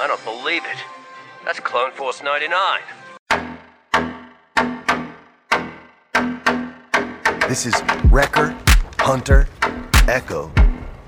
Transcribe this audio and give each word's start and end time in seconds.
I 0.00 0.06
don't 0.06 0.24
believe 0.24 0.62
it. 0.64 0.78
That's 1.44 1.58
Clone 1.58 1.90
Force 1.90 2.22
99. 2.22 2.80
This 7.48 7.66
is 7.66 7.74
Wrecker, 8.04 8.56
Hunter, 9.00 9.48
Echo, 10.06 10.52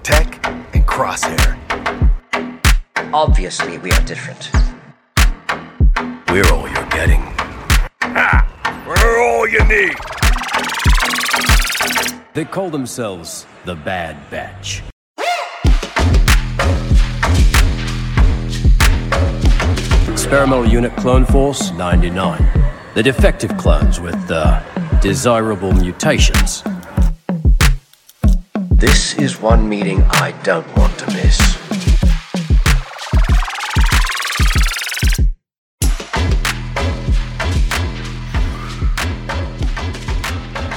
Tech, 0.02 0.44
and 0.74 0.84
Crosshair. 0.88 1.56
Obviously, 3.14 3.78
we 3.78 3.92
are 3.92 4.04
different. 4.06 4.50
We're 6.28 6.52
all 6.52 6.68
you're 6.68 6.90
getting. 6.90 7.22
We're 8.88 9.20
all 9.22 9.46
you 9.46 9.64
need. 9.66 9.94
They 12.34 12.44
call 12.44 12.70
themselves 12.70 13.46
the 13.64 13.76
Bad 13.76 14.16
Batch. 14.30 14.82
Experimental 20.30 20.64
Unit 20.64 20.94
Clone 20.94 21.24
Force 21.24 21.72
99. 21.72 22.40
The 22.94 23.02
defective 23.02 23.56
clones 23.56 23.98
with 23.98 24.30
uh, 24.30 24.62
desirable 25.00 25.72
mutations. 25.72 26.62
This 28.70 29.18
is 29.18 29.40
one 29.40 29.68
meeting 29.68 30.04
I 30.04 30.30
don't 30.44 30.68
want 30.76 30.96
to 31.00 31.06
miss. 31.08 31.36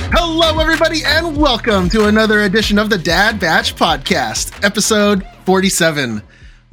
Hello, 0.09 0.59
everybody, 0.59 1.03
and 1.05 1.37
welcome 1.37 1.89
to 1.89 2.07
another 2.07 2.41
edition 2.41 2.79
of 2.79 2.89
the 2.89 2.97
Dad 2.97 3.39
Batch 3.39 3.75
Podcast, 3.75 4.65
episode 4.65 5.23
47. 5.45 6.23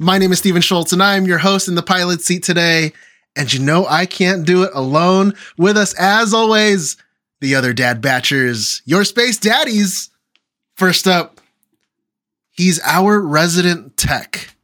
My 0.03 0.17
name 0.17 0.31
is 0.31 0.39
Stephen 0.39 0.63
Schultz, 0.63 0.93
and 0.93 1.03
I 1.03 1.15
am 1.15 1.27
your 1.27 1.37
host 1.37 1.67
in 1.67 1.75
the 1.75 1.83
pilot 1.83 2.21
seat 2.21 2.41
today. 2.41 2.91
And 3.35 3.53
you 3.53 3.59
know, 3.59 3.85
I 3.85 4.07
can't 4.07 4.47
do 4.47 4.63
it 4.63 4.71
alone. 4.73 5.35
With 5.59 5.77
us, 5.77 5.93
as 5.93 6.33
always, 6.33 6.97
the 7.39 7.53
other 7.53 7.71
Dad 7.71 8.01
Batchers, 8.01 8.81
your 8.83 9.03
space 9.03 9.37
daddies. 9.37 10.09
First 10.73 11.07
up, 11.07 11.39
he's 12.49 12.79
our 12.83 13.21
resident 13.21 13.95
tech. 13.95 14.55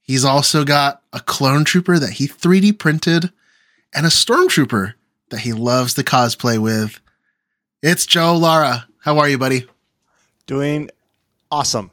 He's 0.00 0.24
also 0.24 0.64
got 0.64 1.02
a 1.12 1.18
clone 1.18 1.64
trooper 1.64 1.98
that 1.98 2.10
he 2.12 2.28
3D 2.28 2.78
printed 2.78 3.32
and 3.92 4.06
a 4.06 4.10
stormtrooper 4.10 4.94
that 5.30 5.40
he 5.40 5.52
loves 5.52 5.94
to 5.94 6.04
cosplay 6.04 6.56
with. 6.56 7.00
It's 7.82 8.06
Joe 8.06 8.36
Lara. 8.36 8.86
How 9.00 9.18
are 9.18 9.28
you, 9.28 9.38
buddy? 9.38 9.66
Doing 10.46 10.88
awesome. 11.50 11.90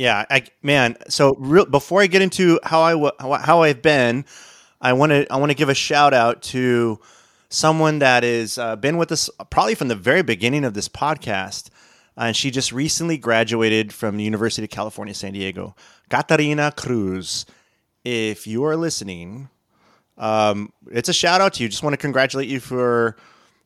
Yeah, 0.00 0.24
I 0.30 0.44
man. 0.62 0.96
So 1.10 1.34
real, 1.36 1.66
before 1.66 2.00
I 2.00 2.06
get 2.06 2.22
into 2.22 2.58
how 2.62 2.80
I 2.80 2.92
w- 2.92 3.12
how, 3.20 3.60
I've 3.60 3.82
been, 3.82 4.24
I 4.80 4.94
want 4.94 5.12
to 5.12 5.30
I 5.30 5.36
want 5.36 5.50
to 5.50 5.54
give 5.54 5.68
a 5.68 5.74
shout 5.74 6.14
out 6.14 6.40
to 6.54 6.98
someone 7.50 7.98
that 7.98 8.22
has 8.22 8.56
uh, 8.56 8.76
been 8.76 8.96
with 8.96 9.12
us 9.12 9.28
probably 9.50 9.74
from 9.74 9.88
the 9.88 9.94
very 9.94 10.22
beginning 10.22 10.64
of 10.64 10.72
this 10.72 10.88
podcast, 10.88 11.68
and 12.16 12.34
she 12.34 12.50
just 12.50 12.72
recently 12.72 13.18
graduated 13.18 13.92
from 13.92 14.16
the 14.16 14.24
University 14.24 14.64
of 14.64 14.70
California, 14.70 15.12
San 15.12 15.34
Diego. 15.34 15.76
Catarina 16.08 16.72
Cruz. 16.74 17.44
If 18.02 18.46
you 18.46 18.64
are 18.64 18.76
listening, 18.78 19.50
um, 20.16 20.72
it's 20.90 21.10
a 21.10 21.12
shout 21.12 21.42
out 21.42 21.52
to 21.54 21.62
you. 21.62 21.68
Just 21.68 21.82
want 21.82 21.92
to 21.92 21.98
congratulate 21.98 22.48
you 22.48 22.58
for 22.58 23.18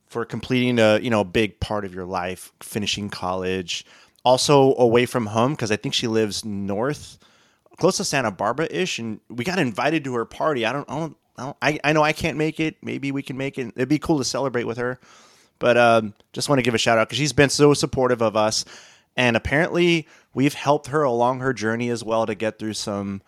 for 0.09 0.25
completing 0.25 0.81
a 0.81 0.99
you 0.99 1.11
know 1.11 1.21
a 1.21 1.25
big 1.25 1.61
part 1.61 1.85
of 1.85 1.95
your 1.95 2.07
life, 2.07 2.53
finishing 2.61 3.09
college, 3.09 3.87
also 4.25 4.75
away 4.77 5.07
from 5.07 5.27
home 5.27 5.53
because 5.53 5.71
I 5.71 5.77
think 5.77 5.95
she 5.95 6.07
lives 6.07 6.45
north, 6.45 7.19
close 7.77 7.99
to 7.99 8.05
Santa 8.05 8.31
Barbara 8.31 8.69
ish, 8.71 8.99
and 8.99 9.21
we 9.29 9.45
got 9.45 9.59
invited 9.59 10.05
to 10.05 10.15
her 10.15 10.25
party. 10.25 10.65
I 10.65 10.73
don't, 10.73 10.89
I 10.91 10.99
don't, 10.99 11.17
I, 11.37 11.43
don't, 11.43 11.57
I, 11.63 11.81
I 11.85 11.93
know 11.93 12.03
I 12.03 12.13
can't 12.13 12.39
make 12.39 12.61
it. 12.61 12.77
Maybe 12.83 13.13
we 13.13 13.23
can 13.23 13.37
make 13.37 13.59
it. 13.59 13.73
It'd 13.77 13.89
be 13.89 13.99
cool 13.99 14.19
to 14.19 14.25
celebrate 14.25 14.65
with 14.65 14.79
her. 14.79 14.99
But 15.59 15.77
um, 15.77 16.15
just 16.33 16.49
want 16.49 16.59
to 16.59 16.63
give 16.63 16.75
a 16.75 16.79
shout 16.79 16.99
out 16.99 17.09
because 17.09 17.19
she's 17.19 17.33
been 17.33 17.51
so 17.51 17.75
supportive 17.75 18.23
of 18.23 18.37
us, 18.37 18.65
and 19.17 19.37
apparently 19.37 20.09
we've 20.33 20.55
helped 20.55 20.89
her 20.89 21.03
along 21.03 21.41
her 21.41 21.53
journey 21.53 21.91
as 21.91 22.03
well 22.03 22.27
to 22.27 22.35
get 22.35 22.59
through 22.59 22.75
some 22.75 23.23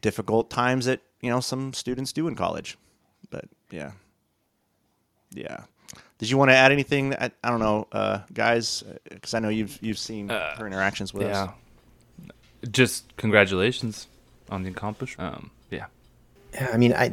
difficult 0.00 0.50
times 0.50 0.86
that 0.86 1.00
you 1.20 1.30
know 1.30 1.40
some 1.40 1.72
students 1.74 2.12
do 2.12 2.28
in 2.28 2.34
college. 2.34 2.78
But 3.30 3.44
yeah, 3.70 3.92
yeah. 5.32 5.64
Did 6.18 6.30
you 6.30 6.38
want 6.38 6.50
to 6.50 6.54
add 6.54 6.72
anything? 6.72 7.14
I, 7.14 7.30
I 7.42 7.50
don't 7.50 7.60
know, 7.60 7.88
uh, 7.92 8.20
guys, 8.32 8.84
because 9.08 9.34
I 9.34 9.40
know 9.40 9.48
you've 9.48 9.78
you've 9.82 9.98
seen 9.98 10.28
her 10.28 10.66
interactions 10.66 11.12
with 11.12 11.24
us. 11.24 11.34
yeah. 11.34 11.44
us. 11.44 11.50
Just 12.70 13.16
congratulations 13.16 14.06
on 14.48 14.62
the 14.62 14.70
accomplishment. 14.70 15.34
Um, 15.34 15.50
yeah. 15.70 15.86
Yeah, 16.54 16.70
I 16.72 16.76
mean, 16.76 16.94
I 16.94 17.12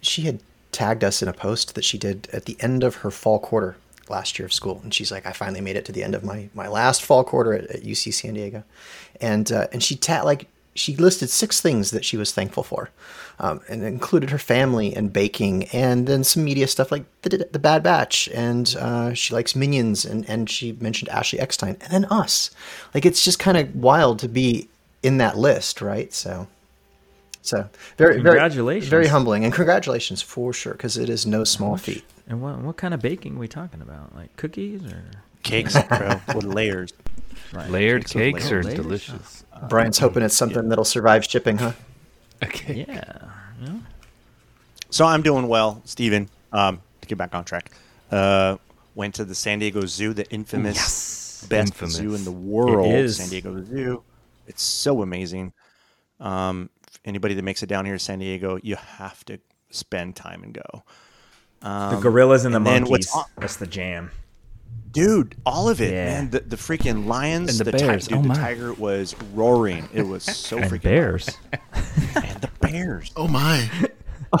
she 0.00 0.22
had 0.22 0.40
tagged 0.72 1.02
us 1.02 1.22
in 1.22 1.28
a 1.28 1.32
post 1.32 1.74
that 1.74 1.84
she 1.84 1.98
did 1.98 2.28
at 2.32 2.44
the 2.44 2.56
end 2.60 2.84
of 2.84 2.96
her 2.96 3.10
fall 3.10 3.38
quarter 3.38 3.76
last 4.08 4.38
year 4.38 4.46
of 4.46 4.52
school, 4.52 4.80
and 4.82 4.92
she's 4.92 5.10
like, 5.10 5.26
"I 5.26 5.32
finally 5.32 5.60
made 5.60 5.76
it 5.76 5.84
to 5.86 5.92
the 5.92 6.04
end 6.04 6.14
of 6.14 6.22
my 6.22 6.48
my 6.54 6.68
last 6.68 7.02
fall 7.02 7.24
quarter 7.24 7.54
at, 7.54 7.64
at 7.66 7.82
UC 7.82 8.12
San 8.12 8.34
Diego," 8.34 8.62
and 9.20 9.50
uh, 9.50 9.66
and 9.72 9.82
she 9.82 9.96
ta- 9.96 10.22
like 10.22 10.46
she 10.76 10.94
listed 10.96 11.30
six 11.30 11.60
things 11.60 11.90
that 11.90 12.04
she 12.04 12.16
was 12.16 12.32
thankful 12.32 12.62
for, 12.62 12.90
um, 13.38 13.60
and 13.68 13.82
included 13.82 14.30
her 14.30 14.38
family 14.38 14.94
and 14.94 15.12
baking, 15.12 15.64
and 15.72 16.06
then 16.06 16.22
some 16.24 16.44
media 16.44 16.66
stuff 16.66 16.92
like 16.92 17.04
the, 17.22 17.48
the 17.50 17.58
Bad 17.58 17.82
Batch, 17.82 18.28
and 18.34 18.76
uh, 18.78 19.12
she 19.14 19.34
likes 19.34 19.56
Minions, 19.56 20.04
and 20.04 20.28
and 20.28 20.48
she 20.48 20.72
mentioned 20.80 21.08
Ashley 21.10 21.40
Eckstein, 21.40 21.76
and 21.80 21.90
then 21.92 22.04
us. 22.06 22.50
Like 22.94 23.04
it's 23.04 23.24
just 23.24 23.38
kind 23.38 23.56
of 23.56 23.74
wild 23.74 24.18
to 24.20 24.28
be 24.28 24.68
in 25.02 25.18
that 25.18 25.36
list, 25.36 25.80
right? 25.80 26.12
So. 26.12 26.46
So 27.42 27.68
very, 27.96 28.14
Congratulations. 28.16 28.88
very, 28.90 29.04
very 29.04 29.08
humbling, 29.08 29.44
and 29.44 29.54
congratulations 29.54 30.20
for 30.20 30.52
sure, 30.52 30.72
because 30.72 30.96
it 30.96 31.08
is 31.08 31.26
no 31.26 31.44
small 31.44 31.76
feat. 31.76 32.02
And 32.28 32.42
what 32.42 32.58
what 32.58 32.76
kind 32.76 32.92
of 32.92 33.00
baking 33.00 33.36
are 33.36 33.38
we 33.38 33.46
talking 33.46 33.80
about? 33.80 34.16
Like 34.16 34.34
cookies 34.36 34.82
or 34.84 35.04
Cakes, 35.44 35.80
bro, 35.88 36.20
with 36.34 36.42
layers. 36.42 36.92
right. 37.52 37.70
Layered 37.70 38.02
Cakes 38.04 38.12
cakes 38.42 38.50
are 38.50 38.64
layers. 38.64 38.74
delicious. 38.80 39.44
Brian's 39.68 39.98
hoping 39.98 40.22
it's 40.22 40.36
something 40.36 40.68
that'll 40.68 40.84
survive 40.84 41.24
shipping, 41.24 41.58
huh? 41.58 41.72
Okay. 42.44 42.84
Yeah. 42.88 43.02
yeah. 43.62 43.74
So 44.90 45.06
I'm 45.06 45.22
doing 45.22 45.48
well, 45.48 45.80
Stephen. 45.86 46.28
Um, 46.52 46.80
to 47.00 47.08
get 47.08 47.16
back 47.18 47.34
on 47.34 47.44
track, 47.44 47.70
uh, 48.10 48.56
went 48.94 49.14
to 49.16 49.24
the 49.24 49.34
San 49.34 49.58
Diego 49.58 49.86
Zoo, 49.86 50.12
the 50.12 50.30
infamous 50.30 51.46
best 51.48 51.72
Infamous. 51.72 51.94
zoo 51.94 52.14
in 52.14 52.24
the 52.24 52.30
world, 52.32 52.86
is. 52.92 53.16
San 53.16 53.28
Diego 53.30 53.62
Zoo. 53.64 54.02
It's 54.46 54.62
so 54.62 55.00
amazing. 55.02 55.52
Um, 56.20 56.68
anybody 57.04 57.34
that 57.34 57.42
makes 57.42 57.62
it 57.62 57.68
down 57.68 57.84
here 57.86 57.94
to 57.94 57.98
San 57.98 58.18
Diego, 58.18 58.58
you 58.62 58.76
have 58.76 59.24
to 59.26 59.38
spend 59.70 60.14
time 60.16 60.42
and 60.42 60.52
go. 60.54 60.82
The 61.62 61.98
gorillas 62.02 62.44
and 62.44 62.54
the 62.54 62.58
and 62.58 62.66
then 62.66 62.82
monkeys. 62.84 63.10
on- 63.14 63.24
That's 63.38 63.56
the 63.56 63.66
jam. 63.66 64.10
Dude, 64.90 65.34
all 65.44 65.68
of 65.68 65.80
it, 65.82 65.92
Yeah. 65.92 66.04
man. 66.06 66.30
The, 66.30 66.40
the 66.40 66.56
freaking 66.56 67.06
lions 67.06 67.60
And 67.60 67.66
the 67.68 67.72
ti- 67.76 67.84
bears. 67.86 68.08
dude, 68.08 68.18
Oh 68.18 68.22
the 68.22 68.34
tiger 68.34 68.72
was 68.72 69.14
roaring. 69.34 69.88
It 69.92 70.02
was 70.06 70.22
so 70.24 70.56
And 70.58 70.70
freaking 70.70 70.82
bears. 70.84 71.38
and 71.52 72.40
the 72.40 72.50
bears. 72.60 73.12
Oh 73.16 73.28
my. 73.28 73.68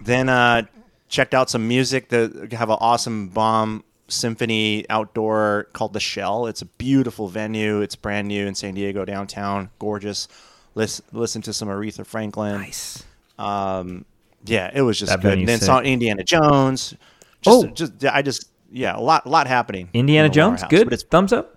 Then 0.00 0.28
uh, 0.28 0.62
checked 1.08 1.34
out 1.34 1.50
some 1.50 1.68
music. 1.68 2.08
That 2.10 2.52
have 2.52 2.70
an 2.70 2.78
awesome 2.80 3.28
bomb 3.28 3.84
symphony 4.08 4.86
outdoor 4.88 5.66
called 5.72 5.92
the 5.92 6.00
Shell. 6.00 6.46
It's 6.46 6.62
a 6.62 6.66
beautiful 6.66 7.28
venue. 7.28 7.80
It's 7.82 7.94
brand 7.96 8.28
new 8.28 8.46
in 8.46 8.54
San 8.54 8.74
Diego 8.74 9.04
downtown. 9.04 9.70
Gorgeous. 9.78 10.28
Listen, 10.74 11.04
listen 11.12 11.42
to 11.42 11.52
some 11.52 11.68
Aretha 11.68 12.06
Franklin. 12.06 12.60
Nice. 12.60 13.04
Um, 13.38 14.04
yeah, 14.44 14.70
it 14.72 14.82
was 14.82 14.98
just 14.98 15.10
That 15.12 15.20
good. 15.20 15.38
And 15.38 15.48
then 15.48 15.58
sick. 15.58 15.66
saw 15.66 15.80
Indiana 15.80 16.22
Jones. 16.24 16.94
Just, 17.42 17.64
Oh. 17.64 17.66
just 17.68 18.04
I 18.04 18.22
just 18.22 18.50
yeah, 18.70 18.96
a 18.96 19.00
lot, 19.00 19.26
lot 19.26 19.46
happening. 19.46 19.88
Indiana 19.94 20.26
in 20.26 20.32
Jones, 20.32 20.60
House. 20.62 20.70
good. 20.70 20.84
But 20.84 20.92
it's 20.94 21.02
Thumbs 21.04 21.32
up. 21.32 21.56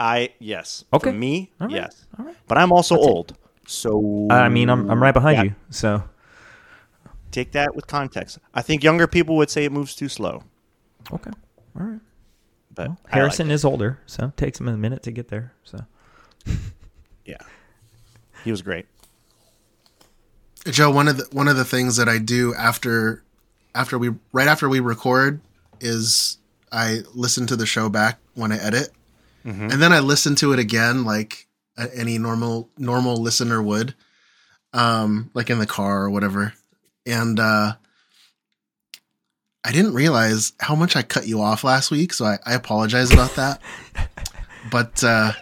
I 0.00 0.30
yes. 0.40 0.84
Okay. 0.92 1.10
For 1.10 1.16
me, 1.16 1.52
All 1.60 1.68
right. 1.68 1.76
yes. 1.76 2.04
All 2.18 2.24
right. 2.26 2.36
But 2.48 2.58
I'm 2.58 2.72
also 2.72 2.96
old, 2.96 3.36
so 3.66 4.26
I 4.30 4.48
mean, 4.48 4.68
I'm 4.68 4.90
I'm 4.90 5.00
right 5.02 5.14
behind 5.14 5.36
Yeah. 5.38 5.42
you. 5.44 5.54
So 5.70 6.02
Take 7.30 7.52
that 7.52 7.74
with 7.74 7.86
context. 7.86 8.38
I 8.52 8.60
think 8.60 8.82
younger 8.84 9.06
people 9.06 9.36
would 9.36 9.48
say 9.48 9.64
it 9.64 9.72
moves 9.72 9.94
too 9.94 10.08
slow, 10.10 10.42
okay. 11.12 11.30
All 11.80 11.86
right. 11.86 12.00
but 12.74 12.88
Well, 12.88 12.98
Harrison 13.08 13.48
like 13.48 13.54
is 13.54 13.64
older, 13.64 14.00
so 14.04 14.26
it 14.26 14.36
takes 14.36 14.60
him 14.60 14.68
a 14.68 14.76
minute 14.76 15.02
to 15.04 15.12
get 15.12 15.28
there. 15.28 15.54
So 15.64 15.78
yeah, 17.24 17.38
he 18.44 18.50
was 18.50 18.60
great. 18.60 18.84
Joe, 20.66 20.90
one 20.90 21.08
of 21.08 21.16
the 21.16 21.26
one 21.32 21.48
of 21.48 21.56
the 21.56 21.64
things 21.64 21.96
that 21.96 22.08
I 22.08 22.18
do 22.18 22.54
after 22.54 23.24
after 23.74 23.98
we 23.98 24.10
right 24.32 24.48
after 24.48 24.68
we 24.68 24.80
record 24.80 25.40
is 25.80 26.38
I 26.70 27.00
listen 27.14 27.46
to 27.48 27.56
the 27.56 27.66
show 27.66 27.88
back 27.88 28.18
when 28.34 28.52
I 28.52 28.56
edit, 28.58 28.90
and 29.44 29.70
then 29.72 29.92
I 29.92 29.98
listen 30.00 30.34
to 30.36 30.52
it 30.52 30.58
again 30.58 31.04
like 31.04 31.46
any 31.94 32.18
normal 32.18 32.68
normal 32.78 33.16
listener 33.16 33.60
would, 33.62 33.94
um, 34.72 35.30
like 35.34 35.50
in 35.50 35.58
the 35.58 35.66
car 35.66 36.02
or 36.04 36.10
whatever. 36.10 36.52
And 37.06 37.40
uh, 37.40 37.74
I 39.64 39.72
didn't 39.72 39.94
realize 39.94 40.52
how 40.60 40.74
much 40.74 40.96
I 40.96 41.02
cut 41.02 41.26
you 41.26 41.40
off 41.40 41.64
last 41.64 41.90
week, 41.90 42.12
so 42.12 42.24
I, 42.24 42.38
I 42.44 42.54
apologize 42.54 43.12
about 43.12 43.34
that. 43.36 43.60
but 44.70 45.02
uh, 45.04 45.32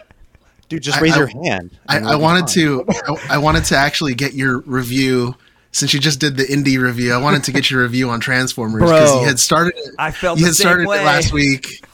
Dude, 0.69 0.83
just 0.83 1.01
raise 1.01 1.13
I- 1.13 1.17
your 1.17 1.27
hand. 1.27 1.77
I, 1.87 1.97
and 1.97 2.07
I 2.07 2.15
wanted 2.15 2.41
fine. 2.41 2.53
to 2.55 2.85
I, 3.29 3.35
I 3.35 3.37
wanted 3.39 3.65
to 3.65 3.77
actually 3.77 4.13
get 4.15 4.33
your 4.33 4.59
review 4.61 5.35
since 5.71 5.93
you 5.93 5.99
just 5.99 6.19
did 6.19 6.37
the 6.37 6.43
indie 6.43 6.81
review. 6.81 7.13
I 7.13 7.17
wanted 7.17 7.43
to 7.45 7.51
get 7.51 7.69
your 7.71 7.83
review 7.83 8.09
on 8.09 8.19
Transformers 8.19 8.83
because 8.83 9.15
you 9.15 9.27
had 9.27 9.39
started 9.39 9.73
it. 9.77 9.95
I 9.97 10.11
felt 10.11 10.39
you 10.39 10.45
had 10.45 10.55
started 10.55 10.87
way. 10.87 10.99
it 10.99 11.05
last 11.05 11.33
week, 11.33 11.85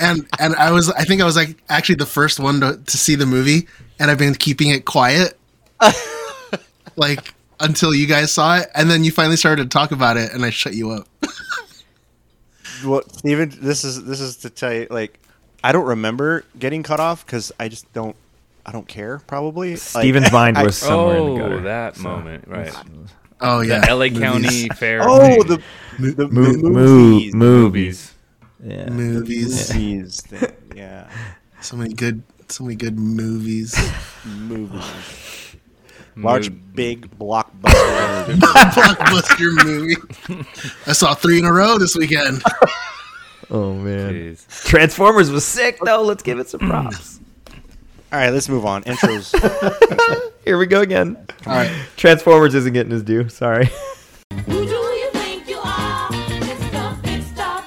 and 0.00 0.26
and 0.38 0.54
I 0.56 0.70
was 0.70 0.90
I 0.90 1.04
think 1.04 1.22
I 1.22 1.24
was 1.24 1.36
like 1.36 1.56
actually 1.68 1.96
the 1.96 2.06
first 2.06 2.40
one 2.40 2.60
to, 2.60 2.76
to 2.76 2.96
see 2.98 3.14
the 3.14 3.26
movie, 3.26 3.68
and 3.98 4.10
I've 4.10 4.18
been 4.18 4.34
keeping 4.34 4.70
it 4.70 4.84
quiet, 4.84 5.38
like 6.96 7.34
until 7.60 7.94
you 7.94 8.06
guys 8.06 8.32
saw 8.32 8.58
it, 8.58 8.68
and 8.74 8.90
then 8.90 9.04
you 9.04 9.12
finally 9.12 9.36
started 9.36 9.64
to 9.64 9.68
talk 9.68 9.92
about 9.92 10.16
it, 10.16 10.32
and 10.32 10.44
I 10.44 10.50
shut 10.50 10.74
you 10.74 10.90
up. 10.90 11.08
Well, 12.84 13.02
Steven, 13.08 13.52
this 13.60 13.84
is 13.84 14.04
this 14.04 14.20
is 14.20 14.38
to 14.38 14.50
tell 14.50 14.72
you, 14.72 14.86
like, 14.90 15.20
I 15.62 15.72
don't 15.72 15.86
remember 15.86 16.44
getting 16.58 16.82
cut 16.82 17.00
off 17.00 17.24
because 17.24 17.52
I 17.60 17.68
just 17.68 17.92
don't, 17.92 18.16
I 18.64 18.72
don't 18.72 18.86
care. 18.86 19.18
Probably. 19.26 19.70
Like, 19.72 19.78
Steven's 19.80 20.30
mind 20.32 20.56
I- 20.58 20.62
was 20.64 20.76
somewhere 20.76 21.16
in 21.18 21.24
the 21.24 21.30
Oh, 21.32 21.36
gutter. 21.38 21.60
that 21.62 21.96
so- 21.96 22.02
moment, 22.02 22.46
right? 22.48 22.72
Oh 23.40 23.58
The 23.60 23.66
yeah, 23.66 23.92
LA. 23.92 24.08
County 24.08 24.68
Fair. 24.76 25.00
Oh, 25.02 25.18
thing. 25.18 25.38
the 25.48 25.62
the 26.14 26.28
Mo- 26.28 26.52
mo- 26.52 26.68
movies, 26.70 27.34
movies. 27.34 28.14
Yeah. 28.64 28.88
movies. 28.90 29.74
movies, 29.74 30.20
thing, 30.20 30.52
yeah, 30.76 31.10
So 31.60 31.76
many 31.76 31.92
good, 31.94 32.22
so 32.48 32.62
many 32.62 32.76
good 32.76 32.96
movies. 32.96 33.74
movies. 34.24 34.84
Large, 36.16 36.50
Mo- 36.50 36.56
big 36.74 37.18
blockbuster. 37.18 38.26
Blockbuster 38.38 39.64
movie. 39.64 39.96
I 40.86 40.92
saw 40.92 41.14
three 41.14 41.38
in 41.40 41.44
a 41.44 41.52
row 41.52 41.78
this 41.78 41.96
weekend. 41.96 42.42
Oh 43.50 43.74
man. 43.74 44.12
Jeez. 44.14 44.64
Transformers 44.66 45.30
was 45.32 45.44
sick 45.44 45.78
though. 45.84 46.02
Let's 46.02 46.22
give 46.22 46.38
it 46.38 46.48
some 46.48 46.60
props. 46.60 47.18
All 48.12 48.18
right, 48.18 48.30
let's 48.30 48.48
move 48.48 48.66
on. 48.66 48.82
Intros. 48.84 49.32
Here 50.44 50.58
we 50.58 50.66
go 50.66 50.82
again. 50.82 51.16
All 51.46 51.54
right. 51.54 51.70
Transformers 51.96 52.54
isn't 52.54 52.74
getting 52.74 52.92
his 52.92 53.02
due. 53.02 53.28
Sorry. 53.30 53.70
Who 54.46 54.66
do 54.66 54.74
you 54.74 55.10
think 55.12 55.48
you 55.48 55.56
are? 55.58 56.10
Mr. 56.10 57.02
Big 57.02 57.22
Stuff. 57.22 57.66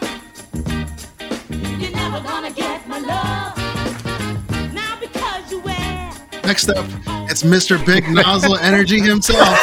You're 1.82 1.92
never 1.92 2.22
gonna 2.22 2.52
get 2.52 2.88
my 2.88 3.00
love. 3.00 4.74
Now 4.74 5.00
because 5.00 5.52
you 5.52 5.62
wear 5.62 6.12
Next 6.44 6.70
up, 6.70 6.86
it's 7.28 7.42
Mr. 7.42 7.84
Big 7.84 8.08
Nozzle 8.08 8.58
Energy 8.58 9.00
himself. 9.00 9.58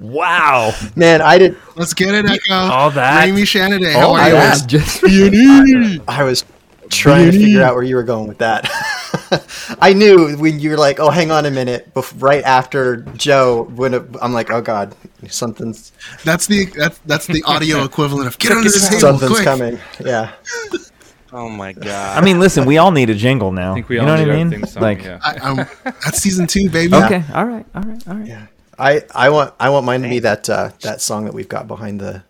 Wow. 0.00 0.72
Man, 0.96 1.20
I 1.22 1.38
did. 1.38 1.56
Let's 1.76 1.94
get 1.94 2.14
it, 2.14 2.24
Echo. 2.26 2.54
All 2.54 2.90
that. 2.92 3.28
Raimi 3.28 3.42
Shanaday, 3.42 3.92
how 3.92 4.08
All 4.08 4.16
are 4.16 4.28
you? 4.28 4.34
that 4.34 4.66
just 4.66 5.04
I 6.08 6.24
was 6.24 6.44
trying 6.90 7.30
to 7.30 7.38
figure 7.38 7.62
out 7.62 7.74
where 7.74 7.84
you 7.84 7.94
were 7.96 8.02
going 8.02 8.26
with 8.28 8.38
that. 8.38 8.68
I 9.80 9.92
knew 9.92 10.36
when 10.36 10.60
you 10.60 10.70
were 10.70 10.76
like, 10.76 11.00
"Oh, 11.00 11.10
hang 11.10 11.30
on 11.30 11.46
a 11.46 11.50
minute," 11.50 11.92
bef- 11.94 12.20
right 12.20 12.42
after 12.44 12.96
Joe. 13.16 13.64
When 13.74 13.94
it, 13.94 14.02
I'm 14.20 14.32
like, 14.32 14.50
"Oh 14.50 14.60
God, 14.60 14.94
something's 15.28 15.92
That's 16.24 16.46
the 16.46 16.66
that's 16.66 16.98
that's 16.98 17.26
the 17.26 17.42
audio 17.44 17.84
equivalent 17.90 18.26
of 18.28 18.38
get 18.38 18.52
under 18.52 18.68
the 18.68 18.78
table 18.78 19.00
something's 19.00 19.32
quick. 19.32 19.44
coming." 19.44 19.78
Yeah. 20.04 20.32
oh 21.32 21.48
my 21.48 21.72
god. 21.72 22.18
I 22.18 22.24
mean, 22.24 22.40
listen, 22.40 22.66
we 22.66 22.78
all 22.78 22.90
need 22.90 23.10
a 23.10 23.14
jingle 23.14 23.52
now. 23.52 23.72
I 23.72 23.74
think 23.74 23.88
we 23.88 23.96
you 23.96 24.00
all 24.02 24.06
know 24.06 24.20
what 24.20 24.30
I 24.30 24.44
mean? 24.44 24.66
song, 24.66 24.82
like, 24.82 25.02
yeah. 25.02 25.20
I, 25.22 25.38
I'm, 25.42 25.56
that's 25.84 26.18
season 26.18 26.46
two, 26.46 26.68
baby. 26.70 26.94
okay, 26.94 27.24
all 27.34 27.44
right, 27.44 27.66
all 27.74 27.82
right, 27.82 28.08
all 28.08 28.14
right. 28.14 28.48
I, 28.78 29.02
I 29.14 29.30
want 29.30 29.54
I 29.58 29.70
want 29.70 29.86
mine 29.86 30.02
to 30.02 30.08
be 30.08 30.20
that 30.20 30.48
uh, 30.48 30.70
that 30.82 31.00
song 31.00 31.24
that 31.24 31.34
we've 31.34 31.48
got 31.48 31.66
behind 31.66 32.00
the 32.00 32.22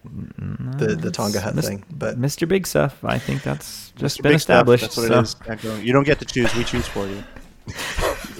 the, 0.79 0.97
the 0.97 1.11
Tonga 1.11 1.41
Hut 1.41 1.55
Mis- 1.55 1.67
thing. 1.67 1.85
But 1.91 2.19
Mr. 2.19 2.49
Big 2.49 2.67
Stuff, 2.67 3.05
I 3.05 3.19
think 3.19 3.43
that's 3.43 3.93
just 3.97 4.19
Mr. 4.19 4.23
been 4.23 4.33
Big 4.33 4.41
Stuff, 4.41 4.55
established. 4.56 4.83
That's 4.85 4.97
what 4.97 5.37
so- 5.37 5.45
it 5.50 5.65
is. 5.79 5.85
You 5.85 5.93
don't 5.93 6.05
get 6.05 6.19
to 6.21 6.25
choose. 6.25 6.55
We 6.55 6.65
choose 6.65 6.87
for 6.87 7.06
you. 7.06 7.23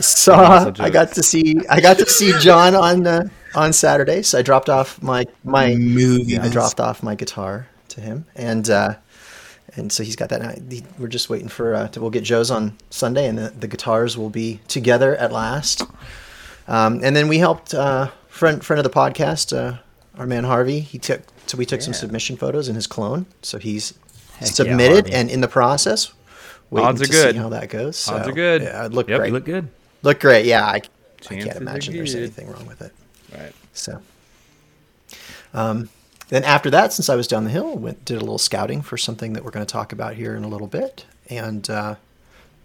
saw 0.01 0.73
I 0.79 0.91
got 0.91 1.13
to 1.13 1.23
see 1.23 1.57
I 1.69 1.81
got 1.81 1.99
to 1.99 2.07
see 2.07 2.33
John 2.39 2.75
on 2.75 3.07
uh, 3.07 3.29
on 3.55 3.73
Saturday. 3.73 4.23
So 4.23 4.39
I 4.39 4.43
dropped 4.43 4.69
off 4.69 5.03
my 5.03 5.27
my 5.45 5.75
Movies. 5.75 6.39
I 6.39 6.49
dropped 6.49 6.81
off 6.81 7.03
my 7.03 7.15
guitar 7.15 7.69
to 7.89 8.01
him, 8.01 8.25
and 8.37 8.69
uh, 8.71 8.95
and 9.77 9.93
so 9.93 10.03
he's 10.03 10.17
got 10.17 10.31
that. 10.31 10.41
Now. 10.43 10.53
He- 10.71 10.85
We're 10.99 11.09
just 11.09 11.29
waiting 11.29 11.49
for 11.49 11.75
uh, 11.75 11.89
to, 11.89 12.01
we'll 12.01 12.11
get 12.11 12.25
Joe's 12.25 12.51
on 12.51 12.77
Sunday, 12.91 13.27
and 13.29 13.37
the, 13.39 13.51
the 13.51 13.69
guitars 13.69 14.17
will 14.17 14.31
be 14.31 14.61
together 14.69 15.15
at 15.17 15.31
last. 15.33 15.83
Um, 16.69 17.01
and 17.03 17.17
then 17.17 17.29
we 17.29 17.39
helped 17.39 17.75
uh, 17.75 18.11
friend 18.29 18.65
friend 18.65 18.79
of 18.79 18.85
the 18.85 18.97
podcast, 18.97 19.57
uh, 19.57 19.79
our 20.19 20.27
man 20.27 20.45
Harvey. 20.45 20.81
He 20.81 20.99
took 20.99 21.23
so 21.47 21.57
we 21.57 21.65
took 21.67 21.81
some 21.81 21.95
submission 21.95 22.37
photos 22.37 22.69
in 22.69 22.75
his 22.75 22.87
clone. 22.87 23.27
So 23.43 23.59
he's 23.59 23.95
yeah, 24.41 24.47
submitted 24.47 25.07
Harvey. 25.07 25.15
and 25.15 25.31
in 25.31 25.41
the 25.41 25.49
process. 25.49 26.13
Waiting 26.71 26.87
Odds 26.89 27.01
are 27.01 27.07
to 27.07 27.11
good. 27.11 27.35
See 27.35 27.41
how 27.41 27.49
that 27.49 27.71
goes. 27.71 28.07
Odds 28.09 28.29
are 28.29 28.33
good. 28.33 28.61
Yeah, 28.63 28.85
it 28.85 28.93
looked 28.93 29.09
Yep. 29.09 29.19
great. 29.19 29.27
You 29.29 29.33
look 29.33 29.45
good. 29.47 29.69
Look 30.03 30.21
great. 30.21 30.45
Yeah, 30.45 30.67
I, 30.67 30.75
I 31.31 31.35
can't 31.35 31.57
imagine 31.57 31.95
there's 31.95 32.15
anything 32.15 32.51
wrong 32.51 32.67
with 32.67 32.83
it. 32.83 32.93
Right. 33.35 33.53
So, 33.73 34.03
um, 35.55 35.89
then 36.29 36.45
after 36.45 36.69
that, 36.71 36.93
since 36.93 37.09
I 37.09 37.17
was 37.17 37.27
down 37.27 37.45
the 37.45 37.51
hill, 37.51 37.77
went 37.77 38.05
did 38.05 38.19
a 38.19 38.21
little 38.21 38.37
scouting 38.39 38.83
for 38.83 38.99
something 38.99 39.33
that 39.33 39.45
we're 39.45 39.51
going 39.51 39.65
to 39.65 39.73
talk 39.73 39.93
about 39.93 40.15
here 40.15 40.37
in 40.37 40.45
a 40.45 40.49
little 40.49 40.67
bit, 40.67 41.07
and 41.31 41.69
uh, 41.71 41.95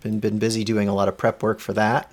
been 0.02 0.20
been 0.20 0.38
busy 0.38 0.66
doing 0.66 0.90
a 0.90 0.94
lot 0.94 1.08
of 1.08 1.18
prep 1.18 1.42
work 1.42 1.60
for 1.62 1.72
that. 1.74 2.12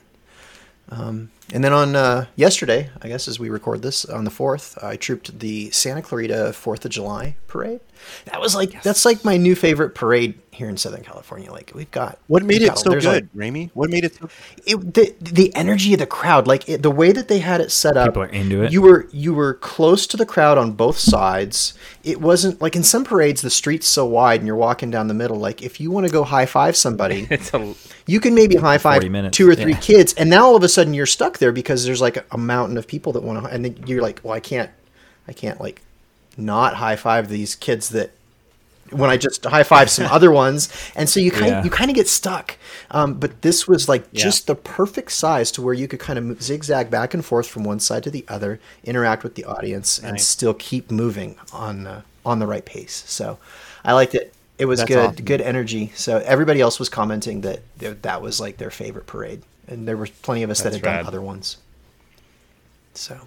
Um, 0.91 1.31
and 1.53 1.63
then 1.65 1.73
on 1.73 1.97
uh, 1.97 2.27
yesterday, 2.37 2.91
I 3.03 3.09
guess 3.09 3.29
as 3.29 3.39
we 3.39 3.49
record 3.49 3.83
this 3.83 4.05
on 4.05 4.25
the 4.25 4.31
fourth, 4.31 4.79
I 4.83 4.97
trooped 4.97 5.39
the 5.39 5.71
Santa 5.71 6.03
Clarita 6.03 6.53
Fourth 6.53 6.85
of 6.85 6.91
July 6.91 7.37
parade. 7.47 7.81
That 8.27 8.41
was 8.41 8.55
like 8.55 8.83
that's 8.83 9.05
like 9.05 9.25
my 9.25 9.37
new 9.37 9.55
favorite 9.55 9.95
parade 9.95 10.39
here 10.61 10.69
in 10.69 10.77
Southern 10.77 11.03
California. 11.03 11.51
Like 11.51 11.73
we've 11.75 11.91
got 11.91 12.19
What 12.27 12.45
made 12.45 12.61
it 12.63 12.69
got- 12.69 12.79
so 12.79 12.91
there's, 12.91 13.07
like, 13.07 13.33
good, 13.33 13.41
Raimi? 13.41 13.71
What 13.73 13.89
made 13.89 14.05
it 14.05 14.15
so 14.15 14.29
it, 14.67 14.95
the 14.95 15.15
the 15.19 15.55
energy 15.57 15.95
of 15.95 16.01
the 16.01 16.07
crowd, 16.07 16.47
like 16.47 16.69
it, 16.69 16.83
the 16.83 16.91
way 16.91 17.13
that 17.13 17.29
they 17.29 17.39
had 17.39 17.63
it 17.63 17.73
set 17.73 17.97
up, 17.97 18.09
People 18.09 18.23
are 18.25 18.27
into 18.27 18.63
it. 18.63 18.71
You 18.71 18.83
were 18.83 19.09
you 19.11 19.33
were 19.33 19.55
close 19.55 20.07
to 20.09 20.17
the 20.17 20.27
crowd 20.27 20.59
on 20.59 20.73
both 20.73 20.99
sides. 20.99 21.75
It 22.05 22.21
wasn't 22.21 22.61
like 22.61 22.77
in 22.77 22.83
some 22.83 23.05
parades 23.05 23.41
the 23.41 23.51
street's 23.51 23.89
so 23.89 24.05
wide 24.05 24.41
and 24.41 24.47
you're 24.47 24.55
walking 24.55 24.91
down 24.91 25.09
the 25.09 25.15
middle. 25.15 25.39
Like 25.39 25.63
if 25.63 25.81
you 25.81 25.91
want 25.91 26.07
to 26.07 26.13
go 26.13 26.23
high 26.23 26.47
five 26.47 26.77
somebody, 26.77 27.27
It's 27.31 27.53
a 27.55 27.75
you 28.07 28.21
can 28.21 28.35
maybe 28.35 28.57
high 28.57 28.79
five 28.79 28.97
40 28.97 29.09
minutes, 29.09 29.37
two 29.37 29.49
or 29.49 29.55
three 29.55 29.73
yeah. 29.73 29.81
kids, 29.81 30.13
and 30.15 30.29
now 30.29 30.45
all 30.45 30.57
of 30.57 30.63
a 30.63 30.69
sudden 30.69 30.93
you're 30.93 31.07
stuck 31.07 31.39
there 31.39 31.53
because 31.53 31.87
there's 31.87 32.03
like 32.03 32.25
a 32.31 32.39
mountain 32.39 32.77
of 32.77 32.87
people 32.87 33.13
that 33.15 33.23
want 33.23 33.43
to, 33.43 33.51
and 33.51 33.65
then 33.65 33.83
you're 33.87 34.03
like, 34.03 34.21
well, 34.23 34.35
I 34.35 34.41
can't, 34.41 34.71
I 35.27 35.33
can't 35.33 35.59
like 35.59 35.81
not 36.37 36.75
high 36.75 36.97
five 36.97 37.29
these 37.29 37.55
kids 37.55 37.89
that 37.91 38.11
when 38.91 39.11
I 39.11 39.17
just 39.17 39.45
high 39.45 39.63
five 39.63 39.91
some 39.91 40.07
other 40.07 40.31
ones, 40.31 40.69
and 40.95 41.09
so 41.09 41.21
you 41.21 41.31
kind 41.31 41.47
Yeah. 41.47 41.59
of 41.61 41.65
you 41.65 41.71
kind 41.71 41.91
of 41.91 41.95
get 41.97 42.09
stuck. 42.09 42.57
Um, 42.91 43.15
but 43.15 43.43
this 43.43 43.67
was 43.69 43.89
like 43.89 44.05
Yeah. 44.13 44.23
just 44.25 44.47
the 44.47 44.55
perfect 44.55 45.13
size 45.13 45.51
to 45.53 45.63
where 45.63 45.75
you 45.75 45.87
could 45.89 46.01
kind 46.01 46.19
of 46.19 46.43
zigzag 46.43 46.91
back 46.91 47.15
and 47.15 47.25
forth 47.25 47.47
from 47.47 47.65
one 47.65 47.81
side 47.81 48.03
to 48.05 48.11
the 48.11 48.25
other, 48.29 48.61
interact 48.85 49.23
with 49.23 49.35
the 49.35 49.45
audience, 49.45 49.99
and 49.99 50.21
still 50.21 50.55
keep 50.55 50.91
moving 50.91 51.37
on 51.53 51.87
uh, 51.87 52.03
on 52.27 52.39
the 52.39 52.47
right 52.47 52.65
pace. 52.65 53.05
So 53.07 53.39
I 53.85 53.93
liked 53.93 54.15
it. 54.15 54.33
It 54.59 54.67
was 54.67 54.81
That's 54.81 54.89
good, 54.89 54.99
awesome. 55.11 55.25
good 55.25 55.41
energy. 55.41 55.91
So 55.95 56.19
everybody 56.19 56.61
else 56.61 56.79
was 56.79 56.89
commenting 56.91 57.41
that 57.41 57.61
that 58.03 58.21
was 58.21 58.41
like 58.41 58.59
their 58.59 58.71
favorite 58.71 59.07
parade, 59.07 59.43
and 59.67 59.89
there 59.89 59.97
were 59.97 60.09
plenty 60.23 60.43
of 60.43 60.51
us 60.51 60.59
that 60.59 60.73
That's 60.73 60.77
had 60.85 60.97
done 60.99 61.07
other 61.07 61.23
ones. 61.23 61.57
So, 62.95 63.19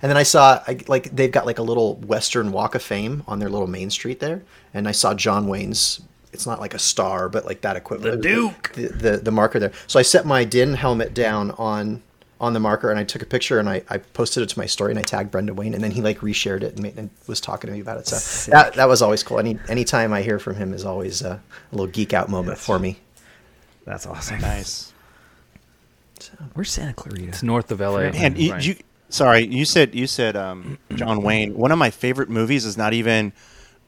and 0.00 0.10
then 0.10 0.16
I 0.16 0.22
saw 0.22 0.62
I, 0.66 0.78
like 0.88 1.14
they've 1.14 1.30
got 1.30 1.46
like 1.46 1.58
a 1.58 1.62
little 1.62 1.96
Western 1.96 2.52
Walk 2.52 2.74
of 2.74 2.82
Fame 2.82 3.22
on 3.26 3.38
their 3.38 3.48
little 3.48 3.66
main 3.66 3.90
street 3.90 4.20
there, 4.20 4.42
and 4.74 4.88
I 4.88 4.92
saw 4.92 5.14
John 5.14 5.46
Wayne's. 5.48 6.00
It's 6.32 6.46
not 6.46 6.60
like 6.60 6.72
a 6.72 6.78
star, 6.78 7.28
but 7.28 7.44
like 7.44 7.60
that 7.60 7.76
equivalent. 7.76 8.22
The 8.22 8.28
Duke. 8.28 8.72
The, 8.74 8.88
the 8.88 9.16
the 9.18 9.30
marker 9.30 9.58
there. 9.58 9.72
So 9.86 9.98
I 9.98 10.02
set 10.02 10.24
my 10.24 10.44
Din 10.44 10.74
helmet 10.74 11.12
down 11.14 11.50
on 11.52 12.02
on 12.40 12.54
the 12.54 12.60
marker, 12.60 12.90
and 12.90 12.98
I 12.98 13.04
took 13.04 13.22
a 13.22 13.26
picture 13.26 13.60
and 13.60 13.68
I, 13.68 13.82
I 13.88 13.98
posted 13.98 14.42
it 14.42 14.48
to 14.48 14.58
my 14.58 14.66
story, 14.66 14.90
and 14.90 14.98
I 14.98 15.02
tagged 15.02 15.30
Brendan 15.30 15.54
Wayne, 15.54 15.74
and 15.74 15.84
then 15.84 15.92
he 15.92 16.00
like 16.02 16.18
reshared 16.18 16.62
it 16.62 16.72
and, 16.74 16.82
made, 16.82 16.98
and 16.98 17.10
was 17.28 17.40
talking 17.40 17.68
to 17.68 17.74
me 17.74 17.80
about 17.80 17.98
it. 17.98 18.08
So 18.08 18.50
that 18.50 18.74
that 18.74 18.88
was 18.88 19.02
always 19.02 19.22
cool. 19.22 19.38
Any 19.38 19.58
anytime 19.68 20.12
I 20.12 20.22
hear 20.22 20.38
from 20.38 20.56
him 20.56 20.72
is 20.72 20.84
always 20.84 21.22
a, 21.22 21.32
a 21.32 21.40
little 21.70 21.86
geek 21.86 22.12
out 22.14 22.30
moment 22.30 22.58
for 22.58 22.78
me. 22.78 22.98
That's 23.84 24.06
awesome. 24.06 24.40
nice? 24.40 24.92
So, 26.20 26.32
where's 26.54 26.70
Santa 26.70 26.94
Clarita? 26.94 27.28
it's 27.28 27.42
north 27.42 27.70
of 27.72 27.80
LA. 27.80 27.98
And 28.14 28.38
you, 28.38 28.52
Right. 28.52 28.64
you, 28.64 28.76
sorry, 29.12 29.46
you 29.46 29.64
said 29.64 29.94
you 29.94 30.06
said 30.06 30.34
um, 30.36 30.78
John 30.94 31.22
Wayne. 31.22 31.54
One 31.56 31.70
of 31.72 31.78
my 31.78 31.90
favorite 31.90 32.28
movies 32.28 32.64
is 32.64 32.76
not 32.76 32.92
even 32.92 33.32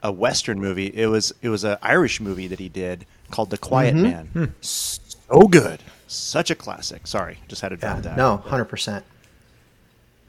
a 0.03 0.13
Western 0.13 0.61
movie. 0.61 0.87
It 0.87 1.07
was 1.07 1.33
it 1.43 1.49
was 1.49 1.65
an 1.65 1.79
Irish 1.83 2.21
movie 2.21 2.47
that 2.47 2.59
he 2.61 2.69
did 2.69 3.07
called 3.31 3.51
The 3.51 3.59
Quiet 3.59 3.95
Man. 3.97 4.55
So 4.61 5.41
good, 5.49 5.81
such 6.07 6.51
a 6.51 6.55
classic. 6.55 7.07
Sorry, 7.07 7.39
just 7.49 7.63
had 7.63 7.71
to 7.71 7.79
Yeah, 7.83 8.01
that. 8.01 8.17
no, 8.17 8.37
hundred 8.37 8.67
percent. 8.67 9.05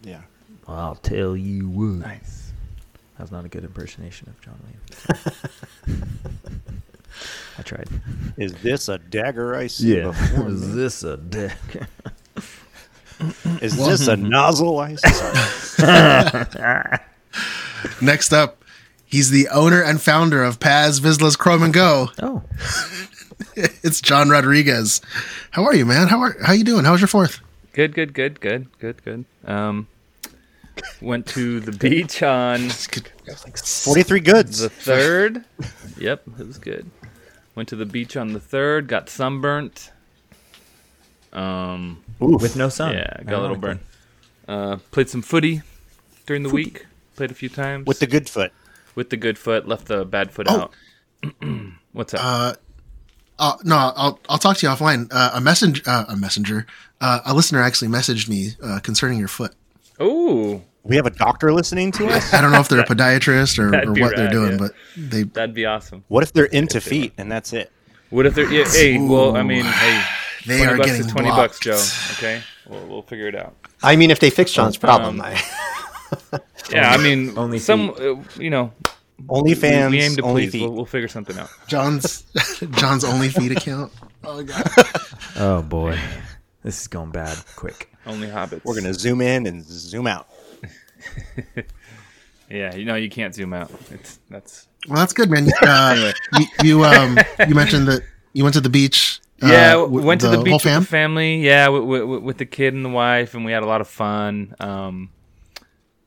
yeah. 0.01 0.21
I'll 0.67 0.95
tell 0.95 1.37
you 1.37 1.69
what. 1.69 2.07
Nice. 2.07 2.51
That 3.17 3.23
was 3.23 3.31
not 3.31 3.45
a 3.45 3.47
good 3.47 3.63
impersonation 3.63 4.27
of 4.29 4.41
John 4.41 4.59
Wayne. 4.65 6.01
I 7.57 7.61
tried. 7.61 7.87
Is 8.35 8.53
this 8.55 8.89
a 8.89 8.97
dagger 8.97 9.55
I 9.55 9.67
see? 9.67 10.01
before 10.01 10.45
me? 10.49 10.53
Is 10.55 10.73
this 10.75 11.03
a 11.03 11.15
deck? 11.17 11.57
Is 13.61 13.77
this 13.77 14.07
a 14.07 14.17
nozzle 14.17 14.79
I 14.79 14.95
see? 14.95 15.09
Next 18.01 18.33
up, 18.33 18.63
he's 19.05 19.29
the 19.29 19.47
owner 19.49 19.81
and 19.81 20.01
founder 20.01 20.43
of 20.43 20.59
Paz 20.59 20.99
Vizsla's 20.99 21.35
Chrome 21.35 21.63
and 21.63 21.73
Go. 21.73 22.09
Oh, 22.21 22.43
it's 23.55 24.01
John 24.01 24.29
Rodriguez. 24.29 25.01
How 25.51 25.63
are 25.65 25.75
you, 25.75 25.85
man? 25.85 26.07
How 26.07 26.19
are 26.21 26.35
how 26.43 26.53
you 26.53 26.63
doing? 26.63 26.85
How 26.85 26.91
was 26.93 27.01
your 27.01 27.07
fourth? 27.07 27.39
Good, 27.73 27.93
good, 27.93 28.13
good, 28.13 28.39
good, 28.39 28.67
good, 28.79 29.03
good. 29.03 29.25
Um, 29.45 29.87
went 31.01 31.25
to 31.27 31.59
the 31.59 31.71
beach 31.89 32.23
on 32.23 32.69
43 32.69 34.19
goods. 34.21 34.59
the 34.59 34.69
third. 34.69 35.43
yep, 35.97 36.23
it 36.39 36.47
was 36.47 36.57
good. 36.57 36.89
Went 37.53 37.69
to 37.69 37.75
the 37.75 37.85
beach 37.85 38.15
on 38.17 38.33
the 38.33 38.39
third. 38.39 38.87
Got 38.87 39.09
sunburnt. 39.09 39.91
Um, 41.33 42.01
With 42.19 42.55
no 42.55 42.69
sun. 42.69 42.93
yeah, 42.93 43.21
got 43.23 43.39
a 43.39 43.41
little 43.41 43.57
burn. 43.57 43.79
Uh, 44.47 44.77
played 44.91 45.09
some 45.09 45.21
footy 45.21 45.61
during 46.25 46.43
the 46.43 46.49
week. 46.49 46.85
Played 47.15 47.31
a 47.31 47.33
few 47.33 47.49
times 47.49 47.85
With 47.87 47.99
the 47.99 48.07
good 48.07 48.27
foot. 48.29 48.51
with 48.95 49.09
the 49.09 49.17
good 49.17 49.37
foot. 49.37 49.67
Left 49.67 49.85
the 49.85 50.05
bad 50.05 50.31
foot 50.31 50.47
Oh. 50.49 50.69
out. 51.23 51.33
What's 51.93 52.13
up? 52.13 52.21
Uh, 52.23 52.53
uh, 53.39 53.57
no, 53.63 53.75
I'll 53.95 54.19
I'll 54.29 54.37
talk 54.37 54.57
to 54.57 54.65
you 54.67 54.71
offline. 54.71 55.07
Uh, 55.11 55.31
a 55.33 55.41
messenger, 55.41 55.81
uh, 55.85 56.05
a 56.09 56.15
messenger, 56.15 56.65
uh, 57.01 57.19
a 57.25 57.33
listener 57.33 57.61
actually 57.61 57.87
messaged 57.89 58.29
me 58.29 58.51
uh, 58.63 58.79
concerning 58.79 59.19
your 59.19 59.27
foot. 59.27 59.53
oh, 59.99 60.61
We 60.83 60.95
have 60.97 61.05
a 61.05 61.09
doctor 61.09 61.51
listening 61.53 61.91
to 61.93 62.07
us. 62.07 62.33
I 62.33 62.41
don't 62.41 62.51
know 62.51 62.59
if 62.59 62.69
they're 62.69 62.79
a 62.79 62.85
podiatrist 62.95 63.59
or, 63.59 63.71
That'd 63.71 63.89
or 63.89 63.93
be 63.93 64.01
what 64.01 64.15
they're 64.15 64.25
rad, 64.25 64.31
doing, 64.31 64.51
yeah. 64.51 64.57
but 64.57 64.71
they 64.95 65.23
that'd 65.23 65.53
be 65.55 65.65
awesome. 65.65 66.03
What 66.07 66.23
if 66.23 66.31
they're 66.31 66.45
into 66.45 66.79
feet 66.79 67.13
and 67.17 67.29
that's 67.31 67.51
it? 67.53 67.71
What 68.09 68.25
if 68.25 68.35
they're? 68.35 68.49
Yeah, 68.51 68.65
hey, 68.69 68.97
well, 68.99 69.35
I 69.35 69.43
mean, 69.43 69.65
hey, 69.65 70.03
they 70.45 70.57
twenty 70.57 70.71
are 70.73 70.77
bucks 70.77 70.91
getting 70.91 71.05
is 71.05 71.11
twenty 71.11 71.29
blocked. 71.29 71.53
bucks, 71.53 71.59
Joe. 71.59 72.17
Okay, 72.17 72.41
we'll 72.67 72.87
we'll 72.87 73.01
figure 73.01 73.27
it 73.27 73.35
out. 73.35 73.55
I 73.83 73.95
mean, 73.95 74.11
if 74.11 74.19
they 74.19 74.29
fix 74.29 74.51
John's 74.51 74.77
problem, 74.77 75.19
Um, 75.21 75.25
I, 75.25 76.39
Yeah, 76.71 76.91
I 76.91 76.97
mean, 76.97 77.37
only 77.37 77.59
some, 77.59 77.89
uh, 77.91 78.15
you 78.41 78.49
know, 78.49 78.71
OnlyFans, 79.27 79.91
we, 79.91 79.97
we 79.97 80.03
aim 80.03 80.15
to 80.15 80.21
only 80.23 80.43
please. 80.45 80.51
feet. 80.53 80.61
We'll, 80.63 80.71
we'll 80.73 80.85
figure 80.85 81.07
something 81.07 81.37
out. 81.37 81.49
John's 81.67 82.23
John's 82.71 83.03
only 83.03 83.29
feed 83.29 83.51
account. 83.51 83.91
Oh 84.27 84.41
god. 84.41 84.67
Oh 85.37 85.61
boy, 85.61 85.99
this 86.63 86.81
is 86.81 86.87
going 86.87 87.11
bad 87.11 87.37
quick. 87.55 87.91
Only 88.07 88.27
hobbits. 88.27 88.65
We're 88.65 88.73
gonna 88.73 88.95
zoom 88.95 89.21
in 89.21 89.45
and 89.45 89.63
zoom 89.63 90.07
out. 90.07 90.27
Yeah, 92.49 92.75
you 92.75 92.85
know, 92.85 92.95
you 92.95 93.09
can't 93.09 93.33
zoom 93.35 93.53
out. 93.53 93.71
It's 93.91 94.19
that's. 94.29 94.67
Well, 94.87 94.97
that's 94.97 95.13
good, 95.13 95.29
man. 95.29 95.47
Uh, 95.61 96.11
you, 96.39 96.45
you 96.63 96.83
um 96.85 97.17
you 97.47 97.53
mentioned 97.55 97.87
that 97.87 98.01
you 98.33 98.43
went 98.43 98.53
to 98.55 98.61
the 98.61 98.69
beach. 98.69 99.19
Uh, 99.41 99.47
Yeah, 99.47 99.77
we 99.83 99.87
with 99.97 100.05
went 100.05 100.21
to 100.21 100.27
the, 100.29 100.35
whole 100.37 100.43
beach 100.43 100.53
with 100.53 100.63
fam? 100.63 100.81
the 100.81 100.87
family. 100.87 101.37
Yeah, 101.45 101.67
with, 101.69 101.83
with, 102.03 102.21
with 102.23 102.37
the 102.37 102.45
kid 102.45 102.73
and 102.73 102.83
the 102.85 102.89
wife, 102.89 103.33
and 103.33 103.43
we 103.45 103.51
had 103.51 103.63
a 103.63 103.67
lot 103.67 103.81
of 103.81 103.87
fun. 103.87 104.55
Um, 104.59 105.09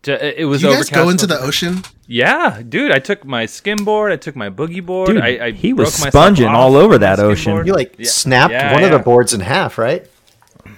ju- 0.02 0.12
it 0.12 0.36
it 0.38 0.44
was 0.46 0.62
Did 0.62 0.70
you 0.70 0.76
guys 0.76 0.90
go 0.90 1.08
into 1.08 1.26
the 1.26 1.38
ocean? 1.40 1.82
Yeah, 2.06 2.62
dude, 2.66 2.90
I 2.90 3.00
took 3.00 3.24
my 3.26 3.44
skimboard. 3.44 4.12
I 4.12 4.16
took 4.16 4.34
my 4.34 4.48
boogie 4.48 4.84
board. 4.84 5.08
Dude, 5.08 5.20
I, 5.22 5.46
I 5.46 5.50
he 5.50 5.72
broke 5.72 5.86
was 5.86 5.94
sponging 5.94 6.46
all 6.48 6.74
over 6.76 6.96
that 6.98 7.20
ocean. 7.20 7.52
skimboard. 7.54 7.66
you 7.66 7.74
like 7.74 7.96
Yeah. 7.98 8.08
snapped 8.08 8.52
Yeah, 8.52 8.72
one 8.72 8.82
of 8.84 8.90
the 8.90 8.98
boards 8.98 9.34
in 9.34 9.40
half, 9.40 9.76
right? 9.76 10.06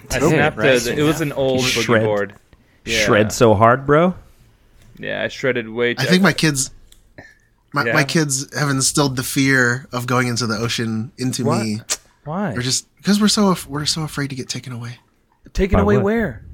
I 0.09 0.19
snapped 0.19 0.57
right. 0.57 0.79
the, 0.81 0.97
it 0.99 1.03
was 1.03 1.21
an 1.21 1.31
old 1.31 1.61
boogie 1.61 1.83
Shred- 1.85 2.03
board. 2.03 2.33
Yeah. 2.83 3.05
Shred 3.05 3.31
so 3.31 3.53
hard, 3.53 3.85
bro. 3.85 4.15
Yeah, 4.99 5.23
I 5.23 5.29
shredded 5.29 5.69
way. 5.69 5.93
Too 5.93 6.01
I 6.03 6.05
think 6.05 6.21
my 6.21 6.33
kids, 6.33 6.71
my, 7.73 7.85
Yeah. 7.85 7.93
my 7.93 8.03
kids 8.03 8.53
have 8.59 8.69
instilled 8.69 9.15
the 9.15 9.23
fear 9.23 9.87
of 9.93 10.05
going 10.07 10.27
into 10.27 10.45
the 10.47 10.57
ocean 10.57 11.11
into 11.17 11.45
What? 11.45 11.63
me. 11.63 11.79
Why 12.23 12.53
We're 12.53 12.61
just 12.61 12.93
because 12.97 13.19
we're 13.21 13.27
so 13.27 13.49
af- 13.49 13.67
we're 13.67 13.85
so 13.85 14.03
afraid 14.03 14.29
to 14.29 14.35
get 14.35 14.49
taken 14.49 14.73
away 14.73 14.97
taken 15.53 15.77
By 15.77 15.81
away 15.83 15.95
what? 15.97 16.03
where? 16.05 16.45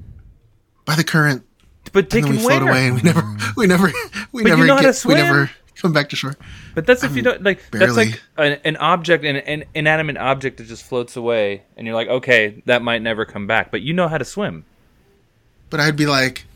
by 0.84 0.94
the 0.96 1.04
current, 1.04 1.44
But 1.92 2.04
and 2.04 2.10
then 2.10 2.22
taken 2.22 2.30
we 2.36 2.42
float 2.42 2.62
where? 2.62 2.70
away, 2.70 2.86
and 2.86 2.96
we 2.96 3.02
never, 3.02 3.20
mm. 3.20 3.56
we 3.56 3.66
never, 3.66 3.92
we 4.32 4.42
But 4.42 4.48
you 4.48 4.56
never 4.56 4.66
know 4.66 4.76
how 4.76 4.80
get, 4.80 4.94
to 4.94 5.08
we 5.08 5.14
swim? 5.14 5.18
never 5.18 5.50
come 5.76 5.92
back 5.92 6.08
to 6.08 6.16
shore. 6.16 6.34
But 6.74 6.86
that's 6.86 7.04
if 7.04 7.14
you 7.14 7.20
don't 7.22 7.42
like. 7.42 7.58
That's 7.70 7.94
barely. 7.94 8.10
like 8.12 8.22
an, 8.38 8.58
an 8.64 8.76
object, 8.78 9.24
an, 9.24 9.36
an 9.36 9.64
inanimate 9.74 10.16
object 10.16 10.56
that 10.56 10.66
just 10.66 10.84
floats 10.84 11.14
away, 11.16 11.62
and 11.76 11.86
you're 11.86 11.94
like, 11.94 12.08
okay, 12.08 12.62
that 12.64 12.80
might 12.82 13.02
never 13.02 13.24
come 13.26 13.46
back. 13.46 13.70
But 13.70 13.82
you 13.82 13.92
know 13.92 14.08
how 14.08 14.16
to 14.18 14.24
swim. 14.24 14.64
But 15.70 15.80
I'd 15.80 15.94
be 15.96 16.06
like, 16.06 16.46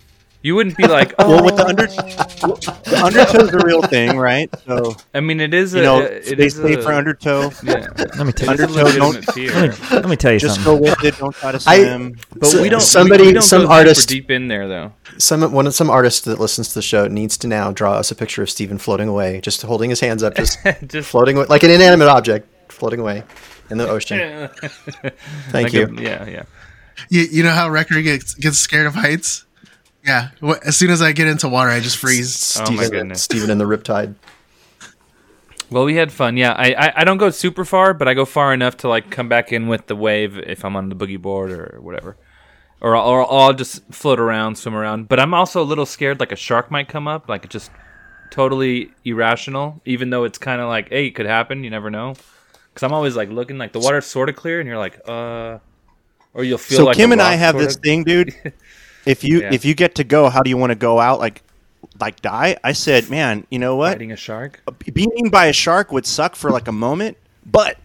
You 0.44 0.56
wouldn't 0.56 0.76
be 0.76 0.88
like, 0.88 1.14
oh. 1.20 1.28
Well, 1.28 1.44
with 1.44 1.56
the 1.56 1.64
oh. 1.64 1.68
under, 1.68 1.86
the 1.86 3.02
undertow's 3.04 3.54
a 3.54 3.64
real 3.64 3.80
thing, 3.82 4.18
right? 4.18 4.50
So 4.66 4.96
I 5.14 5.20
mean, 5.20 5.38
it 5.40 5.54
is. 5.54 5.72
A, 5.74 5.78
you 5.78 5.82
know 5.84 6.00
it 6.00 6.36
they 6.36 6.46
is 6.46 6.56
say 6.56 6.74
a, 6.74 6.82
for 6.82 6.92
undertow. 6.92 7.50
Yeah, 7.62 7.86
Let 8.16 8.26
me 8.26 8.32
tell 8.32 8.56
you. 8.56 8.64
it's 8.64 8.76
Undertow, 8.76 8.82
legitimate 8.82 9.24
don't- 9.26 9.36
Let 9.36 9.80
me, 9.90 9.96
let 9.96 10.08
me 10.08 10.16
tell 10.16 10.32
you 10.32 10.38
Just 10.40 10.56
something. 10.62 10.82
go 10.84 10.90
with 10.90 11.04
it. 11.04 11.16
Don't 11.18 11.34
try 11.34 11.52
to 11.52 11.62
I- 11.66 11.78
swim. 11.84 12.16
But 12.36 12.46
So- 12.48 12.60
we 12.62 12.68
don't. 12.68 12.80
somebody- 12.80 13.22
we, 13.22 13.26
we 13.28 13.32
don't 13.34 13.42
some 13.42 13.62
go 13.62 13.68
artist- 13.72 14.08
deep 14.08 14.30
in 14.32 14.48
there 14.48 14.66
though. 14.66 14.92
Some 15.18 15.42
one 15.52 15.66
of 15.68 15.74
some 15.74 15.88
artist 15.90 16.24
that 16.24 16.40
listens 16.40 16.68
to 16.68 16.74
the 16.74 16.82
show 16.82 17.06
needs 17.06 17.36
to 17.38 17.46
now 17.46 17.70
draw 17.70 17.92
us 17.94 18.10
a 18.10 18.14
picture 18.16 18.42
of 18.42 18.50
Steven 18.50 18.78
floating 18.78 19.08
away, 19.08 19.40
just 19.42 19.62
holding 19.62 19.90
his 19.90 20.00
hands 20.00 20.22
up, 20.24 20.34
just, 20.34 20.58
Just 20.88 21.08
floating 21.10 21.36
away, 21.36 21.46
like 21.48 21.62
an 21.62 21.70
inanimate 21.70 22.08
object 22.08 22.48
floating 22.72 22.98
away 22.98 23.22
in 23.70 23.78
the 23.78 23.88
ocean. 23.88 24.48
Thank 25.50 25.54
like 25.54 25.72
you. 25.72 25.86
a- 25.86 26.00
yeah, 26.02 26.26
yeah. 26.28 26.42
you, 27.10 27.20
you 27.30 27.42
know 27.44 27.52
how 27.52 27.68
Wrecker 27.70 28.02
gets 28.02 28.34
gets 28.34 28.58
scared 28.58 28.86
of 28.86 28.94
heights. 28.94 29.44
Yeah, 30.04 30.30
as 30.64 30.76
soon 30.76 30.90
as 30.90 31.00
I 31.00 31.12
get 31.12 31.28
into 31.28 31.48
water, 31.48 31.70
I 31.70 31.80
just 31.80 31.96
freeze. 31.96 32.56
Oh 32.58 32.70
my 32.72 32.82
Steven, 32.84 32.90
goodness. 32.90 33.22
Steven 33.22 33.50
in 33.50 33.58
the 33.58 33.64
riptide. 33.64 34.14
Well, 35.70 35.84
we 35.84 35.94
had 35.94 36.12
fun. 36.12 36.36
Yeah, 36.36 36.52
I, 36.52 36.72
I 36.74 36.92
I 37.00 37.04
don't 37.04 37.16
go 37.18 37.30
super 37.30 37.64
far, 37.64 37.94
but 37.94 38.08
I 38.08 38.14
go 38.14 38.24
far 38.24 38.52
enough 38.52 38.76
to 38.78 38.88
like 38.88 39.10
come 39.10 39.28
back 39.28 39.52
in 39.52 39.68
with 39.68 39.86
the 39.86 39.96
wave 39.96 40.36
if 40.38 40.64
I'm 40.64 40.76
on 40.76 40.88
the 40.88 40.96
boogie 40.96 41.20
board 41.20 41.50
or 41.50 41.78
whatever, 41.80 42.16
or 42.80 42.96
I'll- 42.96 43.06
or 43.08 43.32
I'll 43.32 43.54
just 43.54 43.82
float 43.92 44.18
around, 44.20 44.56
swim 44.58 44.74
around. 44.74 45.08
But 45.08 45.18
I'm 45.20 45.32
also 45.32 45.62
a 45.62 45.64
little 45.64 45.86
scared, 45.86 46.20
like 46.20 46.32
a 46.32 46.36
shark 46.36 46.70
might 46.70 46.88
come 46.88 47.08
up, 47.08 47.28
like 47.28 47.48
just 47.48 47.70
totally 48.30 48.90
irrational. 49.04 49.80
Even 49.86 50.10
though 50.10 50.24
it's 50.24 50.36
kind 50.38 50.60
of 50.60 50.68
like, 50.68 50.88
hey, 50.90 51.06
it 51.06 51.12
could 51.12 51.26
happen. 51.26 51.64
You 51.64 51.70
never 51.70 51.90
know. 51.90 52.14
Because 52.68 52.82
I'm 52.82 52.92
always 52.92 53.16
like 53.16 53.30
looking, 53.30 53.56
like 53.56 53.72
the 53.72 53.80
water's 53.80 54.06
sort 54.06 54.28
of 54.28 54.36
clear, 54.36 54.58
and 54.60 54.68
you're 54.68 54.78
like, 54.78 55.00
uh, 55.08 55.58
or 56.34 56.44
you'll 56.44 56.58
feel 56.58 56.78
So 56.78 56.84
like 56.84 56.96
Kim 56.96 57.10
a 57.10 57.14
and 57.14 57.22
I 57.22 57.34
have 57.34 57.54
sort 57.54 57.64
this 57.64 57.76
thing, 57.76 58.04
dude. 58.04 58.34
If 59.06 59.24
you 59.24 59.40
Yeah. 59.40 59.52
if 59.52 59.64
you 59.64 59.74
get 59.74 59.94
to 59.96 60.04
go, 60.04 60.28
how 60.28 60.42
do 60.42 60.50
you 60.50 60.56
want 60.56 60.70
to 60.70 60.76
go 60.76 60.98
out? 61.00 61.18
Like 61.18 61.42
like 62.00 62.20
die? 62.22 62.56
I 62.64 62.72
said, 62.72 63.10
man, 63.10 63.46
you 63.50 63.58
know 63.58 63.76
what? 63.76 63.92
fighting 63.92 64.12
a 64.12 64.16
shark. 64.16 64.60
Being 64.92 65.10
eaten 65.16 65.30
by 65.30 65.46
a 65.46 65.52
shark 65.52 65.92
would 65.92 66.06
suck 66.06 66.36
for 66.36 66.50
like 66.50 66.68
a 66.68 66.72
moment, 66.72 67.16
but 67.44 67.76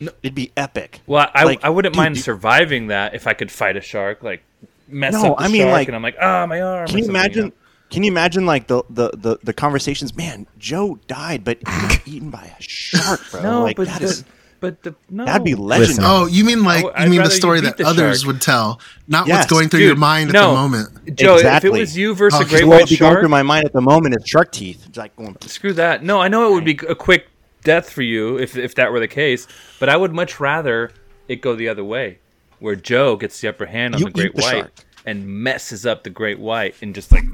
no. 0.00 0.12
it'd 0.22 0.34
be 0.34 0.52
epic. 0.56 1.00
Well, 1.06 1.28
I, 1.34 1.44
Like, 1.44 1.64
I 1.64 1.70
wouldn't 1.70 1.94
dude, 1.94 1.98
mind 2.02 2.18
surviving 2.18 2.88
that 2.88 3.14
if 3.14 3.26
I 3.26 3.32
could 3.34 3.50
fight 3.50 3.76
a 3.76 3.80
shark, 3.80 4.22
like 4.22 4.42
mess 4.86 5.14
No, 5.14 5.32
up 5.32 5.38
the 5.38 5.44
I 5.44 5.48
mean, 5.48 5.62
shark, 5.62 5.72
like- 5.72 5.88
and 5.88 5.96
I'm 5.96 6.02
like, 6.02 6.16
ah, 6.20 6.46
my 6.46 6.60
arm. 6.60 6.86
Can 6.88 6.98
you 6.98 7.04
imagine? 7.08 7.44
know? 7.46 7.52
Can 7.90 8.02
you 8.02 8.10
imagine 8.12 8.44
like 8.44 8.66
the, 8.66 8.82
the, 8.90 9.10
the, 9.16 9.38
the 9.42 9.52
conversations? 9.54 10.14
Man, 10.14 10.46
Joe 10.58 10.98
died, 11.06 11.42
but 11.42 11.56
he 11.58 11.64
got 11.64 12.06
eaten 12.06 12.28
by 12.30 12.52
a 12.58 12.62
shark, 12.62 13.20
bro. 13.30 13.40
No, 13.42 13.62
like 13.62 13.76
but 13.76 13.86
that 13.88 14.00
the, 14.00 14.04
is 14.06 14.24
but 14.60 14.82
the 14.82 14.94
no. 15.10 15.24
that'd 15.24 15.44
be 15.44 15.54
Listen. 15.54 15.66
legendary. 16.02 16.08
Oh, 16.10 16.26
you 16.26 16.44
mean 16.44 16.64
like 16.64 16.84
I- 16.84 16.88
I'd 17.02 17.04
you 17.04 17.10
mean 17.10 17.22
the 17.22 17.30
story 17.30 17.60
that 17.62 17.76
the 17.76 17.86
others 17.86 18.20
shark. 18.22 18.32
would 18.34 18.42
tell, 18.42 18.80
not 19.06 19.26
Yes, 19.26 19.38
what's 19.38 19.52
going 19.52 19.68
through 19.68 19.80
dude, 19.80 19.86
your 19.88 19.96
mind 19.96 20.32
no. 20.32 20.40
at 20.42 20.46
the 20.48 20.54
moment. 20.54 21.16
Joe, 21.16 21.34
Exactly. 21.36 21.68
if 21.70 21.76
it 21.76 21.80
was 21.80 21.96
you 21.96 22.14
versus 22.14 22.40
Oh, 22.40 22.44
a 22.44 22.48
great 22.48 22.64
what 22.64 22.70
white 22.74 22.80
would 22.82 22.88
be 22.90 22.96
going 22.96 23.16
through 23.20 23.28
my 23.28 23.42
mind 23.42 23.64
at 23.66 23.72
the 23.72 23.80
moment 23.80 24.14
is 24.18 24.26
shark 24.28 24.52
teeth. 24.52 24.84
It's 24.88 24.98
like 24.98 25.14
going, 25.16 25.36
screw 25.42 25.72
that. 25.74 26.02
No, 26.02 26.20
I 26.20 26.28
know 26.28 26.48
it 26.50 26.54
would 26.54 26.64
be 26.64 26.78
a 26.88 26.94
quick 26.94 27.28
death 27.64 27.90
for 27.90 28.02
you 28.02 28.38
if 28.38 28.56
if 28.56 28.74
that 28.76 28.92
were 28.92 29.00
the 29.00 29.08
case, 29.08 29.46
but 29.80 29.88
I 29.88 29.96
would 29.96 30.12
much 30.12 30.38
rather 30.40 30.90
it 31.28 31.40
go 31.42 31.54
the 31.56 31.68
other 31.68 31.84
way, 31.84 32.18
where 32.58 32.74
Joe 32.76 33.16
gets 33.16 33.40
the 33.40 33.48
upper 33.48 33.66
hand 33.66 33.94
on 33.94 34.00
You 34.00 34.06
the 34.06 34.12
great 34.12 34.34
the 34.34 34.42
white 34.42 34.50
shark. 34.52 34.72
and 35.06 35.26
messes 35.26 35.84
up 35.86 36.02
the 36.04 36.10
great 36.10 36.38
white 36.38 36.74
and 36.82 36.94
just 36.94 37.12
like 37.12 37.24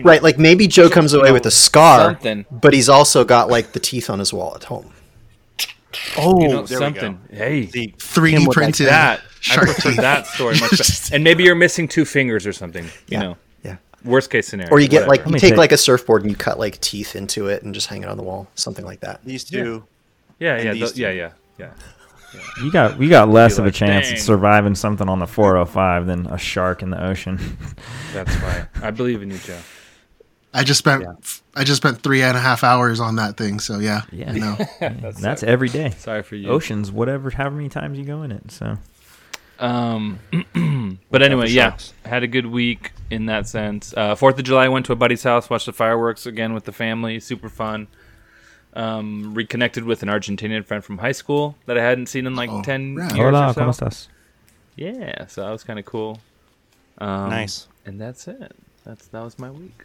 Right, 0.00 0.22
like 0.22 0.38
maybe 0.38 0.66
Joe 0.66 0.90
comes 0.90 1.12
away 1.14 1.32
with 1.32 1.46
a 1.46 1.50
scar, 1.50 2.10
something. 2.12 2.44
but 2.50 2.72
he's 2.74 2.88
also 2.88 3.24
got 3.24 3.48
like 3.48 3.72
the 3.72 3.80
teeth 3.80 4.10
on 4.10 4.18
his 4.18 4.32
wall 4.32 4.52
at 4.56 4.64
home. 4.64 4.92
Oh, 6.18 6.40
you 6.40 6.48
know 6.48 6.66
something. 6.66 7.20
Hey, 7.30 7.66
the 7.66 7.88
3D 7.98 8.30
Kim 8.38 8.46
printed 8.50 8.86
that 8.88 9.20
I 9.20 9.22
shark 9.40 9.66
prefer 9.66 9.90
teeth. 9.90 10.00
that 10.00 10.26
story 10.26 10.54
much 10.60 10.70
better. 10.78 11.14
And 11.14 11.22
maybe 11.24 11.44
you're 11.44 11.54
missing 11.54 11.88
two 11.88 12.04
fingers 12.04 12.46
or 12.46 12.52
something. 12.52 12.84
You 12.84 12.90
Yeah. 13.08 13.20
know, 13.20 13.36
Yeah. 13.64 13.76
worst 14.04 14.30
case 14.30 14.48
scenario. 14.48 14.72
Or 14.72 14.80
you 14.80 14.88
get 14.88 15.08
like 15.08 15.24
you 15.26 15.32
take 15.32 15.40
take- 15.50 15.56
like 15.56 15.72
a 15.72 15.76
surfboard 15.76 16.22
and 16.22 16.30
you 16.30 16.36
cut 16.36 16.58
like 16.58 16.80
teeth 16.80 17.14
into 17.16 17.48
it 17.48 17.62
and 17.62 17.74
just 17.74 17.86
hang 17.88 18.02
it 18.02 18.08
on 18.08 18.16
the 18.16 18.22
wall, 18.22 18.48
something 18.54 18.84
like 18.84 19.00
that. 19.00 19.20
These 19.24 19.44
two. 19.44 19.84
yeah, 20.38 20.54
and 20.56 20.64
yeah, 20.64 20.72
these 20.72 20.82
th- 20.82 20.94
two. 20.94 21.02
yeah, 21.02 21.10
yeah, 21.10 21.30
yeah. 21.58 21.70
You 22.62 22.70
got 22.70 22.98
we 22.98 23.08
got 23.08 23.30
less 23.30 23.56
of 23.58 23.64
a 23.64 23.70
chance 23.70 24.06
"Dang." 24.08 24.16
at 24.16 24.20
surviving 24.20 24.74
something 24.74 25.08
on 25.08 25.20
the 25.20 25.26
405 25.26 26.06
than 26.06 26.26
a 26.26 26.36
shark 26.36 26.82
in 26.82 26.90
the 26.90 27.02
ocean. 27.02 27.38
That's 28.12 28.34
why 28.42 28.66
I 28.82 28.90
believe 28.90 29.22
in 29.22 29.30
you, 29.30 29.38
Joe. 29.38 29.56
I 30.58 30.64
just 30.64 30.78
spent 30.78 31.04
I 31.54 31.64
just 31.64 31.76
spent 31.82 32.00
three 32.02 32.22
and 32.22 32.36
a 32.36 32.40
half 32.40 32.64
hours 32.64 32.98
on 33.00 33.16
that 33.16 33.36
thing. 33.36 33.60
So 33.60 33.78
yeah, 33.78 34.02
Yeah. 34.10 34.32
you 34.32 34.40
know, 34.40 34.56
That's 35.20 35.42
every 35.42 35.68
day. 35.68 35.90
Sorry 35.90 36.22
for 36.22 36.36
you. 36.36 36.48
Oceans, 36.48 36.90
whatever, 36.90 37.30
however 37.30 37.56
many 37.56 37.68
times 37.68 37.98
you 37.98 38.04
go 38.04 38.22
in 38.22 38.32
it. 38.32 38.50
So 38.50 38.78
Um, 39.58 40.18
but 41.10 41.22
anyway, 41.22 41.48
yeah, 41.48 41.76
had 42.04 42.22
a 42.22 42.26
good 42.26 42.46
week 42.46 42.92
in 43.10 43.26
that 43.26 43.48
sense. 43.48 43.94
Uh, 43.96 44.14
Fourth 44.14 44.38
of 44.38 44.44
July, 44.44 44.68
went 44.68 44.84
to 44.86 44.92
a 44.92 44.96
buddy's 44.96 45.22
house, 45.22 45.48
watched 45.48 45.66
the 45.66 45.72
fireworks 45.72 46.26
again 46.26 46.52
with 46.54 46.64
the 46.64 46.72
family. 46.72 47.20
Super 47.20 47.48
fun. 47.48 47.86
Um, 48.74 49.32
reconnected 49.32 49.84
with 49.84 50.02
an 50.02 50.10
Argentinian 50.10 50.62
friend 50.62 50.84
from 50.84 50.98
high 50.98 51.12
school 51.12 51.56
that 51.64 51.78
I 51.78 51.82
hadn't 51.82 52.06
seen 52.08 52.26
in 52.26 52.34
like 52.36 52.50
Oh, 52.50 52.60
ten 52.62 52.94
rad. 52.96 53.16
years 53.16 53.30
hola, 53.34 53.48
or 53.48 53.54
so. 53.54 53.60
cómo 53.62 53.70
estás? 53.72 54.08
Yeah, 54.76 55.26
so 55.28 55.40
that 55.44 55.50
was 55.50 55.64
kind 55.64 55.78
of 55.78 55.86
cool. 55.86 56.20
Um, 56.98 57.30
Nice. 57.30 57.68
And 57.86 57.98
that's 57.98 58.28
it. 58.28 58.54
That's 58.84 59.06
that 59.08 59.22
was 59.24 59.38
my 59.38 59.50
week. 59.50 59.84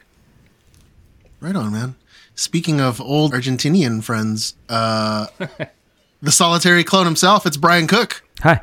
Right 1.41 1.55
on, 1.55 1.71
man. 1.73 1.95
Speaking 2.35 2.79
of 2.79 3.01
old 3.01 3.33
Argentinian 3.33 4.01
friends, 4.03 4.55
uh, 4.69 5.27
the 6.21 6.31
solitary 6.31 6.83
clone 6.83 7.05
himself. 7.05 7.45
It's 7.45 7.57
Brian 7.57 7.87
Cook. 7.87 8.23
Hi. 8.39 8.61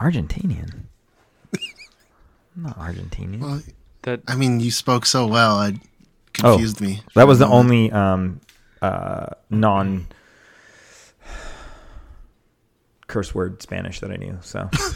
Argentinian. 0.00 0.82
I'm 2.56 2.62
not 2.64 2.78
Argentinian. 2.78 3.40
Well, 3.40 3.62
That 4.02 4.20
I 4.28 4.36
mean, 4.36 4.60
you 4.60 4.70
spoke 4.70 5.06
so 5.06 5.26
well, 5.26 5.60
it 5.62 5.76
Oh, 6.44 6.52
confused 6.52 6.80
me. 6.80 7.02
That 7.16 7.26
was 7.26 7.38
the 7.40 7.48
only 7.48 7.90
um, 7.90 8.40
uh, 8.80 9.26
non 9.50 10.06
curse 13.08 13.34
word 13.34 13.60
Spanish 13.62 13.98
that 14.00 14.10
I 14.12 14.16
knew. 14.16 14.38
So 14.42 14.68
oh, 14.72 14.90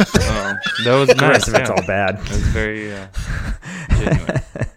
that 0.84 0.94
was 0.94 1.08
the 1.08 1.14
nice. 1.14 1.30
rest 1.30 1.48
of 1.48 1.54
it's 1.54 1.70
all 1.70 1.84
bad. 1.86 2.18
That 2.18 2.30
was 2.30 2.38
very 2.48 2.92
uh, 2.94 3.06
genuine. 3.90 4.42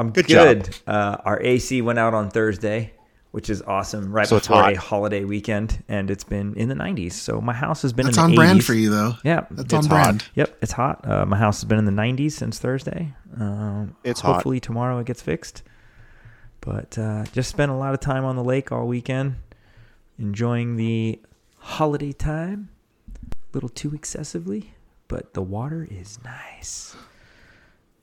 I'm 0.00 0.10
Good 0.10 0.26
good. 0.26 0.76
Uh, 0.86 1.16
our 1.24 1.40
AC 1.42 1.82
went 1.82 1.98
out 1.98 2.14
on 2.14 2.30
Thursday, 2.30 2.92
which 3.32 3.50
is 3.50 3.60
awesome. 3.62 4.10
Right 4.12 4.26
So 4.26 4.36
it's 4.36 4.48
before 4.48 4.62
hot. 4.62 4.72
a 4.72 4.80
holiday 4.80 5.24
weekend, 5.24 5.82
and 5.88 6.10
it's 6.10 6.24
been 6.24 6.54
in 6.54 6.68
the 6.68 6.74
90s. 6.74 7.12
So 7.12 7.40
my 7.40 7.52
house 7.52 7.82
has 7.82 7.92
been 7.92 8.06
That's 8.06 8.16
in 8.18 8.24
on 8.24 8.30
the 8.30 8.36
brand 8.36 8.60
80s. 8.60 8.64
for 8.64 8.74
you, 8.74 8.90
though. 8.90 9.14
Yeah, 9.24 9.46
That's 9.50 9.72
it's 9.72 9.74
on 9.74 9.82
hot. 9.84 9.88
brand. 9.90 10.24
Yep, 10.34 10.58
it's 10.62 10.72
hot. 10.72 11.06
Uh, 11.08 11.26
my 11.26 11.36
house 11.36 11.60
has 11.60 11.64
been 11.68 11.78
in 11.78 11.84
the 11.84 11.92
90s 11.92 12.32
since 12.32 12.58
Thursday. 12.58 13.14
Um, 13.38 13.94
It's 14.04 14.20
hot. 14.20 14.34
hopefully 14.34 14.58
tomorrow 14.60 14.98
it 14.98 15.06
gets 15.06 15.22
fixed. 15.22 15.62
But 16.62 16.98
uh, 16.98 17.24
just 17.32 17.48
spent 17.50 17.70
a 17.70 17.74
lot 17.74 17.94
of 17.94 18.00
time 18.00 18.24
on 18.24 18.36
the 18.36 18.44
lake 18.44 18.72
all 18.72 18.86
weekend, 18.86 19.36
enjoying 20.18 20.76
the 20.76 21.20
holiday 21.58 22.12
time. 22.12 22.70
A 23.32 23.36
little 23.52 23.68
too 23.68 23.94
excessively, 23.94 24.74
but 25.08 25.34
the 25.34 25.42
water 25.42 25.86
is 25.90 26.18
nice. 26.24 26.94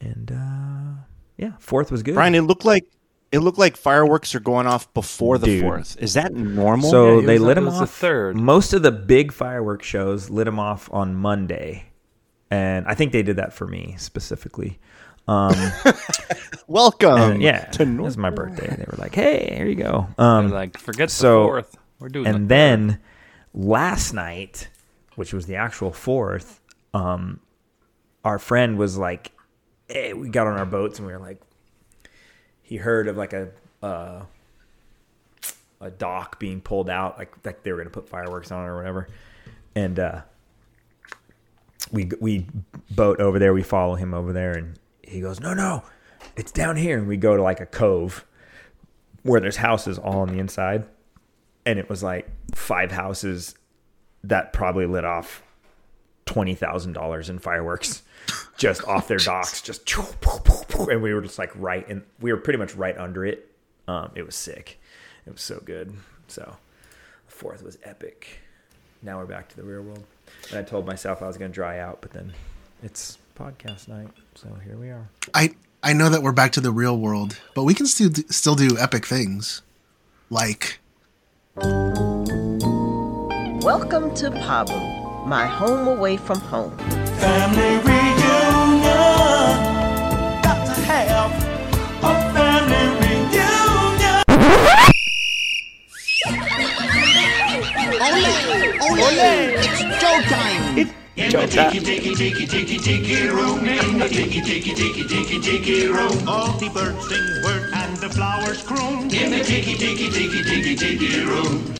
And 0.01 0.31
uh, 0.31 1.01
yeah, 1.37 1.51
fourth 1.59 1.91
was 1.91 2.03
good. 2.03 2.15
Brian, 2.15 2.35
it 2.35 2.41
looked 2.41 2.65
like 2.65 2.85
it 3.31 3.39
looked 3.39 3.57
like 3.57 3.75
fireworks 3.77 4.33
are 4.35 4.39
going 4.39 4.67
off 4.67 4.93
before 4.93 5.37
the 5.37 5.45
Dude. 5.47 5.61
fourth. 5.61 5.97
Is 5.99 6.13
that 6.13 6.33
normal? 6.33 6.89
So 6.89 7.19
Yeah, 7.19 7.25
they 7.27 7.33
was- 7.33 7.41
lit 7.41 7.51
it 7.51 7.55
them 7.55 7.65
was 7.65 7.75
the 7.77 7.83
off. 7.83 7.91
third. 7.91 8.37
Most 8.37 8.73
of 8.73 8.83
the 8.83 8.91
big 8.91 9.31
fireworks 9.33 9.85
shows 9.85 10.29
lit 10.29 10.45
them 10.45 10.59
off 10.59 10.89
on 10.93 11.13
Monday, 11.15 11.85
and 12.49 12.85
I 12.87 12.93
think 12.95 13.11
they 13.11 13.23
did 13.23 13.35
that 13.37 13.53
for 13.53 13.67
me 13.67 13.95
specifically. 13.97 14.79
Um, 15.27 15.53
welcome. 16.67 17.17
and 17.17 17.41
yeah, 17.41 17.65
to 17.65 17.83
it 17.83 17.97
was 18.01 18.17
my 18.17 18.29
birthday. 18.29 18.67
They 18.75 18.85
were 18.89 18.97
like, 18.97 19.13
"Hey, 19.15 19.53
here 19.57 19.65
you 19.67 19.75
go." 19.75 20.07
Um, 20.17 20.49
like, 20.51 20.77
forget 20.77 21.09
so- 21.11 21.39
the 21.41 21.45
fourth. 21.47 21.77
We're 21.99 22.09
doing 22.09 22.25
that. 22.25 22.35
and 22.35 22.45
the 22.45 22.47
then 22.47 22.99
last 23.55 24.13
night, 24.13 24.69
which 25.15 25.33
was 25.33 25.47
the 25.47 25.55
actual 25.55 25.91
fourth, 25.91 26.61
um, 26.93 27.39
our 28.23 28.37
friend 28.37 28.77
was 28.77 28.97
like, 28.97 29.31
"Hey, 29.87 30.13
we 30.13 30.29
got 30.29 30.47
on 30.47 30.57
our 30.57 30.65
boats 30.65 30.99
and 30.99 31.07
we 31.07 31.13
were 31.13 31.19
like." 31.19 31.41
He 32.61 32.75
heard 32.75 33.07
of 33.07 33.15
like 33.15 33.31
a 33.31 33.49
uh, 33.81 34.25
a 35.79 35.91
dock 35.91 36.39
being 36.39 36.61
pulled 36.61 36.89
out, 36.89 37.17
like 37.17 37.33
like 37.45 37.63
they 37.63 37.71
were 37.71 37.77
gonna 37.77 37.89
put 37.89 38.09
fireworks 38.09 38.51
on 38.51 38.65
it 38.65 38.67
or 38.67 38.75
whatever, 38.75 39.07
and 39.75 39.99
uh, 39.99 40.21
we 41.91 42.09
we 42.19 42.47
boat 42.91 43.19
over 43.19 43.39
there. 43.39 43.53
We 43.53 43.63
follow 43.63 43.95
him 43.95 44.13
over 44.13 44.33
there, 44.33 44.51
and 44.53 44.77
he 45.01 45.21
goes, 45.21 45.39
"No, 45.39 45.53
no, 45.53 45.83
it's 46.35 46.51
down 46.51 46.75
here." 46.75 46.97
And 46.97 47.07
we 47.07 47.17
go 47.17 47.35
to 47.35 47.41
like 47.41 47.59
a 47.59 47.65
cove 47.65 48.25
where 49.23 49.39
there's 49.39 49.57
houses 49.57 49.97
all 49.97 50.19
on 50.19 50.29
the 50.29 50.39
inside, 50.39 50.85
and 51.65 51.79
it 51.79 51.89
was 51.89 52.03
like 52.03 52.29
five 52.53 52.91
houses 52.91 53.55
that 54.23 54.51
probably 54.53 54.85
lit 54.85 55.05
off 55.05 55.43
twenty 56.25 56.55
thousand 56.55 56.93
dollars 56.93 57.29
in 57.29 57.39
fireworks 57.39 58.03
just 58.57 58.83
off 58.85 59.07
their 59.07 59.17
docks, 59.17 59.61
just 59.61 59.89
and 60.89 61.01
we 61.01 61.13
were 61.13 61.21
just 61.21 61.39
like 61.39 61.51
right, 61.55 61.87
and 61.87 62.03
we 62.19 62.31
were 62.31 62.39
pretty 62.39 62.59
much 62.59 62.75
right 62.75 62.97
under 62.97 63.25
it. 63.25 63.49
Um, 63.87 64.11
it 64.15 64.25
was 64.25 64.35
sick. 64.35 64.79
It 65.25 65.31
was 65.31 65.41
so 65.41 65.61
good. 65.63 65.93
So 66.27 66.57
the 67.27 67.31
fourth 67.31 67.63
was 67.63 67.77
epic. 67.83 68.39
Now 69.01 69.19
we're 69.19 69.25
back 69.25 69.47
to 69.49 69.55
the 69.55 69.63
real 69.63 69.83
world. 69.83 70.03
And 70.49 70.59
I 70.59 70.63
told 70.63 70.85
myself 70.85 71.21
I 71.21 71.27
was 71.27 71.37
going 71.37 71.51
to 71.51 71.55
dry 71.55 71.79
out, 71.79 71.99
but 72.01 72.11
then 72.11 72.33
it's 72.83 73.17
podcast 73.37 73.87
night, 73.87 74.09
so 74.35 74.49
here 74.65 74.75
we 74.75 74.89
are. 74.89 75.07
I 75.33 75.55
I 75.83 75.93
know 75.93 76.09
that 76.09 76.23
we're 76.23 76.31
back 76.31 76.51
to 76.53 76.61
the 76.61 76.71
real 76.71 76.97
world, 76.97 77.39
but 77.53 77.63
we 77.63 77.73
can 77.73 77.85
still 77.85 78.09
do, 78.09 78.23
still 78.29 78.55
do 78.55 78.77
epic 78.77 79.05
things, 79.05 79.61
like 80.29 80.79
Welcome 83.61 84.13
to 84.15 84.31
Pabu, 84.31 85.25
my 85.27 85.45
home 85.45 85.87
away 85.87 86.17
from 86.17 86.39
home. 86.39 86.77
Family 87.19 87.77
room, 103.37 103.65
in 103.65 105.41
the 105.41 105.87
room, 105.91 106.27
all 106.27 106.51
the 106.57 106.69
birds 106.69 107.07
sing 107.07 107.19
and 107.73 107.97
the 107.97 108.09
flowers 108.09 108.63
croon. 108.63 109.09
In 109.13 109.31
the 109.31 109.43
room. 111.25 111.75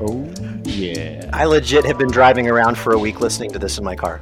Oh 0.00 0.24
yeah. 0.64 1.28
I 1.32 1.44
legit 1.44 1.84
have 1.84 1.98
been 1.98 2.10
driving 2.10 2.48
around 2.48 2.78
for 2.78 2.92
a 2.92 2.98
week 2.98 3.20
listening 3.20 3.52
to 3.52 3.58
this 3.58 3.78
in 3.78 3.84
my 3.84 3.96
car. 3.96 4.20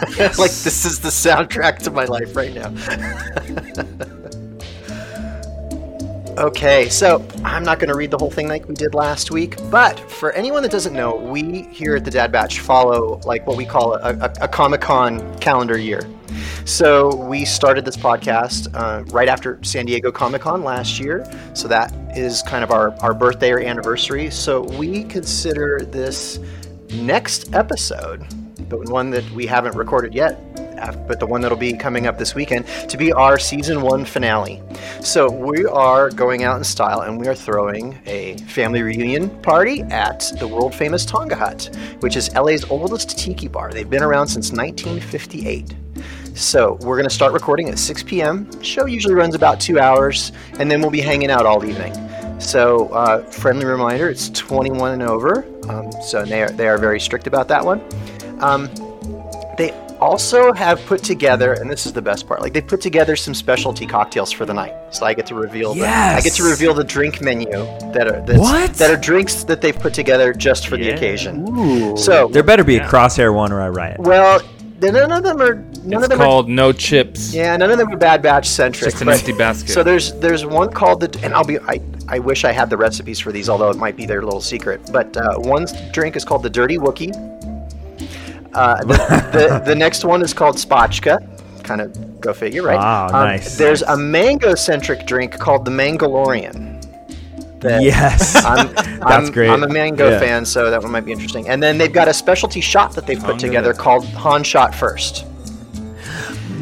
like 0.38 0.50
this 0.50 0.84
is 0.84 1.00
the 1.00 1.08
soundtrack 1.08 1.78
to 1.78 1.90
my 1.90 2.04
life 2.04 2.34
right 2.36 2.54
now. 2.54 2.72
okay, 6.44 6.88
so 6.88 7.26
I'm 7.44 7.64
not 7.64 7.78
going 7.78 7.88
to 7.88 7.96
read 7.96 8.10
the 8.10 8.18
whole 8.18 8.30
thing 8.30 8.48
like 8.48 8.66
we 8.68 8.74
did 8.74 8.94
last 8.94 9.30
week, 9.30 9.56
but 9.70 9.98
for 10.10 10.32
anyone 10.32 10.62
that 10.62 10.72
doesn't 10.72 10.94
know, 10.94 11.16
we 11.16 11.62
here 11.72 11.96
at 11.96 12.04
the 12.04 12.10
Dad 12.10 12.32
Batch 12.32 12.60
follow 12.60 13.20
like 13.24 13.46
what 13.46 13.56
we 13.56 13.64
call 13.66 13.94
a, 13.94 14.14
a, 14.14 14.32
a 14.42 14.48
Comic 14.48 14.80
Con 14.80 15.38
calendar 15.38 15.78
year. 15.78 16.02
So 16.64 17.14
we 17.14 17.44
started 17.44 17.84
this 17.84 17.96
podcast 17.96 18.68
uh, 18.74 19.04
right 19.06 19.28
after 19.28 19.58
San 19.64 19.86
Diego 19.86 20.12
Comic 20.12 20.42
Con 20.42 20.62
last 20.62 21.00
year. 21.00 21.24
So 21.54 21.68
that 21.68 21.92
is 22.16 22.42
kind 22.42 22.62
of 22.62 22.70
our, 22.70 22.94
our 23.00 23.14
birthday 23.14 23.50
or 23.50 23.60
anniversary. 23.60 24.30
So 24.30 24.62
we 24.62 25.04
consider 25.04 25.80
this 25.84 26.38
next 26.92 27.54
episode, 27.54 28.26
the 28.70 28.78
one 28.90 29.10
that 29.10 29.28
we 29.32 29.46
haven't 29.46 29.74
recorded 29.76 30.14
yet, 30.14 30.38
but 31.06 31.20
the 31.20 31.26
one 31.26 31.40
that'll 31.40 31.58
be 31.58 31.72
coming 31.72 32.06
up 32.06 32.18
this 32.18 32.34
weekend, 32.34 32.66
to 32.88 32.96
be 32.96 33.12
our 33.12 33.38
season 33.38 33.82
one 33.82 34.04
finale. 34.04 34.62
So 35.02 35.30
we 35.30 35.66
are 35.66 36.08
going 36.10 36.44
out 36.44 36.56
in 36.56 36.64
style 36.64 37.02
and 37.02 37.18
we 37.18 37.26
are 37.26 37.34
throwing 37.34 38.00
a 38.06 38.36
family 38.38 38.82
reunion 38.82 39.28
party 39.42 39.82
at 39.82 40.32
the 40.38 40.46
world 40.46 40.74
famous 40.74 41.04
Tonga 41.04 41.34
Hut, 41.34 41.68
which 42.00 42.16
is 42.16 42.32
LA's 42.34 42.64
oldest 42.70 43.18
tiki 43.18 43.48
bar. 43.48 43.72
They've 43.72 43.90
been 43.90 44.02
around 44.02 44.28
since 44.28 44.52
1958. 44.52 45.74
So 46.34 46.78
we're 46.82 46.96
going 46.96 47.08
to 47.08 47.14
start 47.14 47.32
recording 47.32 47.68
at 47.68 47.78
6 47.78 48.04
p.m. 48.04 48.62
Show 48.62 48.86
usually 48.86 49.14
runs 49.14 49.34
about 49.34 49.60
two 49.60 49.80
hours, 49.80 50.32
and 50.58 50.70
then 50.70 50.80
we'll 50.80 50.90
be 50.90 51.00
hanging 51.00 51.30
out 51.30 51.44
all 51.44 51.64
evening. 51.64 51.92
So 52.40 52.88
uh, 52.88 53.22
friendly 53.30 53.66
reminder, 53.66 54.08
it's 54.08 54.30
21 54.30 54.92
and 54.92 55.02
over. 55.02 55.44
Um, 55.68 55.92
so 56.02 56.24
they 56.24 56.42
are 56.42 56.50
they 56.50 56.68
are 56.68 56.78
very 56.78 56.98
strict 56.98 57.26
about 57.26 57.48
that 57.48 57.64
one. 57.64 57.82
Um, 58.42 58.68
they 59.56 59.72
also 60.00 60.52
have 60.54 60.80
put 60.86 61.02
together, 61.02 61.52
and 61.52 61.70
this 61.70 61.84
is 61.84 61.92
the 61.92 62.00
best 62.00 62.26
part. 62.26 62.40
Like 62.40 62.54
they 62.54 62.62
put 62.62 62.80
together 62.80 63.16
some 63.16 63.34
specialty 63.34 63.86
cocktails 63.86 64.32
for 64.32 64.46
the 64.46 64.54
night. 64.54 64.74
So 64.90 65.04
I 65.04 65.12
get 65.14 65.26
to 65.26 65.34
reveal. 65.34 65.74
The, 65.74 65.86
I 65.86 66.20
get 66.22 66.32
to 66.34 66.42
reveal 66.44 66.72
the 66.72 66.84
drink 66.84 67.20
menu 67.20 67.50
that 67.50 68.06
are 68.10 68.20
that's, 68.24 68.38
What? 68.38 68.74
that 68.74 68.90
are 68.90 68.96
drinks 68.96 69.44
that 69.44 69.60
they've 69.60 69.78
put 69.78 69.92
together 69.92 70.32
just 70.32 70.68
for 70.68 70.76
the 70.76 70.90
occasion. 70.90 71.46
Ooh. 71.58 71.96
So 71.96 72.28
There 72.28 72.42
better 72.42 72.64
be 72.64 72.76
a 72.76 72.86
crosshair 72.86 73.34
one 73.34 73.52
or 73.52 73.60
I 73.60 73.68
riot. 73.68 74.00
well, 74.00 74.40
none 74.80 75.12
of 75.12 75.22
them 75.22 75.40
are 75.42 75.56
none 75.56 76.02
It's 76.02 76.04
of 76.04 76.08
them 76.10 76.20
are 76.22 76.24
called 76.24 76.48
No 76.48 76.72
Chips. 76.72 77.34
yeah, 77.34 77.54
none 77.58 77.70
of 77.70 77.76
them 77.76 77.92
are 77.92 77.96
Bad 77.98 78.22
Batch 78.22 78.48
centric. 78.48 78.90
Just 78.92 79.02
an 79.02 79.08
but- 79.08 79.18
empty 79.18 79.32
basket. 79.32 79.68
So 79.70 79.82
there's 79.82 80.14
there's 80.20 80.46
one 80.46 80.70
called 80.72 81.00
the 81.00 81.20
and 81.22 81.34
I'll 81.34 81.44
be 81.44 81.58
I, 81.58 81.78
I 82.08 82.18
wish 82.20 82.44
I 82.46 82.52
had 82.52 82.70
the 82.70 82.78
recipes 82.78 83.20
for 83.20 83.32
these, 83.32 83.50
although 83.50 83.68
it 83.70 83.76
might 83.76 83.96
be 83.96 84.06
their 84.06 84.22
little 84.22 84.40
secret. 84.40 84.80
But 84.90 85.14
uh, 85.18 85.34
one 85.40 85.66
drink 85.92 86.16
is 86.16 86.24
called 86.24 86.42
the 86.42 86.50
Dirty 86.50 86.78
Wookie. 86.78 87.12
Uh, 88.52 88.82
the, 88.84 88.94
the 89.32 89.62
the 89.66 89.74
next 89.74 90.04
one 90.04 90.22
is 90.22 90.34
called 90.34 90.56
Spotchka. 90.56 91.18
Kind 91.62 91.80
of 91.80 92.20
go 92.20 92.32
figure, 92.32 92.62
right? 92.62 92.78
Ah, 92.80 93.06
Um, 93.06 93.12
nice. 93.12 93.56
There's 93.56 93.82
a 93.82 93.96
mango 93.96 94.54
centric 94.54 95.06
drink 95.06 95.38
called 95.38 95.64
the 95.64 95.70
Mangalorian. 95.70 96.68
that 97.60 97.82
Yes. 97.82 98.42
I'm, 98.44 98.72
That's 98.74 99.00
I'm, 99.02 99.30
great. 99.32 99.50
I'm 99.50 99.62
a 99.62 99.68
mango 99.68 100.10
Yeah. 100.10 100.18
fan, 100.18 100.44
so 100.44 100.70
that 100.70 100.82
one 100.82 100.90
might 100.90 101.04
be 101.04 101.12
interesting. 101.12 101.48
And 101.48 101.62
then 101.62 101.78
they've 101.78 101.92
got 101.92 102.08
a 102.08 102.14
specialty 102.14 102.60
shot 102.60 102.92
that 102.94 103.06
they've 103.06 103.22
put 103.22 103.38
together 103.38 103.72
called 103.74 104.04
Han 104.06 104.42
Shot 104.42 104.74
First. 104.74 105.26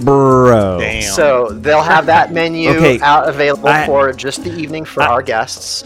Bro. 0.05 0.81
So 1.15 1.49
they'll 1.51 1.83
have 1.83 2.07
that 2.07 2.33
menu 2.33 2.71
Okay. 2.77 3.01
out 3.01 3.29
available 3.29 3.69
I- 3.69 3.87
for 3.87 4.13
just 4.13 4.45
the 4.45 4.53
evening 4.53 4.85
for 4.85 5.03
our 5.03 5.23
guests. 5.23 5.85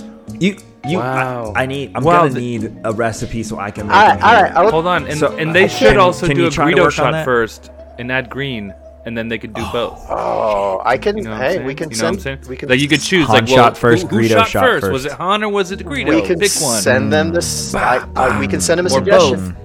You 0.85 0.91
you 0.93 0.99
Wow. 0.99 1.53
I, 1.55 1.63
I 1.63 1.67
need 1.67 1.93
I'm 1.95 2.03
Wow, 2.03 2.23
gonna 2.23 2.31
the- 2.35 2.41
need 2.41 2.77
a 2.85 2.93
recipe 2.93 3.43
so 3.43 3.59
I 3.59 3.71
can 3.71 3.87
make 3.87 3.97
All 3.97 4.03
right, 4.03 4.15
them 4.19 4.23
all 4.25 4.35
here. 4.35 4.43
right. 4.45 4.53
I'll, 4.57 4.71
Hold 4.71 4.87
on, 4.87 5.07
and, 5.07 5.19
So, 5.19 5.37
and 5.37 5.55
they 5.55 5.65
uh, 5.67 5.69
should 5.69 5.91
can- 5.91 5.99
also 5.99 6.27
can 6.27 6.37
do 6.37 6.47
a 6.47 6.51
try 6.51 6.73
burrito 6.73 6.91
shot 6.91 7.25
first 7.25 7.71
and 7.99 8.11
add 8.11 8.29
green. 8.31 8.75
and 9.05 9.19
then 9.19 9.27
they 9.29 9.37
could 9.39 9.53
do 9.53 9.65
both. 9.73 9.99
Oh, 10.11 10.81
I 10.85 10.97
can. 10.97 11.17
You 11.19 11.25
know 11.25 11.37
hey, 11.37 11.59
we 11.65 11.75
can 11.75 11.91
You 11.91 11.97
know 11.97 12.05
what 12.05 12.09
I'm 12.09 12.21
send. 12.21 12.23
saying? 12.45 12.51
We 12.51 12.57
can. 12.57 12.69
Like 12.69 12.79
you 12.81 12.87
could 12.89 13.01
choose 13.01 13.27
Han 13.27 13.35
like 13.35 13.47
well, 13.49 13.57
shot 13.57 13.77
first, 13.77 14.07
who, 14.07 14.17
who 14.17 14.23
Greedo 14.23 14.29
shot 14.39 14.49
shot 14.49 14.65
first? 14.65 14.81
first. 14.83 14.93
Was 14.93 15.05
it 15.07 15.13
Han 15.13 15.43
or 15.43 15.49
was 15.49 15.73
it 15.73 15.81
Greedo? 15.81 16.09
we 16.15 16.23
can 16.23 16.39
Pick 16.39 16.53
one. 16.61 16.81
send 16.81 17.13
them 17.13 17.33
this. 17.33 17.75
I, 17.75 18.07
I, 18.15 18.39
we 18.39 18.47
can 18.47 18.61
send 18.61 18.79
them 18.79 18.87
a 18.87 18.91
Or 18.91 18.99
suggestion. 18.99 19.57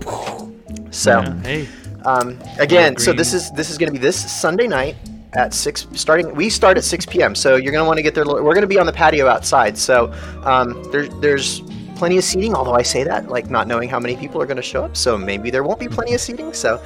So, 0.92 1.20
Yeah, 1.22 1.42
hey, 1.44 1.68
um, 2.06 2.40
again, 2.58 2.98
so 2.98 3.14
this 3.14 3.34
is 3.34 3.52
this 3.52 3.70
is 3.70 3.78
going 3.78 3.90
to 3.94 3.94
be 3.94 4.00
this 4.00 4.18
Sunday 4.42 4.68
night 4.68 4.96
at 5.38 5.54
six. 5.54 5.88
Starting, 5.94 6.34
we 6.36 6.50
start 6.50 6.78
at 6.78 6.84
six 6.84 7.06
p.m. 7.06 7.36
So 7.36 7.56
you're 7.56 7.72
going 7.72 7.84
to 7.84 7.88
want 7.88 7.98
to 7.98 8.04
get 8.04 8.16
there. 8.16 8.26
We're 8.26 8.42
going 8.42 8.62
to 8.62 8.68
be 8.68 8.80
on 8.80 8.86
the 8.88 8.92
patio 8.92 9.28
outside. 9.28 9.78
So 9.78 10.12
um, 10.44 10.84
there's 10.92 11.10
there's 11.22 11.62
plenty 11.96 12.18
of 12.18 12.24
seating. 12.24 12.54
Although 12.56 12.74
I 12.74 12.82
say 12.82 13.04
that 13.04 13.30
like 13.30 13.50
not 13.50 13.68
knowing 13.68 13.88
how 13.88 14.00
many 14.00 14.18
people 14.18 14.42
are 14.42 14.46
going 14.46 14.58
to 14.58 14.64
show 14.64 14.84
up. 14.84 14.98
So 14.98 15.18
maybe 15.18 15.52
there 15.52 15.64
won't 15.64 15.80
be 15.80 15.88
plenty 15.88 16.14
of 16.16 16.22
seating. 16.22 16.52
So 16.54 16.84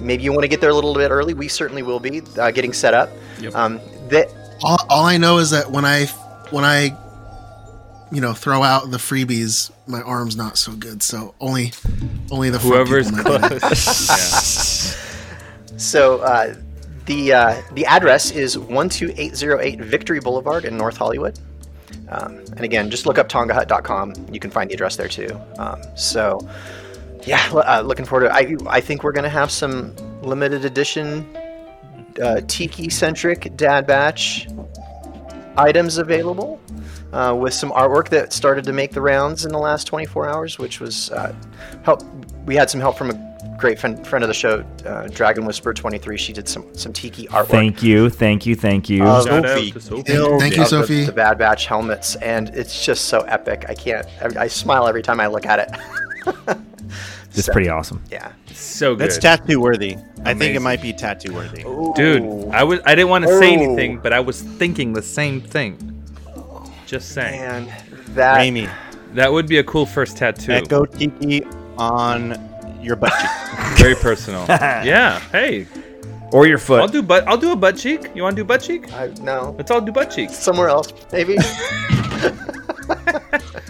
maybe 0.00 0.24
you 0.24 0.32
want 0.32 0.42
to 0.42 0.48
get 0.48 0.60
there 0.60 0.70
a 0.70 0.74
little 0.74 0.94
bit 0.94 1.10
early. 1.10 1.32
We 1.32 1.48
certainly 1.48 1.82
will 1.82 2.00
be 2.00 2.20
uh, 2.38 2.50
getting 2.50 2.72
set 2.72 2.92
up. 2.92 3.08
Yep. 3.40 3.54
Um, 3.54 3.80
that 4.08 4.28
All, 4.62 4.78
all 4.90 5.04
I 5.06 5.16
know 5.16 5.38
is 5.38 5.50
that 5.50 5.70
when 5.70 5.84
I 5.84 6.06
when 6.50 6.64
I 6.64 6.96
you 8.10 8.20
know 8.20 8.32
throw 8.34 8.62
out 8.62 8.90
the 8.90 8.98
freebies, 8.98 9.70
my 9.86 10.02
arm's 10.02 10.36
not 10.36 10.58
so 10.58 10.72
good. 10.72 11.02
So 11.02 11.34
only 11.40 11.72
only 12.30 12.50
the 12.50 12.58
front 12.58 12.88
whoever's 12.88 13.10
people 13.10 13.38
might 13.38 13.42
get 13.42 13.52
it. 13.52 13.60
close. 13.60 14.98
So 15.78 16.18
uh, 16.20 16.54
the 17.06 17.32
uh, 17.32 17.62
the 17.72 17.84
address 17.86 18.30
is 18.30 18.58
one 18.58 18.88
two 18.88 19.12
eight 19.16 19.34
zero 19.34 19.60
eight 19.60 19.80
Victory 19.80 20.20
Boulevard 20.20 20.64
in 20.64 20.76
North 20.76 20.96
Hollywood. 20.96 21.38
Um, 22.08 22.38
and 22.38 22.60
again, 22.60 22.90
just 22.90 23.06
look 23.06 23.18
up 23.18 23.28
tongahut.com. 23.28 24.26
You 24.30 24.38
can 24.38 24.50
find 24.50 24.70
the 24.70 24.74
address 24.74 24.96
there 24.96 25.08
too. 25.08 25.38
Um, 25.58 25.80
so 25.96 26.46
yeah, 27.24 27.48
uh, 27.52 27.82
looking 27.84 28.04
forward 28.04 28.28
to. 28.28 28.34
I 28.34 28.56
I 28.66 28.80
think 28.80 29.02
we're 29.02 29.12
gonna 29.12 29.28
have 29.28 29.50
some 29.50 29.94
limited 30.22 30.64
edition 30.64 31.26
uh, 32.22 32.40
tiki 32.46 32.88
centric 32.90 33.56
Dad 33.56 33.86
Batch 33.86 34.48
items 35.56 35.98
available. 35.98 36.60
Uh, 37.12 37.34
with 37.38 37.52
some 37.52 37.70
artwork 37.72 38.08
that 38.08 38.32
started 38.32 38.64
to 38.64 38.72
make 38.72 38.90
the 38.90 39.00
rounds 39.00 39.44
in 39.44 39.52
the 39.52 39.58
last 39.58 39.86
24 39.86 40.30
hours, 40.30 40.58
which 40.58 40.80
was 40.80 41.10
uh, 41.10 41.34
help. 41.82 42.02
We 42.46 42.56
had 42.56 42.70
some 42.70 42.80
help 42.80 42.96
from 42.96 43.10
a 43.10 43.31
great 43.62 43.78
friend, 43.78 44.04
friend 44.06 44.22
of 44.24 44.28
the 44.28 44.34
show, 44.34 44.62
uh, 44.84 45.06
Dragon 45.08 45.46
Whisper 45.46 45.72
23. 45.72 46.18
She 46.18 46.32
did 46.34 46.46
some 46.48 46.66
some 46.74 46.92
tiki 46.92 47.26
artwork. 47.28 47.46
Thank 47.46 47.82
you, 47.82 48.10
thank 48.10 48.44
you, 48.44 48.54
thank 48.56 48.90
you. 48.90 49.04
of- 49.04 49.24
Shout 49.24 49.46
out 49.46 49.56
Sophie. 49.56 49.70
Sophie. 49.80 50.02
Thank- 50.02 50.40
Thank 50.40 50.56
you, 50.56 50.62
of 50.64 50.70
the- 50.70 50.76
Sophie. 50.76 51.04
The, 51.04 51.12
Bad 51.12 51.38
Batch 51.38 51.66
helmets, 51.66 52.16
and 52.16 52.50
it's 52.50 52.84
just 52.84 53.06
so 53.06 53.20
epic. 53.20 53.64
I 53.68 53.74
can't. 53.74 54.06
I, 54.20 54.42
I 54.42 54.46
smile 54.48 54.86
every 54.88 55.00
time 55.02 55.20
I 55.20 55.28
look 55.28 55.46
at 55.46 55.58
it. 55.60 56.56
It's 57.34 57.46
So, 57.46 57.52
pretty 57.54 57.70
awesome. 57.70 58.02
Yeah. 58.10 58.30
So 58.52 58.94
good. 58.94 59.04
That's 59.04 59.16
tattoo 59.16 59.58
worthy. 59.58 59.96
I 60.22 60.34
think 60.34 60.54
it 60.54 60.60
might 60.60 60.82
be 60.82 60.92
tattoo 60.92 61.32
worthy. 61.32 61.62
Dude, 61.96 62.50
I 62.52 62.62
was 62.62 62.80
I 62.84 62.94
didn't 62.94 63.08
want 63.08 63.24
to 63.24 63.38
say 63.38 63.56
Oh. 63.56 63.62
anything, 63.62 63.96
but 64.00 64.12
I 64.12 64.20
was 64.20 64.42
thinking 64.42 64.92
the 64.92 65.00
same 65.00 65.40
thing. 65.40 65.78
Just 66.84 67.12
saying. 67.12 67.40
And 67.40 67.72
that. 68.08 68.38
Raimi, 68.38 68.68
That 69.14 69.32
would 69.32 69.46
be 69.46 69.56
a 69.56 69.64
cool 69.64 69.86
first 69.86 70.18
tattoo. 70.18 70.52
Echo 70.52 70.84
Tiki 70.84 71.42
on 71.78 72.32
your 72.82 72.96
butt 72.96 73.12
cheek. 73.20 73.30
Very 73.78 73.94
personal. 73.94 74.44
yeah. 74.48 75.20
Hey, 75.30 75.66
Or 76.32 76.46
your 76.46 76.58
foot. 76.58 76.80
I'll 76.80 76.88
do 76.88 77.02
butt. 77.02 77.26
I'll 77.28 77.36
do 77.38 77.52
a 77.52 77.56
butt 77.56 77.76
cheek. 77.76 78.10
You 78.14 78.22
want 78.22 78.36
to 78.36 78.42
do 78.42 78.46
butt 78.46 78.62
cheek? 78.62 78.92
I, 78.92 79.08
no. 79.20 79.54
Let's 79.58 79.70
all 79.70 79.80
do 79.80 79.92
butt 79.92 80.10
cheeks. 80.10 80.34
Somewhere 80.36 80.68
else, 80.68 80.92
maybe. 81.12 81.36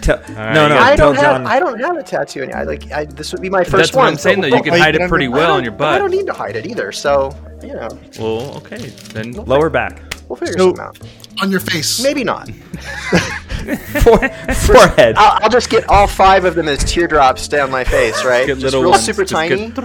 Tell- 0.01 0.17
right, 0.17 0.53
no, 0.53 0.67
no, 0.67 0.77
I 0.77 0.95
don't 0.97 1.15
John. 1.15 1.41
have. 1.41 1.45
I 1.45 1.59
don't 1.59 1.79
have 1.79 1.95
a 1.97 2.03
tattoo. 2.03 2.43
Any. 2.43 2.51
I 2.53 2.63
like. 2.63 2.91
I, 2.91 3.05
this 3.05 3.31
would 3.31 3.41
be 3.41 3.49
my 3.49 3.63
first 3.63 3.71
That's 3.71 3.93
one. 3.93 4.05
what 4.05 4.11
I'm 4.11 4.17
saying, 4.17 4.43
so- 4.43 4.49
though. 4.49 4.57
You 4.57 4.63
can 4.63 4.73
hide 4.77 4.95
it 4.95 5.07
pretty 5.09 5.25
don't- 5.25 5.33
well 5.35 5.53
I 5.53 5.57
on 5.57 5.63
your 5.63 5.71
don't- 5.73 5.87
I 5.87 5.97
don't 5.97 6.11
need 6.11 6.25
to 6.25 6.33
hide 6.33 6.55
it 6.57 6.65
either. 6.65 6.91
So 6.91 7.33
you 7.61 7.73
know, 7.73 7.87
Well, 8.19 8.57
okay. 8.57 8.77
Then 9.13 9.31
Lower 9.33 9.69
back. 9.69 10.01
we'll 10.27 10.35
figure 10.35 10.57
So- 10.57 10.75
something 10.75 10.83
out. 10.83 10.99
on 11.41 11.49
your 11.51 11.61
face. 11.61 12.03
Maybe 12.03 12.23
not. 12.25 12.49
Fore- 14.03 14.29
forehead. 14.53 15.15
I'll, 15.17 15.43
I'll 15.43 15.49
just 15.49 15.69
get 15.69 15.87
all 15.89 16.07
five 16.07 16.43
of 16.45 16.55
them 16.55 16.67
as 16.67 16.83
teardrops 16.83 17.47
down 17.47 17.71
my 17.71 17.83
face, 17.83 18.23
right? 18.25 18.45
Get 18.45 18.55
just 18.57 18.63
little 18.65 18.81
real 18.81 18.91
ones, 18.91 19.03
super 19.03 19.23
just 19.23 19.31
tiny. 19.33 19.69
get- 19.69 19.77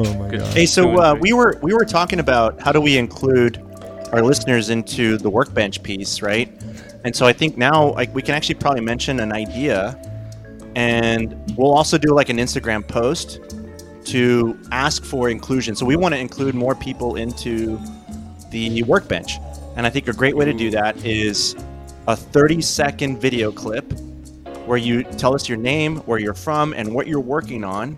Oh 0.00 0.14
my 0.18 0.28
Good. 0.28 0.40
god. 0.40 0.54
Hey, 0.54 0.66
so 0.66 0.96
uh, 0.98 1.14
we 1.14 1.32
were 1.32 1.58
we 1.62 1.74
were 1.74 1.84
talking 1.84 2.20
about 2.20 2.60
how 2.60 2.70
do 2.72 2.80
we 2.80 2.96
include 2.96 3.58
our 4.12 4.22
listeners 4.22 4.70
into 4.70 5.18
the 5.18 5.28
workbench 5.28 5.82
piece, 5.82 6.22
right? 6.22 6.50
And 7.04 7.14
so 7.14 7.26
I 7.26 7.32
think 7.32 7.56
now 7.58 7.92
like 7.94 8.14
we 8.14 8.22
can 8.22 8.34
actually 8.34 8.54
probably 8.56 8.80
mention 8.82 9.18
an 9.20 9.32
idea, 9.32 10.00
and 10.76 11.34
we'll 11.56 11.72
also 11.72 11.98
do 11.98 12.14
like 12.14 12.28
an 12.28 12.36
Instagram 12.38 12.86
post 12.86 13.40
to 14.06 14.56
ask 14.70 15.04
for 15.04 15.28
inclusion. 15.28 15.74
So 15.74 15.84
we 15.84 15.96
want 15.96 16.14
to 16.14 16.20
include 16.20 16.54
more 16.54 16.74
people 16.76 17.16
into 17.16 17.78
the 18.50 18.82
workbench, 18.84 19.38
and 19.78 19.86
I 19.86 19.90
think 19.90 20.08
a 20.08 20.12
great 20.12 20.36
way 20.36 20.44
to 20.44 20.52
do 20.52 20.70
that 20.72 21.02
is 21.06 21.56
a 22.08 22.14
30 22.16 22.60
second 22.60 23.18
video 23.18 23.50
clip 23.50 23.90
where 24.66 24.76
you 24.76 25.04
tell 25.04 25.34
us 25.34 25.48
your 25.48 25.56
name, 25.56 25.98
where 25.98 26.18
you're 26.18 26.34
from, 26.34 26.74
and 26.74 26.92
what 26.92 27.06
you're 27.06 27.20
working 27.20 27.64
on 27.64 27.96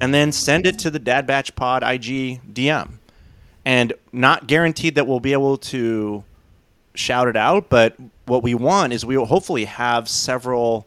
and 0.00 0.12
then 0.12 0.32
send 0.32 0.66
it 0.66 0.78
to 0.80 0.90
the 0.90 0.98
Dad 0.98 1.26
Batch 1.26 1.54
Pod 1.54 1.82
IG 1.82 2.40
DM. 2.52 2.98
And 3.64 3.92
not 4.12 4.46
guaranteed 4.46 4.96
that 4.96 5.06
we'll 5.06 5.20
be 5.20 5.32
able 5.32 5.58
to 5.58 6.22
shout 6.94 7.28
it 7.28 7.36
out, 7.36 7.68
but 7.68 7.96
what 8.26 8.42
we 8.42 8.54
want 8.54 8.92
is 8.92 9.04
we 9.04 9.16
will 9.16 9.26
hopefully 9.26 9.64
have 9.64 10.08
several 10.08 10.86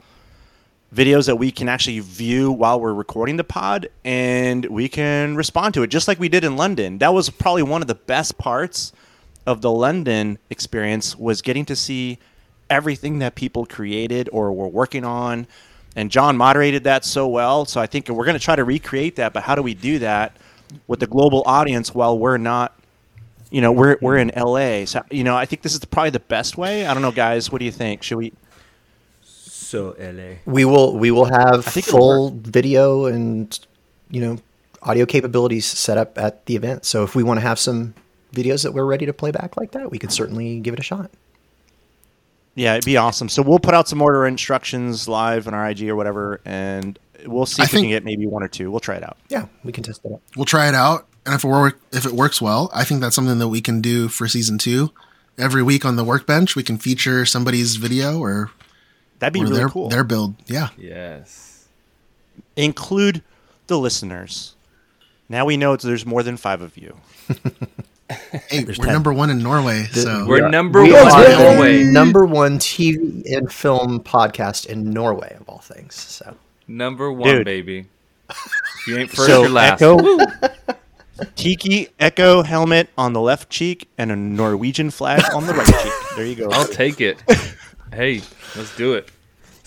videos 0.93 1.27
that 1.27 1.35
we 1.35 1.51
can 1.51 1.69
actually 1.69 1.99
view 1.99 2.51
while 2.51 2.79
we're 2.79 2.93
recording 2.93 3.37
the 3.37 3.43
pod 3.43 3.89
and 4.03 4.65
we 4.65 4.89
can 4.89 5.35
respond 5.35 5.73
to 5.73 5.83
it 5.83 5.87
just 5.87 6.07
like 6.07 6.19
we 6.19 6.27
did 6.29 6.43
in 6.43 6.57
London. 6.57 6.97
That 6.97 7.13
was 7.13 7.29
probably 7.29 7.63
one 7.63 7.81
of 7.81 7.87
the 7.87 7.95
best 7.95 8.37
parts 8.37 8.91
of 9.49 9.61
the 9.61 9.71
London 9.71 10.37
experience 10.49 11.17
was 11.17 11.41
getting 11.41 11.65
to 11.65 11.75
see 11.75 12.19
everything 12.69 13.19
that 13.19 13.35
people 13.35 13.65
created 13.65 14.29
or 14.31 14.51
were 14.53 14.67
working 14.67 15.03
on 15.03 15.47
and 15.95 16.11
John 16.11 16.37
moderated 16.37 16.83
that 16.83 17.03
so 17.03 17.27
well. 17.27 17.65
So 17.65 17.81
I 17.81 17.87
think 17.87 18.07
we're 18.09 18.25
going 18.25 18.37
to 18.37 18.43
try 18.43 18.55
to 18.55 18.63
recreate 18.63 19.15
that. 19.17 19.33
But 19.33 19.43
how 19.43 19.55
do 19.55 19.61
we 19.61 19.73
do 19.73 19.99
that 19.99 20.37
with 20.87 20.99
the 20.99 21.07
global 21.07 21.43
audience 21.45 21.93
while 21.93 22.17
we're 22.17 22.37
not, 22.37 22.79
you 23.49 23.61
know, 23.61 23.71
we're 23.71 23.97
we're 24.01 24.17
in 24.17 24.31
LA. 24.35 24.85
So 24.85 25.03
you 25.09 25.23
know, 25.23 25.35
I 25.35 25.45
think 25.45 25.61
this 25.61 25.73
is 25.73 25.83
probably 25.85 26.11
the 26.11 26.19
best 26.19 26.57
way. 26.57 26.85
I 26.85 26.93
don't 26.93 27.01
know, 27.01 27.11
guys. 27.11 27.51
What 27.51 27.59
do 27.59 27.65
you 27.65 27.71
think? 27.71 28.03
Should 28.03 28.17
we? 28.17 28.33
So 29.23 29.95
LA. 29.99 30.35
We 30.45 30.65
will 30.65 30.97
we 30.97 31.11
will 31.11 31.25
have 31.25 31.67
I 31.67 31.71
think 31.71 31.87
it'll 31.87 31.99
full 31.99 32.31
video 32.31 33.05
and 33.07 33.59
you 34.09 34.21
know 34.21 34.37
audio 34.81 35.05
capabilities 35.05 35.65
set 35.65 35.97
up 35.97 36.17
at 36.17 36.45
the 36.45 36.55
event. 36.55 36.85
So 36.85 37.03
if 37.03 37.15
we 37.15 37.23
want 37.23 37.39
to 37.39 37.45
have 37.45 37.57
some 37.57 37.95
videos 38.33 38.63
that 38.63 38.73
we're 38.73 38.85
ready 38.85 39.05
to 39.05 39.13
play 39.13 39.31
back 39.31 39.57
like 39.57 39.71
that, 39.71 39.91
we 39.91 39.97
could 39.99 40.11
certainly 40.11 40.59
give 40.59 40.73
it 40.73 40.79
a 40.79 40.83
shot. 40.83 41.11
Yeah, 42.55 42.73
it'd 42.73 42.85
be 42.85 42.97
awesome. 42.97 43.29
So 43.29 43.41
we'll 43.41 43.59
put 43.59 43.73
out 43.73 43.87
some 43.87 44.01
order 44.01 44.25
instructions 44.27 45.07
live 45.07 45.47
on 45.47 45.53
our 45.53 45.69
IG 45.69 45.87
or 45.89 45.95
whatever, 45.95 46.41
and 46.43 46.99
we'll 47.25 47.45
see 47.45 47.61
I 47.61 47.65
if 47.65 47.73
we 47.73 47.81
can 47.81 47.89
get 47.89 48.03
maybe 48.03 48.27
one 48.27 48.43
or 48.43 48.47
two. 48.47 48.69
We'll 48.69 48.79
try 48.81 48.95
it 48.95 49.03
out. 49.03 49.17
Yeah, 49.29 49.45
we 49.63 49.71
can 49.71 49.83
test 49.83 50.01
it 50.03 50.11
out. 50.11 50.21
We'll 50.35 50.45
try 50.45 50.67
it 50.67 50.75
out, 50.75 51.07
and 51.25 51.35
if 51.35 51.43
it 51.43 51.47
work, 51.47 51.79
if 51.93 52.05
it 52.05 52.11
works 52.11 52.41
well, 52.41 52.69
I 52.73 52.83
think 52.83 53.01
that's 53.01 53.15
something 53.15 53.39
that 53.39 53.47
we 53.47 53.61
can 53.61 53.81
do 53.81 54.09
for 54.09 54.27
season 54.27 54.57
two. 54.57 54.91
Every 55.37 55.63
week 55.63 55.85
on 55.85 55.95
the 55.95 56.03
workbench, 56.03 56.57
we 56.57 56.63
can 56.63 56.77
feature 56.77 57.25
somebody's 57.25 57.77
video 57.77 58.19
or, 58.19 58.51
That'd 59.19 59.33
be 59.33 59.39
or 59.39 59.43
really 59.43 59.55
their 59.57 59.69
cool. 59.69 59.87
their 59.87 60.03
build. 60.03 60.35
Yeah, 60.47 60.69
Yes. 60.77 61.67
Include 62.57 63.23
the 63.67 63.79
listeners. 63.79 64.55
Now 65.29 65.45
we 65.45 65.55
know 65.55 65.77
there's 65.77 66.05
more 66.05 66.23
than 66.23 66.35
five 66.35 66.61
of 66.61 66.75
you. 66.77 66.97
hey, 68.49 68.63
we're 68.65 68.73
10. 68.73 68.87
number 68.87 69.13
one 69.13 69.29
in 69.29 69.39
Norway, 69.43 69.83
so 69.91 70.25
We're 70.27 70.41
Yeah. 70.41 70.49
number 70.49 70.81
We 70.83 70.93
one 70.93 71.01
are 71.11 71.25
in 71.25 71.37
Norway. 71.39 71.83
number 71.83 72.25
one 72.25 72.57
TV 72.59 73.23
and 73.35 73.51
film 73.51 73.99
podcast 73.99 74.65
in 74.65 74.89
Norway 74.91 75.35
of 75.39 75.47
all 75.47 75.59
things. 75.59 75.95
So 75.95 76.35
Number 76.67 77.11
one, 77.11 77.29
Dude. 77.37 77.45
baby. 77.45 77.85
You 78.87 78.97
ain't 78.97 79.09
first 79.11 79.27
so 79.27 79.43
or 79.43 79.49
last. 79.49 79.81
Echo, 79.81 79.99
Tiki 81.35 81.89
Echo 81.99 82.41
helmet 82.43 82.89
on 82.97 83.13
the 83.13 83.19
left 83.21 83.49
cheek 83.49 83.87
and 83.97 84.11
a 84.11 84.15
Norwegian 84.15 84.89
flag 84.89 85.21
on 85.35 85.45
the 85.45 85.53
right 85.53 85.65
cheek. 85.67 85.93
There 86.15 86.25
you 86.25 86.35
go. 86.35 86.49
I'll 86.51 86.67
take 86.67 87.01
it. 87.01 87.21
Hey, 87.91 88.21
let's 88.55 88.75
do 88.77 88.93
it. 88.93 89.09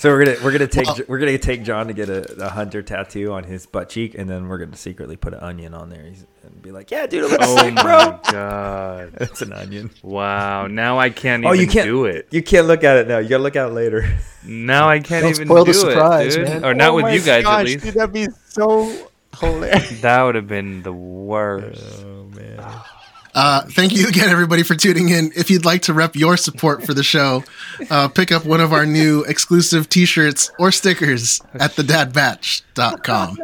So 0.03 0.09
we're 0.11 0.25
gonna 0.25 0.37
we're 0.43 0.51
gonna 0.51 0.67
take 0.67 1.09
we're 1.09 1.21
gonna 1.21 1.39
take 1.39 1.63
John 1.63 1.87
to 1.87 1.93
get 1.93 2.09
a, 2.09 2.47
a 2.47 2.49
hunter 2.49 2.83
tattoo 2.83 3.31
on 3.31 3.45
his 3.45 3.67
butt 3.67 3.89
cheek, 3.89 4.17
and 4.19 4.29
then 4.29 4.49
we're 4.49 4.59
gonna 4.59 4.77
secretly 4.77 5.15
put 5.15 5.33
an 5.33 5.39
onion 5.39 5.75
on 5.75 5.91
there 5.91 6.03
He's, 6.03 6.27
and 6.43 6.61
be 6.61 6.73
like, 6.73 6.91
"Yeah, 6.91 7.07
dude, 7.07 7.23
it 7.23 7.31
looks 7.31 7.45
Oh 7.47 7.57
sick, 7.59 7.75
my 7.75 7.83
bro." 7.85 8.21
god. 8.33 9.15
It's 9.21 9.43
an 9.43 9.53
onion. 9.53 9.93
Wow. 10.03 10.67
Now 10.67 10.99
I 10.99 11.11
can't 11.11 11.47
Oh, 11.47 11.55
even 11.55 11.61
you 11.61 11.71
can't 11.71 11.87
do 11.87 12.07
it. 12.07 12.27
You 12.33 12.43
can't 12.43 12.67
look 12.67 12.83
at 12.83 12.97
it 12.97 13.07
now. 13.07 13.19
You 13.19 13.29
gotta 13.29 13.45
look 13.45 13.55
at 13.55 13.69
it 13.69 13.75
later. 13.75 14.19
Now 14.45 14.89
I 14.89 14.99
can't 14.99 15.23
Don't 15.23 15.35
even 15.37 15.47
spoil 15.47 15.65
do 15.65 15.73
the 15.73 15.79
surprise, 15.79 16.35
it, 16.35 16.39
dude. 16.39 16.49
man. 16.49 16.65
Or 16.65 16.75
not 16.75 16.91
Oh 16.91 16.95
with 16.97 17.03
my 17.05 17.13
you 17.13 17.21
guys 17.21 17.45
gosh, 17.45 17.61
at 17.61 17.67
least. 17.67 17.85
Dude, 17.85 17.95
that'd 17.95 18.13
be 18.13 18.27
so 18.49 19.09
hilarious. 19.39 20.01
That 20.01 20.23
would 20.25 20.35
have 20.35 20.49
been 20.49 20.83
the 20.83 20.93
worst. 20.93 22.03
Oh 22.05 22.25
man. 22.25 22.57
Ah. 22.59 22.92
Uh, 23.35 23.63
thank 23.71 23.93
you 23.95 24.09
again, 24.09 24.29
everybody, 24.29 24.63
for 24.63 24.75
tuning 24.75 25.09
in. 25.09 25.33
If 25.35 25.51
you'd 25.51 25.65
like 25.65 25.83
to 25.83 25.95
rep 25.95 26.15
your 26.17 26.37
support 26.37 26.85
for 26.85 26.93
the 26.95 27.03
show, 27.03 27.45
uh, 27.91 28.09
pick 28.09 28.31
up 28.31 28.45
one 28.45 28.61
of 28.61 28.73
our 28.73 28.85
new 28.85 29.23
exclusive 29.25 29.89
t 29.89 30.05
shirts 30.05 30.51
or 30.59 30.71
stickers 30.71 31.41
at 31.55 31.73
thedadbatch.com. 31.73 33.39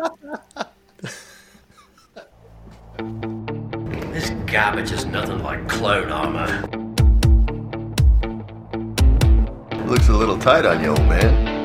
This 4.12 4.30
garbage 4.46 4.92
is 4.92 5.04
nothing 5.06 5.42
like 5.42 5.66
clone 5.68 6.10
armor. 6.10 6.66
Looks 9.86 10.08
a 10.08 10.12
little 10.12 10.38
tight 10.38 10.66
on 10.66 10.82
you, 10.82 10.90
old 10.90 11.00
man. 11.06 11.56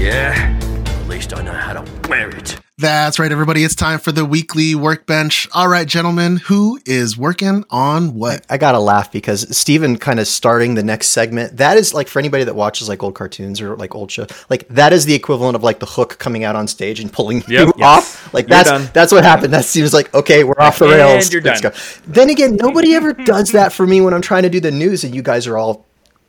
Yeah, 0.00 0.58
at 0.86 1.08
least 1.08 1.34
I 1.36 1.42
know 1.42 1.52
how 1.52 1.74
to 1.74 2.08
wear 2.08 2.30
it. 2.30 2.58
That's 2.80 3.18
right, 3.18 3.32
everybody. 3.32 3.64
It's 3.64 3.74
time 3.74 3.98
for 3.98 4.12
the 4.12 4.24
weekly 4.24 4.76
workbench. 4.76 5.48
All 5.52 5.66
right, 5.66 5.86
gentlemen, 5.86 6.36
who 6.36 6.78
is 6.86 7.18
working 7.18 7.64
on 7.70 8.14
what? 8.14 8.46
I 8.48 8.56
gotta 8.56 8.78
laugh 8.78 9.10
because 9.10 9.56
Steven 9.56 9.98
kind 9.98 10.20
of 10.20 10.28
starting 10.28 10.76
the 10.76 10.84
next 10.84 11.08
segment. 11.08 11.56
That 11.56 11.76
is 11.76 11.92
like 11.92 12.06
for 12.06 12.20
anybody 12.20 12.44
that 12.44 12.54
watches 12.54 12.88
like 12.88 13.02
old 13.02 13.16
cartoons 13.16 13.60
or 13.60 13.74
like 13.74 13.96
old 13.96 14.12
show, 14.12 14.28
like 14.48 14.68
that 14.68 14.92
is 14.92 15.06
the 15.06 15.14
equivalent 15.14 15.56
of 15.56 15.64
like 15.64 15.80
the 15.80 15.86
hook 15.86 16.20
coming 16.20 16.44
out 16.44 16.54
on 16.54 16.68
stage 16.68 17.00
and 17.00 17.12
pulling 17.12 17.38
you 17.48 17.58
Yep. 17.66 17.80
off. 17.82 18.32
Like 18.32 18.44
You're 18.48 18.50
that's 18.62 18.70
done. 18.70 18.88
that's 18.94 19.10
what 19.12 19.24
happened. 19.24 19.52
That 19.52 19.64
seems 19.64 19.92
like 19.92 20.14
okay, 20.14 20.44
we're 20.44 20.54
off 20.60 20.78
the 20.78 20.84
And 20.84 20.94
rails. 20.94 21.32
you're 21.32 21.42
Let's 21.42 21.60
done. 21.60 21.72
go. 21.72 21.78
Then 22.06 22.30
again, 22.30 22.54
nobody 22.54 22.94
ever 22.94 23.12
does 23.12 23.50
that 23.52 23.72
for 23.72 23.88
me 23.88 24.00
when 24.00 24.14
I'm 24.14 24.22
trying 24.22 24.44
to 24.44 24.50
do 24.50 24.60
the 24.60 24.70
news, 24.70 25.02
and 25.02 25.12
you 25.16 25.22
guys 25.22 25.48
are 25.48 25.58
all 25.58 25.84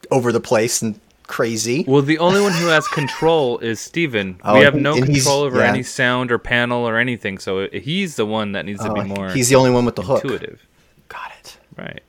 over 0.10 0.32
the 0.32 0.40
place 0.42 0.82
and 0.82 1.00
crazy. 1.30 1.86
Well, 1.88 2.02
the 2.02 2.18
only 2.18 2.42
one 2.42 2.52
who 2.52 2.68
has 2.68 2.88
control 3.00 3.60
is 3.60 3.80
Steven. 3.80 4.42
Oh, 4.44 4.56
we 4.58 4.66
have 4.66 4.76
no 4.76 4.96
control 5.02 5.42
over 5.44 5.60
yeah. 5.60 5.70
any 5.70 5.84
sound 5.84 6.32
or 6.32 6.38
panel 6.40 6.88
or 6.88 6.98
anything, 6.98 7.38
so 7.38 7.70
he's 7.70 8.16
the 8.18 8.26
one 8.26 8.52
that 8.54 8.66
needs 8.66 8.82
to 8.82 8.90
Oh, 8.92 8.94
be 8.96 9.04
more 9.04 9.30
he's 9.30 9.48
the 9.48 9.56
only 9.56 9.70
one 9.72 9.86
with 9.86 9.96
the 9.96 10.02
hook. 10.02 10.24
intuitive. 10.26 10.66
Got 11.08 11.32
it. 11.40 11.58
Right. 11.78 12.02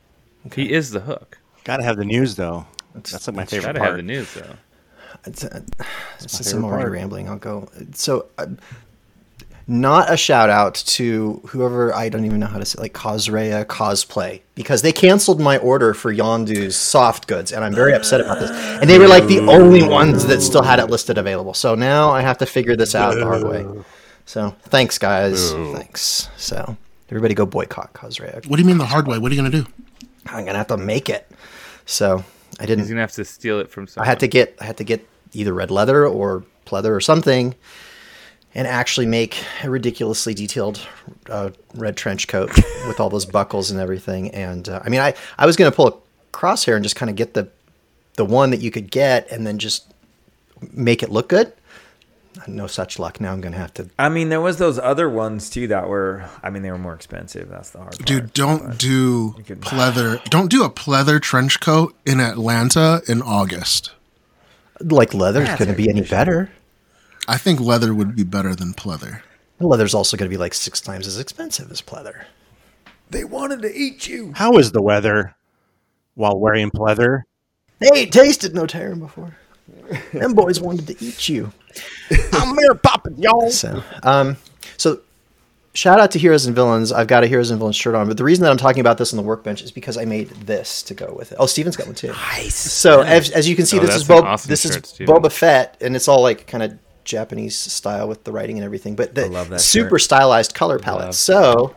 He 0.54 0.72
is 0.72 0.90
the 0.90 1.00
hook. 1.00 1.38
Gotta 1.64 1.84
have 1.84 1.96
the 1.98 2.04
news 2.04 2.34
though. 2.34 2.66
That's 2.94 3.28
like 3.28 3.36
my 3.36 3.44
favorite 3.44 3.66
Gotta 3.74 3.78
part. 3.78 3.88
have 3.90 3.96
the 3.98 4.02
news 4.02 4.32
though. 4.34 4.56
It's, 5.26 5.44
uh, 5.44 5.60
since 6.18 6.38
favorite 6.50 6.58
I'm 6.58 6.64
already 6.64 6.82
part. 6.84 6.92
rambling, 6.92 7.28
I'll 7.28 7.36
go. 7.36 7.68
So, 7.92 8.26
uh, 8.38 8.46
not 9.70 10.12
a 10.12 10.16
shout 10.16 10.50
out 10.50 10.74
to 10.74 11.40
whoever 11.46 11.94
I 11.94 12.08
don't 12.08 12.24
even 12.24 12.40
know 12.40 12.46
how 12.46 12.58
to 12.58 12.64
say, 12.64 12.80
like 12.80 12.92
Cosrea 12.92 13.64
Cosplay, 13.64 14.40
because 14.54 14.82
they 14.82 14.92
canceled 14.92 15.40
my 15.40 15.58
order 15.58 15.94
for 15.94 16.12
Yondu's 16.12 16.76
soft 16.76 17.26
goods, 17.26 17.52
and 17.52 17.64
I'm 17.64 17.74
very 17.74 17.94
upset 17.94 18.20
about 18.20 18.40
this. 18.40 18.50
And 18.50 18.90
they 18.90 18.98
were 18.98 19.08
like 19.08 19.26
the 19.26 19.40
only 19.40 19.82
ones 19.82 20.26
that 20.26 20.42
still 20.42 20.62
had 20.62 20.78
it 20.78 20.86
listed 20.86 21.18
available. 21.18 21.54
So 21.54 21.74
now 21.74 22.10
I 22.10 22.20
have 22.20 22.38
to 22.38 22.46
figure 22.46 22.76
this 22.76 22.94
out 22.94 23.14
the 23.14 23.24
hard 23.24 23.44
way. 23.44 23.66
So 24.26 24.54
thanks, 24.64 24.98
guys. 24.98 25.52
Thanks. 25.52 26.28
So 26.36 26.76
everybody 27.08 27.34
go 27.34 27.46
boycott 27.46 27.92
Cosrea. 27.92 28.42
What 28.48 28.56
do 28.56 28.62
you 28.62 28.66
mean 28.66 28.78
the 28.78 28.86
hard 28.86 29.06
way? 29.06 29.18
What 29.18 29.32
are 29.32 29.34
you 29.34 29.40
going 29.40 29.52
to 29.52 29.62
do? 29.62 29.70
I'm 30.26 30.44
gonna 30.44 30.58
have 30.58 30.68
to 30.68 30.76
make 30.76 31.08
it. 31.08 31.30
So 31.86 32.24
I 32.58 32.66
didn't. 32.66 32.80
He's 32.80 32.88
gonna 32.88 33.00
have 33.00 33.12
to 33.12 33.24
steal 33.24 33.60
it 33.60 33.70
from 33.70 33.88
I 33.96 34.04
had 34.04 34.20
to 34.20 34.28
get 34.28 34.56
I 34.60 34.64
had 34.64 34.76
to 34.78 34.84
get 34.84 35.06
either 35.32 35.52
red 35.52 35.70
leather 35.70 36.06
or 36.06 36.44
pleather 36.66 36.94
or 36.94 37.00
something, 37.00 37.54
and 38.54 38.66
actually 38.66 39.06
make 39.06 39.44
a 39.62 39.70
ridiculously 39.70 40.34
detailed 40.34 40.80
uh, 41.28 41.50
red 41.74 41.96
trench 41.96 42.26
coat 42.28 42.50
with 42.88 42.98
all 43.00 43.08
those 43.10 43.26
buckles 43.26 43.70
and 43.70 43.78
everything. 43.80 44.30
And 44.32 44.68
uh, 44.68 44.80
I 44.84 44.88
mean, 44.88 45.00
I 45.00 45.14
I 45.38 45.46
was 45.46 45.56
gonna 45.56 45.72
pull 45.72 45.88
a 45.88 45.94
crosshair 46.36 46.74
and 46.74 46.82
just 46.82 46.96
kind 46.96 47.10
of 47.10 47.16
get 47.16 47.34
the 47.34 47.48
the 48.16 48.24
one 48.24 48.50
that 48.50 48.60
you 48.60 48.70
could 48.70 48.90
get, 48.90 49.30
and 49.30 49.46
then 49.46 49.58
just 49.58 49.86
make 50.72 51.02
it 51.02 51.10
look 51.10 51.28
good. 51.28 51.52
No 52.46 52.66
such 52.66 52.98
luck. 52.98 53.20
Now 53.20 53.32
I'm 53.32 53.40
gonna 53.40 53.56
have 53.56 53.74
to. 53.74 53.88
I 53.98 54.08
mean, 54.08 54.28
there 54.28 54.40
was 54.40 54.58
those 54.58 54.78
other 54.78 55.08
ones 55.08 55.50
too 55.50 55.66
that 55.68 55.88
were. 55.88 56.28
I 56.42 56.50
mean, 56.50 56.62
they 56.62 56.70
were 56.70 56.78
more 56.78 56.94
expensive. 56.94 57.48
That's 57.48 57.70
the 57.70 57.78
hard 57.78 57.92
part. 57.92 58.06
Dude, 58.06 58.32
don't 58.32 58.78
do 58.78 59.32
could- 59.46 59.60
pleather. 59.60 60.22
Don't 60.30 60.50
do 60.50 60.64
a 60.64 60.70
pleather 60.70 61.20
trench 61.20 61.60
coat 61.60 61.94
in 62.06 62.20
Atlanta 62.20 63.02
in 63.08 63.20
August. 63.22 63.92
Like 64.80 65.12
leather's 65.12 65.48
gonna 65.58 65.74
be 65.74 65.88
any 65.88 66.02
better. 66.02 66.50
I 67.30 67.36
think 67.36 67.60
leather 67.60 67.94
would 67.94 68.16
be 68.16 68.24
better 68.24 68.56
than 68.56 68.72
pleather. 68.74 69.22
Leather's 69.60 69.94
also 69.94 70.16
gonna 70.16 70.28
be 70.28 70.36
like 70.36 70.52
six 70.52 70.80
times 70.80 71.06
as 71.06 71.16
expensive 71.18 71.70
as 71.70 71.80
pleather. 71.80 72.24
They 73.10 73.22
wanted 73.24 73.62
to 73.62 73.72
eat 73.72 74.08
you. 74.08 74.32
How 74.34 74.58
is 74.58 74.72
the 74.72 74.82
weather 74.82 75.36
while 76.14 76.36
wearing 76.38 76.70
pleather? 76.72 77.22
They 77.78 77.88
ain't 77.94 78.12
tasted 78.12 78.52
no 78.52 78.66
tearing 78.66 78.98
before. 78.98 79.36
Them 80.12 80.34
boys 80.34 80.60
wanted 80.60 80.88
to 80.88 81.04
eat 81.04 81.28
you. 81.28 81.52
I'm 82.32 82.56
Mary 82.56 82.76
Poppins, 82.82 83.18
y'all. 83.20 83.50
So, 83.50 83.82
um, 84.02 84.36
so 84.76 85.00
shout 85.72 86.00
out 86.00 86.10
to 86.12 86.18
Heroes 86.18 86.46
and 86.46 86.54
Villains. 86.56 86.90
I've 86.90 87.06
got 87.06 87.22
a 87.22 87.28
Heroes 87.28 87.50
and 87.50 87.58
Villains 87.58 87.76
shirt 87.76 87.94
on, 87.94 88.08
but 88.08 88.16
the 88.16 88.24
reason 88.24 88.42
that 88.42 88.50
I'm 88.50 88.56
talking 88.56 88.80
about 88.80 88.98
this 88.98 89.12
on 89.12 89.16
the 89.18 89.22
workbench 89.22 89.62
is 89.62 89.70
because 89.70 89.96
I 89.96 90.04
made 90.04 90.30
this 90.30 90.82
to 90.84 90.94
go 90.94 91.14
with 91.16 91.30
it. 91.30 91.36
Oh, 91.38 91.46
Steven's 91.46 91.76
got 91.76 91.86
one 91.86 91.94
too. 91.94 92.08
Nice. 92.08 92.56
So 92.56 93.02
as, 93.02 93.30
as 93.30 93.48
you 93.48 93.54
can 93.54 93.66
see, 93.66 93.78
Oh, 93.78 93.82
this 93.82 93.94
is 93.94 94.02
an 94.02 94.08
Bob. 94.16 94.24
awesome 94.24 94.48
this 94.48 94.62
shirt, 94.62 94.84
is 94.84 94.90
Steven. 94.90 95.14
Boba 95.14 95.30
Fett, 95.30 95.76
and 95.80 95.94
it's 95.94 96.08
all 96.08 96.22
like 96.22 96.46
kind 96.48 96.62
of 96.64 96.78
Japanese 97.10 97.56
style 97.56 98.08
with 98.08 98.24
the 98.24 98.32
writing 98.32 98.56
and 98.56 98.64
everything, 98.64 98.94
but 98.96 99.14
the 99.14 99.28
love 99.28 99.48
that 99.50 99.60
super 99.60 99.98
shirt. 99.98 100.02
stylized 100.02 100.54
color 100.54 100.78
palette. 100.78 101.14
So 101.14 101.74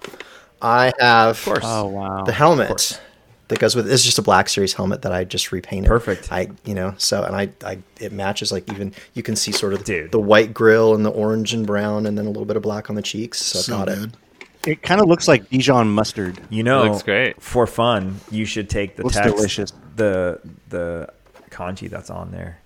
I 0.61 0.93
have 0.99 1.37
of 1.37 1.43
course. 1.45 1.63
Oh 1.65 1.87
wow. 1.87 2.23
the 2.23 2.31
helmet 2.31 3.01
that 3.49 3.59
goes 3.59 3.75
with 3.75 3.91
it's 3.91 4.03
just 4.03 4.17
a 4.17 4.21
black 4.21 4.47
series 4.47 4.73
helmet 4.73 5.01
that 5.01 5.11
I 5.11 5.23
just 5.25 5.51
repainted. 5.51 5.89
Perfect. 5.89 6.31
I 6.31 6.49
you 6.65 6.73
know 6.73 6.93
so 6.97 7.23
and 7.23 7.35
I, 7.35 7.49
I 7.65 7.79
it 7.99 8.11
matches 8.13 8.51
like 8.51 8.71
even 8.71 8.93
you 9.13 9.23
can 9.23 9.35
see 9.35 9.51
sort 9.51 9.73
of 9.73 9.83
Dude. 9.83 10.11
the 10.11 10.19
white 10.19 10.53
grill 10.53 10.95
and 10.95 11.05
the 11.05 11.11
orange 11.11 11.53
and 11.53 11.67
brown 11.67 12.05
and 12.05 12.17
then 12.17 12.25
a 12.25 12.29
little 12.29 12.45
bit 12.45 12.55
of 12.55 12.63
black 12.63 12.89
on 12.89 12.95
the 12.95 13.01
cheeks. 13.01 13.39
So, 13.41 13.59
So 13.59 13.75
I 13.75 13.77
got 13.79 13.87
good. 13.89 14.03
it. 14.13 14.17
It 14.65 14.81
kind 14.81 15.01
of 15.01 15.07
looks 15.07 15.27
like 15.27 15.49
Dijon 15.49 15.89
mustard. 15.89 16.39
You 16.49 16.63
know, 16.63 16.85
Looks 16.85 17.03
great. 17.03 17.41
For 17.41 17.67
fun, 17.67 18.21
you 18.31 18.45
should 18.45 18.69
take 18.69 18.95
the 18.95 19.03
Looks 19.03 19.15
text, 19.15 19.35
delicious. 19.35 19.73
the 19.97 20.39
the 20.69 21.09
kanji 21.51 21.89
that's 21.89 22.09
on 22.09 22.31
there, 22.31 22.59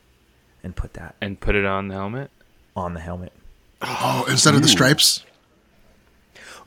and 0.64 0.76
put 0.76 0.94
that 0.94 1.16
and 1.22 1.40
put 1.40 1.56
it 1.56 1.66
on 1.66 1.88
the 1.88 1.96
helmet. 1.96 2.30
On 2.78 2.94
the 2.94 3.00
helmet. 3.00 3.32
Oh, 3.82 4.26
instead 4.30 4.56
of 4.56 4.62
the 4.62 4.68
stripes. 4.68 5.24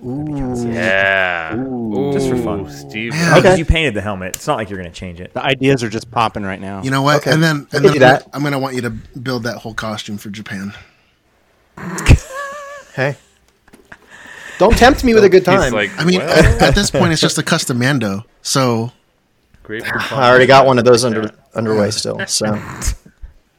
Yeah. 0.02 1.56
Ooh, 1.56 2.10
Just 2.12 2.28
for 2.28 2.36
fun. 2.36 2.70
Steve. 2.70 3.12
Man. 3.12 3.34
Because 3.34 3.44
Okay. 3.52 3.58
you 3.58 3.64
painted 3.64 3.94
the 3.94 4.00
helmet. 4.00 4.34
It's 4.34 4.46
not 4.46 4.56
like 4.56 4.70
you're 4.70 4.78
going 4.78 4.90
to 4.90 4.98
change 4.98 5.20
it. 5.20 5.34
The 5.34 5.42
ideas 5.42 5.82
are 5.82 5.90
just 5.90 6.10
popping 6.10 6.42
right 6.42 6.60
now. 6.60 6.82
You 6.82 6.90
know 6.90 7.02
what? 7.02 7.18
Okay. 7.18 7.32
And 7.32 7.42
then, 7.42 7.56
I 7.56 7.58
and 7.58 7.70
can 7.70 7.82
then 7.82 7.92
do 7.92 7.98
that. 8.00 8.28
I'm 8.32 8.40
going 8.40 8.52
to 8.52 8.58
want 8.58 8.74
you 8.76 8.80
to 8.82 8.90
build 8.90 9.42
that 9.42 9.58
whole 9.58 9.74
costume 9.74 10.18
for 10.18 10.30
Japan. 10.30 10.72
Hey, 12.92 13.16
don't 14.58 14.76
tempt 14.76 15.04
me 15.04 15.14
with 15.14 15.22
a 15.22 15.28
good 15.28 15.44
time. 15.44 15.72
like, 15.72 15.90
I 15.96 16.04
mean, 16.04 16.18
well, 16.18 16.28
at, 16.28 16.60
at 16.60 16.74
this 16.74 16.90
point, 16.90 17.12
it's 17.12 17.20
just 17.20 17.38
a 17.38 17.42
custom 17.42 17.78
Mando. 17.78 18.26
So 18.42 18.90
great. 19.62 19.84
I 20.12 20.28
already 20.28 20.46
got 20.46 20.66
one 20.66 20.76
of 20.80 20.84
those 20.84 21.04
under 21.04 21.30
underway 21.54 21.92
still. 21.92 22.26
So 22.26 22.46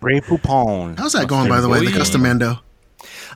Ray 0.02 0.20
Poupon. 0.22 0.98
how's 0.98 1.14
that 1.14 1.28
going, 1.28 1.48
by 1.50 1.62
the 1.62 1.70
way? 1.70 1.80
The 1.80 1.92
boy. 1.92 1.98
custom 1.98 2.24
Mando. 2.24 2.60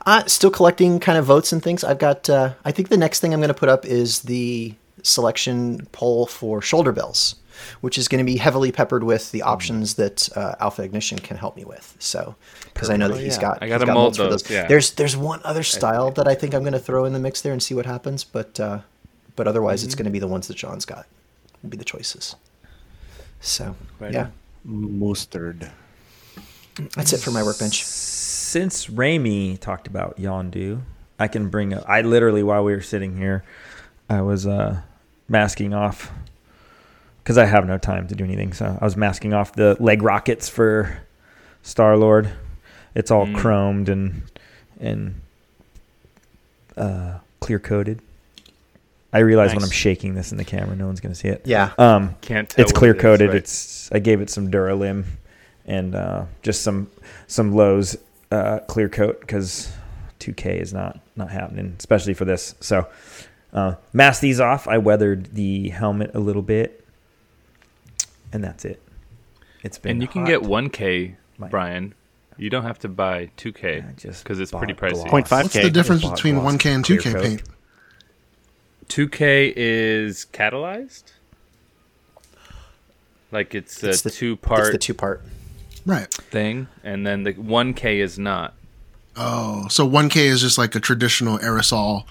uh, 0.06 0.25
still 0.25 0.51
collecting 0.51 0.99
kind 0.99 1.17
of 1.17 1.25
votes 1.25 1.51
and 1.51 1.62
things. 1.63 1.84
I've 1.84 1.99
got. 1.99 2.30
Uh, 2.30 2.54
I 2.63 2.71
think 2.71 2.89
the 2.89 2.97
next 2.97 3.19
thing 3.19 3.34
I'm 3.34 3.39
going 3.39 3.47
to 3.49 3.54
put 3.54 3.69
up 3.69 3.86
is 3.86 4.21
the 4.21 4.73
selection 5.04 5.88
poll 5.91 6.25
for 6.25 6.62
shoulder 6.63 6.91
bells, 6.91 7.36
which 7.82 7.97
is 7.97 8.08
going 8.08 8.17
to 8.17 8.30
be 8.30 8.38
heavily 8.38 8.71
peppered 8.71 9.04
with 9.04 9.32
the 9.32 9.43
options 9.43 9.93
that 9.95 10.28
uh, 10.36 10.56
Alpha 10.60 10.82
Ignition 10.82 11.19
can 11.19 11.38
help 11.38 11.56
me 11.56 11.63
with. 11.65 11.95
So, 11.99 12.36
because 12.73 12.89
I 12.89 12.97
know 12.97 13.10
that 13.10 13.19
he's 13.21 13.38
got, 13.38 13.62
I 13.62 13.65
he's 13.67 13.73
gotta 13.73 13.86
got 13.86 13.93
mold 13.93 14.04
molds 14.04 14.17
for 14.17 14.23
those, 14.30 14.49
yeah. 14.49 14.67
There's 14.67 14.91
there's 14.93 15.15
one 15.15 15.41
other 15.43 15.63
style 15.63 16.10
that 16.12 16.28
I 16.28 16.34
think 16.36 16.54
I'm 16.56 16.62
going 16.62 16.73
to 16.73 16.80
throw 16.80 17.06
in 17.06 17.13
the 17.13 17.19
mix 17.19 17.41
there 17.41 17.54
and 17.54 17.62
see 17.62 17.75
what 17.75 17.86
happens, 17.86 18.23
but 18.23 18.60
uh, 18.60 18.80
but 19.36 19.47
otherwise 19.47 19.82
Mm-hmm. 19.82 19.88
it's 19.88 19.95
going 19.95 20.06
to 20.06 20.12
be 20.12 20.19
the 20.19 20.28
ones 20.28 20.47
that 20.47 20.58
John's 20.58 20.86
got. 20.86 21.06
Will 21.62 21.69
be 21.69 21.78
the 21.78 21.86
choices. 21.86 22.36
So 23.39 23.75
Right 23.99 24.13
yeah, 24.13 24.30
on. 24.67 24.99
Mustard. 24.99 25.71
That's 26.96 27.14
it 27.14 27.20
for 27.22 27.32
my 27.32 27.44
workbench. 27.44 27.84
Since 27.84 28.88
Raimi 28.88 29.60
talked 29.60 29.88
about 29.88 30.18
Yondu, 30.18 30.82
I 31.20 31.28
can 31.28 31.50
bring 31.50 31.74
up. 31.74 31.84
I 31.88 32.02
literally, 32.02 32.44
while 32.44 32.64
we 32.64 32.74
were 32.74 32.82
sitting 32.82 33.18
here, 33.18 33.44
I 34.10 34.22
was 34.22 34.46
uh, 34.46 34.82
masking 35.28 35.74
off 35.74 36.12
because 37.24 37.38
I 37.38 37.46
have 37.46 37.66
no 37.66 37.78
time 37.78 38.08
to 38.08 38.16
do 38.16 38.24
anything. 38.24 38.54
So 38.54 38.78
I 38.80 38.84
was 38.84 38.96
masking 38.96 39.34
off 39.34 39.54
the 39.54 39.76
leg 39.80 40.02
rockets 40.04 40.48
for 40.50 41.00
Star 41.64 41.98
Lord. 41.98 42.30
It's 42.94 43.12
all 43.12 43.26
Mm. 43.26 43.36
chromed 43.36 43.90
and 43.90 44.22
and 44.80 45.22
uh, 46.78 47.20
clear 47.40 47.60
coated. 47.60 48.02
I 49.14 49.20
realize 49.20 49.54
when 49.56 49.64
I'm 49.64 49.70
shaking 49.72 50.14
this 50.16 50.32
in 50.34 50.38
the 50.38 50.44
camera, 50.44 50.76
no 50.76 50.86
one's 50.88 51.00
gonna 51.00 51.16
see 51.16 51.30
it. 51.30 51.42
Yeah. 51.46 51.72
Um, 51.78 52.16
Can't 52.22 52.50
tell 52.50 52.64
it's 52.64 52.74
clear 52.74 52.92
it 52.92 52.98
is, 52.98 53.02
coated. 53.02 53.30
right? 53.30 53.38
It's 53.38 53.90
I 53.92 54.00
gave 54.00 54.20
it 54.22 54.30
some 54.30 54.52
Duralim 54.52 55.06
and 55.65 55.95
uh, 55.95 56.25
just 56.41 56.62
some 56.62 56.89
some 57.28 57.54
Lowe's 57.54 57.97
uh, 58.32 58.60
clear 58.67 58.89
coat 58.89 59.19
because 59.21 59.71
2K 60.19 60.62
is 60.62 60.73
not 60.73 60.99
not 61.15 61.32
happening, 61.32 61.75
especially 61.80 62.13
for 62.13 62.25
this. 62.25 62.56
So 62.60 62.88
uh, 63.54 63.75
mask 63.93 64.21
these 64.21 64.39
off. 64.39 64.67
I 64.67 64.78
weathered 64.78 65.34
the 65.36 65.69
helmet 65.69 66.12
a 66.13 66.19
little 66.19 66.41
bit, 66.41 66.86
and 68.34 68.43
that's 68.43 68.65
it. 68.65 68.82
It's 69.63 69.78
been 69.78 69.93
And 69.93 70.01
you 70.01 70.08
can 70.08 70.25
get 70.25 70.41
1K, 70.41 71.15
My- 71.38 71.47
Brian. 71.47 71.93
You 72.38 72.49
don't 72.49 72.63
have 72.63 72.80
to 72.80 72.89
buy 72.89 73.30
2K 73.38 73.95
just 73.95 74.21
because 74.23 74.41
it's 74.41 74.51
pretty 74.51 74.73
pricey. 74.73 74.93
gloss. 74.95 75.10
Point 75.10 75.28
five 75.28 75.45
What's 75.45 75.56
the 75.56 75.69
difference 75.71 76.08
between 76.08 76.36
1K 76.36 76.75
and 76.75 76.84
2K 76.84 77.13
coat. 77.13 77.23
paint? 77.23 77.43
2K 78.89 79.54
is 79.56 80.28
catalyzed. 80.34 81.04
Like 83.32 83.56
it's 83.56 83.82
a 83.84 83.88
the- 84.04 84.10
two 84.10 84.34
It's 84.34 84.41
part 84.41 84.71
the 84.73 84.78
two 84.78 84.93
part. 84.93 85.23
Right. 85.86 86.12
thing, 86.13 86.67
and 86.84 87.06
then 87.06 87.24
the 87.24 87.34
1K 87.34 88.00
is 88.00 88.17
not. 88.17 88.54
Oh, 89.15 89.67
so 89.69 89.88
1K 89.88 90.17
is 90.17 90.41
just 90.41 90.58
like 90.58 90.76
a 90.76 90.80
traditional 90.80 91.38
aerosol 91.39 92.06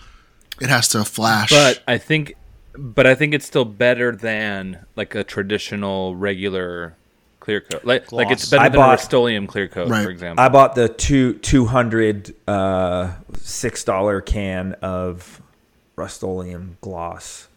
It 0.60 0.68
has 0.68 0.88
to 0.90 1.04
flash. 1.04 1.50
But 1.50 1.82
I 1.88 1.98
think, 1.98 2.34
but 2.76 3.06
I 3.06 3.14
think 3.14 3.34
it's 3.34 3.44
still 3.46 3.64
better 3.64 4.14
than 4.14 4.84
like 4.96 5.14
a 5.14 5.24
traditional 5.24 6.14
regular 6.16 6.94
clear 7.40 7.60
coat. 7.60 7.84
Like 7.84 8.10
like 8.12 8.30
it's 8.30 8.48
better 8.48 8.62
I 8.62 8.68
than 8.68 8.78
bought- 8.78 8.88
a 8.88 8.92
Rust-Oleum 8.92 9.46
clear 9.48 9.68
coat, 9.68 9.88
Right. 9.90 10.04
for 10.04 10.10
example. 10.10 10.42
I 10.44 10.48
bought 10.48 10.74
the 10.76 10.88
two 10.88 11.34
two 11.40 11.66
hundred 11.66 12.34
uh, 12.48 13.12
six 13.38 13.82
dollar 13.84 14.20
can 14.20 14.74
of 14.80 15.42
Rust-Oleum 15.96 16.78
gloss. 16.80 17.48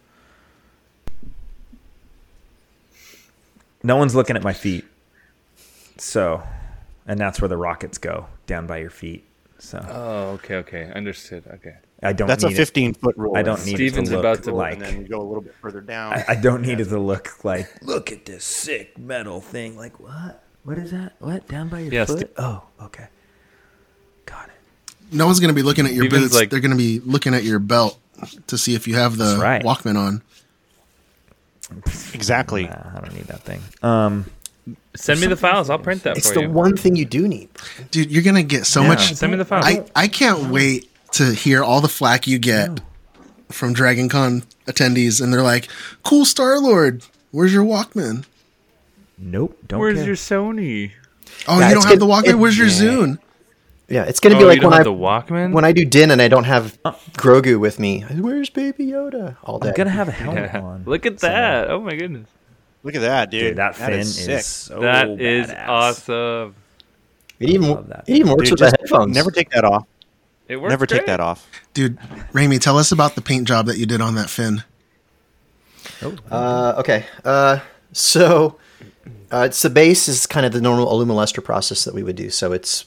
No 3.83 3.95
one's 3.95 4.15
looking 4.15 4.35
at 4.35 4.43
my 4.43 4.53
feet, 4.53 4.83
so, 6.01 6.43
and 7.05 7.19
that's 7.19 7.41
where 7.41 7.47
the 7.47 7.57
rockets 7.57 7.97
go 7.97 8.27
down 8.45 8.67
by 8.67 8.77
your 8.77 8.89
feet. 8.89 9.25
So 9.59 9.83
oh, 9.89 10.29
okay, 10.35 10.55
okay, 10.57 10.91
understood. 10.93 11.43
Okay. 11.47 11.75
I 12.03 12.13
don't. 12.13 12.27
That's 12.27 12.43
a 12.43 12.49
need 12.49 12.53
it- 12.53 12.57
15 12.57 12.93
foot 12.93 13.17
rule. 13.17 13.35
I 13.35 13.41
don't 13.41 13.65
need 13.65 13.73
Steven's 13.75 14.09
it 14.09 14.11
to 14.11 14.17
look 14.17 14.25
about 14.25 14.43
to- 14.43 14.53
like. 14.53 14.73
and 14.73 14.81
then 14.83 15.01
you 15.01 15.07
go 15.07 15.19
a 15.19 15.25
little 15.27 15.41
bit 15.41 15.55
further 15.61 15.81
down. 15.81 16.13
I, 16.13 16.25
I 16.29 16.35
don't 16.35 16.61
need 16.61 16.79
it 16.79 16.85
to 16.89 16.99
look 16.99 17.43
like. 17.43 17.67
Look 17.81 18.11
at 18.11 18.25
this 18.25 18.43
sick 18.43 18.97
metal 18.99 19.41
thing. 19.41 19.75
Like 19.75 19.99
what? 19.99 20.43
What 20.63 20.77
is 20.77 20.91
that? 20.91 21.13
What 21.19 21.47
down 21.47 21.69
by 21.69 21.79
your 21.79 21.91
Yeah, 21.93 22.05
foot? 22.05 22.19
Ste- 22.19 22.33
oh, 22.37 22.61
okay. 22.83 23.07
Got 24.27 24.49
it. 24.49 24.95
no 25.11 25.25
one's 25.25 25.39
going 25.39 25.47
to 25.49 25.55
be 25.55 25.63
looking 25.63 25.85
at 25.87 25.93
your 25.93 26.03
Steven's 26.05 26.25
boots. 26.25 26.35
like- 26.35 26.49
They're 26.51 26.59
going 26.59 26.71
to 26.71 26.77
be 26.77 26.99
looking 26.99 27.33
at 27.33 27.43
your 27.43 27.57
belt 27.59 27.97
to 28.47 28.57
see 28.59 28.75
if 28.75 28.87
you 28.87 28.93
have 28.95 29.17
the 29.17 29.37
right. 29.41 29.63
Walkman 29.63 29.95
on. 29.97 30.21
exactly. 32.13 32.63
Nah, 32.65 32.91
I 32.95 32.99
don't 33.01 33.13
need 33.15 33.25
that 33.25 33.41
thing. 33.41 33.61
Um, 33.81 34.25
Send 34.95 35.21
me 35.21 35.27
the 35.27 35.35
files. 35.37 35.69
I'll 35.69 35.79
print 35.79 36.03
that 36.03 36.17
It's 36.17 36.27
for 36.29 36.35
the 36.35 36.41
you. 36.41 36.49
one 36.49 36.75
thing 36.75 36.95
you 36.95 37.05
do 37.05 37.27
need. 37.27 37.49
Dude, 37.91 38.11
you're 38.11 38.23
going 38.23 38.35
to 38.35 38.43
get 38.43 38.65
so 38.65 38.81
Yeah, 38.81 38.87
much. 38.89 39.13
Send 39.13 39.31
me 39.31 39.37
the 39.37 39.45
files. 39.45 39.65
I, 39.65 39.85
I 39.95 40.07
can't 40.07 40.49
wait 40.51 40.89
to 41.13 41.33
hear 41.33 41.63
all 41.63 41.81
the 41.81 41.87
flack 41.87 42.27
you 42.27 42.37
get 42.39 42.81
from 43.49 43.73
Dragon 43.73 44.09
Con 44.09 44.43
attendees. 44.65 45.21
And 45.21 45.31
they're 45.31 45.43
like, 45.43 45.67
cool 46.03 46.25
Star 46.25 46.59
Lord. 46.59 47.03
Where's 47.31 47.53
your 47.53 47.63
Walkman? 47.63 48.25
nope. 49.17 49.57
Don't 49.67 49.79
Where's 49.79 49.97
care. 49.97 50.05
your 50.07 50.15
Sony? 50.15 50.91
Oh, 51.47 51.59
Yeah, 51.59 51.69
you 51.69 51.73
don't 51.75 51.83
have 51.85 51.99
the 51.99 52.05
good- 52.05 52.11
Walkman? 52.25 52.29
it- 52.29 52.35
Where's 52.35 52.57
your 52.57 52.67
Zune? 52.67 53.19
Yeah, 53.89 54.03
it's 54.03 54.19
gonna 54.19 54.35
Oh, 54.35 54.39
be 54.39 54.45
like 54.45 54.61
when 54.61 54.73
I 54.73 54.83
the 54.83 54.91
Walkman. 54.91 55.53
when 55.53 55.63
I 55.63 55.71
do 55.71 55.85
din 55.85 56.11
and 56.11 56.21
I 56.21 56.27
don't 56.27 56.43
have 56.43 56.77
uh, 56.83 56.91
Grogu 57.13 57.57
with 57.57 57.79
me. 57.79 58.01
Where's 58.01 58.49
Baby 58.49 58.87
Yoda 58.87 59.37
all 59.43 59.59
day? 59.59 59.69
I'm 59.69 59.75
gonna 59.75 59.89
have 59.91 60.09
a 60.09 60.11
helmet 60.23 60.51
Yeah. 60.53 60.59
on. 60.61 60.83
Look 60.85 61.05
at 61.05 61.21
so- 61.21 61.27
that! 61.27 61.69
Oh 61.71 61.79
my 61.79 61.95
goodness, 61.95 62.27
Look 62.87 62.95
at 62.95 63.01
that, 63.01 63.29
dude. 63.31 63.41
Dude, 63.41 63.55
that 63.57 63.75
fin 63.75 63.99
is 63.99 64.17
is, 64.17 64.23
sick. 64.25 64.41
so 64.43 64.79
that 64.79 65.09
is 65.19 65.47
badass. 65.47 65.67
awesome. 65.67 66.55
It 67.37 67.49
even 67.49 67.69
Love 67.69 67.87
that. 67.89 68.05
it 68.07 68.15
even 68.15 68.29
works 68.29 68.43
Dude, 68.43 68.51
with 68.51 68.59
the 68.59 68.65
just 68.65 68.77
headphones. 68.79 69.13
Never 69.13 69.29
take 69.29 69.49
that 69.49 69.65
off. 69.65 69.85
It 70.47 70.55
works. 70.55 70.69
Never 70.69 70.85
take 70.85 71.05
that 71.05 71.19
off. 71.19 71.45
Dude, 71.73 71.99
Raimi, 72.31 72.61
tell 72.61 72.77
us 72.77 72.93
about 72.93 73.15
the 73.15 73.21
paint 73.21 73.45
job 73.45 73.65
that 73.65 73.77
you 73.77 73.85
did 73.85 73.99
on 73.99 74.15
that 74.15 74.29
fin. 74.29 74.63
Uh, 76.31 76.75
okay. 76.77 77.05
Uh, 77.25 77.59
so 77.91 78.57
uh, 79.33 79.47
it's 79.47 79.61
the 79.61 79.69
base 79.69 80.07
is 80.07 80.25
kind 80.25 80.45
of 80.45 80.53
the 80.53 80.61
normal 80.61 80.87
Alumilester 80.87 81.43
process 81.43 81.83
that 81.83 81.93
we 81.93 82.03
would 82.03 82.15
do. 82.15 82.29
So 82.29 82.53
it's 82.53 82.85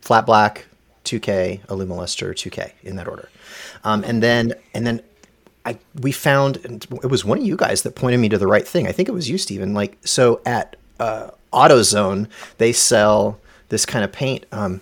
flat 0.00 0.26
black, 0.26 0.66
2K, 1.04 1.66
Alumilester, 1.66 2.30
2K 2.34 2.70
in 2.84 2.94
that 2.94 3.08
order. 3.08 3.28
Um, 3.82 4.04
and 4.04 4.22
then 4.22 4.52
and 4.74 4.86
then 4.86 5.02
I 5.66 5.78
we 6.00 6.12
found 6.12 6.58
and 6.64 6.86
it 7.02 7.06
was 7.10 7.24
one 7.24 7.38
of 7.38 7.44
you 7.44 7.56
guys 7.56 7.82
that 7.82 7.94
pointed 7.94 8.18
me 8.18 8.28
to 8.30 8.38
the 8.38 8.46
right 8.46 8.66
thing. 8.66 8.86
I 8.86 8.92
think 8.92 9.08
it 9.08 9.12
was 9.12 9.28
you, 9.28 9.38
Stephen. 9.38 9.74
Like 9.74 9.98
so 10.04 10.40
at 10.46 10.76
uh, 10.98 11.30
AutoZone 11.52 12.28
they 12.58 12.72
sell 12.72 13.38
this 13.68 13.84
kind 13.86 14.04
of 14.04 14.12
paint. 14.12 14.46
Um, 14.52 14.80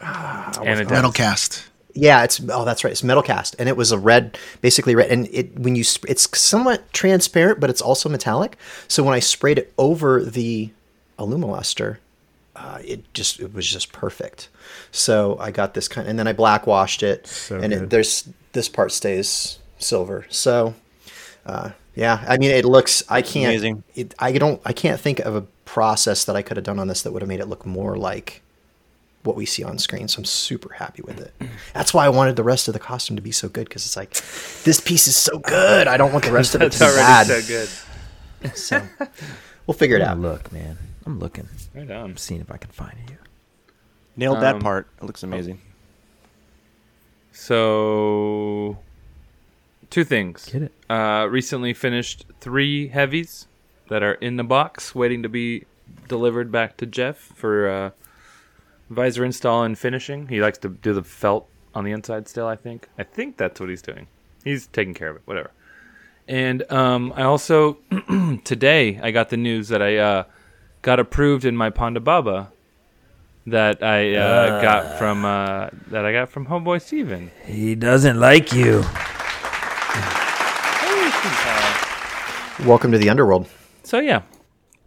Anodized. 0.00 0.90
Metal 0.90 1.12
cast. 1.12 1.68
yeah, 1.94 2.22
it's 2.22 2.40
oh 2.50 2.64
that's 2.64 2.84
right, 2.84 2.90
it's 2.90 3.02
metal 3.02 3.22
cast, 3.22 3.56
and 3.58 3.68
it 3.68 3.76
was 3.76 3.90
a 3.90 3.98
red, 3.98 4.38
basically 4.60 4.94
red, 4.94 5.10
and 5.10 5.28
it 5.32 5.58
when 5.58 5.74
you 5.74 5.82
sp- 5.82 6.06
it's 6.08 6.28
somewhat 6.38 6.92
transparent, 6.92 7.58
but 7.60 7.70
it's 7.70 7.80
also 7.80 8.08
metallic. 8.08 8.56
So 8.86 9.02
when 9.02 9.14
I 9.14 9.18
sprayed 9.20 9.58
it 9.58 9.72
over 9.78 10.22
the 10.22 10.70
Alumilester, 11.18 11.96
uh, 12.54 12.78
it 12.84 13.12
just 13.14 13.40
it 13.40 13.52
was 13.52 13.68
just 13.68 13.92
perfect. 13.92 14.48
So 14.92 15.36
I 15.40 15.50
got 15.50 15.74
this 15.74 15.88
kind, 15.88 16.06
and 16.06 16.18
then 16.18 16.28
I 16.28 16.32
black 16.32 16.66
washed 16.66 17.02
it, 17.02 17.26
So 17.26 17.58
and 17.58 17.72
it, 17.72 17.90
there's 17.90 18.28
this 18.52 18.68
part 18.68 18.92
stays 18.92 19.58
silver. 19.78 20.26
So 20.28 20.74
uh, 21.46 21.70
yeah, 21.94 22.24
I 22.28 22.36
mean 22.38 22.50
it 22.50 22.64
looks. 22.64 23.02
I 23.08 23.22
can't. 23.22 23.46
amazing. 23.46 23.82
It, 23.94 24.14
I 24.18 24.32
don't. 24.32 24.60
I 24.64 24.72
can't 24.72 25.00
think 25.00 25.20
of 25.20 25.34
a 25.36 25.42
process 25.64 26.24
that 26.24 26.36
I 26.36 26.42
could 26.42 26.56
have 26.56 26.64
done 26.64 26.78
on 26.78 26.88
this 26.88 27.02
that 27.02 27.12
would 27.12 27.22
have 27.22 27.28
made 27.28 27.40
it 27.40 27.46
look 27.46 27.64
more 27.66 27.96
like 27.96 28.42
what 29.24 29.36
we 29.36 29.44
see 29.44 29.64
on 29.64 29.78
screen. 29.78 30.08
So 30.08 30.20
I'm 30.20 30.24
super 30.24 30.72
happy 30.74 31.02
with 31.02 31.20
it. 31.20 31.32
That's 31.74 31.92
why 31.92 32.06
I 32.06 32.08
wanted 32.08 32.36
the 32.36 32.44
rest 32.44 32.68
of 32.68 32.74
the 32.74 32.80
costume 32.80 33.16
to 33.16 33.22
be 33.22 33.32
so 33.32 33.48
good 33.48 33.68
because 33.68 33.84
it's 33.84 33.96
like 33.96 34.12
this 34.64 34.80
piece 34.80 35.08
is 35.08 35.16
so 35.16 35.38
good. 35.38 35.86
I 35.88 35.96
don't 35.96 36.12
want 36.12 36.24
the 36.24 36.32
rest 36.32 36.54
of 36.54 36.62
it 36.62 36.72
to 36.72 36.78
be 36.78 36.84
already 36.84 36.98
bad. 36.98 37.26
so 37.26 37.42
good. 37.46 38.56
So 38.56 38.82
we'll 39.66 39.74
figure 39.76 39.96
it 39.96 40.02
out. 40.02 40.18
look, 40.20 40.52
man. 40.52 40.78
I'm 41.04 41.18
looking. 41.18 41.48
Right 41.74 41.90
on. 41.90 42.04
I'm 42.10 42.16
seeing 42.16 42.40
if 42.40 42.50
I 42.52 42.56
can 42.56 42.70
find 42.70 42.96
you. 43.08 43.16
Nailed 44.16 44.40
that 44.40 44.56
Um, 44.56 44.60
part. 44.60 44.86
It 45.00 45.04
looks 45.04 45.22
amazing. 45.22 45.60
So, 47.32 48.78
two 49.90 50.04
things. 50.04 50.48
Get 50.52 50.62
it. 50.62 50.72
Uh, 50.88 51.26
recently 51.30 51.74
finished 51.74 52.26
three 52.40 52.88
heavies 52.88 53.46
that 53.88 54.02
are 54.02 54.14
in 54.14 54.36
the 54.36 54.44
box, 54.44 54.94
waiting 54.94 55.22
to 55.22 55.28
be 55.28 55.64
delivered 56.08 56.52
back 56.52 56.76
to 56.78 56.86
Jeff 56.86 57.16
for 57.16 57.68
uh, 57.68 57.90
visor 58.90 59.24
install 59.24 59.62
and 59.62 59.78
finishing. 59.78 60.28
He 60.28 60.40
likes 60.40 60.58
to 60.58 60.68
do 60.68 60.92
the 60.94 61.02
felt 61.02 61.48
on 61.74 61.84
the 61.84 61.92
inside 61.92 62.28
still. 62.28 62.46
I 62.46 62.56
think. 62.56 62.88
I 62.98 63.02
think 63.02 63.36
that's 63.36 63.60
what 63.60 63.68
he's 63.68 63.82
doing. 63.82 64.08
He's 64.44 64.66
taking 64.66 64.94
care 64.94 65.10
of 65.10 65.16
it. 65.16 65.22
Whatever. 65.24 65.50
And 66.26 66.70
um, 66.70 67.12
I 67.16 67.22
also 67.22 67.78
today 68.44 69.00
I 69.02 69.10
got 69.10 69.30
the 69.30 69.36
news 69.36 69.68
that 69.68 69.80
I 69.80 69.96
uh, 69.96 70.24
got 70.82 71.00
approved 71.00 71.44
in 71.44 71.56
my 71.56 71.70
Ponda 71.70 72.04
Baba 72.04 72.52
that 73.46 73.82
I 73.82 74.14
uh, 74.14 74.60
got 74.60 74.98
from 74.98 75.24
uh, 75.24 75.70
that 75.88 76.04
I 76.04 76.12
got 76.12 76.28
from 76.28 76.46
Homeboy 76.46 76.82
Steven. 76.82 77.30
He 77.44 77.74
doesn't 77.74 78.20
like 78.20 78.52
you. 78.52 78.84
Welcome 82.66 82.92
to 82.92 82.98
the 82.98 83.08
underworld. 83.08 83.48
So 83.82 84.00
yeah, 84.00 84.22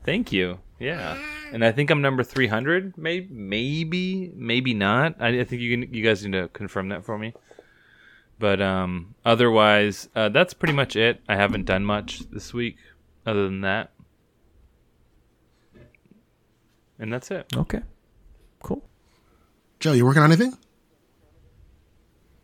thank 0.03 0.31
you. 0.31 0.59
Yeah, 0.79 1.17
and 1.53 1.63
I 1.63 1.71
think 1.71 1.89
I'm 1.89 2.01
number 2.01 2.23
300. 2.23 2.97
Maybe, 2.97 3.27
maybe, 3.31 4.31
maybe 4.35 4.73
not. 4.73 5.15
I, 5.19 5.39
I 5.39 5.43
think 5.43 5.61
you 5.61 5.77
can, 5.77 5.93
you 5.93 6.03
guys 6.03 6.25
need 6.25 6.33
to 6.33 6.47
confirm 6.49 6.89
that 6.89 7.05
for 7.05 7.17
me. 7.17 7.33
But 8.39 8.61
um, 8.61 9.15
otherwise, 9.23 10.09
uh, 10.15 10.29
that's 10.29 10.53
pretty 10.53 10.73
much 10.73 10.95
it. 10.95 11.21
I 11.29 11.35
haven't 11.35 11.65
done 11.65 11.85
much 11.85 12.19
this 12.31 12.53
week, 12.53 12.77
other 13.25 13.43
than 13.45 13.61
that, 13.61 13.91
and 16.99 17.13
that's 17.13 17.29
it. 17.31 17.45
Okay. 17.55 17.81
Cool. 18.63 18.83
Joe, 19.79 19.93
you 19.93 20.05
working 20.05 20.23
on 20.23 20.31
anything? 20.31 20.57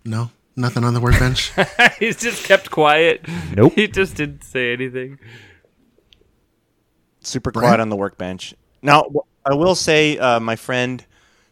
No, 0.05 0.31
nothing 0.57 0.83
on 0.83 0.93
the 0.93 0.99
workbench. 0.99 1.51
He's 1.99 2.17
just 2.17 2.43
kept 2.45 2.69
quiet. 2.71 3.25
Nope. 3.55 3.73
He 3.75 3.87
just 3.87 4.15
didn't 4.15 4.43
say 4.43 4.73
anything. 4.73 5.19
Super 7.21 7.51
Brent? 7.51 7.63
quiet 7.65 7.79
on 7.79 7.89
the 7.89 7.95
workbench. 7.95 8.53
Now, 8.81 9.05
I 9.45 9.53
will 9.53 9.75
say, 9.75 10.17
uh, 10.17 10.39
my 10.39 10.55
friend 10.55 11.05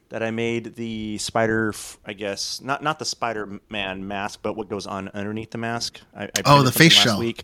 that 0.10 0.22
I 0.24 0.32
made 0.32 0.76
the 0.76 1.18
spider, 1.18 1.74
I 2.06 2.14
guess 2.14 2.62
not 2.62 2.84
not 2.84 3.00
the 3.00 3.06
Spider 3.06 3.60
Man 3.70 4.08
mask, 4.08 4.40
but 4.42 4.54
what 4.54 4.70
goes 4.70 4.86
on 4.88 5.10
underneath 5.10 5.52
the 5.52 5.58
mask. 5.58 6.00
I, 6.16 6.26
I 6.26 6.30
Oh, 6.46 6.62
the 6.64 6.72
face 6.72 6.94
shell. 6.94 7.20
Week. 7.20 7.44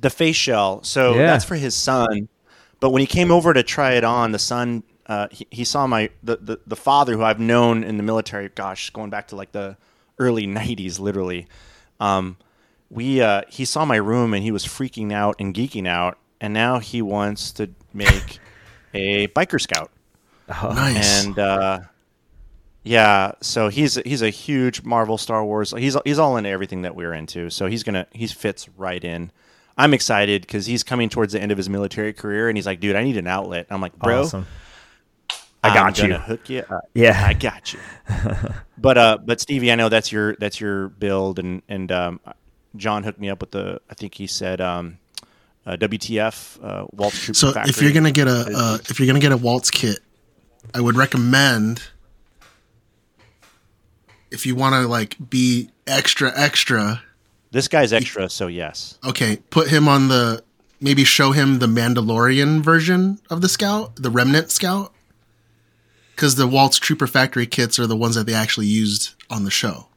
The 0.00 0.10
face 0.10 0.36
shell. 0.36 0.82
So 0.82 1.14
Yeah. 1.14 1.26
that's 1.26 1.44
for 1.44 1.54
his 1.54 1.74
son. 1.74 2.28
But 2.80 2.90
when 2.90 3.00
he 3.00 3.06
came 3.06 3.30
over 3.30 3.54
to 3.54 3.62
try 3.62 3.92
it 3.92 4.04
on, 4.04 4.32
the 4.32 4.38
son 4.38 4.82
uh, 5.12 5.28
he, 5.30 5.46
he 5.50 5.64
saw 5.64 5.86
my 5.86 6.08
the, 6.22 6.36
the 6.36 6.60
the 6.66 6.76
father 6.76 7.14
who 7.16 7.22
I've 7.22 7.38
known 7.38 7.84
in 7.84 7.98
the 7.98 8.02
military. 8.02 8.48
Gosh, 8.48 8.90
going 8.90 9.10
back 9.10 9.28
to 9.28 9.36
like 9.36 9.52
the 9.52 9.76
early 10.18 10.46
'90s, 10.60 10.98
literally. 10.98 11.46
Um, 12.00 12.36
we 12.88 13.20
uh, 13.20 13.42
he 13.48 13.64
saw 13.64 13.84
my 13.84 13.96
room 13.96 14.32
and 14.34 14.42
he 14.42 14.50
was 14.50 14.64
freaking 14.64 15.12
out 15.12 15.36
and 15.38 15.54
geeking 15.54 15.86
out, 15.86 16.18
and 16.40 16.54
now 16.54 16.78
he 16.78 17.02
wants 17.02 17.52
to 17.52 17.70
make 17.92 18.38
a 18.94 19.28
biker 19.28 19.60
scout. 19.60 19.90
nice. 20.48 21.24
And 21.24 21.38
uh, 21.38 21.80
yeah, 22.82 23.32
so 23.42 23.68
he's 23.68 23.96
he's 23.96 24.22
a 24.22 24.30
huge 24.30 24.82
Marvel, 24.82 25.18
Star 25.18 25.44
Wars. 25.44 25.74
He's 25.76 25.96
he's 26.04 26.18
all 26.18 26.38
into 26.38 26.48
everything 26.48 26.82
that 26.82 26.96
we're 26.96 27.12
into. 27.12 27.50
So 27.50 27.66
he's 27.66 27.82
gonna 27.82 28.06
he 28.12 28.26
fits 28.28 28.68
right 28.78 29.02
in. 29.02 29.30
I'm 29.76 29.94
excited 29.94 30.42
because 30.42 30.66
he's 30.66 30.82
coming 30.82 31.08
towards 31.08 31.32
the 31.32 31.40
end 31.40 31.52
of 31.52 31.58
his 31.58 31.68
military 31.68 32.12
career, 32.12 32.48
and 32.48 32.56
he's 32.56 32.66
like, 32.66 32.80
"Dude, 32.80 32.96
I 32.96 33.04
need 33.04 33.16
an 33.16 33.26
outlet." 33.26 33.66
I'm 33.70 33.80
like, 33.80 33.98
"Bro, 33.98 34.22
Awesome. 34.22 34.46
I 35.62 35.68
I'm 35.68 35.74
got 35.74 35.96
gonna 35.96 36.14
you. 36.14 36.18
Hook 36.18 36.50
you 36.50 36.64
up. 36.68 36.88
Yeah. 36.94 37.24
I 37.26 37.34
got 37.34 37.72
you." 37.72 37.80
but 38.78 38.98
uh, 38.98 39.18
but 39.24 39.40
Stevie, 39.40 39.70
I 39.72 39.74
know 39.76 39.88
that's 39.88 40.10
your 40.10 40.34
that's 40.36 40.60
your 40.60 40.88
build, 40.88 41.38
and 41.38 41.62
and 41.68 41.90
um, 41.92 42.20
John 42.76 43.04
hooked 43.04 43.20
me 43.20 43.30
up 43.30 43.40
with 43.40 43.52
the. 43.52 43.80
I 43.90 43.94
think 43.94 44.14
he 44.14 44.26
said 44.26 44.60
um, 44.60 44.98
uh, 45.66 45.76
WTF 45.76 46.64
uh, 46.64 46.86
Walt's 46.92 47.24
Troop 47.24 47.36
so 47.36 47.52
if 47.56 47.80
you're 47.80 47.92
gonna 47.92 48.10
get 48.10 48.26
a 48.26 48.46
uh, 48.54 48.78
if 48.88 48.98
you're 48.98 49.06
gonna 49.06 49.20
get 49.20 49.32
a 49.32 49.36
Walt's 49.36 49.70
kit, 49.70 50.00
I 50.74 50.80
would 50.80 50.96
recommend 50.96 51.82
if 54.32 54.46
you 54.46 54.56
want 54.56 54.74
to 54.74 54.88
like 54.88 55.16
be 55.30 55.70
extra 55.86 56.32
extra, 56.34 57.02
This 57.52 57.68
guy's 57.68 57.92
extra, 57.92 58.28
so 58.28 58.46
yes. 58.48 58.98
okay, 59.04 59.36
put 59.50 59.68
him 59.68 59.86
on 59.86 60.08
the 60.08 60.42
maybe 60.80 61.04
show 61.04 61.30
him 61.30 61.60
the 61.60 61.66
Mandalorian 61.66 62.60
version 62.60 63.20
of 63.30 63.40
the 63.40 63.48
Scout, 63.48 63.94
the 63.96 64.10
Remnant 64.10 64.50
Scout, 64.50 64.92
because 66.22 66.36
the 66.36 66.46
Walt's 66.46 66.78
Trooper 66.78 67.08
Factory 67.08 67.46
kits 67.46 67.80
are 67.80 67.86
the 67.88 67.96
ones 67.96 68.14
that 68.14 68.26
they 68.28 68.32
actually 68.34 68.66
used 68.68 69.14
on 69.28 69.42
the 69.44 69.50
show. 69.50 69.88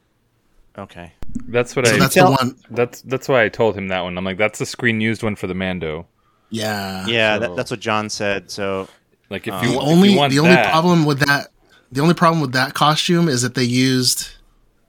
Okay. 0.76 1.12
That's 1.46 1.76
what 1.76 1.86
So 1.86 1.94
I. 1.94 1.98
that's 2.00 2.16
the 2.16 2.24
one. 2.28 2.56
That's 2.68 3.00
that's 3.02 3.28
why 3.28 3.44
I 3.44 3.48
told 3.48 3.76
him 3.78 3.86
that 3.88 4.00
one. 4.00 4.18
I'm 4.18 4.24
like, 4.24 4.36
that's 4.36 4.58
the 4.58 4.66
screen 4.66 5.00
used 5.00 5.22
one 5.22 5.36
for 5.36 5.46
the 5.46 5.54
Mando. 5.54 6.08
Yeah, 6.50 7.06
Yeah, 7.06 7.36
So- 7.36 7.40
that, 7.40 7.56
that's 7.56 7.70
what 7.70 7.78
John 7.78 8.10
said. 8.10 8.50
So 8.50 8.88
Like 9.30 9.46
if 9.46 9.54
Uh, 9.54 9.60
you, 9.62 9.70
the 9.70 9.76
wa- 9.76 9.84
only 9.84 10.08
if 10.08 10.14
you 10.14 10.18
want 10.18 10.32
the 10.32 10.38
only 10.40 10.54
that, 10.56 10.68
problem 10.72 11.04
with 11.04 11.20
that 11.20 11.48
the 11.92 12.00
only 12.00 12.14
problem 12.14 12.40
with 12.40 12.52
that 12.54 12.74
costume 12.74 13.28
is 13.28 13.42
that 13.42 13.54
they 13.54 13.62
used 13.62 14.30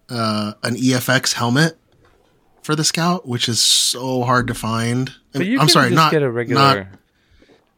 uh, 0.09 0.53
an 0.63 0.75
EFX 0.75 1.33
helmet 1.33 1.77
for 2.63 2.75
the 2.75 2.83
Scout, 2.83 3.27
which 3.27 3.47
is 3.47 3.61
so 3.61 4.23
hard 4.23 4.47
to 4.47 4.55
find. 4.55 5.11
But 5.33 5.45
you 5.45 5.53
I'm 5.59 5.67
can 5.67 5.69
sorry, 5.69 5.89
just 5.89 5.95
not 5.95 6.11
get 6.11 6.23
a 6.23 6.31
regular. 6.31 6.59
not 6.61 6.88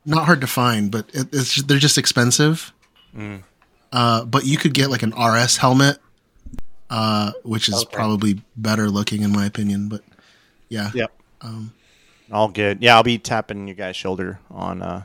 not 0.06 0.26
hard 0.26 0.40
to 0.42 0.48
find, 0.48 0.90
but 0.92 1.10
it, 1.14 1.28
it's 1.34 1.54
just, 1.54 1.68
they're 1.68 1.78
just 1.78 1.98
expensive. 1.98 2.72
Mm. 3.16 3.44
Uh, 3.92 4.24
but 4.26 4.46
you 4.46 4.58
could 4.58 4.74
get 4.74 4.90
like 4.90 5.02
an 5.04 5.12
RS 5.20 5.58
helmet, 5.58 5.98
uh, 6.90 7.32
which 7.44 7.70
is 7.70 7.86
probably 7.86 8.42
better 8.56 8.90
looking 8.90 9.22
in 9.24 9.32
my 9.32 9.46
opinion. 9.46 9.90
But 9.90 10.04
yeah, 10.70 10.92
Yep. 10.94 11.12
Um, 11.42 11.74
all 12.32 12.50
good. 12.50 12.82
Yeah, 12.84 12.96
I'll 12.96 13.04
be 13.04 13.18
tapping 13.18 13.68
your 13.68 13.76
guy's 13.76 13.96
shoulder 13.96 14.40
on 14.52 14.82
uh 14.82 15.04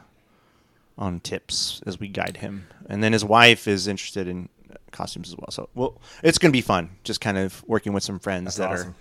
on 0.98 1.20
tips 1.20 1.80
as 1.86 1.98
we 1.98 2.08
guide 2.08 2.36
him. 2.38 2.66
And 2.88 3.02
then 3.02 3.12
his 3.12 3.24
wife 3.24 3.66
is 3.66 3.88
interested 3.88 4.28
in 4.28 4.48
costumes 4.92 5.28
as 5.30 5.36
well. 5.36 5.50
So 5.50 5.68
well 5.74 6.00
it's 6.22 6.38
gonna 6.38 6.52
be 6.52 6.60
fun. 6.60 6.90
Just 7.04 7.20
kind 7.20 7.38
of 7.38 7.64
working 7.66 7.92
with 7.94 8.02
some 8.04 8.18
friends 8.18 8.44
That's 8.44 8.56
that 8.58 8.70
awesome. 8.70 8.90
are 8.90 8.94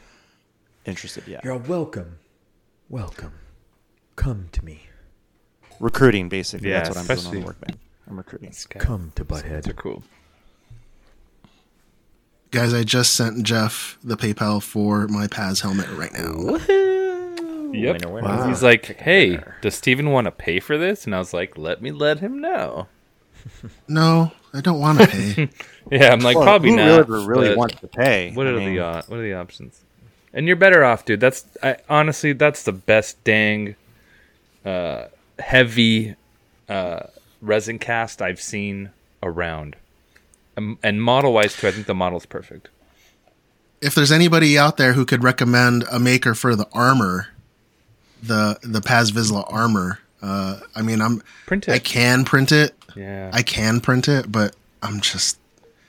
interested. 0.90 1.26
Yeah. 1.28 1.42
You're 1.44 1.58
welcome. 1.58 2.20
Welcome. 2.90 3.34
Come 4.16 4.48
to 4.54 4.64
me. 4.64 4.84
Recruiting 5.80 6.30
basically. 6.30 6.70
Yeah, 6.70 6.84
That's 6.84 6.90
what 6.90 6.98
I'm 7.00 7.06
doing 7.06 7.12
on 7.12 7.18
especially- 7.18 7.40
the 7.42 7.46
workbench. 7.46 7.78
I'm 8.10 8.18
recruiting. 8.18 8.54
Come 8.80 9.12
to 9.16 9.24
Butthead. 9.26 9.64
They're 9.64 9.74
cool. 9.74 10.04
guys, 12.52 12.74
I 12.74 12.84
just 12.84 13.14
sent 13.16 13.44
Jeff 13.44 13.98
the 14.04 14.16
PayPal 14.18 14.62
for 14.62 15.08
my 15.08 15.28
Paz 15.28 15.62
helmet 15.62 15.90
right 15.92 16.14
now. 16.14 16.58
Yep. 17.74 18.02
Winner, 18.02 18.14
winner. 18.14 18.28
Wow. 18.28 18.48
He's 18.48 18.62
like, 18.62 18.98
hey, 19.00 19.40
does 19.62 19.74
Steven 19.76 20.12
want 20.12 20.26
to 20.26 20.32
pay 20.32 20.60
for 20.60 20.78
this? 20.78 21.06
And 21.06 21.16
I 21.16 21.20
was 21.20 21.34
like, 21.34 21.58
let 21.58 21.82
me 21.82 21.92
let 21.92 22.20
him 22.20 22.40
know. 22.40 22.88
No, 23.90 24.32
I 24.54 24.62
don't 24.62 24.80
want 24.80 25.00
to 25.02 25.08
pay. 25.08 25.50
Yeah, 25.92 26.14
I'm 26.14 26.22
like, 26.22 26.36
Well, 26.38 26.46
probably 26.46 26.70
who 26.70 26.76
not. 26.78 27.10
really, 27.10 27.28
really 27.28 27.48
but 27.50 27.58
wants 27.58 27.76
to 27.82 27.88
pay? 27.88 28.32
What 28.34 28.48
I 28.48 28.52
are 28.52 28.58
mean- 28.58 28.76
the 28.76 28.86
uh, 28.86 29.02
what 29.08 29.20
are 29.20 29.24
the 29.24 29.34
options? 29.34 29.82
And 30.34 30.48
you're 30.48 30.56
better 30.56 30.84
off, 30.86 31.04
dude. 31.04 31.20
That's 31.20 31.46
I, 31.62 31.76
honestly 31.90 32.32
that's 32.32 32.64
the 32.64 32.72
best 32.72 33.22
dang 33.26 33.76
uh, 34.64 35.08
heavy 35.40 36.16
uh, 36.70 37.02
resin 37.44 37.78
cast 37.78 38.22
I've 38.22 38.42
seen 38.42 38.90
around. 39.22 39.76
Um, 40.58 40.80
and 40.82 41.02
model 41.02 41.34
wise 41.34 41.56
too, 41.56 41.68
I 41.68 41.72
think 41.72 41.86
the 41.88 41.96
model's 41.96 42.26
perfect. 42.26 42.70
if 43.82 43.94
there's 43.96 44.12
anybody 44.12 44.58
out 44.58 44.78
there 44.78 44.94
who 44.94 45.06
could 45.06 45.24
recommend 45.24 45.84
a 45.92 46.00
maker 46.00 46.34
for 46.34 46.56
the 46.56 46.68
armor, 46.74 47.28
the 48.22 48.58
the 48.64 48.80
Paz 48.82 49.12
Vizsla 49.12 49.46
armor, 49.52 50.00
uh, 50.22 50.60
I 50.76 50.82
mean, 50.82 51.02
I'm 51.02 51.22
Print 51.46 51.68
it. 51.68 51.72
I 51.74 51.80
can 51.80 52.24
print 52.24 52.52
it. 52.52 52.74
Yeah. 52.96 53.30
I 53.34 53.42
can 53.42 53.82
print 53.82 54.08
it, 54.08 54.32
but 54.32 54.56
I'm 54.82 55.02
just 55.02 55.38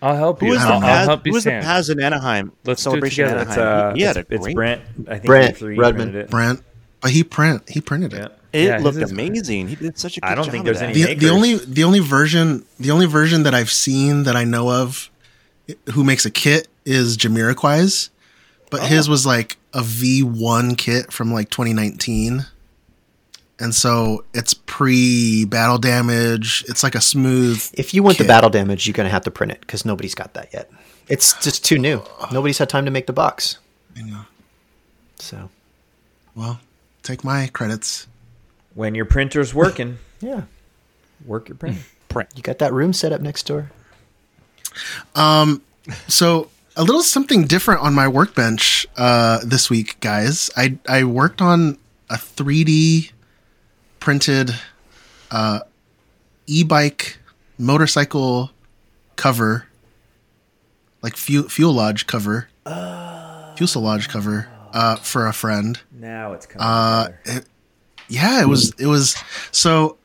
I'll 0.02 0.16
help 0.16 0.40
Who 0.40 0.46
you. 0.46 0.52
was 0.52 0.62
the 0.62 0.68
I'll, 0.68 0.84
I'll 0.84 1.04
help 1.06 1.22
who 1.22 1.30
you, 1.30 1.34
was 1.34 1.44
the 1.44 1.50
Paz 1.50 1.88
in 1.90 2.02
Anaheim? 2.02 2.52
Let's 2.64 2.82
do 2.82 2.88
it 2.88 2.92
celebration 2.92 3.24
in 3.26 3.30
together. 3.30 3.50
It's, 3.50 3.58
Anaheim. 3.58 3.92
uh, 3.92 3.94
he 3.94 4.02
had 4.02 4.16
it's, 4.16 4.30
a 4.30 4.34
it's 4.34 4.54
Brent. 4.54 4.82
I 5.08 5.12
think 5.14 5.24
Brent, 5.26 5.56
E3 5.56 5.78
Redmond. 5.78 6.30
Brent. 6.30 6.62
But 7.04 7.12
he 7.12 7.22
print 7.22 7.68
he 7.68 7.80
printed 7.82 8.14
it. 8.14 8.18
Yeah. 8.54 8.60
It 8.60 8.64
Yeah, 8.66 8.78
looked 8.78 8.94
his 8.96 9.04
is- 9.04 9.12
amazing. 9.12 9.68
He 9.68 9.76
did 9.76 9.98
such 9.98 10.16
a 10.16 10.20
good 10.20 10.26
job. 10.26 10.32
I 10.32 10.34
don't 10.34 10.44
job 10.46 10.52
think 10.52 10.64
there's 10.64 10.80
that. 10.80 10.90
any- 10.90 11.02
The, 11.02 11.14
the 11.14 11.28
only 11.28 11.56
the 11.56 11.84
only 11.84 11.98
version 12.00 12.64
the 12.80 12.90
only 12.90 13.04
version 13.06 13.42
that 13.42 13.54
I've 13.54 13.70
seen 13.70 14.22
that 14.22 14.34
I 14.36 14.44
know 14.44 14.70
of 14.70 15.10
who 15.92 16.02
makes 16.02 16.24
a 16.24 16.30
kit 16.30 16.68
is 16.86 17.16
Jamiroquai's, 17.18 18.08
but 18.70 18.80
Oh. 18.80 18.84
his 18.86 19.08
was 19.08 19.26
like 19.26 19.58
a 19.74 19.82
V1 19.82 20.76
kit 20.78 21.12
from 21.12 21.30
like 21.32 21.50
2019. 21.50 22.46
And 23.60 23.74
so 23.74 24.24
it's 24.34 24.54
pre 24.54 25.44
battle 25.44 25.78
damage. 25.78 26.64
It's 26.68 26.82
like 26.82 26.94
a 26.94 27.00
smooth. 27.00 27.62
If 27.74 27.92
you 27.94 28.02
want 28.02 28.16
the 28.18 28.24
battle 28.24 28.50
damage, 28.50 28.86
you're 28.86 28.94
going 28.94 29.06
to 29.06 29.10
have 29.12 29.24
to 29.24 29.30
print 29.30 29.52
it 29.52 29.60
because 29.60 29.84
nobody's 29.84 30.14
got 30.14 30.32
that 30.34 30.48
yet. 30.54 30.70
It's 31.08 31.34
just 31.42 31.64
too 31.64 31.78
new. 31.78 32.02
Nobody's 32.32 32.58
had 32.58 32.68
time 32.70 32.84
to 32.86 32.90
make 32.90 33.06
the 33.06 33.12
box. 33.12 33.58
I 33.96 34.02
know. 34.02 34.22
So, 35.18 35.50
Well, 36.34 36.60
take 37.04 37.22
my 37.22 37.46
credits. 37.46 38.08
When 38.74 38.96
your 38.96 39.04
printer's 39.04 39.54
working, 39.54 39.98
yeah. 40.20 40.42
work 41.24 41.48
your 41.48 41.56
printer. 41.56 41.80
Print. 42.08 42.30
You 42.34 42.42
got 42.42 42.58
that 42.58 42.72
room 42.72 42.92
set 42.92 43.12
up 43.12 43.20
next 43.20 43.46
door? 43.46 43.70
Um, 45.14 45.62
So 46.08 46.48
a 46.76 46.82
little 46.82 47.02
something 47.02 47.44
different 47.46 47.82
on 47.82 47.94
my 47.94 48.08
workbench 48.08 48.86
uh, 48.96 49.38
this 49.44 49.70
week, 49.70 50.00
guys. 50.00 50.50
I 50.56 50.78
I 50.88 51.04
worked 51.04 51.40
on 51.40 51.78
a 52.10 52.14
3D 52.16 53.12
printed 54.00 54.54
uh, 55.30 55.60
e-bike 56.46 57.18
motorcycle 57.58 58.50
cover, 59.16 59.66
like 61.02 61.16
fu- 61.16 61.48
fuelage 61.48 62.06
cover, 62.06 62.48
fuselage 63.56 64.08
cover 64.08 64.48
uh, 64.74 64.96
for 64.96 65.26
a 65.26 65.32
friend. 65.32 65.80
Now 65.90 66.34
it's 66.34 66.44
coming 66.44 66.66
Uh, 66.66 67.08
it, 67.24 67.46
yeah, 68.08 68.42
it 68.42 68.48
was 68.48 68.72
it 68.78 68.86
was 68.86 69.16
so. 69.50 69.96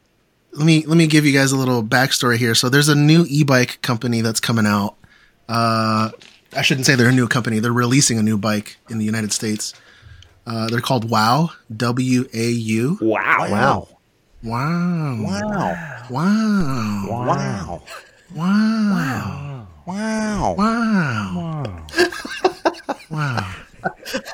Let 0.51 0.65
me 0.65 0.83
let 0.87 0.97
me 0.97 1.05
give 1.05 1.27
you 1.27 1.33
guys 1.33 1.51
a 1.51 1.57
little 1.57 1.83
backstory 1.83 2.37
here. 2.37 2.55
So 2.55 2.69
there's 2.69 2.89
a 2.89 2.95
new 2.95 3.23
e-bike 3.29 3.81
company 3.83 4.21
that's 4.21 4.39
coming 4.39 4.65
out. 4.65 4.95
Uh, 5.47 6.09
I 6.57 6.63
shouldn't 6.63 6.87
say 6.87 6.95
they're 6.95 7.09
a 7.09 7.11
new 7.11 7.27
company. 7.27 7.59
They're 7.59 7.71
releasing 7.71 8.17
a 8.17 8.23
new 8.23 8.37
bike 8.37 8.77
in 8.89 8.97
the 8.97 9.05
United 9.05 9.31
States. 9.31 9.75
Uh, 10.47 10.67
they're 10.67 10.81
called 10.81 11.07
Wow, 11.07 11.51
W 11.75 12.27
A 12.33 12.49
U. 12.49 12.97
Wow. 12.99 13.47
Wow. 13.51 13.87
Wow. 14.41 15.17
Wow. 15.21 15.77
Wow. 16.09 16.95
Wow. 17.29 17.83
Wow. 18.35 19.67
Wow. 19.85 20.55
Wow. 20.55 20.55
Wow. 20.57 21.85
Wow. 23.11 23.55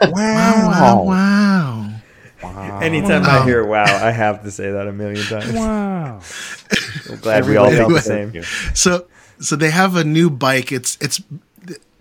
Wow. 0.02 1.04
Wow. 1.06 1.92
Wow. 2.44 2.80
Anytime 2.82 3.24
I 3.26 3.44
hear 3.46 3.66
wow, 3.66 3.84
I 3.86 4.12
have 4.12 4.44
to 4.44 4.52
say 4.52 4.72
that 4.72 4.88
a 4.88 4.92
million 4.92 5.26
times. 5.26 5.54
Wow. 5.54 6.22
I'm 7.10 7.18
glad 7.20 7.46
we 7.48 7.58
all 7.58 7.70
felt 7.72 7.92
the 7.92 8.02
same. 8.02 8.44
So 8.76 9.08
so 9.40 9.56
they 9.56 9.70
have 9.72 9.96
a 9.96 10.04
new 10.04 10.30
bike. 10.30 10.72
It's 10.72 10.98
it's 11.02 11.22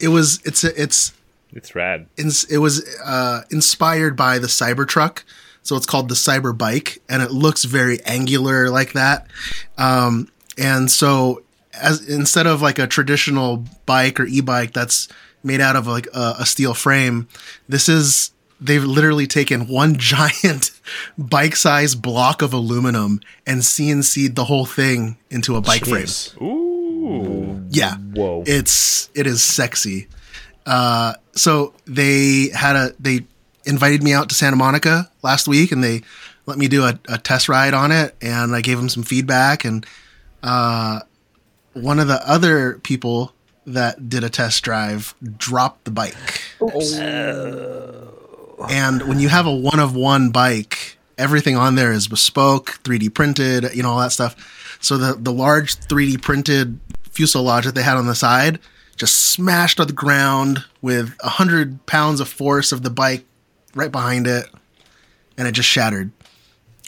it 0.00 0.08
was 0.08 0.40
it's 0.44 0.64
a, 0.64 0.80
it's 0.80 1.12
It's 1.52 1.74
rad. 1.74 2.06
ins- 2.18 2.44
it 2.44 2.58
was 2.58 2.84
uh, 3.04 3.42
inspired 3.50 4.16
by 4.16 4.38
the 4.38 4.46
Cybertruck, 4.48 5.22
so 5.62 5.76
it's 5.76 5.86
called 5.86 6.08
the 6.08 6.14
Cyber 6.14 6.56
Bike, 6.56 7.00
and 7.08 7.22
it 7.22 7.30
looks 7.30 7.64
very 7.64 8.02
angular 8.04 8.68
like 8.70 8.92
that. 8.92 9.26
Um, 9.78 10.28
and 10.58 10.90
so, 10.90 11.42
as 11.72 12.06
instead 12.08 12.46
of 12.46 12.60
like 12.60 12.78
a 12.78 12.86
traditional 12.86 13.64
bike 13.86 14.20
or 14.20 14.26
e-bike 14.26 14.72
that's 14.72 15.08
made 15.44 15.60
out 15.60 15.76
of 15.76 15.86
like 15.86 16.06
a, 16.14 16.36
a 16.40 16.46
steel 16.46 16.74
frame, 16.74 17.28
this 17.68 17.88
is 17.88 18.32
they've 18.60 18.84
literally 18.84 19.26
taken 19.26 19.68
one 19.68 19.94
giant 19.98 20.70
bike-sized 21.18 22.00
block 22.00 22.42
of 22.42 22.52
aluminum 22.52 23.20
and 23.46 23.60
CNC'd 23.60 24.34
the 24.36 24.44
whole 24.44 24.64
thing 24.64 25.16
into 25.30 25.56
a 25.56 25.60
bike 25.60 25.84
frame. 25.84 26.06
Ooh. 26.40 27.62
Yeah. 27.70 27.96
Whoa. 27.96 28.44
It's 28.46 29.10
it 29.14 29.26
is 29.26 29.42
sexy. 29.42 30.08
Uh, 30.66 31.14
so 31.32 31.74
they 31.86 32.48
had 32.54 32.76
a 32.76 32.94
they 32.98 33.26
invited 33.66 34.02
me 34.02 34.12
out 34.12 34.28
to 34.30 34.34
Santa 34.34 34.56
Monica 34.56 35.10
last 35.22 35.46
week, 35.46 35.72
and 35.72 35.84
they 35.84 36.02
let 36.46 36.58
me 36.58 36.68
do 36.68 36.84
a, 36.84 36.98
a 37.08 37.18
test 37.18 37.48
ride 37.48 37.74
on 37.74 37.92
it, 37.92 38.14
and 38.22 38.54
I 38.54 38.60
gave 38.60 38.78
them 38.78 38.88
some 38.88 39.02
feedback. 39.02 39.64
And 39.64 39.84
uh, 40.42 41.00
one 41.74 41.98
of 41.98 42.08
the 42.08 42.20
other 42.28 42.78
people 42.78 43.33
that 43.66 44.08
did 44.08 44.24
a 44.24 44.30
test 44.30 44.62
drive 44.62 45.14
dropped 45.36 45.84
the 45.84 45.90
bike. 45.90 46.42
Oh. 46.60 48.66
And 48.70 49.08
when 49.08 49.18
you 49.18 49.28
have 49.28 49.46
a 49.46 49.54
one 49.54 49.80
of 49.80 49.94
one 49.94 50.30
bike, 50.30 50.96
everything 51.18 51.56
on 51.56 51.74
there 51.74 51.92
is 51.92 52.08
bespoke, 52.08 52.78
3D 52.84 53.12
printed, 53.14 53.74
you 53.74 53.82
know, 53.82 53.90
all 53.90 53.98
that 53.98 54.12
stuff. 54.12 54.78
So 54.80 54.96
the, 54.96 55.14
the 55.14 55.32
large 55.32 55.76
3D 55.76 56.22
printed 56.22 56.78
fuselage 57.10 57.64
that 57.64 57.74
they 57.74 57.82
had 57.82 57.96
on 57.96 58.06
the 58.06 58.14
side 58.14 58.58
just 58.96 59.30
smashed 59.30 59.80
on 59.80 59.86
the 59.86 59.92
ground 59.92 60.64
with 60.82 61.14
a 61.20 61.28
hundred 61.28 61.84
pounds 61.86 62.20
of 62.20 62.28
force 62.28 62.72
of 62.72 62.82
the 62.82 62.90
bike 62.90 63.24
right 63.74 63.90
behind 63.90 64.26
it, 64.26 64.46
and 65.36 65.48
it 65.48 65.52
just 65.52 65.68
shattered. 65.68 66.10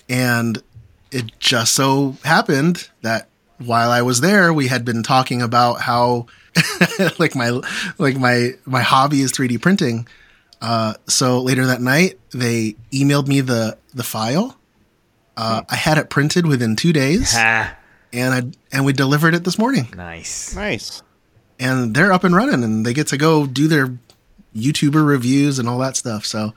And 0.09 0.62
it 1.11 1.33
just 1.41 1.74
so 1.74 2.16
happened 2.24 2.89
that 3.03 3.29
while 3.59 3.91
I 3.91 4.03
was 4.03 4.21
there, 4.21 4.53
we 4.53 4.69
had 4.69 4.85
been 4.85 5.03
talking 5.03 5.43
about 5.43 5.81
how 5.81 6.27
like 7.19 7.35
my 7.35 7.61
like 7.99 8.17
my 8.17 8.53
my 8.65 8.83
hobby 8.83 9.21
is 9.21 9.33
3D 9.33 9.61
printing. 9.61 10.07
Uh, 10.61 10.95
so 11.07 11.41
later 11.41 11.67
that 11.67 11.81
night, 11.81 12.19
they 12.33 12.77
emailed 12.93 13.29
me 13.29 13.41
the 13.41 13.77
the 13.95 14.03
file. 14.03 14.57
Uh, 15.37 15.63
I 15.69 15.77
had 15.77 15.99
it 15.99 16.09
printed 16.09 16.47
within 16.47 16.77
two 16.77 16.93
days, 16.95 17.35
and 18.13 18.35
I 18.35 18.43
and 18.75 18.87
we 18.87 18.93
delivered 18.95 19.35
it 19.35 19.45
this 19.45 19.59
morning. 19.59 19.89
Nice. 19.95 20.55
Nice. 20.55 21.03
And 21.59 21.95
they're 21.95 22.13
up 22.13 22.25
and 22.25 22.35
running, 22.35 22.65
and 22.65 22.85
they 22.87 22.95
get 22.95 23.09
to 23.09 23.17
go 23.19 23.47
do 23.47 23.69
their 23.69 23.99
YouTuber 24.55 25.07
reviews 25.07 25.59
and 25.59 25.69
all 25.69 25.79
that 25.79 25.97
stuff. 25.97 26.25
So, 26.25 26.55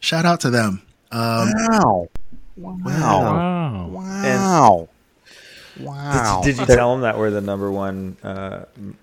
shout 0.00 0.24
out 0.24 0.40
to 0.40 0.50
them. 0.50 0.82
Um, 1.12 1.52
Wow. 1.68 2.08
Wow. 2.56 2.78
Wow. 2.84 3.86
Wow. 3.88 4.88
Did, 5.76 5.86
did 6.44 6.58
you 6.58 6.66
tell 6.66 6.92
them 6.92 7.02
that 7.02 7.18
we're 7.18 7.30
the 7.30 7.40
number 7.40 7.70
one 7.70 8.16
uh, 8.22 8.64
movie 8.76 8.96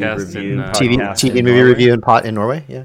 Podcast 0.00 0.18
review 0.18 0.52
in, 0.54 0.60
uh, 0.60 0.72
TV, 0.72 0.96
podcast 0.96 1.12
TV 1.12 1.36
in 1.36 1.44
movie 1.44 1.56
Norway? 1.56 1.62
review 1.62 1.92
in 1.94 2.00
pot 2.00 2.26
in 2.26 2.34
Norway. 2.34 2.64
Yeah. 2.68 2.84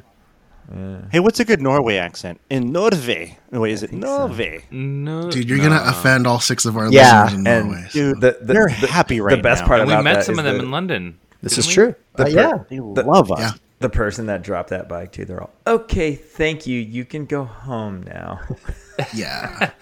Hey, 1.12 1.20
what's 1.20 1.40
a 1.40 1.46
good 1.46 1.62
Norway 1.62 1.98
accent? 1.98 2.40
In 2.52 2.72
Norway. 2.72 3.38
No, 3.52 3.62
Wait, 3.62 3.72
is 3.72 3.82
it 3.84 3.92
Norway? 3.92 4.66
No, 4.70 5.32
dude, 5.32 5.50
you're 5.50 5.58
gonna 5.58 5.82
offend 5.84 6.28
all 6.28 6.40
six 6.40 6.66
of 6.66 6.78
our 6.78 6.92
Yeah, 6.92 7.24
listeners 7.24 7.40
in 7.42 7.48
and- 7.48 7.66
Norway. 7.72 7.88
Dude, 7.92 8.22
The- 8.22 8.38
the- 8.40 8.54
they're 8.54 8.68
the- 8.80 8.88
happy 8.88 9.20
right 9.20 9.32
now. 9.32 9.36
the 9.38 9.42
best 9.42 9.62
now. 9.64 9.68
part 9.68 9.80
and 9.82 9.90
we 9.90 9.96
met 10.04 10.14
that 10.18 10.26
some 10.26 10.34
is 10.34 10.40
of 10.40 10.46
them 10.46 10.58
the- 10.60 10.64
in 10.66 10.72
London. 10.72 11.18
This 11.42 11.58
is 11.58 11.66
we? 11.68 11.74
true. 11.74 11.96
The 12.18 12.24
Uh, 12.24 12.26
per- 12.26 12.32
yeah. 12.32 12.54
They 12.70 12.80
love 12.80 13.32
us. 13.32 13.40
yeah. 13.40 13.52
The 13.80 13.90
person 13.90 14.28
that 14.28 14.44
dropped 14.44 14.70
that 14.70 14.88
bike 14.88 15.12
too, 15.12 15.26
they're 15.26 15.42
all 15.42 15.54
okay. 15.66 16.14
Thank 16.14 16.68
you. 16.68 16.80
You 16.80 17.04
can 17.06 17.26
go 17.26 17.46
home 17.46 18.04
now. 18.04 18.40
yeah. 19.14 19.72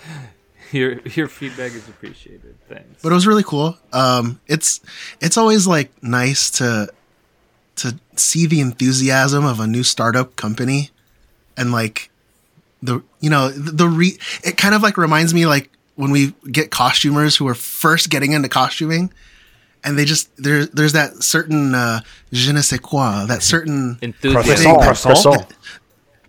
Your 0.72 1.00
your 1.02 1.28
feedback 1.28 1.72
is 1.74 1.88
appreciated. 1.88 2.56
Thanks. 2.68 3.02
but 3.02 3.12
it 3.12 3.16
was 3.16 3.26
really 3.28 3.44
cool. 3.44 3.78
Um, 3.94 4.40
it's 4.48 4.82
it's 5.22 5.38
always 5.38 5.66
like 5.68 5.92
nice 6.04 6.50
to 6.52 6.90
to 7.78 7.98
see 8.16 8.46
the 8.48 8.60
enthusiasm 8.60 9.46
of 9.46 9.60
a 9.60 9.68
new 9.68 9.84
startup 9.84 10.36
company, 10.36 10.90
and 11.56 11.72
like 11.72 12.10
the 12.84 13.02
you 13.22 13.30
know 13.30 13.50
the, 13.50 13.72
the 13.72 13.88
re 13.88 14.18
it 14.44 14.58
kind 14.58 14.76
of 14.76 14.84
like 14.84 14.98
reminds 14.98 15.34
me 15.34 15.46
like 15.46 15.70
when 15.96 16.12
we 16.12 16.34
get 16.52 16.70
costumers 16.70 17.36
who 17.38 17.48
are 17.48 17.56
first 17.56 18.10
getting 18.10 18.34
into 18.34 18.50
costuming, 18.50 19.12
and 19.84 19.98
they 19.98 20.06
just 20.06 20.30
there's 20.38 20.70
there's 20.72 20.94
that 20.94 21.24
certain 21.24 21.74
uh, 21.76 22.02
je 22.34 22.52
ne 22.52 22.62
sais 22.62 22.80
quoi, 22.80 23.26
that 23.28 23.42
certain 23.42 23.98
Enthusiasm. 24.02 24.56
thing 24.56 24.74
that- 24.80 24.84
Croissant. 24.84 25.54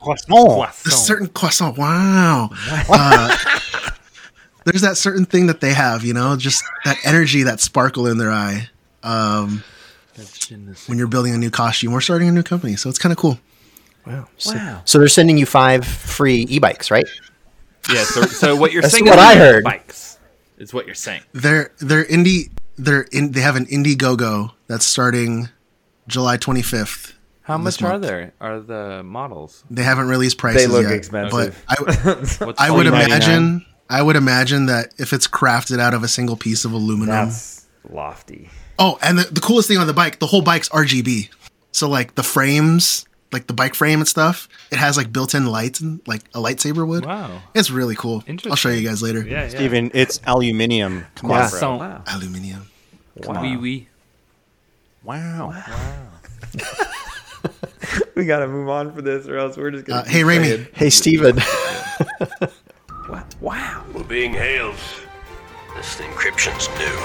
Croissant. 0.00 0.84
the 0.84 0.90
certain 0.90 1.26
croissant. 1.26 1.76
Wow. 1.76 2.50
Uh, 2.88 3.36
there's 4.68 4.82
that 4.82 4.96
certain 4.96 5.24
thing 5.24 5.46
that 5.48 5.60
they 5.60 5.72
have, 5.74 6.04
you 6.04 6.12
know, 6.14 6.36
just 6.36 6.62
that 6.84 6.96
energy, 7.04 7.42
that 7.44 7.60
sparkle 7.60 8.06
in 8.06 8.18
their 8.18 8.30
eye. 8.30 8.68
Um, 9.02 9.62
when 10.86 10.98
you're 10.98 11.06
building 11.06 11.34
a 11.34 11.38
new 11.38 11.50
costume 11.50 11.92
or 11.92 12.00
starting 12.00 12.28
a 12.28 12.32
new 12.32 12.42
company, 12.42 12.76
so 12.76 12.88
it's 12.88 12.98
kind 12.98 13.12
of 13.12 13.18
cool. 13.18 13.38
Wow. 14.06 14.28
So, 14.38 14.54
Wow. 14.54 14.82
so 14.84 14.98
they're 14.98 15.08
sending 15.08 15.38
you 15.38 15.46
five 15.46 15.84
free 15.86 16.46
e-bikes, 16.48 16.90
right? 16.90 17.06
Yeah. 17.92 18.04
So, 18.04 18.22
so 18.22 18.56
what 18.56 18.72
you're 18.72 18.82
That's 18.82 18.94
saying? 18.94 19.06
what 19.06 19.18
is 19.18 19.24
I 19.24 19.34
heard. 19.36 19.64
Bikes 19.64 20.18
is 20.58 20.74
what 20.74 20.86
you're 20.86 20.94
saying. 20.94 21.22
They're 21.32 21.72
they're 21.78 22.04
indie. 22.04 22.50
They're 22.76 23.02
in. 23.12 23.32
They 23.32 23.40
have 23.40 23.56
an 23.56 23.66
Indiegogo 23.66 24.52
that's 24.66 24.84
starting 24.84 25.48
July 26.06 26.36
25th. 26.36 27.14
How 27.42 27.56
this 27.58 27.80
much 27.80 27.82
are 27.88 27.92
month. 27.92 28.02
there? 28.02 28.32
Are 28.40 28.60
the 28.60 29.02
models? 29.02 29.64
They 29.70 29.82
haven't 29.82 30.08
released 30.08 30.36
prices 30.38 30.62
they 30.62 30.68
look 30.68 30.82
yet, 30.84 30.92
expensive. 30.92 31.64
but 31.66 31.80
I, 32.58 32.66
I 32.68 32.70
would 32.70 32.86
$49.99? 32.86 33.04
imagine. 33.06 33.66
I 33.90 34.02
would 34.02 34.16
imagine 34.16 34.66
that 34.66 34.92
if 34.98 35.12
it's 35.12 35.26
crafted 35.26 35.80
out 35.80 35.94
of 35.94 36.02
a 36.02 36.08
single 36.08 36.36
piece 36.36 36.64
of 36.64 36.72
aluminum, 36.72 37.28
That's 37.28 37.66
lofty. 37.88 38.50
Oh, 38.78 38.98
and 39.02 39.18
the, 39.18 39.24
the 39.24 39.40
coolest 39.40 39.68
thing 39.68 39.78
on 39.78 39.86
the 39.86 39.94
bike, 39.94 40.18
the 40.18 40.26
whole 40.26 40.42
bike's 40.42 40.68
RGB. 40.68 41.30
So 41.72 41.88
like 41.88 42.14
the 42.14 42.22
frames, 42.22 43.06
like 43.32 43.46
the 43.46 43.52
bike 43.52 43.74
frame 43.74 44.00
and 44.00 44.08
stuff, 44.08 44.48
it 44.70 44.78
has 44.78 44.96
like 44.96 45.12
built-in 45.12 45.46
lights 45.46 45.80
and 45.80 46.00
like 46.06 46.22
a 46.34 46.38
lightsaber 46.38 46.86
would. 46.86 47.06
Wow. 47.06 47.42
It's 47.54 47.70
really 47.70 47.96
cool. 47.96 48.22
I'll 48.46 48.56
show 48.56 48.68
you 48.68 48.86
guys 48.86 49.02
later. 49.02 49.26
Yeah. 49.26 49.44
yeah. 49.44 49.48
Steven, 49.48 49.90
it's 49.94 50.20
aluminium. 50.26 51.06
Come 51.16 51.30
on, 51.30 51.38
bro. 51.38 51.48
Croissant. 51.48 51.80
Wow. 51.80 52.02
Aluminium. 52.06 52.66
Oui, 53.26 53.56
oui. 53.56 53.88
Wow. 55.02 55.48
Wow. 55.48 56.06
we 58.14 58.26
gotta 58.26 58.46
move 58.46 58.68
on 58.68 58.92
for 58.92 59.02
this, 59.02 59.26
or 59.26 59.38
else 59.38 59.56
we're 59.56 59.70
just 59.70 59.86
gonna. 59.86 60.02
Uh, 60.02 60.04
hey, 60.04 60.22
Raimi. 60.22 60.44
saying, 60.44 60.66
Hey, 60.74 60.90
Steven. 60.90 61.38
Wow. 63.08 63.84
We're 63.94 64.04
being 64.04 64.32
hailed. 64.32 64.76
This 65.76 65.96
encryption's 65.96 66.68
new. 66.78 66.98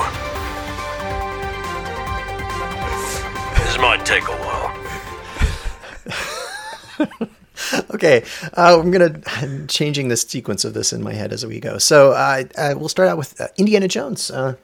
This 3.64 3.78
might 3.78 4.06
take 4.06 4.24
a 4.24 4.36
while. 4.36 4.74
okay, 7.93 8.24
uh, 8.58 8.80
I'm 8.80 8.91
gonna 8.91 9.22
I'm 9.28 9.68
changing 9.80 10.10
the 10.10 10.18
sequence 10.18 10.66
of 10.66 10.74
this 10.74 10.91
in 10.91 11.01
my 11.04 11.14
head 11.14 11.32
as 11.32 11.45
we 11.45 11.60
go. 11.60 11.78
So 11.78 12.12
uh, 12.12 12.43
uh, 12.58 12.74
we'll 12.78 12.89
start 12.89 13.08
out 13.10 13.18
with 13.18 13.39
uh, 13.39 13.47
Indiana 13.58 13.88
Jones. 13.88 14.32
Uh, 14.32 14.56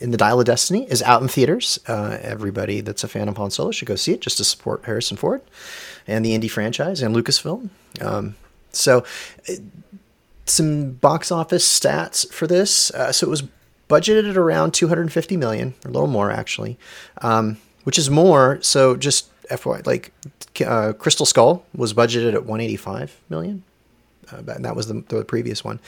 in 0.00 0.12
the 0.12 0.16
Dial 0.16 0.40
of 0.40 0.46
Destiny 0.46 0.90
is 0.90 1.02
out 1.02 1.20
in 1.20 1.28
theaters. 1.28 1.78
Uh, 1.86 2.16
everybody 2.22 2.80
that's 2.80 3.04
a 3.04 3.08
fan 3.08 3.28
of 3.28 3.36
Han 3.36 3.50
Solo 3.50 3.70
should 3.70 3.86
go 3.86 3.96
see 3.96 4.12
it 4.14 4.22
just 4.22 4.38
to 4.38 4.44
support 4.44 4.82
Harrison 4.86 5.18
Ford 5.18 5.42
and 6.06 6.24
the 6.24 6.30
indie 6.36 6.50
franchise 6.50 7.02
and 7.02 7.14
Lucasfilm. 7.14 7.68
Um, 8.00 8.34
so, 8.72 9.04
some 10.50 10.92
box 10.92 11.30
office 11.30 11.66
stats 11.66 12.30
for 12.32 12.46
this. 12.46 12.90
Uh, 12.92 13.12
so 13.12 13.26
it 13.26 13.30
was 13.30 13.42
budgeted 13.88 14.30
at 14.30 14.36
around 14.36 14.72
250 14.72 15.36
million, 15.36 15.74
a 15.84 15.88
little 15.88 16.06
more 16.06 16.30
actually, 16.30 16.78
um, 17.22 17.58
which 17.84 17.98
is 17.98 18.08
more. 18.08 18.58
So 18.62 18.96
just 18.96 19.30
FY, 19.48 19.82
like 19.84 20.12
uh, 20.64 20.92
Crystal 20.92 21.26
Skull 21.26 21.64
was 21.74 21.92
budgeted 21.92 22.34
at 22.34 22.44
185 22.44 23.20
million. 23.28 23.64
Uh, 24.30 24.42
that 24.42 24.62
that 24.62 24.76
was 24.76 24.86
the, 24.86 25.02
the 25.08 25.24
previous 25.24 25.64
one. 25.64 25.80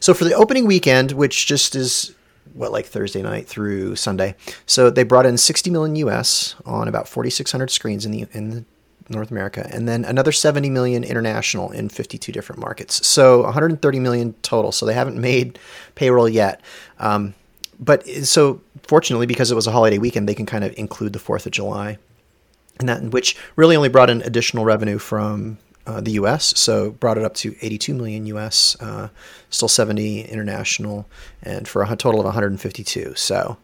So 0.00 0.14
for 0.14 0.24
the 0.24 0.34
opening 0.34 0.66
weekend, 0.66 1.12
which 1.12 1.46
just 1.46 1.76
is 1.76 2.14
what 2.54 2.72
like 2.72 2.86
Thursday 2.86 3.22
night 3.22 3.46
through 3.46 3.96
Sunday, 3.96 4.34
so 4.66 4.88
they 4.88 5.02
brought 5.02 5.26
in 5.26 5.36
60 5.36 5.70
million 5.70 5.96
US 5.96 6.54
on 6.64 6.88
about 6.88 7.06
4,600 7.06 7.70
screens 7.70 8.06
in 8.06 8.12
the 8.12 8.26
in 8.32 8.50
the 8.50 8.64
North 9.08 9.30
America, 9.30 9.68
and 9.72 9.88
then 9.88 10.04
another 10.04 10.32
70 10.32 10.70
million 10.70 11.04
international 11.04 11.70
in 11.70 11.88
52 11.88 12.32
different 12.32 12.60
markets. 12.60 13.06
So 13.06 13.42
130 13.42 14.00
million 14.00 14.34
total. 14.42 14.72
So 14.72 14.86
they 14.86 14.94
haven't 14.94 15.20
made 15.20 15.58
payroll 15.94 16.28
yet. 16.28 16.60
Um, 16.98 17.34
but 17.78 18.06
so 18.06 18.60
fortunately, 18.84 19.26
because 19.26 19.50
it 19.50 19.54
was 19.54 19.66
a 19.66 19.72
holiday 19.72 19.98
weekend, 19.98 20.28
they 20.28 20.34
can 20.34 20.46
kind 20.46 20.64
of 20.64 20.76
include 20.78 21.12
the 21.12 21.18
Fourth 21.18 21.46
of 21.46 21.52
July, 21.52 21.98
and 22.78 22.88
that 22.88 23.02
which 23.02 23.36
really 23.56 23.76
only 23.76 23.88
brought 23.88 24.10
in 24.10 24.22
additional 24.22 24.64
revenue 24.64 24.98
from 24.98 25.58
uh, 25.86 26.00
the 26.00 26.12
U.S. 26.12 26.56
So 26.56 26.92
brought 26.92 27.18
it 27.18 27.24
up 27.24 27.34
to 27.36 27.56
82 27.60 27.94
million 27.94 28.26
U.S. 28.26 28.76
Uh, 28.80 29.08
still 29.50 29.68
70 29.68 30.22
international, 30.22 31.06
and 31.42 31.66
for 31.66 31.82
a 31.82 31.96
total 31.96 32.20
of 32.20 32.24
152. 32.24 33.14
So 33.16 33.56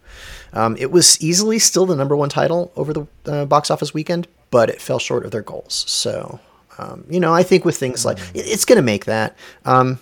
um, 0.53 0.77
it 0.79 0.91
was 0.91 1.21
easily 1.21 1.59
still 1.59 1.87
the 1.87 1.95
number 1.95 2.17
one 2.17 2.29
title 2.29 2.73
over 2.77 2.93
the 2.93 3.07
uh, 3.27 3.45
box 3.45 3.71
office 3.71 3.95
weekend, 3.95 4.27
but 4.51 4.71
it 4.71 4.81
fell 4.81 4.99
short 4.99 5.25
of 5.25 5.31
their 5.31 5.43
goals. 5.43 5.85
So 5.89 6.41
um, 6.79 7.05
you 7.11 7.21
know, 7.21 7.35
I 7.35 7.43
think 7.43 7.65
with 7.65 7.77
things 7.77 8.05
like 8.05 8.19
it, 8.35 8.47
it's 8.47 8.65
going 8.65 8.77
to 8.77 8.83
make 8.83 9.05
that. 9.07 9.37
Um, 9.65 9.99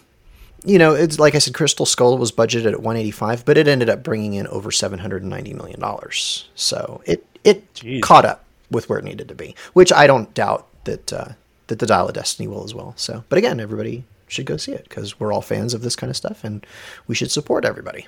you 0.65 0.79
know, 0.79 0.95
it's 0.95 1.19
like 1.19 1.35
I 1.35 1.39
said, 1.39 1.55
Crystal 1.55 1.87
Skull 1.87 2.19
was 2.19 2.33
budgeted 2.33 2.73
at 2.73 2.81
185, 2.83 3.45
but 3.45 3.57
it 3.57 3.69
ended 3.69 3.89
up 3.89 4.03
bringing 4.03 4.35
in 4.35 4.47
over 4.49 4.71
790 4.71 5.55
million 5.55 5.81
dollars. 5.81 6.49
So 6.55 7.03
it 7.07 7.25
it 7.45 7.73
Jeez. 7.75 8.03
caught 8.03 8.25
up 8.25 8.45
with 8.71 8.89
where 8.89 8.99
it 8.99 9.05
needed 9.05 9.29
to 9.29 9.35
be, 9.35 9.55
which 9.73 9.93
I 9.93 10.07
don't 10.07 10.33
doubt 10.35 10.67
that 10.85 11.13
uh, 11.13 11.29
that 11.69 11.79
the 11.79 11.87
Dial 11.87 12.09
of 12.09 12.15
Destiny 12.15 12.47
will 12.47 12.65
as 12.65 12.75
well. 12.75 12.95
So, 12.97 13.25
but 13.29 13.39
again, 13.39 13.59
everybody 13.59 14.05
should 14.29 14.47
go 14.47 14.57
see 14.57 14.73
it 14.73 14.85
because 14.89 15.19
we're 15.19 15.33
all 15.33 15.43
fans 15.43 15.73
of 15.73 15.83
this 15.83 15.97
kind 15.97 16.11
of 16.11 16.17
stuff, 16.17 16.45
and 16.45 16.67
we 17.07 17.15
should 17.15 17.31
support 17.31 17.65
everybody. 17.65 18.07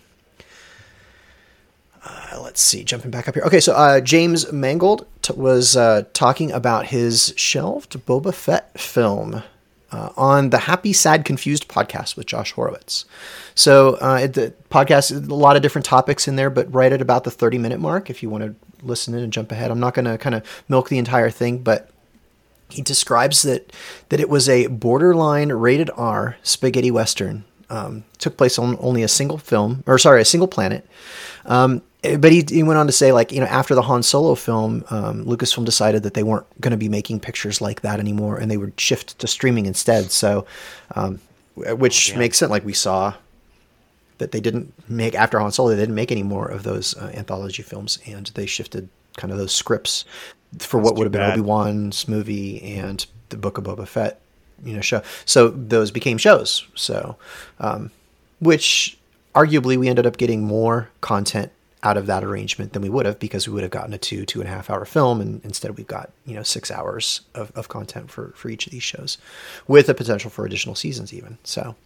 Uh, 2.11 2.40
let's 2.42 2.61
see, 2.61 2.82
jumping 2.84 3.11
back 3.11 3.28
up 3.28 3.34
here. 3.34 3.44
Okay, 3.44 3.61
so 3.61 3.74
uh, 3.74 4.00
James 4.00 4.50
Mangold 4.50 5.06
t- 5.20 5.34
was 5.34 5.76
uh, 5.76 6.04
talking 6.14 6.50
about 6.52 6.86
his 6.86 7.34
shelved 7.36 7.98
Boba 8.06 8.32
Fett 8.32 8.78
film 8.80 9.42
uh, 9.92 10.09
on 10.16 10.48
the 10.50 10.59
Happy, 10.59 10.92
Sad, 10.94 11.26
Confused 11.26 11.68
podcast 11.68 12.16
with 12.16 12.26
Josh 12.26 12.52
Horowitz. 12.52 13.04
So 13.54 13.98
uh, 14.00 14.20
it- 14.22 14.32
the 14.34 14.54
podcast, 14.70 15.11
a 15.30 15.34
lot 15.34 15.56
of 15.56 15.62
different 15.62 15.84
topics 15.84 16.26
in 16.26 16.36
there, 16.36 16.48
but 16.50 16.72
right 16.72 16.92
at 16.92 17.02
about 17.02 17.24
the 17.24 17.30
30 17.30 17.59
minute 17.59 17.78
mark, 17.80 18.09
if 18.09 18.22
you 18.22 18.30
want 18.30 18.44
to 18.44 18.54
listen 18.86 19.12
in 19.14 19.22
and 19.24 19.32
jump 19.32 19.52
ahead. 19.52 19.70
I'm 19.70 19.80
not 19.80 19.92
going 19.94 20.04
to 20.06 20.16
kind 20.16 20.34
of 20.34 20.42
milk 20.68 20.88
the 20.88 20.98
entire 20.98 21.30
thing, 21.30 21.59
but 21.59 21.90
he 22.70 22.80
describes 22.80 23.42
that 23.42 23.72
that 24.11 24.20
it 24.20 24.28
was 24.28 24.48
a 24.48 24.66
borderline 24.68 25.50
rated 25.52 25.90
R 25.96 26.36
spaghetti 26.42 26.90
western. 26.90 27.44
Um, 27.70 28.04
took 28.18 28.36
place 28.38 28.59
on 28.59 28.78
only 28.80 29.02
a 29.02 29.09
single 29.09 29.36
film, 29.36 29.82
or 29.86 29.98
sorry, 29.98 30.22
a 30.22 30.24
single 30.24 30.48
planet. 30.48 30.86
Um, 31.44 31.82
but 32.16 32.32
he, 32.32 32.44
he 32.48 32.62
went 32.62 32.78
on 32.78 32.86
to 32.86 32.92
say, 32.92 33.12
like, 33.12 33.32
you 33.32 33.40
know, 33.40 33.46
after 33.46 33.74
the 33.74 33.82
Han 33.82 34.02
Solo 34.02 34.34
film, 34.34 34.84
um, 34.90 35.24
Lucasfilm 35.24 35.64
decided 35.64 36.02
that 36.02 36.14
they 36.14 36.22
weren't 36.22 36.46
going 36.61 36.70
to 36.70 36.76
be 36.76 36.88
making 36.88 37.20
pictures 37.20 37.61
like 37.61 37.82
that 37.82 38.00
anymore, 38.00 38.38
and 38.38 38.50
they 38.50 38.56
would 38.56 38.78
shift 38.80 39.18
to 39.18 39.26
streaming 39.26 39.66
instead. 39.66 40.11
So, 40.11 40.46
um, 40.94 41.20
which 41.54 42.14
makes 42.16 42.38
sense. 42.38 42.50
Like 42.50 42.64
we 42.64 42.72
saw 42.72 43.14
that 44.18 44.32
they 44.32 44.40
didn't 44.40 44.72
make 44.88 45.14
after 45.14 45.38
Han 45.38 45.52
Solo. 45.52 45.70
They 45.70 45.76
didn't 45.76 45.94
make 45.94 46.12
any 46.12 46.22
more 46.22 46.46
of 46.46 46.62
those 46.62 46.96
uh, 46.96 47.11
anthology 47.14 47.62
films, 47.62 47.98
and 48.06 48.26
they 48.34 48.46
shifted 48.46 48.88
kind 49.16 49.32
of 49.32 49.38
those 49.38 49.54
scripts 49.54 50.04
for 50.61 50.78
what 50.78 50.96
would 50.96 51.04
have 51.04 51.12
been. 51.12 51.30
Obi 51.30 51.40
Wan's 51.40 52.09
movie 52.09 52.62
and 52.62 53.04
the 53.28 53.36
Book 53.36 53.59
of 53.59 53.64
Boba 53.64 53.86
Fett, 53.86 54.20
you 54.64 54.74
know, 54.74 54.80
show. 54.80 55.02
So 55.24 55.48
those 55.48 55.90
became 55.90 56.18
shows. 56.18 56.66
So, 56.74 57.16
um, 57.59 57.90
which 58.40 58.96
arguably 59.34 59.76
we 59.76 59.88
ended 59.88 60.06
up 60.06 60.16
getting 60.16 60.42
more 60.42 60.88
content 61.00 61.52
out 61.83 61.97
of 61.97 62.07
that 62.07 62.24
arrangement 62.24 62.72
than 62.72 62.83
we 62.83 62.89
would 62.89 63.07
have 63.07 63.18
because 63.18 63.47
we 63.47 63.55
would 63.55 63.62
have 63.62 63.70
gotten 63.70 63.93
a 63.95 63.99
two 63.99 64.24
two 64.26 64.41
and 64.41 64.49
a 64.49 64.53
half 64.53 64.68
hour 64.70 64.85
film 64.85 65.20
and 65.20 65.45
instead 65.45 65.76
we've 65.76 65.87
got 65.87 66.11
you 66.26 66.35
know 66.35 66.43
six 66.43 66.70
hours 66.70 67.20
of, 67.35 67.53
of 67.55 67.68
content 67.68 68.11
for 68.11 68.31
for 68.35 68.49
each 68.49 68.66
of 68.66 68.72
these 68.72 68.83
shows 68.83 69.18
with 69.68 69.87
the 69.87 69.95
potential 69.95 70.31
for 70.31 70.45
additional 70.45 70.74
seasons 70.74 71.14
even. 71.14 71.39
So 71.45 71.76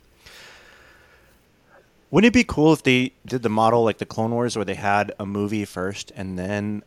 Wouldn't 2.11 2.29
it 2.29 2.35
be 2.35 2.45
cool 2.45 2.73
if 2.73 2.83
they 2.83 3.13
did 3.27 3.43
the 3.43 3.49
model 3.49 3.85
like 3.85 3.99
the 3.99 4.07
Clone 4.07 4.33
Wars, 4.33 4.57
where 4.57 4.65
they 4.65 4.75
had 4.75 5.13
a 5.19 5.27
movie 5.27 5.65
first 5.65 6.13
and 6.15 6.39
then 6.39 6.83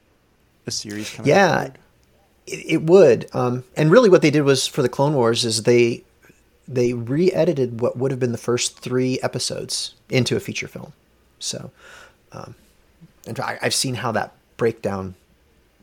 a 0.67 0.71
series 0.71 1.09
coming? 1.11 1.29
yeah. 1.29 1.69
it, 2.47 2.65
it 2.67 2.83
would. 2.83 3.27
Um, 3.33 3.63
and 3.75 3.91
really 3.91 4.09
what 4.09 4.21
they 4.21 4.31
did 4.31 4.41
was 4.43 4.67
for 4.67 4.81
the 4.83 4.89
clone 4.89 5.13
wars 5.15 5.45
is 5.45 5.63
they 5.63 6.03
they 6.67 6.93
re-edited 6.93 7.79
what 7.81 7.97
would 7.97 8.11
have 8.11 8.19
been 8.19 8.31
the 8.31 8.37
first 8.39 8.79
three 8.79 9.19
episodes 9.21 9.95
into 10.09 10.35
a 10.35 10.39
feature 10.39 10.67
film. 10.67 10.93
So 11.39 11.71
um, 12.31 12.55
and 13.25 13.39
I, 13.39 13.57
i've 13.61 13.73
seen 13.73 13.95
how 13.95 14.11
that 14.13 14.33
breakdown 14.57 15.15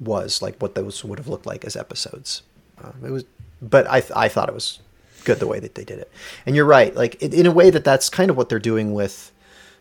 was 0.01 0.43
like 0.43 0.57
what 0.61 0.75
those 0.75 1.05
would 1.05 1.19
have 1.19 1.29
looked 1.29 1.47
like 1.47 1.65
as 1.65 1.77
episodes. 1.77 2.43
Um, 2.83 2.95
it 3.05 3.11
was 3.11 3.25
but 3.61 3.87
I, 3.87 4.03
I 4.17 4.29
thought 4.29 4.49
it 4.49 4.55
was 4.55 4.81
good 5.25 5.39
the 5.39 5.47
way 5.47 5.61
that 5.61 5.77
they 5.77 5.85
did 5.85 6.01
it. 6.01 6.11
And 6.47 6.57
you're 6.57 6.65
right 6.65 6.95
like 6.95 7.15
in, 7.23 7.33
in 7.33 7.47
a 7.47 7.53
way 7.53 7.71
that 7.71 7.85
that's 7.85 8.09
kind 8.09 8.31
of 8.31 8.37
what 8.37 8.49
they're 8.49 8.59
doing 8.59 8.93
with 8.93 9.31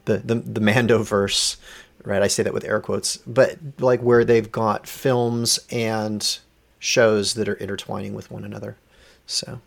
the 0.05 0.17
the, 0.17 0.35
the 0.35 0.61
mando 0.61 1.03
verse 1.03 1.57
right? 2.03 2.21
I 2.21 2.27
say 2.27 2.43
that 2.43 2.53
with 2.53 2.65
air 2.65 2.79
quotes 2.79 3.17
but 3.17 3.57
like 3.79 4.01
where 4.01 4.23
they've 4.23 4.51
got 4.51 4.87
films 4.87 5.59
and 5.71 6.39
shows 6.79 7.35
that 7.35 7.47
are 7.47 7.55
intertwining 7.55 8.13
with 8.13 8.31
one 8.31 8.43
another. 8.43 8.77
So 9.25 9.61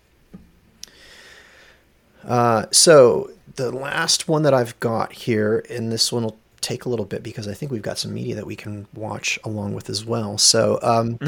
uh, 2.26 2.66
so 2.70 3.30
the 3.56 3.70
last 3.70 4.28
one 4.28 4.42
that 4.42 4.54
I've 4.54 4.78
got 4.80 5.12
here, 5.12 5.64
and 5.68 5.92
this 5.92 6.10
one 6.10 6.24
will 6.24 6.38
take 6.64 6.84
a 6.84 6.88
little 6.88 7.04
bit 7.04 7.22
because 7.22 7.46
I 7.46 7.54
think 7.54 7.70
we've 7.70 7.82
got 7.82 7.98
some 7.98 8.14
media 8.14 8.34
that 8.34 8.46
we 8.46 8.56
can 8.56 8.86
watch 8.94 9.38
along 9.44 9.74
with 9.74 9.90
as 9.90 10.04
well. 10.04 10.38
So 10.38 10.78
um, 10.82 11.18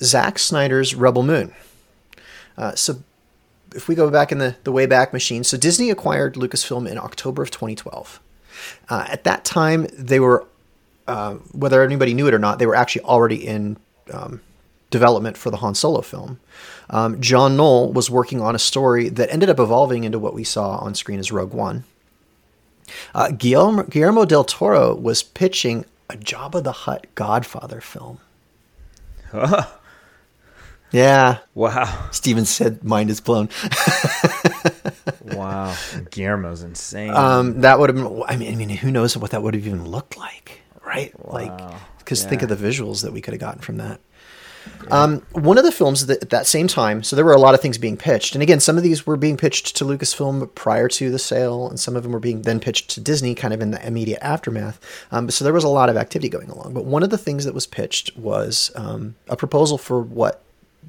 Zack 0.00 0.38
Snyder's 0.38 0.94
Rebel 0.94 1.22
Moon. 1.22 1.52
Uh, 2.56 2.74
so 2.74 3.02
if 3.74 3.88
we 3.88 3.94
go 3.94 4.10
back 4.10 4.32
in 4.32 4.38
the, 4.38 4.56
the 4.64 4.72
way 4.72 4.86
back 4.86 5.12
machine, 5.12 5.44
so 5.44 5.56
Disney 5.56 5.90
acquired 5.90 6.34
Lucasfilm 6.34 6.88
in 6.88 6.98
October 6.98 7.42
of 7.42 7.50
2012. 7.50 8.20
Uh, 8.88 9.06
at 9.08 9.24
that 9.24 9.44
time, 9.44 9.86
they 9.92 10.20
were, 10.20 10.46
uh, 11.06 11.34
whether 11.52 11.82
anybody 11.82 12.14
knew 12.14 12.26
it 12.26 12.34
or 12.34 12.38
not, 12.38 12.58
they 12.58 12.66
were 12.66 12.76
actually 12.76 13.02
already 13.02 13.46
in 13.46 13.76
um, 14.12 14.40
development 14.90 15.36
for 15.36 15.50
the 15.50 15.58
Han 15.58 15.74
Solo 15.74 16.00
film. 16.00 16.40
Um, 16.88 17.20
John 17.20 17.56
Knoll 17.56 17.92
was 17.92 18.08
working 18.08 18.40
on 18.40 18.54
a 18.54 18.58
story 18.58 19.08
that 19.10 19.30
ended 19.32 19.50
up 19.50 19.58
evolving 19.58 20.04
into 20.04 20.18
what 20.18 20.32
we 20.32 20.44
saw 20.44 20.76
on 20.78 20.94
screen 20.94 21.18
as 21.18 21.32
Rogue 21.32 21.52
One. 21.52 21.84
Uh, 23.14 23.30
Guillermo, 23.30 23.84
Guillermo 23.84 24.24
del 24.24 24.44
Toro 24.44 24.94
was 24.94 25.22
pitching 25.22 25.84
a 26.08 26.14
Jabba 26.14 26.62
the 26.62 26.72
Hutt 26.72 27.06
Godfather 27.14 27.80
film. 27.80 28.18
Yeah. 30.92 31.38
Wow. 31.54 32.08
Steven 32.10 32.44
said, 32.44 32.84
"Mind 32.84 33.10
is 33.10 33.20
blown." 33.20 33.48
wow. 35.24 35.74
Guillermo's 36.10 36.62
insane. 36.62 37.10
Um, 37.10 37.60
that 37.62 37.78
would 37.78 37.90
have 37.90 37.96
been. 37.96 38.22
I 38.26 38.36
mean, 38.36 38.52
I 38.52 38.56
mean, 38.56 38.68
who 38.70 38.90
knows 38.90 39.16
what 39.16 39.32
that 39.32 39.42
would 39.42 39.54
have 39.54 39.66
even 39.66 39.88
looked 39.88 40.16
like, 40.16 40.60
right? 40.84 41.12
Like, 41.26 41.52
because 41.98 42.24
think 42.24 42.42
of 42.42 42.48
the 42.48 42.56
visuals 42.56 43.02
that 43.02 43.12
we 43.12 43.20
could 43.20 43.34
have 43.34 43.40
gotten 43.40 43.60
from 43.60 43.78
that. 43.78 44.00
Um, 44.90 45.22
one 45.32 45.58
of 45.58 45.64
the 45.64 45.72
films 45.72 46.06
that 46.06 46.22
at 46.22 46.30
that 46.30 46.46
same 46.46 46.68
time, 46.68 47.02
so 47.02 47.16
there 47.16 47.24
were 47.24 47.32
a 47.32 47.40
lot 47.40 47.54
of 47.54 47.60
things 47.60 47.76
being 47.76 47.96
pitched, 47.96 48.34
and 48.34 48.42
again, 48.42 48.60
some 48.60 48.76
of 48.76 48.82
these 48.82 49.06
were 49.06 49.16
being 49.16 49.36
pitched 49.36 49.74
to 49.76 49.84
Lucasfilm 49.84 50.54
prior 50.54 50.88
to 50.88 51.10
the 51.10 51.18
sale, 51.18 51.68
and 51.68 51.80
some 51.80 51.96
of 51.96 52.02
them 52.02 52.12
were 52.12 52.20
being 52.20 52.42
then 52.42 52.60
pitched 52.60 52.90
to 52.90 53.00
Disney, 53.00 53.34
kind 53.34 53.52
of 53.52 53.60
in 53.60 53.72
the 53.72 53.84
immediate 53.84 54.22
aftermath. 54.22 54.78
Um, 55.10 55.28
so 55.30 55.44
there 55.44 55.52
was 55.52 55.64
a 55.64 55.68
lot 55.68 55.88
of 55.88 55.96
activity 55.96 56.28
going 56.28 56.50
along. 56.50 56.72
But 56.72 56.84
one 56.84 57.02
of 57.02 57.10
the 57.10 57.18
things 57.18 57.44
that 57.44 57.54
was 57.54 57.66
pitched 57.66 58.16
was 58.16 58.70
um, 58.76 59.16
a 59.28 59.36
proposal 59.36 59.76
for 59.76 60.00
what 60.00 60.42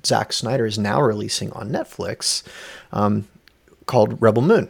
Zack 0.05 0.32
Snyder 0.32 0.65
is 0.65 0.78
now 0.78 1.01
releasing 1.01 1.51
on 1.53 1.69
Netflix, 1.69 2.43
um, 2.91 3.28
called 3.88 4.21
Rebel 4.21 4.43
Moon. 4.43 4.69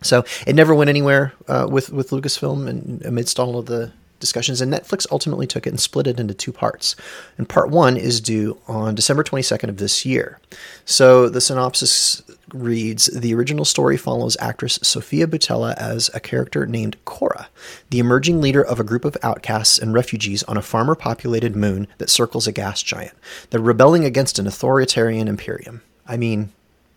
So 0.00 0.24
it 0.46 0.54
never 0.54 0.74
went 0.74 0.88
anywhere 0.88 1.32
uh, 1.48 1.66
with 1.70 1.90
with 1.90 2.10
Lucasfilm, 2.10 2.68
and 2.68 3.04
amidst 3.04 3.38
all 3.40 3.58
of 3.58 3.66
the 3.66 3.92
discussions, 4.24 4.60
and 4.60 4.72
Netflix 4.72 5.06
ultimately 5.10 5.46
took 5.46 5.66
it 5.66 5.70
and 5.70 5.80
split 5.80 6.06
it 6.06 6.18
into 6.18 6.32
two 6.32 6.52
parts. 6.52 6.96
And 7.36 7.48
part 7.48 7.70
one 7.70 7.96
is 7.96 8.20
due 8.20 8.58
on 8.66 8.94
December 8.94 9.22
22nd 9.22 9.68
of 9.68 9.76
this 9.76 10.06
year. 10.06 10.40
So 10.84 11.28
the 11.28 11.40
synopsis 11.40 12.22
reads: 12.52 13.06
The 13.06 13.34
original 13.34 13.64
story 13.64 13.96
follows 13.96 14.36
actress 14.40 14.78
Sofia 14.82 15.26
Boutella 15.26 15.74
as 15.76 16.10
a 16.14 16.20
character 16.20 16.66
named 16.66 16.96
Kora, 17.04 17.48
the 17.90 17.98
emerging 17.98 18.40
leader 18.40 18.64
of 18.64 18.80
a 18.80 18.84
group 18.84 19.04
of 19.04 19.16
outcasts 19.22 19.78
and 19.78 19.92
refugees 19.92 20.42
on 20.44 20.56
a 20.56 20.62
farmer-populated 20.62 21.54
moon 21.54 21.86
that 21.98 22.10
circles 22.10 22.46
a 22.46 22.52
gas 22.52 22.82
giant. 22.82 23.14
They're 23.50 23.60
rebelling 23.60 24.04
against 24.04 24.38
an 24.38 24.46
authoritarian 24.46 25.28
imperium. 25.28 25.82
I 26.06 26.16
mean, 26.16 26.52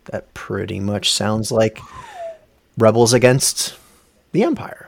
that 0.06 0.32
pretty 0.34 0.80
much 0.80 1.12
sounds 1.12 1.52
like 1.52 1.78
rebels 2.78 3.12
against 3.12 3.76
the 4.32 4.42
empire 4.42 4.87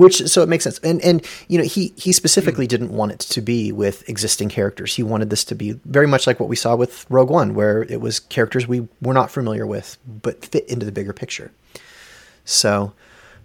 which 0.00 0.26
so 0.28 0.42
it 0.42 0.48
makes 0.48 0.64
sense 0.64 0.78
and 0.80 1.00
and 1.02 1.24
you 1.48 1.58
know 1.58 1.64
he 1.64 1.92
he 1.96 2.12
specifically 2.12 2.66
didn't 2.66 2.90
want 2.90 3.12
it 3.12 3.18
to 3.18 3.40
be 3.40 3.70
with 3.70 4.08
existing 4.08 4.48
characters 4.48 4.94
he 4.94 5.02
wanted 5.02 5.30
this 5.30 5.44
to 5.44 5.54
be 5.54 5.72
very 5.84 6.06
much 6.06 6.26
like 6.26 6.40
what 6.40 6.48
we 6.48 6.56
saw 6.56 6.74
with 6.74 7.06
rogue 7.10 7.30
one 7.30 7.54
where 7.54 7.82
it 7.84 8.00
was 8.00 8.18
characters 8.18 8.66
we 8.66 8.88
were 9.00 9.14
not 9.14 9.30
familiar 9.30 9.66
with 9.66 9.98
but 10.06 10.44
fit 10.44 10.66
into 10.68 10.86
the 10.86 10.92
bigger 10.92 11.12
picture 11.12 11.52
so 12.44 12.92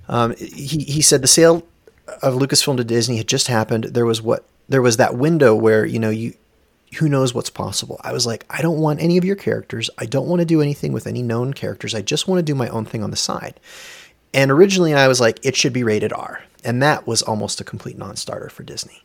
um, 0.08 0.36
he 0.38 0.84
he 0.84 1.02
said 1.02 1.22
the 1.22 1.28
sale 1.28 1.66
of 2.22 2.36
lucasfilm 2.36 2.78
to 2.78 2.84
disney 2.84 3.18
had 3.18 3.28
just 3.28 3.48
happened 3.48 3.86
there 3.86 4.06
was 4.06 4.22
what 4.22 4.46
there 4.70 4.82
was 4.82 4.98
that 4.98 5.16
window 5.16 5.56
where 5.56 5.86
you 5.86 6.00
know 6.00 6.10
you 6.10 6.34
who 6.96 7.10
knows 7.10 7.34
what's 7.34 7.50
possible. 7.50 8.00
I 8.04 8.14
was 8.14 8.26
like, 8.26 8.46
I 8.50 8.62
don't 8.62 8.80
want 8.80 9.02
any 9.02 9.18
of 9.18 9.26
your 9.26 9.36
characters. 9.36 9.90
I 9.98 10.06
don't 10.06 10.28
want 10.28 10.40
to 10.40 10.46
do 10.46 10.62
anything 10.62 10.94
with 10.94 11.08
any 11.08 11.22
known 11.22 11.54
characters. 11.54 11.94
I 11.94 12.02
just 12.02 12.28
want 12.28 12.40
to 12.40 12.44
do 12.44 12.56
my 12.56 12.70
own 12.70 12.86
thing 12.86 13.04
on 13.04 13.12
the 13.12 13.18
side. 13.18 13.60
And 14.36 14.52
originally 14.52 14.94
I 14.94 15.08
was 15.08 15.22
like, 15.22 15.40
it 15.44 15.56
should 15.56 15.74
be 15.74 15.84
rated 15.84 16.12
R. 16.12 16.44
And 16.64 16.84
that 16.84 17.08
was 17.08 17.22
almost 17.22 17.62
a 17.62 17.64
complete 17.64 17.98
non 17.98 18.18
starter 18.18 18.50
for 18.50 18.64
Disney. 18.64 19.02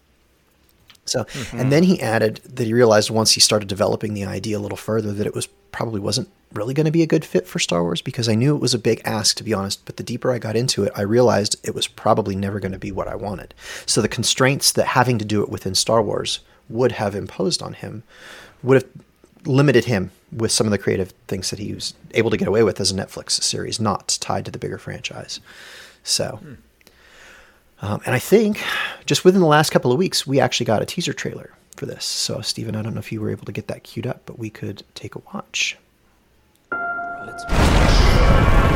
So, 1.04 1.24
and 1.52 1.72
then 1.72 1.84
he 1.84 2.00
added 2.00 2.40
that 2.44 2.64
he 2.64 2.72
realized 2.72 3.10
once 3.10 3.32
he 3.32 3.40
started 3.40 3.68
developing 3.68 4.14
the 4.14 4.24
idea 4.24 4.58
a 4.58 4.60
little 4.60 4.76
further 4.76 5.12
that 5.12 5.26
it 5.26 5.34
was 5.34 5.46
probably 5.72 6.00
wasn't 6.00 6.28
really 6.52 6.74
going 6.74 6.84
to 6.84 6.92
be 6.92 7.02
a 7.02 7.06
good 7.06 7.24
fit 7.24 7.46
for 7.46 7.58
Star 7.58 7.82
Wars 7.82 8.02
because 8.02 8.28
I 8.28 8.34
knew 8.34 8.54
it 8.54 8.60
was 8.60 8.74
a 8.74 8.78
big 8.78 9.00
ask, 9.04 9.36
to 9.36 9.44
be 9.44 9.54
honest. 9.54 9.84
But 9.84 9.96
the 9.96 10.02
deeper 10.02 10.30
I 10.30 10.38
got 10.38 10.56
into 10.56 10.84
it, 10.84 10.92
I 10.94 11.02
realized 11.02 11.56
it 11.64 11.74
was 11.74 11.88
probably 11.88 12.36
never 12.36 12.60
going 12.60 12.72
to 12.72 12.78
be 12.78 12.92
what 12.92 13.08
I 13.08 13.14
wanted. 13.14 13.54
So 13.86 14.02
the 14.02 14.08
constraints 14.08 14.72
that 14.72 14.88
having 14.88 15.18
to 15.18 15.24
do 15.24 15.42
it 15.42 15.48
within 15.48 15.74
Star 15.74 16.02
Wars 16.02 16.40
would 16.68 16.92
have 16.92 17.14
imposed 17.14 17.62
on 17.62 17.74
him 17.74 18.02
would 18.62 18.82
have 18.82 18.90
limited 19.44 19.84
him 19.86 20.10
with 20.32 20.52
some 20.52 20.66
of 20.66 20.70
the 20.70 20.78
creative 20.78 21.12
things 21.26 21.50
that 21.50 21.58
he 21.58 21.74
was 21.74 21.94
able 22.12 22.30
to 22.30 22.36
get 22.36 22.48
away 22.48 22.62
with 22.62 22.80
as 22.80 22.90
a 22.90 22.94
Netflix 22.94 23.42
series, 23.42 23.80
not 23.80 24.18
tied 24.20 24.44
to 24.44 24.50
the 24.50 24.58
bigger 24.58 24.78
franchise. 24.78 25.40
So, 26.02 26.40
um, 27.82 28.00
and 28.06 28.14
I 28.14 28.18
think 28.18 28.62
just 29.06 29.24
within 29.24 29.40
the 29.40 29.46
last 29.46 29.70
couple 29.70 29.92
of 29.92 29.98
weeks, 29.98 30.26
we 30.26 30.40
actually 30.40 30.66
got 30.66 30.82
a 30.82 30.86
teaser 30.86 31.12
trailer 31.12 31.50
for 31.76 31.86
this. 31.86 32.04
So, 32.04 32.40
Stephen, 32.40 32.76
I 32.76 32.82
don't 32.82 32.94
know 32.94 33.00
if 33.00 33.12
you 33.12 33.20
were 33.20 33.30
able 33.30 33.46
to 33.46 33.52
get 33.52 33.68
that 33.68 33.82
queued 33.82 34.06
up, 34.06 34.22
but 34.26 34.38
we 34.38 34.50
could 34.50 34.82
take 34.94 35.14
a 35.14 35.20
watch. 35.32 35.76
love. 36.72 38.69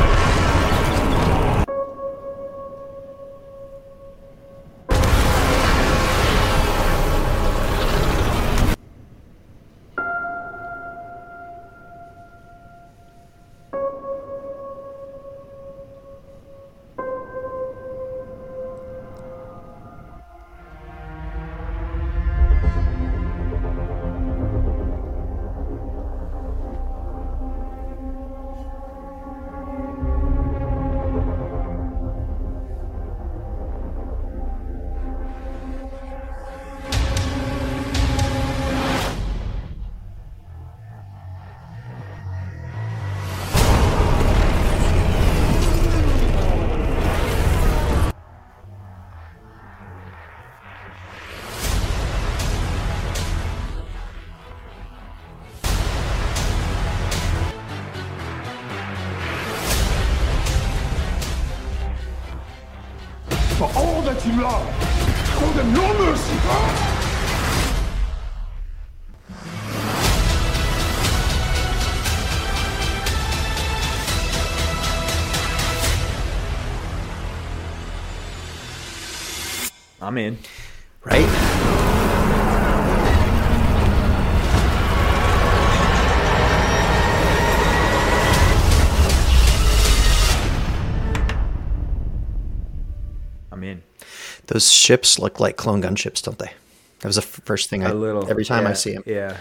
Those 94.55 94.71
ships 94.71 95.19
look 95.19 95.41
like 95.41 95.57
clone 95.57 95.81
gunships, 95.81 96.23
don't 96.23 96.39
they? 96.39 96.53
That 96.99 97.07
was 97.09 97.17
the 97.17 97.21
first 97.21 97.69
thing 97.69 97.83
I 97.85 97.89
A 97.89 97.93
little. 97.93 98.29
every 98.29 98.45
time 98.45 98.65
I 98.65 98.71
see 98.71 98.93
them. 98.93 99.03
Yeah. 99.05 99.35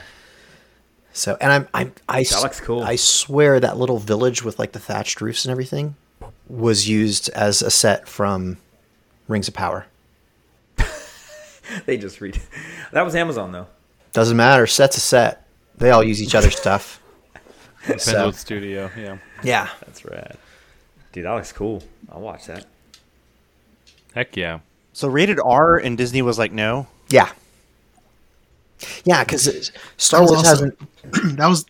So, 1.12 1.36
and 1.40 1.52
I'm, 1.52 1.68
I'm, 1.72 1.92
I, 2.08 2.24
That 2.24 2.32
s- 2.32 2.42
looks 2.42 2.60
cool. 2.60 2.82
I 2.82 2.96
swear 2.96 3.60
that 3.60 3.76
little 3.78 3.98
village 4.00 4.42
with 4.42 4.58
like 4.58 4.72
the 4.72 4.80
thatched 4.80 5.20
roofs 5.20 5.44
and 5.44 5.52
everything 5.52 5.94
was 6.48 6.88
used 6.88 7.28
as 7.28 7.62
a 7.62 7.70
set 7.70 8.08
from 8.08 8.56
Rings 9.28 9.46
of 9.46 9.54
Power. 9.54 9.86
They 11.86 11.96
just 11.96 12.20
read. 12.20 12.40
That 12.92 13.02
was 13.02 13.14
Amazon 13.14 13.52
though. 13.52 13.66
Doesn't 14.12 14.36
matter. 14.36 14.66
Set's 14.66 14.96
a 14.96 15.00
set. 15.00 15.46
They 15.78 15.90
all 15.90 16.02
use 16.04 16.20
each 16.22 16.34
other's 16.34 16.56
stuff. 16.58 17.00
Depends 17.82 18.02
So- 18.04 18.26
what 18.26 18.34
studio. 18.34 18.90
Yeah. 18.98 19.18
Yeah. 19.44 19.68
That's 19.86 20.04
rad. 20.04 20.36
Dude, 21.12 21.24
that 21.24 21.32
looks 21.32 21.52
cool. 21.52 21.82
I'll 22.10 22.20
watch 22.20 22.46
that. 22.46 22.66
Heck 24.14 24.36
yeah. 24.36 24.58
So 24.94 25.08
rated 25.08 25.38
R 25.40 25.76
and 25.76 25.98
Disney 25.98 26.22
was 26.22 26.38
like 26.38 26.52
no. 26.52 26.86
Yeah. 27.10 27.30
Yeah, 29.04 29.22
because 29.24 29.70
Star 29.96 30.20
Wars 30.20 30.32
also- 30.32 30.48
hasn't. 30.48 30.78
that 31.36 31.46
was 31.46 31.66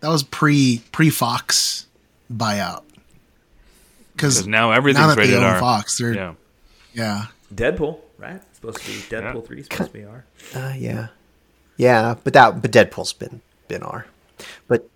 that 0.00 0.08
was 0.08 0.22
pre 0.22 0.82
pre 0.92 1.10
Fox 1.10 1.86
buyout. 2.32 2.82
Because 4.12 4.46
now 4.46 4.72
everything's 4.72 5.02
now 5.06 5.08
that 5.14 5.18
rated 5.18 5.34
they 5.34 5.38
own 5.38 5.44
R. 5.44 5.58
Fox, 5.58 5.98
they're 5.98 6.14
Yeah. 6.14 6.34
yeah. 6.92 7.26
Deadpool, 7.54 7.98
right? 8.18 8.36
It's 8.36 8.56
supposed 8.56 8.78
to 8.78 8.86
be 8.86 8.98
Deadpool 9.16 9.46
three. 9.46 9.62
Supposed 9.62 9.92
to 9.92 9.98
be 9.98 10.04
R. 10.04 10.24
Uh, 10.54 10.74
yeah. 10.76 11.08
Yeah, 11.76 12.14
but 12.22 12.34
that 12.34 12.60
but 12.60 12.70
Deadpool's 12.70 13.14
been 13.14 13.40
been 13.68 13.82
R. 13.82 14.06
But 14.68 14.86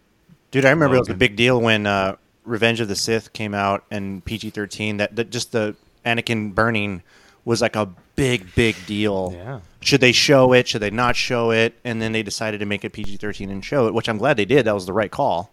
Dude, 0.51 0.65
I 0.67 0.71
remember 0.71 0.97
it 0.97 1.01
was 1.01 1.09
a 1.09 1.15
big 1.15 1.35
deal 1.35 1.61
when 1.61 1.87
uh, 1.87 2.17
Revenge 2.45 2.81
of 2.81 2.89
the 2.89 2.95
Sith 2.95 3.33
came 3.33 3.55
out 3.55 3.85
and 3.91 4.25
PG 4.25 4.51
thirteen. 4.51 4.99
That, 4.99 5.17
that 5.17 5.31
just 5.31 5.53
the 5.53 5.75
Anakin 6.05 6.55
burning 6.55 7.03
was 7.45 7.61
like 7.61 7.77
a 7.77 7.89
big, 8.17 8.55
big 8.55 8.77
deal. 8.87 9.33
Yeah. 9.37 9.61
Should 9.81 10.01
they 10.01 10.13
show 10.13 10.53
it? 10.53 10.67
Should 10.69 10.81
they 10.83 10.91
not 10.91 11.15
show 11.17 11.51
it? 11.51 11.75
And 11.85 12.01
then 12.01 12.13
they 12.13 12.23
decided 12.23 12.59
to 12.61 12.67
make 12.67 12.85
it 12.85 12.93
PG 12.93 13.19
thirteen 13.19 13.51
and 13.51 13.65
show 13.65 13.87
it, 13.87 13.95
which 13.95 14.09
I'm 14.09 14.19
glad 14.19 14.37
they 14.37 14.45
did. 14.47 14.65
That 14.67 14.75
was 14.75 14.87
the 14.87 14.93
right 14.93 15.11
call. 15.11 15.51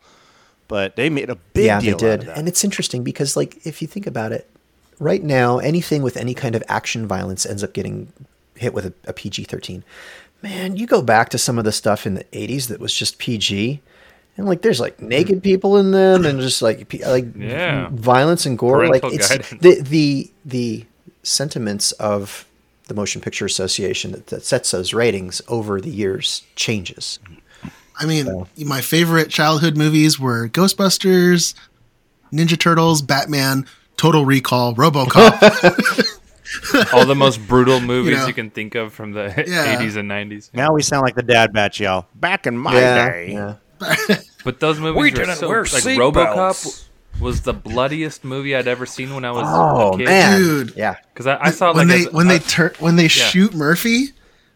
But 0.67 0.95
they 0.95 1.09
made 1.09 1.29
a 1.29 1.35
big 1.35 1.53
deal. 1.53 1.65
yeah, 1.65 1.79
deal 1.81 1.97
they 1.97 2.07
out 2.07 2.09
did. 2.11 2.19
of 2.21 2.25
that. 2.27 2.37
And 2.37 2.47
it's 2.47 2.63
interesting 2.63 3.03
because, 3.03 3.35
like, 3.35 3.65
if 3.67 3.81
you 3.81 3.89
think 3.89 4.07
about 4.07 4.31
it, 4.31 4.49
right 4.99 5.21
now, 5.21 5.57
anything 5.59 6.01
with 6.01 6.15
any 6.15 6.33
kind 6.33 6.55
of 6.55 6.63
action 6.69 7.07
violence 7.07 7.45
ends 7.45 7.61
up 7.61 7.73
getting 7.73 8.13
hit 8.55 8.73
with 8.73 8.85
a, 8.85 8.93
a 9.05 9.11
PG 9.11 9.43
13. 9.45 9.83
Man, 10.41 10.77
you 10.77 10.87
go 10.87 11.01
back 11.01 11.27
to 11.29 11.37
some 11.37 11.57
of 11.59 11.65
the 11.65 11.71
stuff 11.73 12.07
in 12.07 12.13
the 12.13 12.23
80s 12.25 12.67
that 12.69 12.79
was 12.79 12.93
just 12.95 13.17
PG. 13.19 13.81
And 14.37 14.47
like, 14.47 14.61
there's 14.61 14.79
like 14.79 15.01
naked 15.01 15.43
people 15.43 15.75
in 15.77 15.91
them, 15.91 16.25
and 16.25 16.39
just 16.39 16.61
like, 16.61 16.91
like 17.05 17.25
Yeah. 17.35 17.89
violence 17.91 18.45
and 18.45 18.57
gore. 18.57 18.77
Parental 18.77 19.09
like, 19.09 19.19
it's 19.19 19.27
guidance. 19.27 19.49
the 19.61 19.81
the 19.81 20.31
the 20.45 20.85
sentiments 21.23 21.91
of 21.93 22.45
the 22.87 22.93
Motion 22.93 23.21
Picture 23.21 23.45
Association 23.45 24.11
that, 24.11 24.27
that 24.27 24.43
sets 24.45 24.71
those 24.71 24.93
ratings 24.93 25.41
over 25.47 25.79
the 25.79 25.89
years 25.89 26.43
changes. 26.55 27.19
I 27.99 28.05
mean, 28.05 28.47
my 28.57 28.81
favorite 28.81 29.29
childhood 29.29 29.77
movies 29.77 30.19
were 30.19 30.49
Ghostbusters, 30.49 31.53
Ninja 32.33 32.59
Turtles, 32.59 33.01
Batman, 33.01 33.65
Total 33.97 34.25
Recall, 34.25 34.73
RoboCop. 34.75 36.17
All 36.93 37.05
the 37.05 37.15
most 37.15 37.45
brutal 37.47 37.79
movies 37.79 38.17
know. 38.17 38.27
you 38.27 38.33
can 38.33 38.49
think 38.49 38.75
of 38.75 38.93
from 38.93 39.11
the 39.13 39.25
Yeah. 39.47 39.77
80s 39.79 39.95
and 39.97 40.09
90s. 40.09 40.49
now 40.53 40.73
we 40.73 40.81
sound 40.81 41.03
like 41.03 41.15
the 41.15 41.23
dad 41.23 41.53
batch 41.53 41.79
y'all. 41.79 42.07
Back 42.15 42.45
in 42.47 42.57
my 42.57 42.73
day. 42.73 43.31
yeah. 43.33 43.55
But 44.43 44.59
those 44.59 44.79
movies 44.79 44.99
We 44.99 45.11
were 45.11 45.15
didn't 45.15 45.35
so 45.37 45.47
wear 45.47 45.61
like 45.63 45.83
RoboCop 45.83 46.35
belts. 46.35 46.89
Was 47.21 47.41
the 47.41 47.53
bloodiest 47.53 48.23
movie 48.23 48.55
I'd 48.55 48.67
ever 48.67 48.85
seen 48.85 49.13
when 49.13 49.23
I 49.23 49.31
was 49.31 49.43
Oh 49.47 49.93
a 49.93 49.97
kid. 49.97 50.05
man, 50.05 50.39
Dude. 50.39 50.73
yeah. 50.75 50.95
Because 51.13 51.27
I, 51.27 51.37
I 51.39 51.51
saw 51.51 51.69
it 51.71 51.75
when 51.75 51.87
like 51.87 51.97
they 51.97 52.05
as- 52.07 52.13
when 52.13 52.27
they 52.27 52.35
I- 52.35 52.39
tur- 52.39 52.73
when 52.79 52.95
they 52.97 53.07
shoot 53.07 53.53
Murphy, 53.53 54.07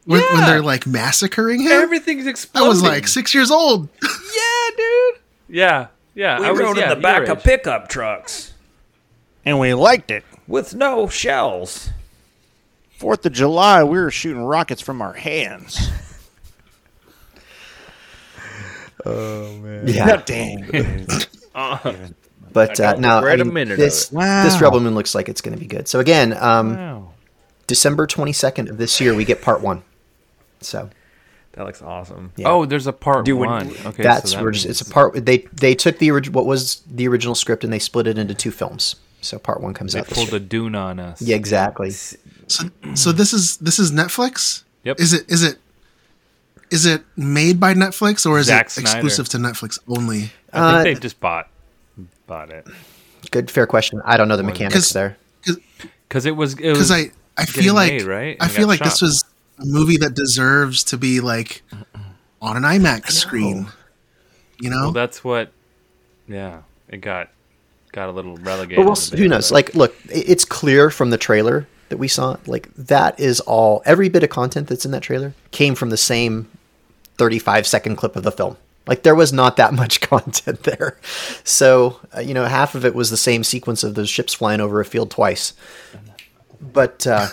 when, 0.06 0.22
when 0.34 0.42
they're 0.46 0.62
like 0.62 0.86
massacring 0.86 1.62
him, 1.62 1.72
everything's 1.72 2.28
exploding. 2.28 2.66
I 2.66 2.70
was 2.70 2.82
like 2.82 3.08
six 3.08 3.34
years 3.34 3.52
old. 3.52 3.88
yeah, 4.04 4.76
dude. 4.78 5.22
Yeah, 5.48 5.88
yeah. 6.16 6.40
We 6.40 6.46
I 6.48 6.52
was, 6.52 6.60
rode 6.60 6.78
yeah, 6.78 6.84
in 6.92 6.98
the 6.98 7.02
back 7.02 7.28
of 7.28 7.44
pickup 7.44 7.88
trucks 7.88 8.54
And 9.46 9.60
we 9.60 9.74
liked 9.74 10.12
it. 10.12 10.24
with 10.48 10.74
no 10.76 11.08
shells. 11.08 11.90
Fourth 12.98 13.26
of 13.26 13.34
July, 13.34 13.84
we 13.84 14.00
were 14.00 14.10
shooting 14.10 14.44
rockets 14.44 14.82
from 14.82 15.02
our 15.02 15.14
hands. 15.14 15.90
Oh 19.08 19.56
man! 19.58 19.88
Yeah. 19.88 20.18
Dang. 20.26 21.06
Uh, 21.54 21.94
But 22.56 22.80
uh, 22.80 22.96
now 22.96 23.22
right 23.24 23.38
I 23.38 23.42
a 23.42 23.46
mean, 23.46 23.54
minute 23.54 23.78
this 23.78 24.12
it. 24.12 24.16
this 24.16 24.60
Rebel 24.60 24.80
Moon 24.80 24.96
looks 24.96 25.14
like 25.14 25.30
it's 25.30 25.42
going 25.42 25.54
to 25.56 25.60
be 25.60 25.68
good. 25.68 25.88
So 25.88 26.00
again, 26.00 26.34
um, 26.40 26.76
Wow. 26.78 27.10
December 27.68 28.08
twenty 28.08 28.34
second 28.34 28.70
of 28.70 28.78
this 28.78 29.00
year, 29.00 29.14
we 29.14 29.26
get 29.26 29.42
part 29.42 29.62
one. 29.62 29.84
So 30.62 30.90
That 31.54 31.66
looks 31.66 31.82
awesome. 31.82 32.32
Yeah. 32.38 32.50
Oh, 32.50 32.66
there's 32.66 32.88
a 32.88 32.94
part 32.94 33.26
Dude, 33.26 33.40
when- 33.40 33.50
one. 33.50 33.74
Okay, 33.86 34.04
that's 34.04 34.32
so 34.32 34.38
that 34.38 34.42
where 34.44 34.52
it's 34.52 34.66
means- 34.66 34.82
a 34.82 34.86
part. 34.86 35.26
They 35.26 35.40
they 35.54 35.76
took 35.76 36.00
the 36.00 36.12
orig- 36.12 36.30
what 36.34 36.46
was 36.46 36.82
the 36.90 37.08
original 37.08 37.36
script 37.36 37.64
and 37.64 37.72
they 37.72 37.80
split 37.80 38.08
it 38.08 38.18
into 38.18 38.34
two 38.34 38.52
films. 38.52 38.96
So 39.22 39.38
part 39.40 39.60
one 39.62 39.74
comes 39.74 39.94
They 39.94 40.00
out 40.00 40.08
this 40.08 40.18
pulled 40.18 40.30
year. 40.30 40.38
a 40.38 40.40
Dune 40.40 40.76
on 40.76 41.00
us. 41.00 41.22
Yeah, 41.22 41.36
exactly. 41.36 41.92
So, 41.92 42.70
so 42.94 43.12
this 43.12 43.34
is 43.34 43.58
this 43.58 43.80
is 43.80 43.92
Netflix. 43.92 44.64
Yep. 44.84 45.00
Is 45.00 45.14
it 45.14 45.26
is 45.30 45.44
it 45.44 45.58
is 46.70 46.86
it 46.86 47.04
made 47.18 47.60
by 47.60 47.74
Netflix 47.74 48.26
or 48.26 48.38
is 48.40 48.48
Zack 48.48 48.68
it 48.68 48.72
Snyder. 48.72 48.88
exclusive 48.90 49.28
to 49.30 49.38
Netflix 49.38 49.80
only? 49.88 50.32
I 50.54 50.60
Uh, 50.80 50.84
think 50.84 50.98
they 50.98 51.02
just 51.02 51.20
bought 51.20 51.48
bought 52.28 52.50
it 52.50 52.66
Good, 53.32 53.50
fair 53.50 53.66
question. 53.66 54.02
I 54.06 54.18
don't 54.18 54.28
know 54.28 54.38
the 54.38 54.44
mechanics 54.44 54.76
'Cause- 54.76 54.90
there. 54.94 55.18
because 56.08 56.26
it 56.28 56.36
was 56.36 56.54
it 56.54 56.70
was 56.70 56.90
Because 56.90 56.92
I 56.92 57.12
I 57.38 57.46
feel 57.46 57.74
like 57.74 57.94
made, 57.94 58.04
right? 58.04 58.38
I 58.40 58.48
feel 58.48 58.64
got 58.68 58.70
like 58.70 58.80
this 58.84 59.02
was 59.02 59.24
a 59.60 59.66
movie 59.66 59.98
that 59.98 60.14
deserves 60.14 60.84
to 60.86 60.98
be 60.98 61.20
like 61.22 61.64
on 62.42 62.56
an 62.56 62.64
IMAX 62.64 63.12
screen. 63.12 63.68
You 64.60 64.70
know, 64.70 64.82
Well, 64.84 64.92
that's 64.92 65.24
what. 65.24 65.52
Yeah, 66.28 66.60
it 66.88 66.98
got 67.02 67.30
got 67.92 68.10
a 68.10 68.12
little 68.12 68.38
relegated. 68.38 68.78
But 68.78 68.84
we'll, 68.84 68.94
a 68.94 68.98
s- 68.98 69.10
bit, 69.10 69.20
who 69.20 69.28
knows? 69.28 69.50
but- 69.50 69.56
Like, 69.56 69.76
look, 69.76 69.96
it's 70.10 70.46
clear 70.46 70.90
from 70.90 71.10
the 71.10 71.18
trailer 71.18 71.68
that 71.90 71.98
we 71.98 72.08
saw. 72.08 72.38
Like, 72.46 72.70
that 72.78 73.20
is 73.20 73.40
all. 73.42 73.82
Every 73.86 74.08
bit 74.08 74.24
of 74.24 74.30
content 74.30 74.68
that's 74.68 74.86
in 74.86 74.92
that 74.92 75.02
trailer 75.02 75.34
came 75.52 75.74
from 75.76 75.90
the 75.90 75.98
same 75.98 76.48
thirty-five 77.18 77.66
second 77.68 77.96
clip 77.98 78.16
of 78.16 78.24
the 78.24 78.32
film. 78.32 78.56
Like, 78.88 79.04
there 79.04 79.16
was 79.16 79.34
not 79.34 79.58
that 79.58 79.74
much 79.82 80.02
content 80.02 80.64
there. 80.64 81.00
So, 81.44 82.00
uh, 82.16 82.20
you 82.22 82.34
know, 82.34 82.46
half 82.46 82.76
of 82.76 82.86
it 82.86 82.94
was 82.96 83.10
the 83.10 83.18
same 83.18 83.44
sequence 83.44 83.84
of 83.84 83.96
those 83.96 84.10
ships 84.10 84.34
flying 84.34 84.62
over 84.62 84.80
a 84.80 84.86
field 84.86 85.12
twice. 85.12 85.54
But 86.62 87.06
uh, 87.06 87.28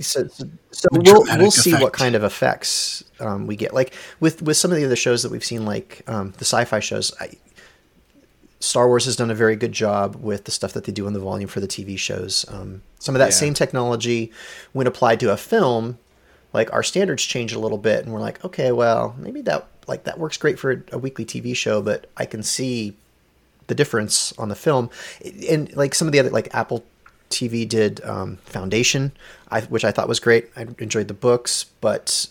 so, 0.00 0.28
so, 0.70 0.88
we'll 0.92 1.24
we'll 1.38 1.50
see 1.50 1.74
what 1.74 1.92
kind 1.92 2.14
of 2.14 2.24
effects 2.24 3.02
um, 3.20 3.46
we 3.46 3.56
get. 3.56 3.74
Like 3.74 3.94
with 4.20 4.42
with 4.42 4.56
some 4.56 4.70
of 4.70 4.76
the 4.76 4.84
other 4.84 4.96
shows 4.96 5.22
that 5.22 5.32
we've 5.32 5.44
seen, 5.44 5.64
like 5.64 6.02
um, 6.06 6.30
the 6.32 6.44
sci-fi 6.44 6.80
shows. 6.80 7.12
I, 7.20 7.30
Star 8.60 8.86
Wars 8.86 9.06
has 9.06 9.16
done 9.16 9.28
a 9.28 9.34
very 9.34 9.56
good 9.56 9.72
job 9.72 10.14
with 10.16 10.44
the 10.44 10.52
stuff 10.52 10.72
that 10.74 10.84
they 10.84 10.92
do 10.92 11.08
in 11.08 11.14
the 11.14 11.18
volume 11.18 11.48
for 11.48 11.58
the 11.58 11.66
TV 11.66 11.98
shows. 11.98 12.44
Um, 12.48 12.82
some 13.00 13.16
of 13.16 13.18
that 13.18 13.30
Yeah. 13.30 13.36
same 13.36 13.54
technology, 13.54 14.30
when 14.72 14.86
applied 14.86 15.18
to 15.20 15.32
a 15.32 15.36
film, 15.36 15.98
like 16.52 16.72
our 16.72 16.84
standards 16.84 17.24
change 17.24 17.52
a 17.52 17.58
little 17.58 17.76
bit, 17.78 18.04
and 18.04 18.14
we're 18.14 18.20
like, 18.20 18.44
okay, 18.44 18.70
well, 18.70 19.16
maybe 19.18 19.40
that 19.42 19.66
like 19.86 20.04
that 20.04 20.18
works 20.18 20.36
great 20.36 20.58
for 20.58 20.84
a, 20.92 20.98
weekly 20.98 21.24
TV 21.24 21.54
show, 21.56 21.82
but 21.82 22.06
I 22.16 22.24
can 22.26 22.42
see 22.42 22.96
the 23.66 23.74
difference 23.74 24.32
on 24.38 24.48
the 24.48 24.54
film, 24.54 24.90
and 25.48 25.74
like 25.76 25.94
some 25.94 26.08
of 26.08 26.12
the 26.12 26.18
other 26.20 26.30
like 26.30 26.54
Apple 26.54 26.84
TV 27.30 27.68
did 27.68 28.04
um, 28.04 28.36
Foundation, 28.44 29.12
I, 29.50 29.62
which 29.62 29.84
I 29.84 29.90
thought 29.90 30.08
was 30.08 30.20
great. 30.20 30.50
I 30.56 30.66
enjoyed 30.78 31.08
the 31.08 31.14
books, 31.14 31.64
but 31.80 32.26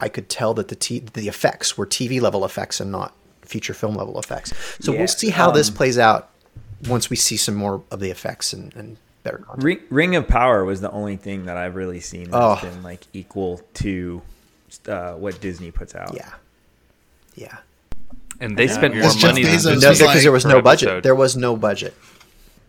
I 0.00 0.08
could 0.08 0.28
tell 0.28 0.54
that 0.54 0.68
the 0.68 0.76
t- 0.76 1.00
the 1.00 1.28
effects 1.28 1.76
were 1.76 1.86
TV 1.86 2.20
level 2.20 2.44
effects 2.44 2.80
and 2.80 2.90
not 2.90 3.14
feature 3.42 3.74
film 3.74 3.94
level 3.94 4.18
effects. 4.18 4.52
So 4.80 4.92
Yeah, 4.92 4.98
we'll 4.98 5.08
see 5.08 5.30
how 5.30 5.50
this 5.50 5.68
um, 5.68 5.74
plays 5.76 5.98
out 5.98 6.30
once 6.88 7.08
we 7.10 7.16
see 7.16 7.36
some 7.36 7.54
more 7.54 7.82
of 7.90 8.00
the 8.00 8.10
effects 8.10 8.52
and, 8.52 8.74
and 8.74 8.96
better 9.22 9.38
content. 9.38 9.62
Ring, 9.64 9.80
Ring 9.90 10.16
of 10.16 10.26
Power 10.28 10.64
was 10.64 10.80
the 10.80 10.90
only 10.90 11.16
thing 11.16 11.46
that 11.46 11.56
I've 11.56 11.76
really 11.76 12.00
seen 12.00 12.30
that's 12.30 12.64
Oh. 12.64 12.68
been 12.68 12.82
like 12.82 13.02
equal 13.12 13.60
to 13.74 14.20
uh, 14.88 15.14
what 15.14 15.40
Disney 15.40 15.70
puts 15.70 15.94
out. 15.94 16.14
Yeah, 16.14 16.32
yeah. 17.36 17.58
and 18.40 18.56
they 18.58 18.66
spent 18.68 18.94
more 18.94 19.02
Because 19.02 19.16
Jeff 19.16 19.30
money 19.30 19.42
than 19.44 19.52
Bezos 19.52 19.62
Disney 19.62 19.72
No, 19.74 19.90
because 19.92 20.00
like- 20.00 20.22
there 20.22 20.32
was 20.32 20.44
no 20.44 20.60
budget. 20.60 20.88
episode. 20.88 21.02
There 21.04 21.14
was 21.14 21.36
no 21.36 21.56
budget. 21.56 21.94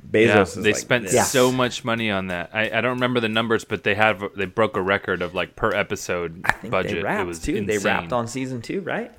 Bezos 0.09 0.55
yeah, 0.55 0.61
they 0.63 0.71
like 0.71 0.75
spent 0.79 1.03
this. 1.09 1.29
so 1.31 1.51
much 1.51 1.83
money 1.83 2.09
on 2.11 2.27
that. 2.27 2.51
I, 2.53 2.69
I 2.77 2.79
don't 2.81 2.93
remember 2.93 3.19
the 3.19 3.27
numbers, 3.27 3.65
but 3.65 3.83
they 3.83 3.95
have 3.95 4.23
they 4.37 4.45
broke 4.45 4.77
a 4.77 4.81
record 4.81 5.21
of 5.21 5.33
like 5.35 5.55
per 5.57 5.73
episode 5.73 6.41
I 6.45 6.51
think 6.53 6.71
budget. 6.71 6.91
they 6.93 6.97
it 6.99 7.03
wrapped 7.03 7.27
was 7.27 7.39
too. 7.39 7.65
They 7.65 7.77
wrapped 7.77 8.13
on 8.13 8.27
season 8.27 8.61
two, 8.61 8.79
right? 8.81 9.11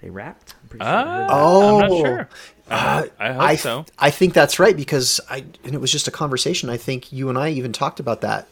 They 0.00 0.10
wrapped. 0.10 0.54
I'm 0.62 0.68
pretty 0.68 0.84
sure 0.84 0.94
I 0.94 1.02
Ah. 1.02 1.26
Oh, 1.30 1.80
I'm 1.80 1.88
not 1.88 1.96
sure. 1.98 2.28
Uh, 2.70 3.06
I 3.18 3.32
hope 3.32 3.42
I, 3.42 3.56
so. 3.56 3.84
I 3.98 4.10
think 4.10 4.34
that's 4.34 4.58
right 4.58 4.76
because 4.76 5.18
I 5.30 5.44
and 5.64 5.74
it 5.74 5.80
was 5.80 5.90
just 5.90 6.06
a 6.08 6.10
conversation. 6.10 6.68
I 6.68 6.76
think 6.76 7.10
you 7.12 7.30
and 7.30 7.38
I 7.38 7.48
even 7.50 7.72
talked 7.72 8.00
about 8.00 8.20
that, 8.20 8.48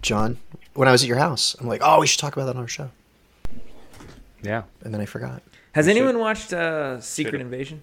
John, 0.00 0.38
when 0.72 0.88
I 0.88 0.92
was 0.92 1.02
at 1.02 1.08
your 1.08 1.18
house. 1.18 1.54
I'm 1.60 1.66
like, 1.68 1.82
oh, 1.84 2.00
we 2.00 2.06
should 2.06 2.20
talk 2.20 2.34
about 2.34 2.46
that 2.46 2.56
on 2.56 2.62
our 2.62 2.68
show, 2.68 2.90
Yeah. 4.44 4.62
and 4.82 4.92
then 4.94 5.00
I 5.00 5.06
forgot. 5.06 5.42
Has 5.72 5.88
anyone 5.88 6.18
watched 6.18 6.52
uh, 6.52 7.00
Secret 7.00 7.40
Invasion? 7.40 7.82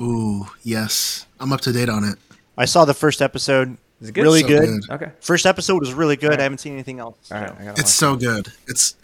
Ooh, 0.00 0.46
yes. 0.62 1.26
I'm 1.40 1.52
up 1.52 1.60
to 1.62 1.72
date 1.72 1.88
on 1.88 2.04
it. 2.04 2.16
I 2.58 2.64
saw 2.66 2.84
the 2.84 2.94
first 2.94 3.22
episode. 3.22 3.76
Is 4.00 4.10
it 4.10 4.12
good? 4.12 4.22
Really 4.22 4.42
So 4.42 4.48
good. 4.48 4.66
good. 4.82 4.90
Okay. 4.90 5.12
First 5.20 5.46
episode 5.46 5.80
was 5.80 5.94
really 5.94 6.16
good. 6.16 6.26
Alright. 6.26 6.40
I 6.40 6.42
haven't 6.44 6.58
seen 6.58 6.74
anything 6.74 6.98
else. 7.00 7.16
All 7.32 7.40
right, 7.40 7.48
so. 7.48 7.54
I 7.58 7.70
It's 7.70 7.78
watch 7.80 7.86
so 7.86 8.16
good. 8.16 8.48
It's 8.68 8.94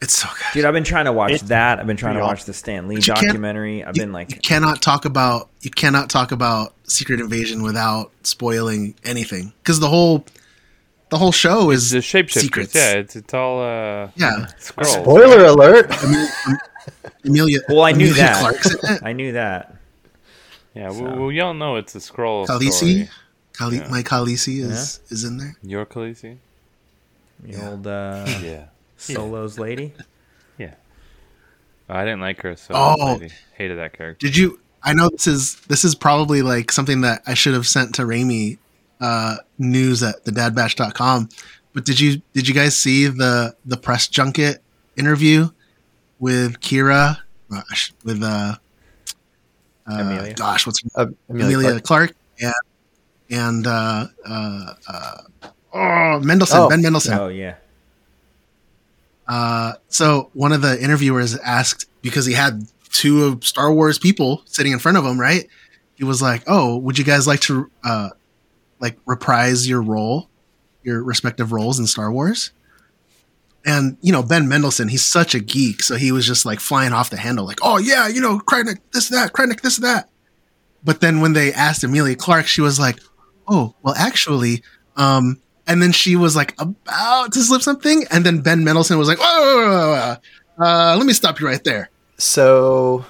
it's 0.00 0.14
so 0.14 0.28
good. 0.28 0.44
Dude, 0.52 0.64
I've 0.66 0.74
been 0.74 0.84
trying 0.84 1.06
to 1.06 1.12
watch 1.12 1.32
It's 1.32 1.42
that. 1.44 1.80
I've 1.80 1.86
been 1.86 1.96
trying 1.96 2.14
to 2.14 2.20
watch 2.20 2.44
the 2.44 2.52
Stan 2.52 2.86
Lee 2.86 2.96
But 2.96 3.06
you 3.08 3.14
can't- 3.14 3.26
documentary. 3.26 3.82
I've 3.82 3.96
you- 3.96 4.02
been 4.02 4.10
you 4.10 4.14
like, 4.14 4.42
cannot 4.42 4.82
talk 4.82 5.04
about 5.04 5.48
you 5.62 5.70
cannot 5.70 6.10
talk 6.10 6.32
about 6.32 6.74
Secret 6.84 7.18
Invasion 7.18 7.62
without 7.62 8.12
spoiling 8.22 8.94
anything 9.04 9.52
because 9.62 9.80
the 9.80 9.88
whole 9.88 10.24
the 11.10 11.18
whole 11.18 11.32
show 11.32 11.70
is 11.70 11.90
The 11.90 11.98
shapeshifters. 11.98 12.40
secrets. 12.40 12.74
Yeah, 12.74 12.92
it's 12.94 13.16
it's 13.16 13.34
all 13.34 13.60
uh 13.62 14.10
Yeah. 14.16 14.46
Skrulls. 14.58 15.02
Spoiler 15.02 15.44
alert! 15.46 15.90
Emilia. 17.24 17.58
well, 17.68 17.82
I 17.82 17.92
knew 17.92 18.06
Emilia 18.06 18.22
that. 18.22 18.40
Clarke's 18.40 18.74
in 18.74 18.90
it. 18.94 19.02
I 19.02 19.12
knew 19.12 19.32
that. 19.32 19.74
Yeah, 20.74 20.90
we, 20.92 21.26
we 21.26 21.40
all 21.40 21.54
know 21.54 21.76
it's 21.76 21.94
a 21.94 21.98
Skrull 21.98 22.46
Khaleesi. 22.46 22.72
story. 22.72 23.08
Khale- 23.58 23.74
Yeah. 23.74 23.88
Mike 23.90 24.06
Khaleesi 24.06 24.58
is 24.60 25.00
is 25.08 25.24
in 25.24 25.38
there. 25.38 25.56
Your 25.62 25.86
Khaleesi? 25.86 26.36
The 27.42 27.66
old 27.70 27.86
uh, 27.86 28.24
Yeah. 28.42 28.64
Solos 28.96 29.58
lady. 29.58 29.92
Yeah. 30.58 30.74
I 31.88 32.04
didn't 32.04 32.20
like 32.20 32.40
her, 32.42 32.56
so 32.56 32.74
Oh. 32.74 33.18
I 33.20 33.28
hated 33.56 33.78
that 33.78 33.92
character. 33.92 34.26
Did 34.26 34.36
you? 34.36 34.58
I 34.82 34.92
know 34.92 35.08
this 35.08 35.26
is 35.26 35.56
this 35.68 35.84
is 35.84 35.94
probably 35.94 36.42
like 36.42 36.70
something 36.70 37.00
that 37.00 37.22
I 37.26 37.34
should 37.34 37.54
have 37.54 37.66
sent 37.66 37.94
to 37.96 38.02
Raimi 38.02 38.58
uh, 39.00 39.36
news 39.58 40.02
at 40.02 40.24
the 40.24 40.30
thedadbatch.com. 40.30 41.28
But 41.72 41.84
did 41.84 42.00
you 42.00 42.22
did 42.32 42.48
you 42.48 42.54
guys 42.54 42.76
see 42.76 43.06
the 43.06 43.54
the 43.64 43.76
press 43.76 44.08
junket 44.08 44.58
interview 44.96 45.50
with 46.18 46.60
Kira 46.60 47.18
gosh, 47.50 47.92
with 48.02 48.22
uh, 48.22 48.56
uh 49.86 49.98
Emilia. 49.98 50.34
gosh 50.34 50.66
what's 50.66 50.82
her 50.82 50.88
Uh, 50.94 51.06
Emilia, 51.28 51.58
Emilia 51.58 51.80
Clarke. 51.80 52.14
and 52.40 52.54
and 53.28 53.66
uh, 53.66 54.06
uh, 54.24 54.72
uh, 54.88 55.18
oh 55.74 56.20
Mendelsohn 56.20 56.60
Oh. 56.60 56.68
Ben 56.70 56.80
Mendelsohn. 56.80 57.18
Oh 57.18 57.28
yeah. 57.28 57.56
Uh, 59.28 59.72
so 59.88 60.30
one 60.34 60.52
of 60.52 60.62
the 60.62 60.82
interviewers 60.82 61.36
asked 61.38 61.88
because 62.00 62.26
he 62.26 62.32
had 62.32 62.66
two 62.90 63.24
of 63.24 63.44
Star 63.44 63.72
Wars 63.72 63.98
people 63.98 64.42
sitting 64.46 64.72
in 64.72 64.78
front 64.78 64.96
of 64.96 65.04
him, 65.04 65.20
right? 65.20 65.48
He 65.96 66.04
was 66.04 66.22
like, 66.22 66.44
"Oh, 66.46 66.76
would 66.76 66.96
you 66.96 67.04
guys 67.04 67.26
like 67.26 67.40
to 67.40 67.70
uh, 67.82 68.10
like 68.80 68.98
reprise 69.06 69.68
your 69.68 69.82
role, 69.82 70.28
your 70.82 71.02
respective 71.02 71.52
roles 71.52 71.78
in 71.78 71.86
Star 71.86 72.10
Wars?" 72.10 72.52
And 73.64 73.96
you 74.00 74.12
know 74.12 74.22
Ben 74.22 74.48
Mendelsohn, 74.48 74.88
he's 74.88 75.02
such 75.02 75.34
a 75.34 75.40
geek, 75.40 75.82
so 75.82 75.96
he 75.96 76.12
was 76.12 76.26
just 76.26 76.46
like 76.46 76.60
flying 76.60 76.92
off 76.92 77.10
the 77.10 77.16
handle, 77.16 77.44
like, 77.44 77.58
"Oh 77.62 77.78
yeah, 77.78 78.06
you 78.08 78.20
know, 78.20 78.38
Krennic 78.38 78.78
this 78.92 79.08
that, 79.08 79.32
Krennic 79.32 79.60
this 79.60 79.78
that." 79.78 80.08
But 80.84 81.00
then 81.00 81.20
when 81.20 81.32
they 81.32 81.52
asked 81.52 81.82
Emilia 81.82 82.14
Clarke, 82.14 82.46
she 82.46 82.60
was 82.60 82.78
like, 82.78 83.00
"Oh, 83.48 83.74
well, 83.82 83.94
actually." 83.96 84.62
Um, 84.96 85.40
and 85.66 85.82
then 85.82 85.92
she 85.92 86.14
was 86.14 86.36
like 86.36 86.54
about 86.60 87.32
to 87.32 87.40
slip 87.42 87.62
something, 87.62 88.04
and 88.10 88.24
then 88.24 88.40
Ben 88.40 88.62
Mendelsohn 88.62 88.98
was 88.98 89.08
like, 89.08 89.18
"Whoa, 89.18 89.40
whoa, 89.40 89.56
whoa, 89.56 89.68
whoa, 89.68 90.16
whoa. 90.58 90.64
Uh, 90.64 90.96
let 90.96 91.06
me 91.06 91.12
stop 91.12 91.40
you 91.40 91.46
right 91.46 91.62
there." 91.64 91.90
So, 92.18 93.04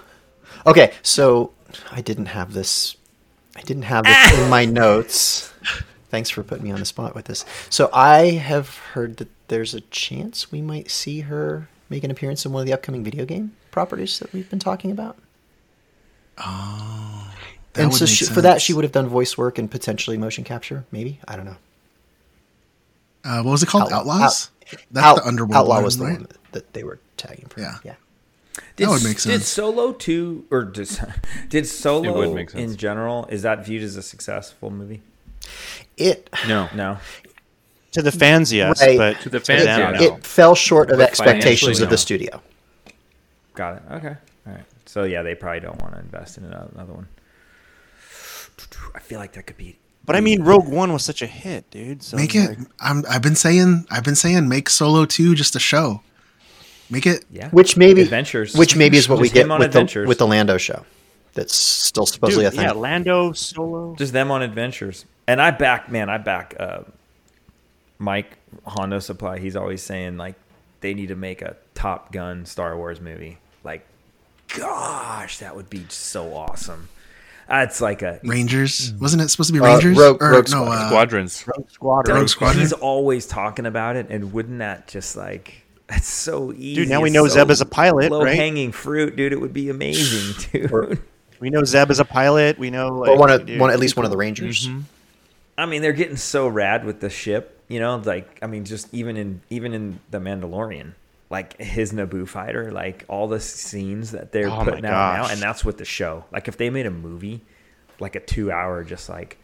okay, 0.66 0.92
so 1.02 1.52
I 1.92 2.00
didn't 2.00 2.26
have 2.26 2.54
this. 2.54 2.96
I 3.54 3.60
didn't 3.60 3.84
have 3.84 4.04
this 4.04 4.38
in 4.38 4.50
my 4.50 4.64
notes. 4.64 5.52
Thanks 6.16 6.30
for 6.30 6.42
putting 6.42 6.64
me 6.64 6.70
on 6.70 6.80
the 6.80 6.86
spot 6.86 7.14
with 7.14 7.26
this. 7.26 7.44
So 7.68 7.90
I 7.92 8.30
have 8.30 8.78
heard 8.94 9.18
that 9.18 9.28
there's 9.48 9.74
a 9.74 9.82
chance 9.82 10.50
we 10.50 10.62
might 10.62 10.90
see 10.90 11.20
her 11.20 11.68
make 11.90 12.04
an 12.04 12.10
appearance 12.10 12.46
in 12.46 12.52
one 12.52 12.62
of 12.62 12.66
the 12.66 12.72
upcoming 12.72 13.04
video 13.04 13.26
game 13.26 13.52
properties 13.70 14.18
that 14.20 14.32
we've 14.32 14.48
been 14.48 14.58
talking 14.58 14.90
about. 14.90 15.18
Oh, 16.38 17.30
and 17.74 17.92
so 17.92 18.06
she, 18.06 18.24
for 18.24 18.40
that, 18.40 18.62
she 18.62 18.72
would 18.72 18.82
have 18.82 18.92
done 18.92 19.08
voice 19.08 19.36
work 19.36 19.58
and 19.58 19.70
potentially 19.70 20.16
motion 20.16 20.42
capture. 20.42 20.86
Maybe 20.90 21.20
I 21.28 21.36
don't 21.36 21.44
know. 21.44 21.56
Uh, 23.22 23.42
what 23.42 23.50
was 23.52 23.62
it 23.62 23.66
called? 23.68 23.92
Outlaw- 23.92 24.14
Outlaws. 24.14 24.50
Out- 24.72 24.78
That's 24.90 25.06
Out- 25.06 25.16
the 25.16 25.26
underworld. 25.28 25.54
Outlaw 25.56 25.74
one, 25.74 25.84
was 25.84 25.98
the 25.98 26.04
right? 26.06 26.12
one 26.14 26.22
that, 26.30 26.52
that 26.52 26.72
they 26.72 26.82
were 26.82 26.98
tagging 27.18 27.48
for. 27.50 27.60
Yeah. 27.60 27.76
yeah. 27.84 27.94
Did, 28.76 28.88
would 28.88 29.04
make 29.04 29.18
sense. 29.18 29.24
Did 29.24 29.32
sense. 29.32 29.48
Solo 29.48 29.92
two 29.92 30.46
or 30.50 30.64
did, 30.64 30.88
did 31.50 31.66
Solo 31.66 32.08
It 32.08 32.16
would 32.28 32.34
make 32.34 32.48
sense. 32.48 32.72
in 32.72 32.78
general 32.78 33.26
is 33.26 33.42
that 33.42 33.66
viewed 33.66 33.82
as 33.82 33.96
a 33.96 34.02
successful 34.02 34.70
movie? 34.70 35.02
It 35.96 36.28
No. 36.48 36.68
No. 36.74 36.98
To 37.92 38.02
the 38.02 38.12
fans, 38.12 38.52
yes, 38.52 38.80
Right. 38.82 38.98
but 38.98 39.20
To 39.22 39.30
the 39.30 39.40
fans, 39.40 39.64
them, 39.64 39.94
yeah. 39.94 39.98
no. 39.98 40.16
it 40.16 40.26
fell 40.26 40.54
short 40.54 40.90
of 40.90 40.98
But 40.98 41.08
expectations 41.08 41.60
financially, 41.60 41.84
of 41.84 41.90
the 41.90 41.96
studio. 41.98 42.42
Got 43.54 43.76
it. 43.76 43.82
Okay. 43.92 44.16
All 44.46 44.52
right. 44.52 44.64
So 44.84 45.04
yeah, 45.04 45.22
they 45.22 45.34
probably 45.34 45.60
don't 45.60 45.80
want 45.80 45.94
to 45.94 46.00
invest 46.00 46.36
in 46.36 46.44
another 46.44 46.68
another 46.74 46.92
one. 46.92 47.08
I 48.94 49.00
feel 49.00 49.18
like 49.18 49.32
that 49.32 49.46
could 49.46 49.56
be. 49.56 49.76
But 50.04 50.14
I 50.16 50.20
mean, 50.20 50.42
Rogue 50.42 50.68
One 50.68 50.92
was 50.92 51.04
such 51.04 51.20
a 51.22 51.26
hit, 51.26 51.68
dude. 51.70 52.02
So 52.02 52.16
Make 52.16 52.34
it. 52.34 52.48
like- 52.50 52.58
I'm. 52.80 53.04
I've 53.08 53.22
been 53.22 53.34
saying. 53.34 53.86
I've 53.90 54.04
been 54.04 54.14
saying. 54.14 54.48
Make 54.48 54.68
Solo 54.68 55.04
two 55.04 55.34
just 55.34 55.56
a 55.56 55.58
show. 55.58 56.02
Make 56.88 57.06
it. 57.06 57.24
Yeah. 57.30 57.48
Which 57.50 57.76
maybe, 57.76 58.02
Adventures. 58.02 58.54
which 58.54 58.76
maybe 58.76 58.96
is 58.96 59.08
what 59.08 59.18
we 59.18 59.28
get 59.28 59.44
him 59.46 59.52
on 59.52 59.58
with 59.58 59.72
the, 59.72 60.04
with 60.06 60.18
the 60.18 60.26
Lando 60.26 60.56
show. 60.58 60.84
That's 61.34 61.54
still 61.54 62.06
supposedly 62.06 62.44
dude, 62.44 62.52
a 62.52 62.56
thing. 62.56 62.64
yeah, 62.66 62.72
Lando 62.72 63.32
Solo. 63.32 63.96
Just 63.96 64.12
them 64.12 64.30
on 64.30 64.42
adventures. 64.42 65.04
And 65.28 65.40
I 65.42 65.50
back, 65.50 65.90
man, 65.90 66.08
I 66.08 66.18
back 66.18 66.54
uh, 66.58 66.80
Mike 67.98 68.36
Honda 68.64 69.00
Supply. 69.00 69.38
He's 69.38 69.56
always 69.56 69.82
saying 69.82 70.16
like 70.16 70.34
they 70.80 70.94
need 70.94 71.08
to 71.08 71.16
make 71.16 71.42
a 71.42 71.56
Top 71.74 72.12
Gun 72.12 72.46
Star 72.46 72.76
Wars 72.76 73.00
movie. 73.00 73.38
Like, 73.64 73.84
gosh, 74.54 75.38
that 75.38 75.56
would 75.56 75.68
be 75.70 75.84
so 75.88 76.34
awesome. 76.34 76.88
That's 77.48 77.80
like 77.80 78.02
a 78.02 78.20
Rangers. 78.24 78.92
Wasn't 79.00 79.22
it 79.22 79.28
supposed 79.28 79.48
to 79.48 79.52
be 79.52 79.60
Uh, 79.60 79.64
Rangers? 79.66 79.96
Rogue- 79.96 80.20
or 80.22 80.30
Rogue 80.32 80.50
no? 80.50 80.64
Squadron. 80.64 81.26
Uh, 81.26 81.28
Squadrons. 81.28 81.44
Squadron. 81.72 82.16
Rogue 82.18 82.28
Squadron. 82.28 82.60
He's 82.60 82.72
always 82.72 83.26
talking 83.26 83.66
about 83.66 83.96
it, 83.96 84.06
and 84.10 84.32
wouldn't 84.32 84.58
that 84.58 84.88
just 84.88 85.16
like 85.16 85.62
that's 85.86 86.08
so 86.08 86.52
easy? 86.52 86.74
Dude, 86.74 86.88
now 86.88 87.00
we 87.00 87.10
know 87.10 87.26
so 87.28 87.34
Zeb 87.34 87.50
is 87.50 87.60
a 87.60 87.66
pilot, 87.66 88.10
Low 88.10 88.24
right? 88.24 88.34
hanging 88.36 88.72
fruit, 88.72 89.14
dude. 89.16 89.32
It 89.32 89.40
would 89.40 89.52
be 89.52 89.70
amazing, 89.70 90.34
dude. 90.52 91.00
We 91.38 91.50
know 91.50 91.62
Zeb 91.64 91.90
is 91.90 92.00
a 92.00 92.04
pilot. 92.04 92.58
We 92.58 92.70
know, 92.70 92.88
like, 92.88 93.10
or 93.10 93.16
one 93.18 93.30
of 93.30 93.46
dude, 93.46 93.60
one 93.60 93.70
at 93.70 93.78
least 93.78 93.96
one 93.96 94.04
of 94.04 94.10
the 94.10 94.16
Rangers. 94.16 94.66
Mm-hmm. 94.68 94.80
I 95.58 95.66
mean, 95.66 95.82
they're 95.82 95.92
getting 95.92 96.16
so 96.16 96.48
rad 96.48 96.84
with 96.84 97.00
the 97.00 97.10
ship, 97.10 97.60
you 97.68 97.80
know. 97.80 97.96
Like, 97.96 98.38
I 98.42 98.46
mean, 98.46 98.64
just 98.64 98.92
even 98.92 99.16
in 99.16 99.40
even 99.50 99.72
in 99.72 100.00
the 100.10 100.18
Mandalorian, 100.18 100.92
like 101.30 101.58
his 101.60 101.92
Naboo 101.92 102.28
fighter, 102.28 102.70
like 102.70 103.04
all 103.08 103.28
the 103.28 103.40
scenes 103.40 104.12
that 104.12 104.32
they're 104.32 104.50
Oh 104.50 104.64
putting 104.64 104.84
out 104.84 104.90
now, 105.22 105.28
and 105.28 105.40
that's 105.40 105.64
what 105.64 105.78
the 105.78 105.84
show. 105.84 106.24
Like, 106.30 106.48
if 106.48 106.56
they 106.56 106.70
made 106.70 106.86
a 106.86 106.90
movie, 106.90 107.42
like 107.98 108.16
a 108.16 108.20
two-hour, 108.20 108.84
just 108.84 109.08
like 109.08 109.38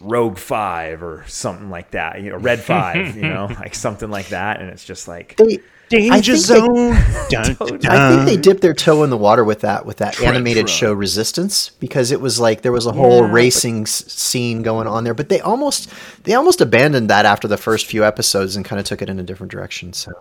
Rogue 0.00 0.38
Five 0.38 1.02
or 1.02 1.24
something 1.26 1.70
like 1.70 1.92
that, 1.92 2.20
you 2.22 2.30
know, 2.30 2.36
Red 2.36 2.60
Five, 2.60 3.16
you 3.16 3.22
know, 3.22 3.46
like 3.60 3.74
something 3.74 4.10
like 4.10 4.28
that, 4.28 4.60
and 4.60 4.70
it's 4.70 4.84
just 4.84 5.08
like 5.08 5.36
They, 5.36 5.60
Danger 5.90 6.12
I 6.14 6.20
think 6.20 6.26
they- 6.26 6.34
Zone. 6.36 6.96
Dun, 7.30 7.54
dun, 7.78 7.86
I 7.92 8.08
think 8.14 8.26
they 8.26 8.34
dun. 8.36 8.42
dipped 8.42 8.60
their 8.62 8.74
toe 8.74 9.02
in 9.02 9.10
the 9.10 9.16
water 9.16 9.44
with 9.44 9.60
that 9.60 9.84
with 9.84 9.98
that 9.98 10.14
Trent 10.14 10.34
animated 10.34 10.68
show 10.70 10.92
Resistance 10.92 11.70
because 11.80 12.10
it 12.12 12.20
was 12.20 12.38
like 12.40 12.62
there 12.62 12.72
was 12.72 12.86
a 12.86 12.92
whole 12.92 13.26
Yeah, 13.26 13.32
racing 13.32 13.82
s- 13.82 14.04
scene 14.10 14.62
going 14.62 14.86
on 14.86 15.04
there, 15.04 15.14
but 15.14 15.28
they 15.28 15.40
almost 15.40 15.90
they 16.24 16.34
almost 16.34 16.60
abandoned 16.60 17.10
that 17.10 17.26
after 17.26 17.46
the 17.48 17.56
first 17.56 17.86
few 17.86 18.04
episodes 18.04 18.56
and 18.56 18.64
kind 18.64 18.78
of 18.80 18.86
took 18.86 19.02
it 19.02 19.08
in 19.10 19.18
a 19.18 19.22
different 19.24 19.50
direction. 19.52 19.92
So, 19.92 20.12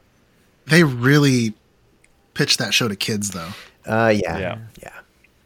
They 0.67 0.83
really 0.83 1.53
pitched 2.33 2.59
that 2.59 2.73
show 2.73 2.87
to 2.87 2.95
kids, 2.95 3.31
though. 3.31 3.49
uh, 3.87 4.09
yeah, 4.09 4.37
Yeah. 4.37 4.57
yeah, 4.81 4.89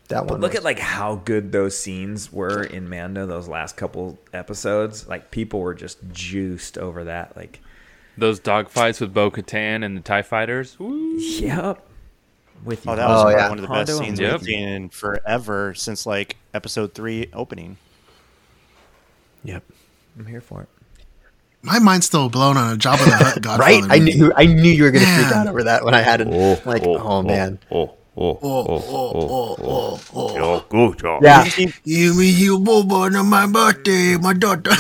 that 0.10 0.22
But 0.28 0.32
one. 0.32 0.42
look 0.42 0.52
was- 0.52 0.60
at 0.60 0.64
like 0.64 0.80
how 0.80 1.16
good 1.24 1.52
those 1.52 1.78
scenes 1.78 2.32
were 2.32 2.64
in 2.64 2.90
Mando. 2.90 3.26
Those 3.26 3.48
last 3.48 3.76
couple 3.78 4.20
episodes, 4.34 5.08
like 5.08 5.32
people 5.32 5.60
were 5.62 5.74
just 5.76 5.98
juiced 6.14 6.78
over 6.78 7.04
that. 7.06 7.36
Like, 7.36 7.60
Those 8.18 8.40
dogfights 8.40 9.02
with 9.02 9.14
Bo 9.14 9.32
Katan 9.32 9.84
and 9.84 9.98
the 9.98 10.02
TIE 10.02 10.22
fighters. 10.22 10.78
Woo. 10.80 11.18
yep. 11.18 11.86
With 12.64 12.88
Oh, 12.88 12.96
that 12.96 13.08
was 13.10 13.26
Oh, 13.26 13.30
yeah. 13.30 13.50
one 13.50 13.58
of 13.58 13.62
the 13.64 13.68
Hondo 13.68 13.86
best 13.86 13.98
scenes 13.98 14.20
Yep. 14.20 14.32
we've 14.34 14.44
seen 14.44 14.68
in 14.68 14.90
forever 14.90 15.74
since 15.74 16.06
like 16.06 16.38
episode 16.54 16.94
three 16.94 17.28
opening. 17.34 17.78
yep. 19.44 19.64
I'm 20.18 20.26
here 20.28 20.42
for 20.42 20.62
it. 20.62 20.70
My 21.64 21.80
mind's 21.80 22.06
still 22.06 22.30
blown 22.30 22.56
on 22.58 22.74
a 22.74 22.78
Jabba 22.78 23.04
the 23.06 23.12
Hutt 23.16 23.42
Godfather. 23.42 23.60
Right, 23.60 23.84
I 23.90 23.98
knew 23.98 24.32
I 24.36 24.46
knew 24.46 24.70
you 24.70 24.84
were 24.84 24.92
going 24.92 25.06
to 25.06 25.12
freak 25.12 25.32
out 25.36 25.48
over 25.48 25.64
that 25.64 25.84
when 25.86 25.94
I 25.94 26.02
had 26.02 26.22
it. 26.22 26.28
like, 26.66 26.84
oh, 26.86 27.22
man, 27.24 27.58
oh, 27.72 27.96
oh, 28.18 28.40
oh, 28.44 28.68
oh, 28.68 29.56
oh, 29.64 30.02
oh. 30.14 30.36
Yo, 30.36 30.60
good 30.70 31.00
job. 31.00 31.24
Yeah. 31.24 31.48
You 31.86 32.14
me 32.16 32.30
you 32.30 32.60
bobo 32.60 32.96
on 33.06 33.26
my 33.28 33.48
birthday, 33.48 34.18
my 34.18 34.34
daughter. 34.34 34.72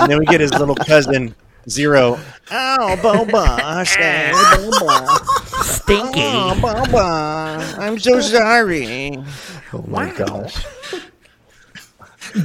and 0.00 0.10
then 0.10 0.18
we 0.18 0.26
get 0.26 0.40
his 0.40 0.52
little 0.52 0.74
cousin 0.74 1.34
Zero. 1.68 2.18
Oh, 2.50 2.96
Boba, 3.00 3.86
stay, 3.86 4.30
Boba. 4.34 5.62
Stinky. 5.62 6.20
Oh, 6.20 6.54
Boba, 6.56 7.78
I'm 7.78 7.98
so 7.98 8.20
sorry. 8.20 9.16
Oh 9.72 9.84
my 9.86 10.10
gosh. 10.10 10.64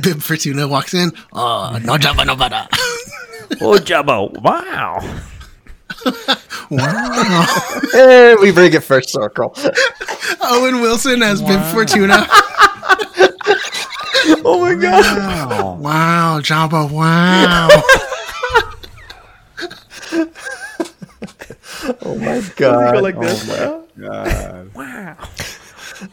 Bib 0.01 0.22
Fortuna 0.22 0.68
walks 0.68 0.93
in. 0.93 1.11
Oh, 1.34 1.80
no 1.84 1.97
jabba 1.97 2.26
no 2.26 2.36
butter. 2.36 2.68
Oh, 3.61 3.78
Jabba. 3.80 4.32
Wow. 4.41 4.99
wow. 6.70 7.45
Hey, 7.91 8.36
we 8.41 8.51
bring 8.51 8.74
it 8.74 8.84
first 8.84 9.09
circle. 9.09 9.55
Owen 10.43 10.82
Wilson 10.82 11.24
as 11.24 11.41
Bib 11.41 11.63
Fortuna. 11.74 12.28
oh 14.45 14.59
my 14.61 14.76
god. 14.76 15.18
Wow. 15.18 15.78
Wow, 15.80 16.39
Jabba, 16.41 16.91
wow. 16.91 17.70
Oh 22.62 22.82
my 22.82 22.91
god. 22.93 23.03
like 23.03 23.16
Oh 23.16 23.22
this. 23.22 23.47
my- 23.47 24.66
Wow. 24.76 25.18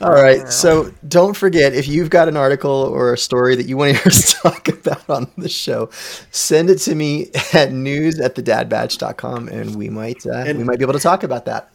All 0.01 0.13
right. 0.13 0.49
So 0.49 0.91
don't 1.07 1.37
forget 1.37 1.75
if 1.75 1.87
you've 1.87 2.09
got 2.09 2.29
an 2.29 2.37
article 2.39 2.71
or 2.71 3.13
a 3.13 3.19
story 3.19 3.55
that 3.57 3.67
you 3.67 3.77
want 3.77 3.95
to 3.95 3.99
hear 4.03 4.07
us 4.09 4.33
talk 4.43 4.69
about 4.69 5.09
on 5.11 5.31
the 5.37 5.49
show, 5.49 5.91
send 6.31 6.71
it 6.71 6.79
to 6.79 6.95
me 6.95 7.31
at 7.53 7.73
news 7.73 8.19
at 8.21 8.35
thedadbatch.com 8.35 9.49
and 9.49 9.75
we 9.77 9.91
might 9.91 10.27
uh, 10.27 10.45
we 10.47 10.65
might 10.65 10.79
be 10.79 10.85
able 10.85 10.95
to 10.95 10.99
talk 10.99 11.23
about 11.23 11.45
that. 11.45 11.71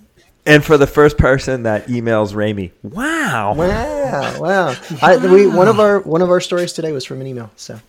And 0.46 0.66
for 0.66 0.78
the 0.78 0.88
first 0.88 1.18
person 1.18 1.64
that 1.64 1.86
emails 1.88 2.34
Rami, 2.36 2.72
wow. 2.82 3.54
Wow, 3.54 4.40
wow. 4.42 4.76
I, 5.02 5.18
we, 5.18 5.46
one 5.46 5.68
of 5.68 5.80
our 5.80 6.00
one 6.00 6.24
of 6.24 6.30
our 6.32 6.40
stories 6.42 6.74
today 6.74 6.92
was 6.92 7.06
from 7.06 7.22
an 7.22 7.28
email. 7.28 7.52
So, 7.58 7.80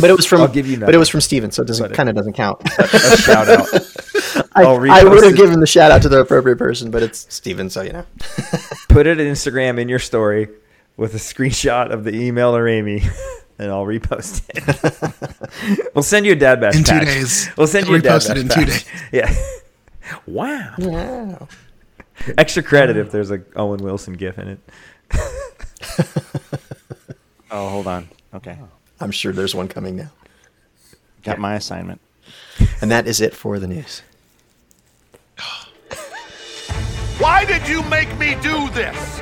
but 0.00 0.08
it 0.08 0.16
was 0.16 0.24
from 0.24 0.40
I'll 0.40 0.48
give 0.48 0.66
you 0.66 0.78
but 0.78 0.94
it 0.94 0.98
was 0.98 1.10
from 1.10 1.20
Steven, 1.20 1.50
so 1.50 1.62
it 1.62 1.66
doesn't 1.66 1.92
kind 1.92 2.08
of 2.08 2.14
doesn't 2.14 2.32
count. 2.32 2.62
A 2.78 2.86
shout 3.18 3.48
out. 3.48 3.66
I, 4.52 4.62
I'll 4.64 4.90
I 4.90 5.04
would 5.04 5.22
have 5.22 5.36
given 5.36 5.60
the 5.60 5.66
shout 5.66 5.90
out 5.92 6.02
to 6.02 6.08
the 6.08 6.20
appropriate 6.20 6.56
person, 6.58 6.90
but 6.90 7.02
it's 7.02 7.26
Steven, 7.32 7.70
so 7.70 7.82
you 7.82 7.92
know. 7.92 8.04
Put 8.88 9.06
it 9.06 9.20
on 9.20 9.26
Instagram 9.26 9.78
in 9.78 9.88
your 9.88 9.98
story 10.00 10.48
with 10.96 11.14
a 11.14 11.18
screenshot 11.18 11.90
of 11.90 12.04
the 12.04 12.12
email 12.14 12.56
or 12.56 12.66
Amy, 12.66 13.02
and 13.58 13.70
I'll 13.70 13.86
repost 13.86 14.42
it. 14.50 15.90
we'll 15.94 16.02
send 16.02 16.26
you 16.26 16.32
a 16.32 16.36
dad 16.36 16.60
bash 16.60 16.76
In 16.76 16.82
two 16.84 16.92
patch. 16.92 17.04
days. 17.06 17.48
We'll 17.56 17.66
send 17.68 17.86
you 17.86 17.94
a 17.94 18.00
dad 18.00 18.20
Repost 18.20 18.28
bash 18.28 18.36
it 18.36 18.40
in 18.40 18.48
two 18.48 18.54
patch. 18.54 18.66
days. 18.66 18.84
Yeah. 19.12 19.34
wow. 20.26 20.74
Wow. 20.78 21.48
Extra 22.36 22.62
credit 22.62 22.96
if 22.96 23.10
there's 23.12 23.30
a 23.30 23.42
Owen 23.56 23.82
Wilson 23.82 24.14
gif 24.14 24.38
in 24.38 24.48
it. 24.48 24.58
Oh, 27.52 27.68
hold 27.68 27.86
on. 27.86 28.08
Okay. 28.34 28.58
I'm 29.00 29.10
sure 29.10 29.32
there's 29.32 29.54
one 29.54 29.68
coming 29.68 29.96
now. 29.96 30.10
Got 31.24 31.38
my 31.38 31.54
assignment. 31.54 32.00
And 32.80 32.90
that 32.90 33.06
is 33.06 33.20
it 33.20 33.34
for 33.34 33.58
the 33.58 33.66
news. 33.66 34.02
Why 37.18 37.44
did 37.44 37.66
you 37.68 37.82
make 37.84 38.16
me 38.18 38.36
do 38.42 38.70
this? 38.70 39.20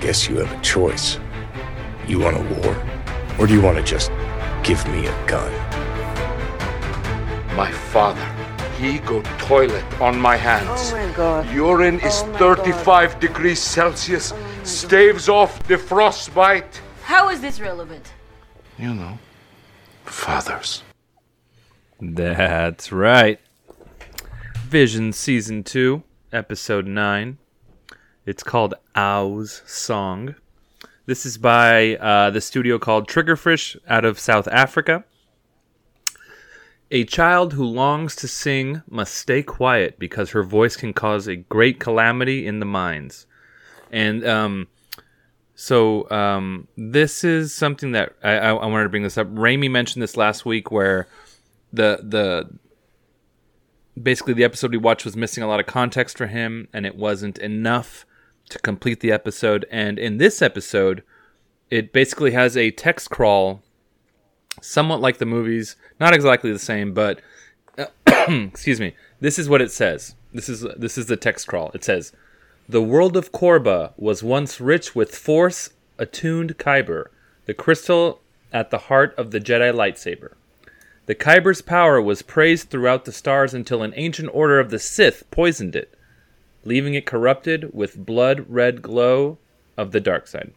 Guess 0.00 0.28
you 0.28 0.36
have 0.36 0.52
a 0.52 0.60
choice. 0.62 1.18
You 2.06 2.20
want 2.20 2.36
a 2.36 2.42
war? 2.60 2.76
Or 3.38 3.46
do 3.46 3.54
you 3.54 3.62
want 3.62 3.78
to 3.78 3.82
just 3.82 4.10
give 4.62 4.86
me 4.88 5.06
a 5.06 5.26
gun? 5.26 5.52
My 7.56 7.70
father, 7.70 8.24
he 8.78 8.98
go 8.98 9.22
toilet 9.38 9.84
on 10.00 10.18
my 10.18 10.36
hands. 10.36 10.92
Oh 10.92 10.96
my 10.96 11.12
God. 11.14 11.50
Urine 11.54 12.00
is 12.00 12.22
35 12.38 13.20
degrees 13.20 13.60
Celsius, 13.60 14.32
oh 14.32 14.38
staves 14.64 15.28
off 15.28 15.62
the 15.68 15.78
frostbite. 15.78 16.80
How 17.02 17.28
is 17.28 17.40
this 17.40 17.60
relevant? 17.60 18.12
You 18.78 18.94
know, 18.94 19.18
fathers. 20.04 20.82
That's 22.00 22.92
right. 22.92 23.40
Vision 24.74 25.12
Season 25.12 25.62
2, 25.62 26.02
Episode 26.32 26.84
9. 26.84 27.38
It's 28.26 28.42
called 28.42 28.74
Aau's 28.96 29.62
Song. 29.66 30.34
This 31.06 31.24
is 31.24 31.38
by 31.38 31.94
uh, 31.94 32.30
the 32.30 32.40
studio 32.40 32.80
called 32.80 33.06
Triggerfish 33.06 33.76
out 33.86 34.04
of 34.04 34.18
South 34.18 34.48
Africa. 34.48 35.04
A 36.90 37.04
child 37.04 37.52
who 37.52 37.64
longs 37.64 38.16
to 38.16 38.26
sing 38.26 38.82
must 38.90 39.14
stay 39.14 39.44
quiet 39.44 39.96
because 39.96 40.30
her 40.30 40.42
voice 40.42 40.74
can 40.74 40.92
cause 40.92 41.28
a 41.28 41.36
great 41.36 41.78
calamity 41.78 42.44
in 42.44 42.58
the 42.58 42.66
mines. 42.66 43.28
And 43.92 44.26
um, 44.26 44.66
so 45.54 46.10
um, 46.10 46.66
this 46.76 47.22
is 47.22 47.54
something 47.54 47.92
that 47.92 48.16
I, 48.24 48.38
I, 48.38 48.48
I 48.48 48.66
wanted 48.66 48.82
to 48.82 48.90
bring 48.90 49.04
this 49.04 49.18
up. 49.18 49.28
Raimi 49.28 49.70
mentioned 49.70 50.02
this 50.02 50.16
last 50.16 50.44
week 50.44 50.72
where 50.72 51.06
the 51.72 52.00
the 52.02 52.50
basically 54.00 54.34
the 54.34 54.44
episode 54.44 54.72
we 54.72 54.76
watched 54.76 55.04
was 55.04 55.16
missing 55.16 55.42
a 55.42 55.46
lot 55.46 55.60
of 55.60 55.66
context 55.66 56.18
for 56.18 56.26
him 56.26 56.68
and 56.72 56.86
it 56.86 56.96
wasn't 56.96 57.38
enough 57.38 58.04
to 58.48 58.58
complete 58.58 59.00
the 59.00 59.12
episode. 59.12 59.66
And 59.70 59.98
in 59.98 60.18
this 60.18 60.42
episode 60.42 61.02
it 61.70 61.92
basically 61.92 62.32
has 62.32 62.56
a 62.56 62.70
text 62.70 63.10
crawl 63.10 63.62
somewhat 64.60 65.00
like 65.00 65.18
the 65.18 65.26
movies 65.26 65.76
not 65.98 66.14
exactly 66.14 66.52
the 66.52 66.58
same 66.58 66.94
but 66.94 67.20
excuse 68.28 68.80
me 68.80 68.94
this 69.20 69.38
is 69.38 69.48
what 69.48 69.62
it 69.62 69.72
says. 69.72 70.14
This 70.32 70.48
is 70.48 70.66
this 70.76 70.98
is 70.98 71.06
the 71.06 71.16
text 71.16 71.46
crawl. 71.46 71.70
It 71.74 71.84
says 71.84 72.12
the 72.68 72.82
world 72.82 73.16
of 73.16 73.32
korba 73.32 73.92
was 73.96 74.22
once 74.22 74.60
rich 74.60 74.94
with 74.94 75.14
force 75.14 75.70
attuned 75.98 76.58
kyber 76.58 77.06
the 77.46 77.54
crystal 77.54 78.20
at 78.52 78.70
the 78.70 78.78
heart 78.78 79.14
of 79.16 79.30
the 79.30 79.40
jedi 79.40 79.72
lightsaber 79.72 80.32
the 81.06 81.14
Kyber's 81.14 81.60
power 81.60 82.00
was 82.00 82.22
praised 82.22 82.70
throughout 82.70 83.04
the 83.04 83.12
stars 83.12 83.52
until 83.52 83.82
an 83.82 83.92
ancient 83.96 84.30
order 84.32 84.58
of 84.58 84.70
the 84.70 84.78
Sith 84.78 85.30
poisoned 85.30 85.76
it, 85.76 85.92
leaving 86.64 86.94
it 86.94 87.06
corrupted 87.06 87.74
with 87.74 88.06
blood 88.06 88.46
red 88.48 88.80
glow 88.80 89.38
of 89.76 89.92
the 89.92 90.00
dark 90.00 90.26
side. 90.26 90.52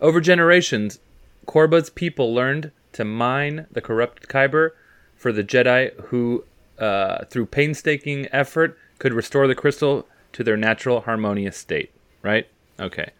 Over 0.00 0.20
generations, 0.20 0.98
Korba's 1.46 1.90
people 1.90 2.32
learned 2.32 2.70
to 2.92 3.04
mine 3.04 3.66
the 3.70 3.80
corrupted 3.80 4.28
Kyber 4.28 4.70
for 5.16 5.32
the 5.32 5.44
Jedi 5.44 5.92
who, 6.04 6.44
uh, 6.78 7.24
through 7.26 7.46
painstaking 7.46 8.28
effort, 8.32 8.78
could 8.98 9.12
restore 9.12 9.46
the 9.46 9.54
crystal 9.54 10.06
to 10.32 10.44
their 10.44 10.56
natural 10.56 11.02
harmonious 11.02 11.56
state. 11.56 11.90
Right? 12.22 12.46
Okay. 12.80 13.10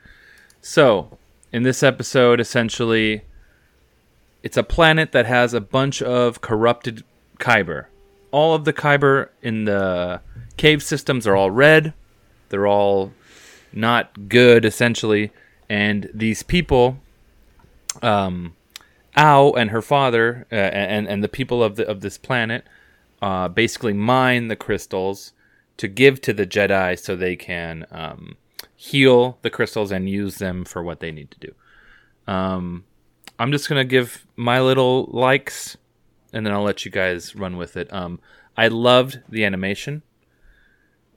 So, 0.60 1.18
in 1.52 1.62
this 1.62 1.82
episode, 1.82 2.40
essentially, 2.40 3.22
it's 4.42 4.56
a 4.56 4.62
planet 4.62 5.12
that 5.12 5.26
has 5.26 5.54
a 5.54 5.60
bunch 5.60 6.02
of 6.02 6.40
corrupted 6.40 7.04
kyber. 7.38 7.86
All 8.30 8.54
of 8.54 8.64
the 8.64 8.72
kyber 8.72 9.30
in 9.42 9.64
the 9.64 10.20
cave 10.56 10.82
systems 10.82 11.26
are 11.26 11.36
all 11.36 11.50
red. 11.50 11.94
They're 12.48 12.66
all 12.66 13.12
not 13.72 14.28
good, 14.28 14.64
essentially. 14.64 15.32
And 15.68 16.10
these 16.14 16.42
people, 16.42 16.98
um, 18.02 18.54
Aau 19.16 19.54
and 19.56 19.70
her 19.70 19.82
father, 19.82 20.46
uh, 20.52 20.54
and 20.54 21.08
and 21.08 21.22
the 21.24 21.28
people 21.28 21.62
of 21.62 21.76
the 21.76 21.86
of 21.86 22.00
this 22.00 22.16
planet, 22.16 22.64
uh, 23.20 23.48
basically 23.48 23.92
mine 23.92 24.48
the 24.48 24.56
crystals 24.56 25.32
to 25.76 25.88
give 25.88 26.20
to 26.22 26.32
the 26.32 26.46
Jedi 26.46 26.98
so 26.98 27.16
they 27.16 27.36
can 27.36 27.86
um, 27.90 28.36
heal 28.76 29.38
the 29.42 29.50
crystals 29.50 29.90
and 29.90 30.08
use 30.08 30.36
them 30.36 30.64
for 30.64 30.82
what 30.82 31.00
they 31.00 31.10
need 31.10 31.30
to 31.30 31.38
do. 31.38 31.54
Um, 32.32 32.84
I'm 33.38 33.52
just 33.52 33.68
gonna 33.68 33.84
give 33.84 34.26
my 34.36 34.60
little 34.60 35.08
likes, 35.10 35.76
and 36.32 36.44
then 36.44 36.52
I'll 36.52 36.62
let 36.62 36.84
you 36.84 36.90
guys 36.90 37.36
run 37.36 37.56
with 37.56 37.76
it. 37.76 37.92
Um, 37.92 38.20
I 38.56 38.68
loved 38.68 39.20
the 39.28 39.44
animation. 39.44 40.02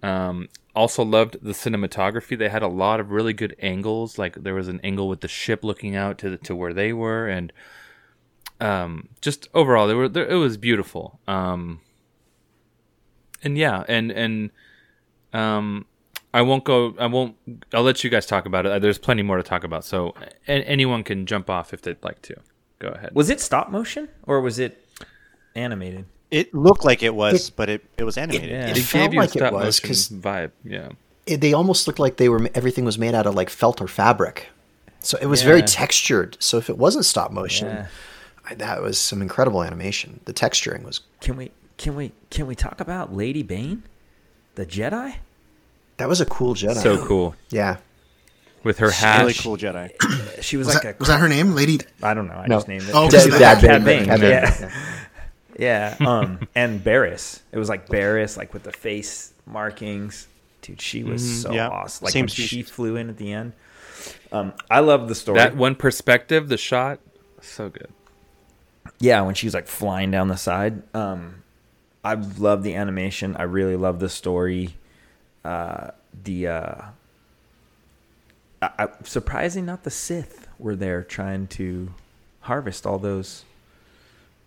Um, 0.03 0.49
also 0.75 1.03
loved 1.03 1.37
the 1.41 1.51
cinematography. 1.51 2.37
They 2.37 2.49
had 2.49 2.63
a 2.63 2.67
lot 2.67 2.99
of 2.99 3.11
really 3.11 3.33
good 3.33 3.55
angles. 3.59 4.17
Like 4.17 4.35
there 4.35 4.53
was 4.53 4.67
an 4.67 4.79
angle 4.83 5.07
with 5.07 5.21
the 5.21 5.27
ship 5.27 5.63
looking 5.63 5.95
out 5.95 6.17
to 6.19 6.29
the, 6.29 6.37
to 6.37 6.55
where 6.55 6.73
they 6.73 6.93
were, 6.93 7.27
and 7.27 7.51
um, 8.59 9.09
just 9.21 9.49
overall, 9.53 9.87
they 9.87 9.93
were 9.93 10.07
they, 10.07 10.29
it 10.29 10.35
was 10.35 10.57
beautiful. 10.57 11.19
Um, 11.27 11.81
and 13.43 13.57
yeah, 13.57 13.83
and 13.87 14.11
and 14.11 14.51
um, 15.33 15.85
I 16.33 16.41
won't 16.43 16.63
go. 16.63 16.95
I 16.97 17.07
won't. 17.07 17.35
I'll 17.73 17.83
let 17.83 18.03
you 18.03 18.09
guys 18.09 18.25
talk 18.25 18.45
about 18.45 18.65
it. 18.65 18.81
There's 18.81 18.97
plenty 18.97 19.21
more 19.21 19.37
to 19.37 19.43
talk 19.43 19.63
about. 19.63 19.83
So 19.83 20.15
a- 20.47 20.51
anyone 20.67 21.03
can 21.03 21.25
jump 21.25 21.49
off 21.49 21.73
if 21.73 21.81
they'd 21.81 22.01
like 22.03 22.21
to. 22.23 22.35
Go 22.79 22.87
ahead. 22.89 23.11
Was 23.13 23.29
it 23.29 23.39
stop 23.41 23.69
motion 23.69 24.07
or 24.25 24.39
was 24.41 24.57
it 24.59 24.83
animated? 25.55 26.05
It 26.31 26.53
looked 26.53 26.85
like 26.85 27.03
it 27.03 27.13
was, 27.13 27.49
but 27.49 27.69
it, 27.69 27.83
it 27.97 28.05
was 28.05 28.17
animated. 28.17 28.49
Yeah, 28.49 28.67
It 28.69 28.77
it, 28.77 28.81
felt 28.83 29.03
gave 29.11 29.13
you 29.13 29.19
a 29.19 29.23
like 29.23 29.35
it 29.35 29.39
stop 29.39 29.53
was, 29.53 29.83
motion 29.83 29.87
'cause- 29.87 30.09
vibe. 30.09 30.51
Yeah. 30.63 30.89
It, 31.25 31.41
they 31.41 31.53
almost 31.53 31.85
looked 31.87 31.99
like 31.99 32.17
they 32.17 32.29
were 32.29 32.49
everything 32.55 32.85
was 32.85 32.97
made 32.97 33.13
out 33.13 33.27
of 33.27 33.35
like 33.35 33.49
felt 33.49 33.81
or 33.81 33.87
fabric. 33.87 34.47
So 35.01 35.17
it 35.21 35.25
was 35.25 35.41
very 35.43 35.61
textured. 35.61 36.37
So 36.39 36.57
if 36.57 36.69
it 36.69 36.77
wasn't 36.77 37.05
stop 37.05 37.31
motion, 37.31 37.67
Yeah. 37.67 37.87
I, 38.49 38.55
that 38.55 38.81
was 38.81 38.97
some 38.99 39.21
incredible 39.21 39.61
animation. 39.63 40.21
The 40.25 40.33
texturing 40.33 40.83
was 40.83 41.01
Can 41.19 41.35
we 41.35 41.51
can 41.77 41.95
we 41.95 42.11
can 42.29 42.47
we 42.47 42.55
talk 42.55 42.79
about 42.79 43.13
Lady 43.13 43.43
Bane, 43.43 43.83
the 44.55 44.65
Jedi? 44.65 45.15
That 46.01 46.09
was 46.09 46.19
a 46.19 46.25
cool 46.25 46.55
Jedi. 46.55 46.75
So 46.81 47.05
cool. 47.05 47.35
Yeah. 47.51 47.77
With 48.63 48.79
her 48.79 48.91
hat. 48.91 49.19
Really 49.21 49.33
cool 49.33 49.55
Jedi. 49.57 49.91
she 50.41 50.57
was, 50.57 50.67
Was 50.67 50.75
like 50.75 50.83
that- 50.83 50.95
a 50.95 50.99
was 50.99 51.07
that 51.07 51.19
her 51.19 51.29
name, 51.29 51.53
Lady? 51.53 51.79
I 52.03 52.13
don't 52.13 52.27
know. 52.27 52.33
I 52.33 52.47
No. 52.47 52.57
just 52.57 52.67
named 52.67 52.83
it. 52.83 52.91
Oh, 52.93 53.09
Dad- 53.09 53.25
because 53.25 53.39
Dad 53.39 53.61
Cad 53.61 53.85
Bane, 53.85 54.05
Bane, 54.07 54.19
Bane, 54.19 54.29
Yeah. 54.29 54.71
Yeah. 55.59 55.95
Um, 55.99 56.47
and 56.55 56.83
Barris. 56.83 57.41
It 57.51 57.59
was 57.59 57.69
like 57.69 57.87
Barris, 57.87 58.35
like 58.37 58.53
with 58.53 58.63
the 58.63 58.71
face 58.71 59.33
markings. 59.45 60.27
Dude, 60.63 60.81
she 60.81 61.03
was 61.03 61.21
Mhm, 61.23 61.41
so 61.43 61.51
yeah. 61.53 61.67
awesome. 61.69 62.05
Like 62.05 62.13
Same 62.13 62.23
when 62.23 62.27
she 62.29 62.61
flew 62.63 62.95
in 62.95 63.09
at 63.09 63.17
the 63.17 63.31
end. 63.31 63.53
Um, 64.31 64.53
I 64.69 64.79
love 64.79 65.07
the 65.07 65.15
story. 65.15 65.37
That 65.37 65.55
one 65.55 65.75
perspective, 65.75 66.47
the 66.49 66.57
shot, 66.57 66.99
so 67.41 67.69
good. 67.69 67.89
yeah, 68.99 69.21
when 69.21 69.35
she 69.35 69.45
was 69.47 69.53
like 69.53 69.67
flying 69.67 70.09
down 70.11 70.27
the 70.27 70.37
side. 70.37 70.81
Um, 70.95 71.43
I 72.03 72.13
love 72.15 72.63
the 72.63 72.73
animation. 72.75 73.35
I 73.35 73.43
really 73.43 73.75
love 73.75 73.99
the 73.99 74.09
story. 74.09 74.75
Uh, 75.43 75.91
the 76.23 76.47
uh, 76.47 76.81
I, 78.61 78.69
I, 78.77 78.87
surprising, 79.03 79.65
not 79.65 79.83
the 79.83 79.91
Sith 79.91 80.47
were 80.59 80.75
there 80.75 81.03
trying 81.03 81.47
to 81.47 81.93
harvest 82.41 82.85
all 82.85 82.99
those 82.99 83.43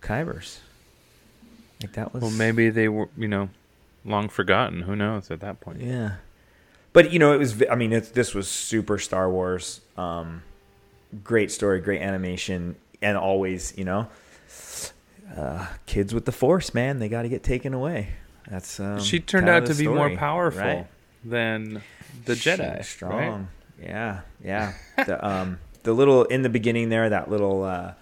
Kybers. 0.01 0.59
Like 1.81 1.93
that 1.93 2.13
was 2.13 2.21
Well, 2.21 2.31
maybe 2.31 2.69
they 2.69 2.87
were, 2.87 3.09
you 3.17 3.27
know, 3.27 3.49
long 4.05 4.29
forgotten. 4.29 4.83
Who 4.83 4.95
knows 4.95 5.29
at 5.31 5.41
that 5.41 5.59
point? 5.59 5.81
Yeah. 5.81 6.15
But 6.93 7.11
you 7.11 7.19
know, 7.19 7.33
it 7.33 7.37
was. 7.37 7.61
I 7.69 7.75
mean, 7.75 7.91
it's, 7.91 8.09
this 8.09 8.33
was 8.33 8.47
super 8.47 8.97
Star 8.97 9.29
Wars. 9.29 9.81
Um, 9.97 10.43
great 11.23 11.51
story, 11.51 11.81
great 11.81 12.01
animation, 12.01 12.77
and 13.01 13.17
always, 13.17 13.77
you 13.77 13.83
know, 13.83 14.07
uh, 15.35 15.67
kids 15.85 16.13
with 16.13 16.23
the 16.23 16.31
Force, 16.31 16.73
man, 16.73 16.99
they 16.99 17.09
got 17.09 17.23
to 17.23 17.29
get 17.29 17.43
taken 17.43 17.73
away. 17.73 18.13
That's 18.49 18.79
um, 18.79 18.99
she 18.99 19.19
turned 19.19 19.49
out 19.49 19.65
to 19.67 19.73
be 19.73 19.87
more 19.87 20.15
powerful 20.15 20.61
right? 20.61 20.87
than 21.23 21.81
the 22.25 22.35
She 22.35 22.49
Jedi. 22.49 22.83
strong. 22.85 23.47
Right? 23.79 23.87
Yeah, 23.87 24.21
yeah. 24.43 24.73
the 25.05 25.25
um, 25.25 25.59
the 25.83 25.93
little 25.93 26.23
in 26.25 26.41
the 26.43 26.49
beginning 26.49 26.89
there, 26.89 27.09
that 27.09 27.29
little 27.29 27.63
uh, 27.63 27.93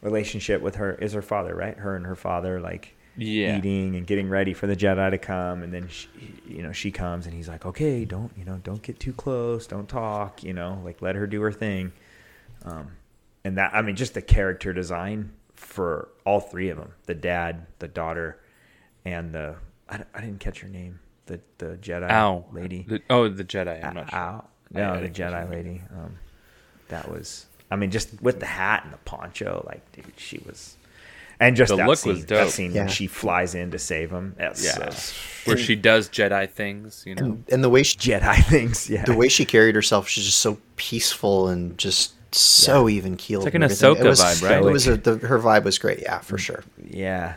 relationship 0.00 0.62
with 0.62 0.76
her 0.76 0.94
is 0.94 1.12
her 1.12 1.22
father, 1.22 1.54
right? 1.54 1.76
Her 1.76 1.96
and 1.96 2.06
her 2.06 2.16
father, 2.16 2.60
like 2.60 2.94
Yeah. 3.16 3.58
eating 3.58 3.96
and 3.96 4.06
getting 4.06 4.28
ready 4.28 4.54
for 4.54 4.66
the 4.66 4.76
Jedi 4.76 5.10
to 5.10 5.18
come, 5.18 5.62
and 5.62 5.72
then 5.74 5.88
she, 5.88 6.08
you 6.46 6.62
know 6.62 6.72
she 6.72 6.90
comes 6.90 7.26
and 7.26 7.34
he's 7.34 7.48
like, 7.48 7.66
okay, 7.66 8.04
don't 8.04 8.32
you 8.38 8.44
know, 8.44 8.60
don't 8.62 8.82
get 8.82 9.00
too 9.00 9.12
close, 9.12 9.66
don't 9.66 9.88
talk, 9.88 10.42
you 10.44 10.52
know, 10.54 10.80
like 10.84 11.02
let 11.02 11.16
her 11.16 11.26
do 11.26 11.40
her 11.42 11.52
thing. 11.52 11.92
Um, 12.64 12.92
and 13.44 13.58
that 13.58 13.74
I 13.74 13.82
mean, 13.82 13.96
just 13.96 14.14
the 14.14 14.22
character 14.22 14.72
design 14.72 15.32
for 15.54 16.08
all 16.24 16.40
three 16.40 16.68
of 16.70 16.78
them, 16.78 16.92
the 17.06 17.14
dad, 17.14 17.66
the 17.80 17.88
daughter, 17.88 18.38
and 19.04 19.34
the 19.34 19.56
I, 19.88 20.04
I 20.14 20.20
didn't 20.20 20.40
catch 20.40 20.60
her 20.60 20.68
name, 20.68 21.00
the 21.26 21.40
the 21.58 21.76
Jedi 21.80 22.08
Aau. 22.10 22.44
lady. 22.52 22.84
The- 22.88 23.02
oh, 23.10 23.28
the 23.28 23.44
Jedi. 23.44 23.84
I'm 23.84 23.94
not 23.94 24.10
sure. 24.10 24.18
Aau. 24.18 24.44
I- 24.74 24.78
No, 24.78 24.92
I 24.94 25.00
the 25.00 25.08
Jedi 25.08 25.50
lady. 25.50 25.82
Um, 25.96 26.18
that 26.88 27.10
was. 27.10 27.46
I 27.70 27.76
mean, 27.76 27.90
just 27.90 28.20
with 28.22 28.40
the 28.40 28.46
hat 28.46 28.84
and 28.84 28.92
the 28.92 28.98
poncho, 28.98 29.62
like, 29.66 29.90
dude, 29.92 30.06
she 30.16 30.40
was. 30.46 30.76
And 31.40 31.54
just 31.54 31.70
The 31.70 31.76
that 31.76 31.86
look 31.86 31.98
scene, 31.98 32.12
was 32.14 32.26
that 32.26 32.44
dope. 32.44 32.50
scene 32.50 32.72
Yeah. 32.72 32.80
when 32.82 32.88
she 32.88 33.06
flies 33.06 33.54
in 33.54 33.70
to 33.70 33.78
save 33.78 34.10
him. 34.10 34.34
That's 34.38 34.64
Yeah. 34.64 34.78
that's- 34.78 35.14
Where 35.44 35.56
she 35.56 35.76
does 35.76 36.08
Jedi 36.08 36.50
things, 36.50 37.04
you 37.06 37.14
know. 37.14 37.24
And, 37.24 37.44
and 37.52 37.62
the 37.64 37.68
way 37.70 37.82
she, 37.84 37.96
Jedi 37.96 38.42
things. 38.48 38.90
Yeah. 38.90 39.04
the 39.04 39.14
way 39.14 39.28
she 39.28 39.44
carried 39.44 39.74
herself, 39.74 40.08
she's 40.08 40.24
just 40.24 40.40
so 40.40 40.58
peaceful 40.76 41.48
and 41.48 41.78
just 41.78 42.14
so 42.34 42.88
even 42.88 43.16
keeled. 43.16 43.46
It's 43.46 43.54
like 43.54 43.62
an. 43.62 43.62
Ahsoka 43.62 44.00
it 44.00 44.08
was, 44.08 44.20
vibe, 44.20 44.48
right? 44.50 44.58
It 44.58 44.64
was 44.72 44.86
a, 44.88 44.96
the, 44.96 45.16
her 45.18 45.38
vibe 45.38 45.62
was 45.64 45.78
great. 45.78 46.00
Yeah, 46.00 46.18
for 46.18 46.38
sure. 46.38 46.64
Yeah, 46.84 47.34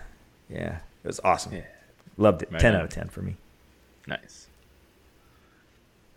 yeah, 0.49 0.77
it 1.03 1.07
was 1.07 1.19
awesome. 1.23 1.53
Yeah. 1.53 1.61
Loved 2.17 2.43
it. 2.43 2.51
Right 2.51 2.61
ten 2.61 2.73
on. 2.73 2.81
out 2.81 2.85
of 2.85 2.89
ten 2.91 3.09
for 3.09 3.21
me. 3.21 3.35
Nice. 4.07 4.47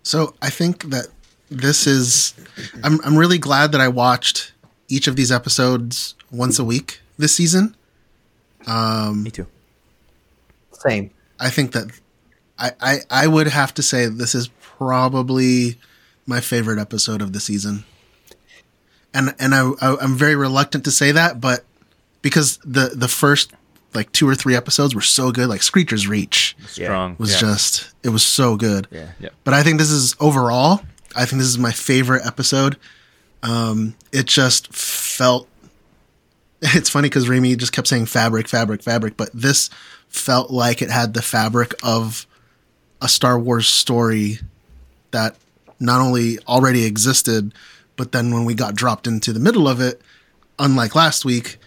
So 0.03 0.35
I 0.43 0.51
think 0.51 0.91
that 0.91 1.07
this 1.51 1.87
is. 1.87 2.35
I'm 2.83 3.01
I'm 3.05 3.17
really 3.17 3.39
glad 3.39 3.73
that 3.73 3.81
I 3.81 3.89
watched 3.89 4.53
each 4.89 5.07
of 5.07 5.17
these 5.17 5.33
episodes 5.33 6.15
once 6.31 6.59
a 6.59 6.65
week 6.65 7.01
this 7.19 7.35
season. 7.35 7.75
Um, 8.67 9.23
Me 9.23 9.31
too. 9.31 9.47
Same. 10.73 11.11
I 11.41 11.51
think 11.51 11.73
that 11.73 11.91
I, 12.59 12.73
I 12.81 12.99
I 13.11 13.27
would 13.27 13.49
have 13.49 13.75
to 13.75 13.83
say 13.83 14.07
this 14.07 14.35
is 14.35 14.49
probably 14.61 15.79
my 16.27 16.41
favorite 16.41 16.79
episode 16.79 17.23
of 17.23 17.33
the 17.33 17.41
season. 17.41 17.85
And 19.13 19.35
and 19.39 19.55
I, 19.55 19.71
I 19.81 19.97
I'm 20.01 20.17
very 20.17 20.35
reluctant 20.35 20.85
to 20.85 20.91
say 20.91 21.13
that, 21.13 21.41
but 21.41 21.65
because 22.23 22.59
the 22.59 22.93
the 22.95 23.09
first 23.09 23.53
like 23.95 24.11
two 24.13 24.29
or 24.29 24.35
three 24.35 24.57
episodes 24.57 24.95
were 24.95 25.01
so 25.01 25.31
good, 25.31 25.49
like 25.49 25.63
Screecher's 25.63 26.09
Reach 26.09 26.57
Strong. 26.67 27.17
was 27.19 27.33
yeah. 27.33 27.39
just 27.39 27.95
it 28.03 28.09
was 28.09 28.25
so 28.25 28.57
good. 28.57 28.89
Yeah. 28.91 29.11
Yeah. 29.21 29.29
But 29.45 29.55
I 29.55 29.63
think 29.63 29.79
this 29.79 29.91
is 29.91 30.17
overall, 30.21 30.81
I 31.17 31.25
think 31.25 31.41
this 31.41 31.49
is 31.49 31.59
my 31.59 31.73
favorite 31.73 32.27
episode. 32.27 32.77
Um, 33.43 33.95
it 34.13 34.27
just 34.27 34.75
felt. 34.75 35.49
It's 36.67 36.89
funny 36.89 37.11
because 37.11 37.29
Remy 37.29 37.57
just 37.57 37.73
kept 37.73 37.89
saying 37.89 38.07
fabric, 38.07 38.49
fabric, 38.49 38.83
fabric, 38.83 39.19
but 39.19 39.29
this 39.35 39.69
felt 40.09 40.51
like 40.51 40.81
it 40.81 40.89
had 40.89 41.13
the 41.13 41.21
fabric 41.21 41.75
of 41.83 42.27
a 43.03 43.09
Star 43.09 43.39
Wars 43.39 43.69
story 43.69 44.39
that 45.11 45.37
not 45.79 46.01
only 46.01 46.39
already 46.49 46.87
existed, 46.87 47.53
but 47.97 48.13
then 48.13 48.33
when 48.33 48.47
we 48.47 48.55
got 48.55 48.75
dropped 48.75 49.07
into 49.07 49.31
the 49.31 49.41
middle 49.41 49.69
of 49.69 49.79
it, 49.79 50.01
unlike 50.59 50.95
last 50.95 51.27
week, 51.27 51.59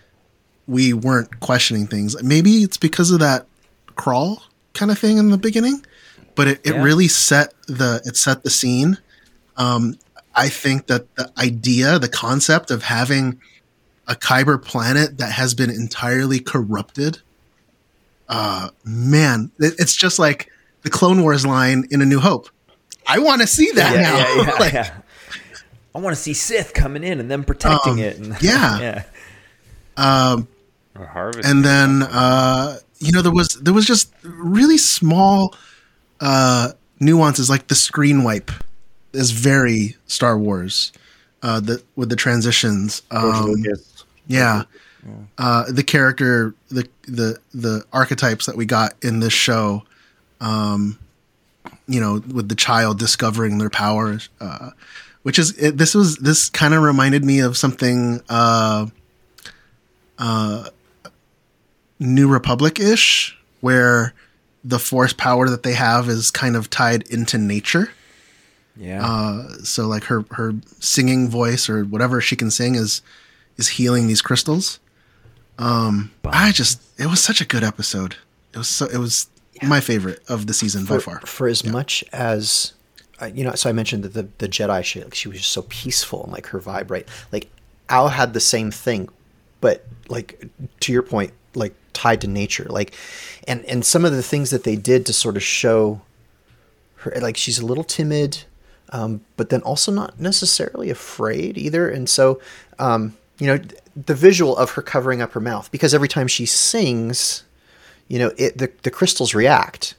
we 0.68 0.93
weren't 0.93 1.39
questioning 1.39 1.88
things. 1.88 2.22
Maybe 2.22 2.63
it's 2.63 2.78
because 2.78 3.11
of 3.11 3.20
that 3.20 3.45
crawl 3.95 4.43
kind 4.74 4.91
of 4.91 4.99
thing 4.99 5.18
in 5.18 5.30
the 5.30 5.38
beginning, 5.38 5.86
but 6.36 6.47
it, 6.47 6.61
it 6.63 6.74
Yeah. 6.76 6.84
really 6.84 7.07
set 7.07 7.53
the 7.68 8.01
it 8.05 8.15
set 8.18 8.43
the 8.43 8.49
scene. 8.49 8.97
Um, 9.55 9.97
I 10.36 10.49
think 10.49 10.88
that 10.88 11.15
the 11.15 11.32
idea, 11.39 11.97
the 11.97 12.09
concept 12.09 12.70
of 12.70 12.84
having 12.84 13.39
a 14.07 14.15
Kyber 14.15 14.61
planet 14.61 15.18
that 15.18 15.32
has 15.32 15.53
been 15.55 15.70
entirely 15.72 16.39
corrupted, 16.39 17.20
uh, 18.30 18.70
man, 18.86 19.51
it, 19.59 19.74
it's 19.80 19.95
just 19.95 20.20
like 20.20 20.51
the 20.84 20.89
Clone 20.89 21.22
Wars 21.24 21.45
line 21.45 21.86
in 21.89 22.01
A 22.01 22.05
New 22.05 22.20
Hope. 22.20 22.49
I 23.07 23.20
want 23.20 23.41
to 23.41 23.47
see 23.47 23.72
that 23.72 23.95
yeah, 23.95 24.01
now. 24.01 24.43
yeah, 24.43 24.51
Like, 24.59 24.74
yeah. 24.74 24.93
I 25.95 25.99
want 25.99 26.15
to 26.15 26.22
see 26.22 26.34
Sith 26.34 26.74
coming 26.74 27.03
in 27.03 27.20
and 27.20 27.32
them 27.32 27.43
protecting 27.43 27.93
Um, 27.93 27.99
it. 27.99 28.18
And, 28.18 28.38
yeah. 28.41 28.80
yeah. 28.80 29.03
Um. 29.97 30.47
And 31.45 31.63
then 31.63 32.03
uh, 32.03 32.79
you 32.99 33.11
know 33.11 33.21
there 33.21 33.31
was 33.31 33.49
there 33.61 33.73
was 33.73 33.85
just 33.85 34.13
really 34.23 34.77
small 34.77 35.55
uh, 36.19 36.72
nuances 36.99 37.49
like 37.49 37.67
the 37.67 37.76
screen 37.76 38.23
wipe 38.23 38.51
is 39.13 39.31
very 39.31 39.95
Star 40.07 40.38
Wars. 40.38 40.91
Uh, 41.43 41.59
the 41.59 41.84
with 41.95 42.09
the 42.09 42.15
transitions. 42.15 43.03
Um, 43.11 43.45
Lucas. 43.45 44.05
yeah. 44.27 44.63
Uh, 45.38 45.72
the 45.72 45.84
character, 45.84 46.53
the 46.69 46.88
the 47.03 47.39
the 47.53 47.85
archetypes 47.93 48.45
that 48.47 48.57
we 48.57 48.65
got 48.65 48.93
in 49.01 49.19
this 49.19 49.31
show, 49.31 49.84
um, 50.41 50.99
you 51.88 52.01
know, 52.01 52.22
with 52.34 52.49
the 52.49 52.55
child 52.55 52.99
discovering 52.99 53.57
their 53.57 53.69
powers, 53.69 54.30
uh, 54.41 54.72
which 55.23 55.39
is 55.39 55.57
it, 55.57 55.77
this 55.77 55.95
was 55.95 56.17
this 56.17 56.49
kind 56.49 56.73
of 56.73 56.84
reminded 56.84 57.23
me 57.23 57.39
of 57.39 57.55
something 57.57 58.22
uh, 58.27 58.88
uh, 60.17 60.69
New 61.99 62.28
Republic 62.28 62.80
ish, 62.80 63.38
where 63.61 64.14
the 64.64 64.80
force 64.80 65.14
power 65.14 65.49
that 65.49 65.64
they 65.64 65.74
have 65.74 66.10
is 66.10 66.32
kind 66.32 66.56
of 66.56 66.69
tied 66.69 67.03
into 67.10 67.38
nature. 67.38 67.90
Yeah. 68.76 69.06
Uh, 69.06 69.48
so 69.64 69.88
like 69.88 70.03
her 70.06 70.26
her 70.32 70.53
singing 70.80 71.30
voice 71.30 71.69
or 71.69 71.84
whatever 71.84 72.22
she 72.22 72.36
can 72.36 72.52
sing 72.52 72.76
is 72.76 73.02
is 73.57 73.69
healing 73.69 74.07
these 74.07 74.22
crystals. 74.22 74.80
Um, 75.57 76.11
I 76.26 76.52
just 76.52 76.82
it 76.99 77.07
was 77.07 77.22
such 77.22 77.41
a 77.41 77.45
good 77.45 77.64
episode. 77.64 78.15
It 78.53 78.57
was 78.60 78.69
so 78.69 78.86
it 78.86 78.98
was 78.98 79.28
my 79.64 79.80
favorite 79.80 80.22
of 80.30 80.48
the 80.48 80.53
season 80.53 80.86
by 80.86 80.99
far. 80.99 81.22
For 81.22 81.48
as 81.48 81.64
much 81.64 82.03
as 82.14 82.74
uh, 83.22 83.26
you 83.26 83.44
know, 83.44 83.53
so 83.53 83.69
I 83.69 83.74
mentioned 83.74 84.03
that 84.03 84.14
the 84.14 84.28
the 84.38 84.48
Jedi 84.48 84.84
she 84.84 85.03
like 85.03 85.15
she 85.15 85.28
was 85.28 85.40
just 85.40 85.52
so 85.52 85.64
peaceful 85.64 86.24
and 86.24 86.32
like 86.32 86.48
her 86.48 86.60
vibe, 86.60 86.91
right? 86.91 87.07
Like 87.32 87.49
Al 87.90 88.10
had 88.10 88.34
the 88.34 88.40
same 88.40 88.69
thing, 88.69 89.10
but 89.61 89.86
like 90.10 90.48
to 90.82 90.91
your 90.91 91.02
point, 91.02 91.34
like 91.56 91.74
tied 91.98 92.22
to 92.22 92.28
nature, 92.28 92.65
like 92.69 92.94
and 93.48 93.65
and 93.65 93.86
some 93.86 94.06
of 94.06 94.11
the 94.11 94.24
things 94.24 94.49
that 94.52 94.64
they 94.64 94.76
did 94.76 95.06
to 95.07 95.14
sort 95.14 95.36
of 95.36 95.44
show 95.44 96.02
her, 96.98 97.14
like 97.22 97.38
she's 97.38 97.60
a 97.60 97.65
little 97.65 97.84
timid, 97.84 98.44
um, 98.90 99.22
but 99.36 99.49
then 99.49 99.61
also 99.61 99.91
not 99.91 100.19
necessarily 100.19 100.90
afraid 100.90 101.57
either, 101.57 101.90
and 101.90 102.10
so 102.10 102.40
um, 102.80 103.18
you 103.40 103.48
know 103.48 103.60
the 103.95 104.15
visual 104.15 104.56
of 104.56 104.72
her 104.72 104.82
covering 104.82 105.22
up 105.22 105.32
her 105.34 105.40
mouth 105.40 105.72
because 105.72 105.94
every 105.94 106.07
time 106.07 106.28
she 106.28 106.45
sings 106.45 107.44
you 108.07 108.19
know 108.19 108.32
it 108.38 108.57
the, 108.57 108.72
the 108.84 108.91
crystals 108.91 109.34
react. 109.34 109.95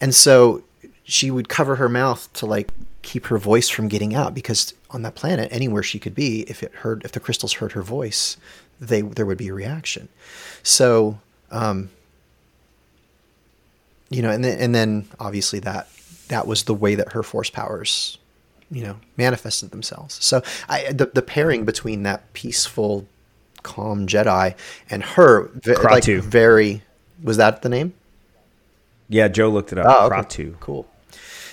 And 0.00 0.14
so 0.14 0.62
she 1.04 1.30
would 1.30 1.48
cover 1.48 1.76
her 1.76 1.88
mouth 1.88 2.32
to 2.34 2.46
like 2.46 2.70
keep 3.02 3.26
her 3.26 3.38
voice 3.38 3.68
from 3.68 3.88
getting 3.88 4.14
out 4.14 4.34
because 4.34 4.74
on 4.90 5.02
that 5.02 5.14
planet 5.14 5.48
anywhere 5.50 5.82
she 5.82 5.98
could 5.98 6.14
be 6.14 6.42
if 6.42 6.62
it 6.62 6.72
heard 6.76 7.02
if 7.04 7.12
the 7.12 7.20
crystals 7.20 7.54
heard 7.54 7.72
her 7.72 7.82
voice 7.82 8.36
they 8.80 9.02
there 9.02 9.26
would 9.26 9.38
be 9.38 9.48
a 9.48 9.54
reaction 9.54 10.08
so 10.62 11.18
um 11.50 11.90
you 14.08 14.22
know 14.22 14.30
and 14.30 14.42
then 14.44 14.58
and 14.58 14.74
then 14.74 15.06
obviously 15.18 15.58
that 15.60 15.86
that 16.30 16.46
was 16.46 16.64
the 16.64 16.74
way 16.74 16.94
that 16.94 17.12
her 17.12 17.22
force 17.22 17.50
powers, 17.50 18.16
you 18.70 18.82
know, 18.82 18.96
manifested 19.16 19.70
themselves. 19.72 20.24
So 20.24 20.42
I 20.68 20.92
the, 20.92 21.10
the 21.12 21.22
pairing 21.22 21.64
between 21.64 22.04
that 22.04 22.32
peaceful, 22.32 23.06
calm 23.62 24.06
Jedi 24.06 24.54
and 24.88 25.02
her, 25.02 25.48
ve- 25.54 25.74
like 25.74 26.04
very, 26.04 26.82
was 27.22 27.36
that 27.36 27.62
the 27.62 27.68
name? 27.68 27.92
Yeah, 29.08 29.28
Joe 29.28 29.50
looked 29.50 29.72
it 29.72 29.78
up. 29.78 29.86
Oh, 29.88 30.06
okay. 30.06 30.16
Kratu. 30.16 30.60
Cool. 30.60 30.86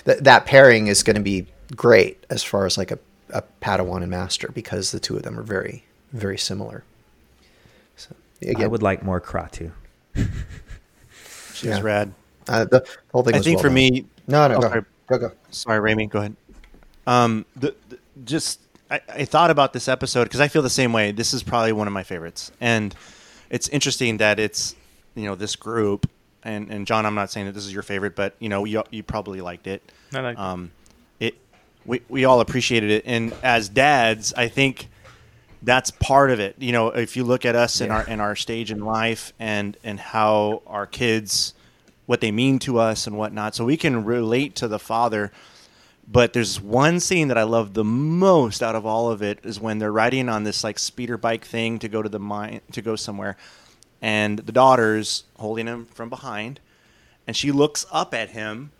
That 0.05 0.23
that 0.23 0.45
pairing 0.45 0.87
is 0.87 1.03
going 1.03 1.15
to 1.17 1.21
be 1.21 1.47
great 1.75 2.23
as 2.29 2.43
far 2.43 2.65
as 2.65 2.77
like 2.77 2.91
a, 2.91 2.99
a 3.31 3.43
Padawan 3.61 4.03
and 4.03 4.11
Master 4.11 4.49
because 4.53 4.91
the 4.91 4.99
two 4.99 5.17
of 5.17 5.23
them 5.23 5.37
are 5.37 5.43
very 5.43 5.83
very 6.13 6.37
similar. 6.37 6.83
So 8.41 8.51
I 8.63 8.67
would 8.67 8.83
like 8.83 9.03
more 9.03 9.19
Kratu. 9.21 9.71
She 11.53 11.67
was 11.69 11.81
rad. 11.81 12.13
Uh, 12.47 12.65
the 12.65 12.85
whole 13.11 13.23
thing. 13.23 13.35
I 13.35 13.39
think 13.39 13.55
well 13.57 13.63
for 13.63 13.67
done. 13.69 13.75
me, 13.75 14.05
No, 14.27 14.47
no, 14.47 14.55
Oh, 14.55 14.61
go. 14.61 14.67
sorry. 14.69 14.81
Go, 15.07 15.17
go. 15.17 15.31
Sorry, 15.51 15.79
Rami, 15.79 16.07
go 16.07 16.19
ahead. 16.19 16.35
Um, 17.05 17.45
the, 17.55 17.73
the- 17.89 17.99
just 18.25 18.59
I, 18.89 18.99
I 19.09 19.25
thought 19.25 19.49
about 19.51 19.73
this 19.73 19.87
episode 19.87 20.23
because 20.25 20.39
I 20.39 20.47
feel 20.47 20.61
the 20.61 20.69
same 20.69 20.93
way. 20.93 21.11
This 21.11 21.33
is 21.33 21.43
probably 21.43 21.71
one 21.71 21.87
of 21.87 21.93
my 21.93 22.03
favorites, 22.03 22.51
and 22.61 22.95
it's 23.49 23.67
interesting 23.69 24.17
that 24.17 24.39
it's 24.39 24.75
you 25.15 25.25
know 25.25 25.35
this 25.35 25.55
group. 25.55 26.09
And, 26.43 26.69
and 26.71 26.87
John, 26.87 27.05
I'm 27.05 27.15
not 27.15 27.29
saying 27.29 27.47
that 27.47 27.51
this 27.53 27.65
is 27.65 27.73
your 27.73 27.83
favorite, 27.83 28.15
but 28.15 28.35
you 28.39 28.47
know 28.49 28.63
you, 28.65 28.83
you 28.91 29.03
probably 29.03 29.41
liked 29.41 29.67
it. 29.67 29.81
I 30.13 30.19
liked 30.21 30.39
it. 30.39 30.41
um, 30.41 30.71
it. 31.19 31.35
We, 31.85 32.01
we 32.09 32.25
all 32.25 32.39
appreciated 32.39 32.89
it, 32.91 33.03
and 33.05 33.33
as 33.43 33.67
dads, 33.69 34.33
I 34.33 34.47
think 34.47 34.87
that's 35.61 35.91
part 35.91 36.31
of 36.31 36.39
it. 36.39 36.55
You 36.59 36.71
know, 36.71 36.89
if 36.89 37.15
you 37.17 37.23
look 37.23 37.45
at 37.45 37.55
us 37.55 37.81
in 37.81 37.87
Yeah. 37.87 37.97
our 37.97 38.07
in 38.07 38.19
our 38.19 38.35
stage 38.35 38.71
in 38.71 38.79
life 38.81 39.33
and 39.39 39.77
and 39.83 39.99
how 39.99 40.61
our 40.67 40.85
kids, 40.85 41.53
what 42.05 42.21
they 42.21 42.31
mean 42.31 42.59
to 42.59 42.79
us 42.79 43.07
and 43.07 43.17
whatnot, 43.17 43.55
so 43.55 43.65
we 43.65 43.77
can 43.77 44.05
relate 44.05 44.55
to 44.55 44.67
the 44.67 44.79
father. 44.79 45.31
But 46.09 46.31
there's 46.31 46.61
one 46.61 47.01
scene 47.01 47.27
that 47.27 47.37
I 47.37 47.43
love 47.43 47.73
the 47.73 47.83
most 47.83 48.63
out 48.63 48.75
of 48.75 48.85
all 48.85 49.11
of 49.11 49.21
it 49.21 49.39
is 49.43 49.59
when 49.59 49.79
they're 49.79 49.91
riding 49.91 50.29
on 50.29 50.43
this 50.45 50.63
like 50.63 50.79
speeder 50.79 51.17
bike 51.17 51.43
thing 51.43 51.79
to 51.79 51.89
go 51.89 52.01
to 52.01 52.07
the 52.07 52.19
mine 52.19 52.61
to 52.71 52.81
go 52.81 52.95
somewhere, 52.95 53.35
and 54.01 54.39
the 54.39 54.53
daughter's 54.53 55.25
holding 55.37 55.67
him 55.67 55.85
from 55.85 56.09
behind, 56.09 56.61
and 57.27 57.35
she 57.35 57.51
looks 57.51 57.85
up 57.91 58.13
at 58.13 58.29
him, 58.29 58.71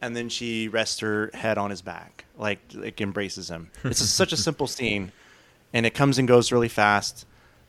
and 0.00 0.14
then 0.16 0.28
she 0.28 0.68
rests 0.68 1.00
her 1.00 1.30
head 1.34 1.58
on 1.58 1.70
his 1.70 1.82
back, 1.82 2.26
like 2.38 2.60
like 2.74 3.00
embraces 3.00 3.48
him. 3.50 3.70
It's 3.82 4.00
a, 4.00 4.06
such 4.06 4.32
a 4.32 4.36
simple 4.36 4.68
scene, 4.68 5.10
and 5.76 5.84
it 5.84 5.94
comes 5.94 6.18
and 6.18 6.26
goes 6.26 6.50
really 6.52 6.68
fast. 6.68 7.26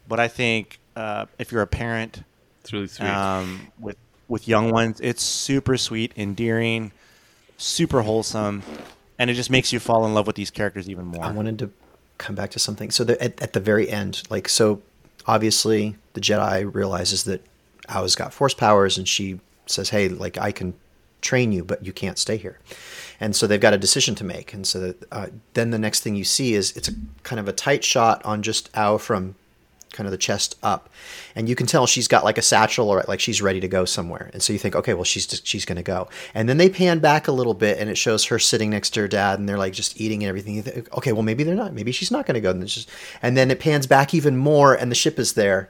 But 0.07 0.19
I 0.19 0.29
think 0.29 0.79
uh, 0.95 1.25
if 1.37 1.51
you're 1.51 1.61
a 1.61 1.67
parent, 1.67 2.23
It's 2.61 2.71
really 2.71 2.87
sweet. 2.87 3.09
um, 3.09 3.67
with 3.79 3.97
with 4.29 4.47
young 4.47 4.71
ones, 4.71 4.99
it's 5.01 5.21
super 5.23 5.77
sweet, 5.77 6.11
endearing, 6.15 6.91
super 7.57 8.01
wholesome, 8.01 8.63
and 9.19 9.29
it 9.29 9.33
just 9.35 9.49
makes 9.49 9.71
you 9.73 9.79
fall 9.79 10.05
in 10.05 10.13
love 10.13 10.27
with 10.27 10.35
these 10.35 10.51
characters 10.51 10.89
even 10.89 11.05
more. 11.05 11.23
I 11.25 11.31
wanted 11.31 11.59
to 11.59 11.69
come 12.17 12.35
back 12.35 12.51
to 12.51 12.59
something. 12.59 12.91
So 12.91 13.03
the, 13.03 13.21
at, 13.21 13.41
at 13.41 13.53
the 13.53 13.59
very 13.59 13.89
end, 13.89 14.23
like 14.29 14.49
so, 14.49 14.81
obviously 15.25 15.95
the 16.13 16.21
Jedi 16.21 16.69
realizes 16.73 17.23
that 17.25 17.41
Aau's 17.89 18.15
got 18.15 18.33
force 18.33 18.53
powers, 18.53 18.97
and 18.97 19.07
she 19.07 19.39
says, 19.65 19.89
"Hey, 19.89 20.07
like 20.09 20.37
I 20.37 20.51
can 20.51 20.73
train 21.21 21.51
you, 21.51 21.63
but 21.63 21.85
you 21.85 21.93
can't 21.93 22.17
stay 22.17 22.37
here." 22.37 22.59
And 23.19 23.35
so 23.35 23.47
they've 23.47 23.59
got 23.59 23.73
a 23.73 23.77
decision 23.77 24.15
to 24.15 24.23
make. 24.23 24.53
And 24.53 24.65
so 24.65 24.93
uh, 25.11 25.27
then 25.53 25.71
the 25.71 25.79
next 25.79 26.01
thing 26.01 26.15
you 26.15 26.23
see 26.23 26.53
is 26.53 26.75
it's 26.77 26.87
a 26.87 26.93
kind 27.23 27.39
of 27.39 27.47
a 27.47 27.53
tight 27.53 27.83
shot 27.83 28.23
on 28.25 28.43
just 28.43 28.71
Aau 28.73 28.99
from 28.99 29.35
kind 29.97 30.05
of 30.05 30.11
the 30.11 30.17
chest 30.17 30.55
up, 30.61 30.89
and 31.35 31.49
you 31.49 31.55
can 31.55 31.65
tell 31.65 31.87
she's 31.87 32.07
got 32.07 32.23
like 32.23 32.37
a 32.37 32.41
satchel 32.41 32.89
or 32.89 33.03
like 33.07 33.19
she's 33.19 33.41
ready 33.41 33.59
to 33.59 33.67
go 33.67 33.83
somewhere. 33.83 34.29
And 34.31 34.43
so 34.43 34.53
you 34.53 34.59
think, 34.59 34.75
okay, 34.75 34.93
well 34.93 35.03
she's 35.03 35.25
just, 35.25 35.47
she's 35.47 35.65
going 35.65 35.77
to 35.77 35.81
go. 35.81 36.07
And 36.35 36.47
then 36.47 36.57
they 36.57 36.69
pan 36.69 36.99
back 36.99 37.27
a 37.27 37.31
little 37.31 37.55
bit, 37.55 37.79
and 37.79 37.89
it 37.89 37.97
shows 37.97 38.25
her 38.25 38.37
sitting 38.37 38.69
next 38.69 38.91
to 38.91 39.01
her 39.01 39.07
dad, 39.07 39.39
and 39.39 39.49
they're 39.49 39.57
like 39.57 39.73
just 39.73 39.99
eating 39.99 40.23
and 40.23 40.29
everything. 40.29 40.61
Think, 40.61 40.95
okay, 40.95 41.13
well 41.13 41.23
maybe 41.23 41.43
they're 41.43 41.55
not. 41.55 41.73
Maybe 41.73 41.91
she's 41.91 42.11
not 42.11 42.27
going 42.27 42.35
to 42.35 42.41
go. 42.41 42.51
And, 42.51 42.67
just, 42.67 42.89
and 43.21 43.35
then 43.35 43.49
it 43.49 43.59
pans 43.59 43.87
back 43.87 44.13
even 44.13 44.37
more, 44.37 44.75
and 44.75 44.91
the 44.91 44.95
ship 44.95 45.17
is 45.17 45.33
there. 45.33 45.69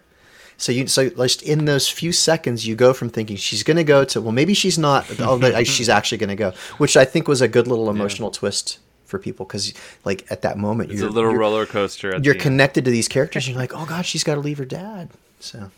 So 0.59 0.71
you 0.71 0.87
so 0.87 1.09
just 1.09 1.41
in 1.43 1.65
those 1.65 1.87
few 1.87 2.11
seconds, 2.11 2.65
you 2.65 2.75
go 2.75 2.91
from 2.93 3.09
thinking 3.09 3.37
she's 3.37 3.61
going 3.63 3.77
to 3.77 3.83
go 3.83 4.03
to 4.05 4.19
well 4.21 4.31
maybe 4.31 4.53
she's 4.55 4.77
not. 4.77 5.05
Oh, 5.19 5.37
but 5.39 5.67
she's 5.67 5.87
actually 5.97 6.17
going 6.17 6.29
to 6.29 6.35
go, 6.35 6.51
which 6.79 6.97
I 6.97 7.05
think 7.05 7.27
was 7.27 7.41
a 7.41 7.47
good 7.47 7.67
little 7.67 7.89
emotional 7.89 8.31
twist 8.31 8.79
for 9.05 9.19
people 9.19 9.45
because 9.45 9.73
like 10.03 10.25
at 10.31 10.41
that 10.41 10.57
moment 10.57 10.91
It's 10.91 10.99
a 10.99 11.03
you're 11.03 11.11
little 11.11 11.29
you're- 11.31 11.39
roller 11.39 11.65
coaster. 11.65 12.15
At 12.15 12.25
you're 12.25 12.33
the 12.33 12.39
end. 12.39 12.43
connected 12.43 12.85
to 12.85 12.91
these 12.91 13.07
characters 13.07 13.45
and 13.47 13.53
you're 13.53 13.61
like 13.61 13.73
oh 13.73 13.85
god 13.85 14.05
she's 14.05 14.23
got 14.23 14.35
to 14.35 14.41
leave 14.41 14.57
her 14.57 14.65
dad 14.65 15.09
so 15.39 15.69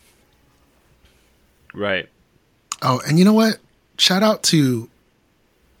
Right. 1.72 2.08
Oh, 2.82 3.00
and 3.06 3.18
you 3.18 3.24
know 3.24 3.32
what? 3.34 3.58
Shout 3.98 4.22
out 4.24 4.42
to 4.44 4.88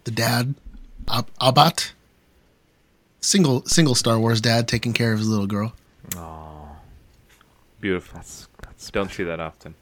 the 0.04 0.10
dad, 0.12 0.54
Ab- 1.08 1.30
Abat. 1.40 1.90
Single 3.22 3.64
single 3.66 3.94
Star 3.94 4.18
Wars 4.20 4.40
dad 4.40 4.68
taking 4.68 4.92
care 4.92 5.12
of 5.12 5.18
his 5.18 5.28
little 5.28 5.46
girl. 5.48 5.72
oh 6.16 6.68
Beautiful. 7.80 8.20
Don't 8.88 9.10
see 9.10 9.24
that 9.24 9.40
often. 9.40 9.74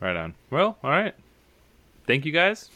Right 0.00 0.16
on. 0.16 0.34
Well, 0.50 0.76
all 0.82 0.90
right. 0.90 1.14
Thank 2.06 2.24
you 2.26 2.32
guys. 2.32 2.68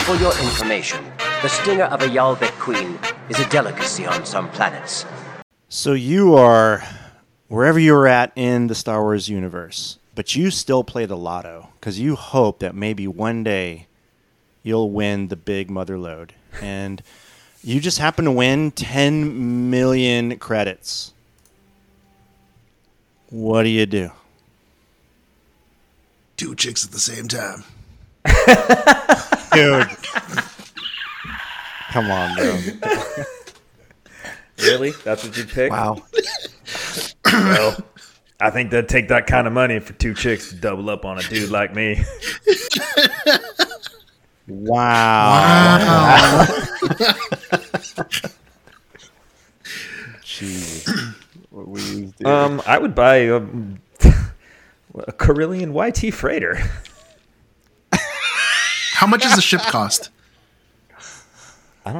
For 0.00 0.14
your 0.16 0.32
information, 0.38 1.04
the 1.42 1.48
stinger 1.48 1.84
of 1.84 2.00
a 2.00 2.06
Yalbec 2.06 2.52
queen 2.58 2.98
is 3.28 3.38
a 3.38 3.48
delicacy 3.48 4.06
on 4.06 4.24
some 4.24 4.48
planets. 4.50 5.04
So 5.68 5.92
you 5.92 6.34
are 6.34 6.82
wherever 7.48 7.78
you're 7.78 8.06
at 8.06 8.32
in 8.34 8.68
the 8.68 8.74
Star 8.74 9.02
Wars 9.02 9.28
universe, 9.28 9.98
but 10.14 10.34
you 10.34 10.50
still 10.50 10.82
play 10.84 11.06
the 11.06 11.16
lotto 11.16 11.68
because 11.78 12.00
you 12.00 12.16
hope 12.16 12.60
that 12.60 12.74
maybe 12.74 13.06
one 13.06 13.44
day 13.44 13.86
you'll 14.62 14.90
win 14.90 15.28
the 15.28 15.36
big 15.36 15.70
mother 15.70 15.98
load. 15.98 16.34
And 16.60 17.02
you 17.66 17.80
just 17.80 17.98
happen 17.98 18.24
to 18.26 18.30
win 18.30 18.70
10 18.70 19.70
million 19.70 20.38
credits. 20.38 21.12
What 23.28 23.64
do 23.64 23.68
you 23.68 23.86
do? 23.86 24.12
Two 26.36 26.54
chicks 26.54 26.84
at 26.84 26.92
the 26.92 27.00
same 27.00 27.26
time. 27.26 27.64
Dude. 29.52 29.88
Come 31.90 32.08
on, 32.08 32.36
bro. 32.36 32.56
Really? 34.58 34.92
That's 35.02 35.24
what 35.24 35.36
you 35.36 35.44
pick? 35.44 35.72
Wow. 35.72 35.96
well, 37.24 37.76
I 38.38 38.50
think 38.50 38.70
they'd 38.70 38.88
take 38.88 39.08
that 39.08 39.26
kind 39.26 39.48
of 39.48 39.52
money 39.52 39.80
for 39.80 39.92
two 39.94 40.14
chicks 40.14 40.50
to 40.50 40.54
double 40.54 40.88
up 40.88 41.04
on 41.04 41.18
a 41.18 41.22
dude 41.22 41.50
like 41.50 41.74
me. 41.74 42.00
Wow. 44.48 46.46
Jeez. 50.22 51.14
What 51.50 51.68
we 51.68 51.80
used 51.80 52.18
to- 52.18 52.28
Um, 52.28 52.62
I 52.66 52.78
would 52.78 52.94
buy 52.94 53.16
a, 53.16 53.36
a 53.36 55.12
Corellian 55.12 55.72
YT 55.74 56.12
freighter. 56.12 56.58
How 58.92 59.06
much 59.06 59.22
does 59.22 59.34
the 59.36 59.42
ship 59.42 59.60
cost? 59.62 60.10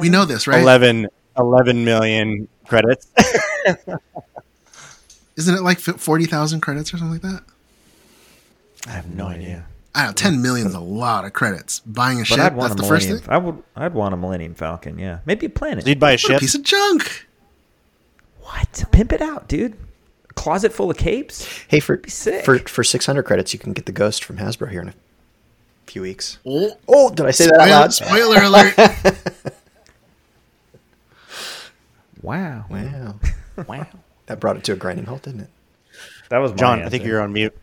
We 0.01 0.09
know 0.09 0.25
this, 0.25 0.47
right? 0.47 0.61
11, 0.61 1.07
11 1.37 1.85
million 1.85 2.47
credits. 2.65 3.07
Isn't 5.37 5.55
it 5.55 5.61
like 5.61 5.79
forty 5.79 6.25
thousand 6.25 6.61
credits 6.61 6.91
or 6.93 6.97
something 6.97 7.13
like 7.13 7.21
that? 7.21 7.43
I 8.87 8.91
have 8.91 9.07
no 9.13 9.27
idea. 9.27 9.65
I 9.97 10.01
don't 10.03 10.09
know. 10.09 10.13
Ten 10.13 10.41
million's 10.41 10.73
a 10.75 10.79
lot 10.79 11.25
of 11.25 11.33
credits. 11.33 11.79
Buying 11.79 12.17
a 12.19 12.21
But 12.21 12.27
ship. 12.27 12.39
I'd 12.39 12.55
want 12.55 12.69
That's 12.69 12.81
a 12.81 12.83
the 12.83 12.87
first 12.87 13.07
thing. 13.09 13.21
I 13.27 13.37
would. 13.37 13.61
I'd 13.75 13.93
want 13.93 14.13
a 14.13 14.17
Millennium 14.17 14.53
Falcon. 14.53 14.99
Yeah, 14.99 15.19
maybe 15.25 15.47
a 15.47 15.49
planet. 15.49 15.85
You'd 15.87 15.99
buy 15.99 16.11
a 16.11 16.13
What 16.13 16.23
a 16.23 16.27
ship. 16.27 16.39
piece 16.39 16.55
of 16.55 16.63
junk. 16.63 17.27
What? 18.41 18.85
Pimp 18.91 19.11
it 19.11 19.21
out, 19.21 19.47
dude. 19.49 19.73
A 20.29 20.33
closet 20.33 20.71
full 20.71 20.89
of 20.91 20.97
capes. 20.97 21.45
hey 21.67 21.79
for 21.79 21.97
be 21.97 22.09
sick. 22.09 22.45
for 22.45 22.59
for 22.59 22.83
600 22.83 23.23
credits 23.23 23.53
you 23.53 23.59
can 23.59 23.73
get 23.73 23.85
the 23.87 23.91
ghost 23.91 24.23
from 24.23 24.37
hasbro 24.37 24.69
here 24.69 24.81
in 24.81 24.89
a 24.89 24.93
few 25.87 26.01
weeks 26.03 26.37
Oh, 26.45 26.77
oh 26.87 27.09
did 27.09 27.25
i 27.25 27.31
say 27.31 27.47
that 27.47 27.59
out 27.69 27.91
spoiler, 27.93 28.35
loud 28.35 28.73
spoiler 28.73 28.77
alert. 28.77 29.17
Wow. 32.21 32.65
wow 32.69 33.15
wow 33.67 33.87
that 34.25 34.39
brought 34.39 34.57
it 34.57 34.63
to 34.65 34.73
a 34.73 34.75
grinding 34.75 35.05
halt 35.05 35.23
didn't 35.23 35.41
it 35.41 35.49
That 36.29 36.39
was 36.39 36.51
my 36.51 36.57
John, 36.57 36.81
I 36.83 36.89
think 36.89 37.03
you're 37.05 37.21
on 37.21 37.31
mute. 37.33 37.55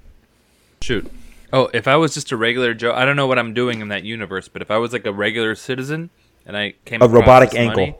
Shoot. 0.80 1.10
Oh, 1.56 1.70
if 1.72 1.86
I 1.86 1.94
was 1.96 2.12
just 2.14 2.32
a 2.32 2.36
regular 2.36 2.74
Joe, 2.74 2.92
I 2.92 3.04
don't 3.04 3.14
know 3.14 3.28
what 3.28 3.38
I'm 3.38 3.54
doing 3.54 3.80
in 3.80 3.88
that 3.88 4.02
universe, 4.02 4.48
but 4.48 4.60
if 4.60 4.70
I 4.72 4.76
was 4.78 4.92
like 4.92 5.06
a 5.06 5.12
regular 5.12 5.54
citizen 5.54 6.10
and 6.44 6.56
I 6.56 6.74
came 6.84 7.00
A 7.00 7.06
robotic 7.06 7.50
this 7.50 7.60
ankle. 7.60 7.80
money- 7.86 7.96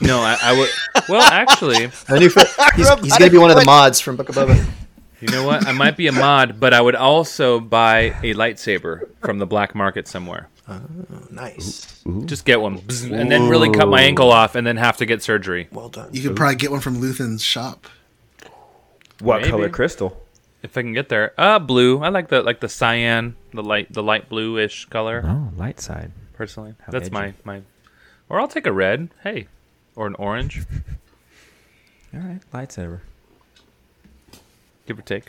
no, 0.00 0.18
I, 0.20 0.36
I 0.42 0.58
would. 0.58 0.68
Well, 1.08 1.22
actually, 1.22 1.90
I 2.08 2.18
knew 2.18 2.28
for, 2.28 2.40
he's, 2.76 2.88
he's 3.00 3.16
gonna 3.18 3.30
be 3.30 3.38
one 3.38 3.50
of 3.50 3.56
the 3.56 3.64
mods 3.64 3.98
from 4.00 4.16
book 4.16 4.28
of 4.28 4.36
Boba. 4.36 4.64
you 5.20 5.28
know 5.28 5.44
what? 5.44 5.66
I 5.66 5.72
might 5.72 5.96
be 5.96 6.06
a 6.06 6.12
mod, 6.12 6.60
but 6.60 6.72
I 6.72 6.80
would 6.80 6.94
also 6.94 7.58
buy 7.58 8.14
a 8.22 8.34
lightsaber 8.34 9.08
from 9.20 9.38
the 9.38 9.46
black 9.46 9.74
market 9.74 10.06
somewhere. 10.06 10.48
oh 10.68 10.80
nice 11.30 12.00
Just 12.26 12.44
get 12.44 12.60
one, 12.60 12.78
Bzz, 12.78 13.12
and 13.12 13.30
then 13.30 13.48
really 13.48 13.70
cut 13.70 13.88
my 13.88 14.02
ankle 14.02 14.30
off, 14.30 14.54
and 14.54 14.64
then 14.66 14.76
have 14.76 14.96
to 14.98 15.06
get 15.06 15.20
surgery. 15.22 15.66
well 15.72 15.88
done 15.88 16.10
You 16.12 16.22
could 16.28 16.36
probably 16.36 16.56
get 16.56 16.70
one 16.70 16.80
from 16.80 17.00
Luthen's 17.00 17.42
shop. 17.42 17.86
What 19.20 19.38
Maybe. 19.40 19.50
color 19.50 19.68
crystal? 19.68 20.21
If 20.62 20.76
I 20.78 20.82
can 20.82 20.92
get 20.92 21.08
there. 21.08 21.32
Uh, 21.38 21.58
blue. 21.58 22.02
I 22.02 22.08
like 22.08 22.28
the 22.28 22.42
like 22.42 22.60
the 22.60 22.68
cyan, 22.68 23.36
the 23.52 23.62
light 23.62 23.92
the 23.92 24.02
light 24.02 24.28
bluish 24.28 24.86
color. 24.86 25.22
Oh, 25.24 25.52
light 25.56 25.80
side. 25.80 26.12
Personally, 26.34 26.74
How 26.84 26.92
that's 26.92 27.06
edgy. 27.06 27.12
my 27.14 27.34
my. 27.44 27.62
Or 28.28 28.40
I'll 28.40 28.48
take 28.48 28.66
a 28.66 28.72
red. 28.72 29.10
Hey, 29.22 29.48
or 29.94 30.06
an 30.06 30.14
orange. 30.14 30.60
All 32.14 32.20
right, 32.20 32.40
lightsaber. 32.52 33.00
Give 34.86 34.98
or 34.98 35.02
take. 35.02 35.24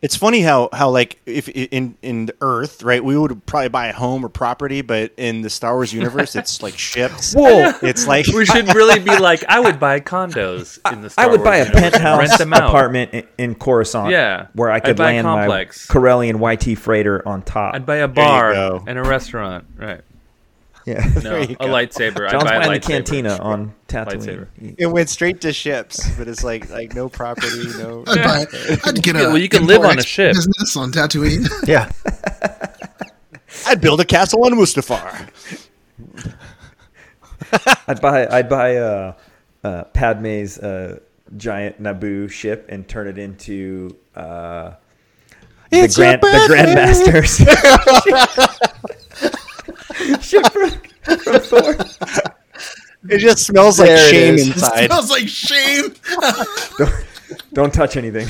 It's 0.00 0.14
funny 0.14 0.40
how 0.42 0.68
how 0.72 0.90
like 0.90 1.18
if 1.26 1.48
in 1.48 1.96
in 2.02 2.26
the 2.26 2.34
Earth, 2.40 2.84
right, 2.84 3.02
we 3.02 3.18
would 3.18 3.44
probably 3.46 3.68
buy 3.68 3.88
a 3.88 3.92
home 3.92 4.24
or 4.24 4.28
property, 4.28 4.80
but 4.80 5.12
in 5.16 5.42
the 5.42 5.50
Star 5.50 5.74
Wars 5.74 5.92
universe, 5.92 6.36
it's 6.36 6.62
like 6.62 6.78
ships. 6.78 7.34
Whoa. 7.34 7.72
It's 7.82 8.06
like 8.06 8.26
we 8.28 8.44
should 8.44 8.72
really 8.74 9.00
be 9.00 9.16
like, 9.18 9.44
I 9.48 9.58
would 9.58 9.80
buy 9.80 9.98
condos 10.00 10.78
in 10.92 11.02
the. 11.02 11.10
Star 11.10 11.24
I 11.24 11.28
would 11.28 11.42
buy 11.42 11.56
a 11.56 11.64
universe, 11.64 11.90
penthouse 11.90 12.18
rent 12.18 12.38
them 12.38 12.52
out. 12.52 12.68
apartment 12.68 13.12
in, 13.12 13.26
in 13.38 13.54
Coruscant. 13.56 14.10
Yeah. 14.10 14.46
where 14.52 14.70
I 14.70 14.78
could 14.78 14.98
land 15.00 15.26
my 15.26 15.46
Corellian 15.46 16.38
YT 16.40 16.78
freighter 16.78 17.26
on 17.26 17.42
top. 17.42 17.74
I'd 17.74 17.86
buy 17.86 17.96
a 17.96 18.08
bar 18.08 18.52
and 18.86 18.98
a 18.98 19.02
restaurant. 19.02 19.64
Right. 19.76 20.02
Yeah, 20.88 21.12
No, 21.22 21.36
a 21.36 21.40
you 21.46 21.56
go. 21.56 21.66
lightsaber. 21.66 22.28
I'd 22.28 22.40
buy 22.40 22.56
a 22.56 22.60
buying 22.60 22.72
the 22.72 22.80
lightsaber. 22.80 22.82
cantina 22.86 23.36
on 23.38 23.74
Tatooine. 23.88 24.46
Lightsaber. 24.58 24.74
it 24.78 24.86
went 24.86 25.08
straight 25.10 25.40
to 25.42 25.52
ships, 25.52 26.08
but 26.16 26.28
it's 26.28 26.42
like 26.44 26.70
like 26.70 26.94
no 26.94 27.08
property, 27.08 27.66
no. 27.78 28.04
I'd, 28.08 28.22
buy, 28.24 28.46
I'd 28.84 29.02
get 29.02 29.16
a. 29.16 29.20
Well, 29.24 29.38
you 29.38 29.48
can 29.48 29.66
live 29.66 29.82
on 29.84 29.98
a 29.98 30.02
ship. 30.02 30.34
Business 30.34 30.76
on 30.76 30.92
Tatooine. 30.92 31.46
Yeah. 31.68 31.90
I'd 33.66 33.80
build 33.80 34.00
a 34.00 34.04
castle 34.04 34.44
on 34.46 34.52
Mustafar. 34.52 35.28
I'd 37.86 38.00
buy 38.00 38.26
I'd 38.28 38.48
buy 38.48 38.76
uh, 38.76 39.12
uh, 39.64 39.84
Padme's 39.92 40.58
uh, 40.58 41.00
giant 41.36 41.82
Naboo 41.82 42.30
ship 42.30 42.66
and 42.68 42.86
turn 42.88 43.06
it 43.08 43.18
into 43.18 43.96
uh, 44.14 44.74
the 45.70 45.78
It's 45.84 45.98
your 45.98 46.16
grand 46.18 46.22
the 46.22 46.48
Grandmasters. 46.48 47.40
ship 50.20 50.46
from, 50.52 50.70
from 51.18 51.40
Thor. 51.40 51.76
It 53.08 53.18
just 53.18 53.46
smells 53.46 53.78
like 53.78 53.88
There 53.88 53.96
it 54.08 54.10
shame 54.10 54.34
is. 54.34 54.46
inside. 54.48 54.86
smells 54.86 55.10
like 55.10 55.28
shame. 55.28 55.94
Don't, 56.78 57.04
don't 57.52 57.74
touch 57.74 57.96
anything. 57.96 58.26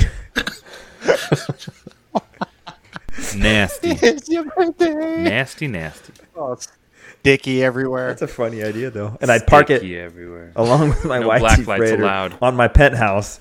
Nasty, 3.36 3.90
It's 3.90 4.28
your 4.28 4.44
birthday. 4.44 5.22
nasty, 5.22 5.66
nasty. 5.68 6.12
Oh, 6.36 6.52
it's 6.52 6.68
sticky 7.20 7.62
everywhere. 7.62 8.08
That's 8.08 8.22
a 8.22 8.28
funny 8.28 8.62
idea 8.62 8.90
though. 8.90 9.16
And 9.20 9.30
I'd 9.30 9.46
park 9.46 9.70
it 9.70 9.82
everywhere. 9.84 10.52
along 10.56 10.90
with 10.90 11.04
my 11.04 11.18
No 11.20 11.32
YT 11.32 11.38
black 11.40 11.66
lights 11.66 11.90
allowed. 11.92 12.36
on 12.42 12.56
my 12.56 12.68
penthouse 12.68 13.38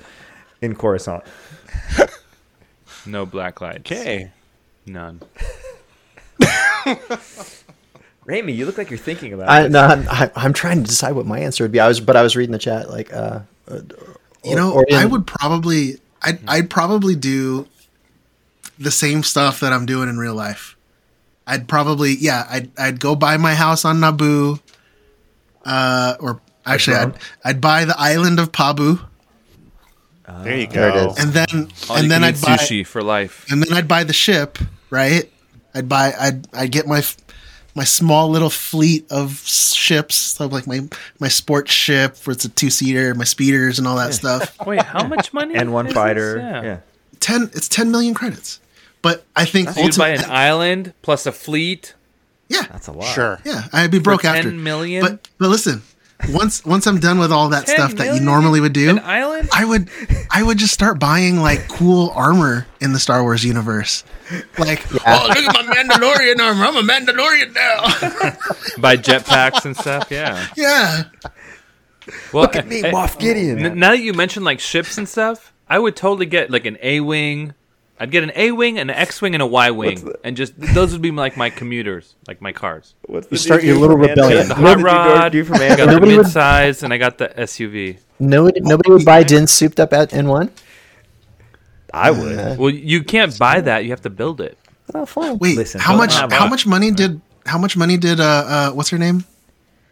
in 0.62 0.76
Coruscant. 0.76 1.24
No 3.06 3.26
black 3.26 3.62
lights. 3.62 3.80
Okay. 3.80 4.32
None. 4.86 5.22
Raimi, 8.28 8.54
you 8.56 8.66
look 8.66 8.78
like 8.78 8.90
you're 8.90 9.00
thinking 9.00 9.32
about 9.34 9.48
I, 9.50 9.64
this. 9.64 9.72
no, 9.72 9.82
I'm, 9.82 10.08
I, 10.10 10.30
I'm 10.36 10.54
trying 10.54 10.82
to 10.84 10.88
decide 10.90 11.14
what 11.14 11.26
my 11.26 11.40
answer 11.40 11.64
would 11.64 11.72
be. 11.72 11.80
I 11.80 11.88
was, 11.88 12.00
but 12.02 12.16
I 12.18 12.22
was 12.24 12.36
reading 12.36 12.52
the 12.52 12.60
chat. 12.60 12.90
Like, 12.90 13.14
uh, 13.14 13.40
uh, 13.70 13.80
You 14.44 14.56
know, 14.56 14.74
or 14.74 14.86
in- 14.88 14.96
I 14.98 15.06
would 15.06 15.26
probably, 15.26 16.00
I'd, 16.22 16.40
I'd 16.48 16.70
probably 16.70 17.16
do 17.16 17.68
the 18.78 18.92
same 18.92 19.24
stuff 19.24 19.62
that 19.62 19.72
I'm 19.72 19.86
doing 19.86 20.10
in 20.10 20.18
real 20.18 20.36
life. 20.36 20.76
I'd 21.48 21.70
probably, 21.70 22.16
yeah, 22.20 22.46
I'd, 22.50 22.70
I'd 22.78 23.00
go 23.00 23.16
buy 23.16 23.38
my 23.38 23.56
house 23.56 23.86
on 23.86 23.98
Naboo, 24.00 24.60
uh, 25.66 26.16
or 26.20 26.42
actually, 26.66 26.98
I'd, 26.98 27.14
I'd 27.46 27.62
buy 27.62 27.86
the 27.86 27.98
island 27.98 28.40
of 28.42 28.52
Pabu, 28.52 29.00
There 30.44 30.58
you 30.58 30.68
There 30.68 30.90
it 30.90 30.94
go. 30.94 31.16
and 31.18 31.32
then, 31.32 31.72
All 31.90 31.96
and 31.96 32.12
then 32.12 32.26
I'd 32.26 32.36
eat 32.36 32.42
buy, 32.42 32.58
sushi 32.58 32.86
for 32.86 33.02
life. 33.02 33.46
and 33.50 33.64
then 33.64 33.72
I'd 33.72 33.88
buy 33.88 34.04
the 34.04 34.12
ship, 34.14 34.58
right? 34.90 35.32
I'd 35.74 35.88
buy, 35.88 36.14
I'd, 36.20 36.46
I'd 36.54 36.72
get 36.72 36.86
my, 36.88 36.98
f- 37.00 37.16
my 37.78 37.84
small 37.86 38.28
little 38.30 38.50
fleet 38.50 39.06
of 39.10 39.40
ships, 39.46 40.16
so 40.16 40.48
like 40.48 40.68
my, 40.68 40.82
my 41.20 41.28
sports 41.30 41.72
ship, 41.72 42.18
where 42.26 42.34
it's 42.34 42.44
a 42.44 42.50
two 42.50 42.70
seater, 42.70 43.14
my 43.14 43.24
speeders, 43.24 43.78
and 43.80 43.88
all 43.88 43.96
that 43.96 44.14
stuff. 44.14 44.58
Wait, 44.66 44.82
how 44.82 45.06
much 45.08 45.32
money? 45.40 45.56
and 45.56 45.72
one 45.72 45.88
fighter. 45.94 46.34
this? 46.36 46.64
Yeah. 46.66 46.80
ten 47.22 47.44
it's 47.54 47.70
10 47.70 47.90
million 47.92 48.14
credits 48.14 48.60
but 49.04 49.24
i 49.36 49.46
think 49.46 49.70
So 49.70 49.82
you'd 49.82 49.96
buy 49.96 50.10
an 50.10 50.26
island 50.30 50.94
plus 51.04 51.26
a 51.28 51.32
fleet. 51.32 51.94
yeah 52.50 52.64
That's 52.64 52.88
a 52.88 52.92
lot. 52.92 53.14
Sure. 53.14 53.40
yeah 53.46 53.64
i'd 53.74 53.92
be 53.92 54.00
broke 54.00 54.24
10 54.24 54.36
after 54.36 54.52
million? 54.52 55.02
but 55.02 55.28
but 55.38 55.50
listen 55.50 55.82
once 56.34 56.66
once 56.66 56.88
i'm 56.88 57.00
done 57.00 57.20
with 57.20 57.32
all 57.32 57.50
that 57.50 57.68
stuff 57.70 57.94
that 57.94 58.16
you 58.16 58.20
normally 58.20 58.60
would 58.60 58.74
do 58.74 58.90
An 58.90 59.00
island? 59.00 59.50
i 59.54 59.64
would 59.64 59.90
i 60.32 60.42
would 60.42 60.58
just 60.58 60.74
start 60.74 61.00
buying 61.00 61.38
like 61.42 61.68
cool 61.70 62.12
armor 62.16 62.66
in 62.82 62.92
the 62.92 63.00
star 63.00 63.22
wars 63.22 63.46
universe 63.46 64.04
like 64.58 64.84
oh 65.08 65.26
look 65.28 65.38
at 65.38 65.54
my 65.68 65.76
mandalorian 65.76 66.40
armor 66.40 66.66
i'm 66.66 66.76
a 66.76 66.82
mandalorian 66.82 67.54
now 67.54 67.82
Buy 68.82 68.98
jetpacks 68.98 69.66
and 69.66 69.76
stuff. 69.76 70.08
Yeah. 70.12 70.48
yeah 70.56 71.04
Well, 72.32 72.44
Look 72.44 72.56
at 72.56 72.68
me, 72.68 72.84
eh, 72.84 72.92
Moff 72.92 73.18
Gideon. 73.20 73.66
N- 73.66 73.80
now 73.80 73.92
that 73.92 74.00
you 74.00 74.14
mentioned 74.14 74.46
like 74.46 74.60
ships 74.60 74.98
and 74.98 75.10
stuff, 75.10 75.52
I 75.68 75.80
would 75.80 75.96
totally 75.96 76.26
get 76.28 76.50
like 76.52 76.66
an 76.66 76.78
A 76.82 77.00
wing. 77.02 77.54
I'd 78.00 78.12
get 78.12 78.24
an 78.24 78.32
A 78.36 78.52
wing, 78.52 78.78
an 78.78 78.90
X 78.92 79.22
wing, 79.22 79.34
and 79.34 79.42
a 79.42 79.46
Y 79.48 79.72
wing, 79.72 80.14
and 80.24 80.38
just 80.38 80.54
those 80.60 80.94
would 80.94 81.02
be 81.02 81.10
like 81.12 81.36
my 81.36 81.50
commuters, 81.50 82.16
like 82.28 82.42
my 82.42 82.52
cars. 82.52 82.94
What's 83.08 83.28
You 83.32 83.38
start 83.38 83.64
your 83.64 83.78
little 83.78 83.98
I 83.98 84.10
rebellion. 84.10 84.48
got 84.48 84.56
the 84.58 84.62
hot 84.62 84.82
rod, 84.82 85.32
do 85.32 85.44
for 85.44 85.56
I 85.56 85.70
got 85.70 85.78
the 85.78 85.86
Nobody 85.88 86.16
would- 86.18 86.26
mid-size, 86.26 86.84
and 86.84 86.94
I 86.94 86.98
got 86.98 87.18
the 87.18 87.30
SUV. 87.30 87.98
nobody, 88.20 88.60
nobody 88.62 88.92
would 88.92 89.06
buy 89.06 89.24
Din 89.24 89.48
souped 89.48 89.80
up 89.80 89.94
at 89.94 90.12
N1. 90.12 90.50
I 91.94 92.12
would. 92.12 92.58
Well, 92.60 92.70
you 92.70 93.04
can't 93.04 93.38
buy 93.40 93.62
that; 93.62 93.84
you 93.84 93.90
have 93.92 94.02
to 94.02 94.10
build 94.10 94.42
it. 94.42 94.58
Oh, 94.94 95.06
fine. 95.06 95.38
wait 95.40 95.58
Listen, 95.58 95.82
how 95.82 95.96
much 95.98 96.14
how 96.16 96.46
a- 96.46 96.50
much 96.50 96.66
money 96.66 96.92
did 96.92 97.20
how 97.46 97.58
much 97.58 97.76
money 97.76 97.98
did 97.98 98.20
uh 98.20 98.24
uh 98.24 98.72
what's 98.72 98.90
her 98.90 98.98
name 98.98 99.26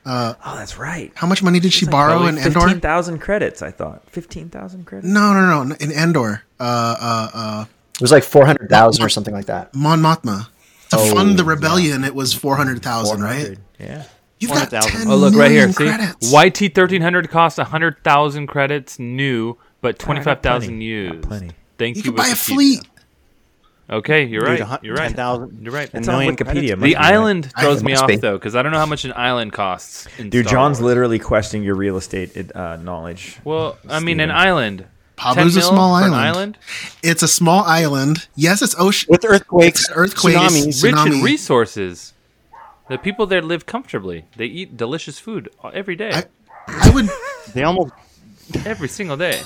Oh, 0.05 0.35
that's 0.55 0.77
right. 0.77 1.11
how 1.15 1.25
much 1.27 1.41
money 1.41 1.59
did 1.59 1.73
she 1.73 1.85
borrow 1.87 2.27
in 2.27 2.37
Endor? 2.37 2.69
thousand 2.79 3.19
credits. 3.19 3.61
I 3.63 3.71
thought 3.71 4.07
fifteen 4.09 4.49
thousand 4.49 4.85
credits. 4.85 5.11
No, 5.11 5.33
no, 5.33 5.63
no, 5.63 5.75
in 5.79 5.91
Endor. 5.91 6.43
Uh, 6.59 6.63
uh, 6.63 7.29
uh, 7.33 7.65
It 7.95 8.01
was 8.01 8.11
like 8.11 8.23
400,000 8.23 9.03
or 9.03 9.09
something 9.09 9.33
like 9.33 9.45
that. 9.47 9.73
Mon 9.75 9.99
Mothma. 10.01 10.47
To 10.91 10.97
Oh, 10.97 11.15
fund 11.15 11.39
the 11.39 11.43
rebellion, 11.43 12.03
it 12.03 12.13
was 12.13 12.33
four 12.33 12.55
hundred 12.57 12.81
thousand, 12.83 13.21
right? 13.21 13.57
Yeah. 13.79 14.03
You've 14.39 14.51
got 14.51 14.69
400,000. 14.69 15.09
Oh, 15.11 15.15
look 15.15 15.33
right 15.33 15.49
here. 15.49 15.67
million 15.79 16.13
See. 16.21 16.35
YT 16.65 16.75
thirteen 16.75 17.01
hundred 17.01 17.29
costs 17.31 17.57
hundred 17.59 18.03
thousand 18.03 18.47
credits 18.47 18.99
new, 18.99 19.57
but 19.81 19.97
twenty 19.97 20.21
five 20.21 20.41
thousand 20.41 20.69
plenty. 20.75 20.85
used. 20.85 21.21
Plenty. 21.23 21.51
Thank 21.79 21.95
You 21.97 22.03
you. 22.03 22.11
could 22.11 22.17
buy 22.17 22.27
a 22.27 22.31
Wikipedia. 22.31 22.53
fleet. 22.53 22.87
Okay, 23.89 24.23
you're 24.25 24.41
Dude, 24.45 24.59
right. 24.61 24.83
You're 24.83 24.95
right. 24.95 25.07
10,000 25.09 25.61
You're 25.63 25.71
right. 25.73 25.89
It's 25.93 26.07
on 26.07 26.15
million 26.15 26.35
Wikipedia. 26.35 26.69
The 26.71 26.75
be 26.77 26.95
right. 26.95 27.03
island 27.03 27.51
throws 27.59 27.83
me 27.83 27.93
off 27.95 28.07
be. 28.07 28.15
though, 28.15 28.35
because 28.37 28.55
I 28.55 28.63
don't 28.63 28.71
know 28.71 28.79
how 28.79 28.85
much 28.87 29.05
an 29.05 29.13
island 29.15 29.53
costs. 29.53 30.07
In 30.17 30.31
Dude, 30.31 30.47
Star 30.47 30.57
John's 30.57 30.79
Wars. 30.79 30.87
literally 30.87 31.19
questioning 31.19 31.63
your 31.63 31.75
real 31.75 31.95
estate 31.97 32.55
uh, 32.55 32.77
knowledge. 32.77 33.37
Well, 33.43 33.77
I 33.87 33.99
mean, 33.99 34.19
an 34.21 34.31
island. 34.31 34.85
Pabu's 35.17 35.53
10 35.53 35.63
a 35.63 35.65
small 35.65 35.99
for 35.99 36.05
an 36.07 36.13
island. 36.13 36.57
It's 37.03 37.23
a 37.23 37.27
small 37.27 37.63
island. 37.63 38.27
Yes, 38.35 38.61
it's 38.61 38.75
ocean. 38.77 39.07
With 39.09 39.23
earthquakes, 39.25 39.81
It's 39.81 39.89
earthquakes, 39.93 40.37
tsunamis. 40.37 40.83
Rich 40.83 41.13
in 41.13 41.21
resources. 41.23 42.13
The 42.89 42.97
people 42.97 43.25
there 43.25 43.41
live 43.41 43.65
comfortably. 43.65 44.25
They 44.35 44.45
eat 44.45 44.77
delicious 44.77 45.17
food 45.19 45.49
every 45.73 45.95
day, 45.95 46.11
I- 46.13 46.25
I 46.67 46.89
would, 46.91 47.09
They 47.53 47.63
almost 47.63 47.93
every 48.65 48.87
single 48.89 49.17
day. 49.17 49.41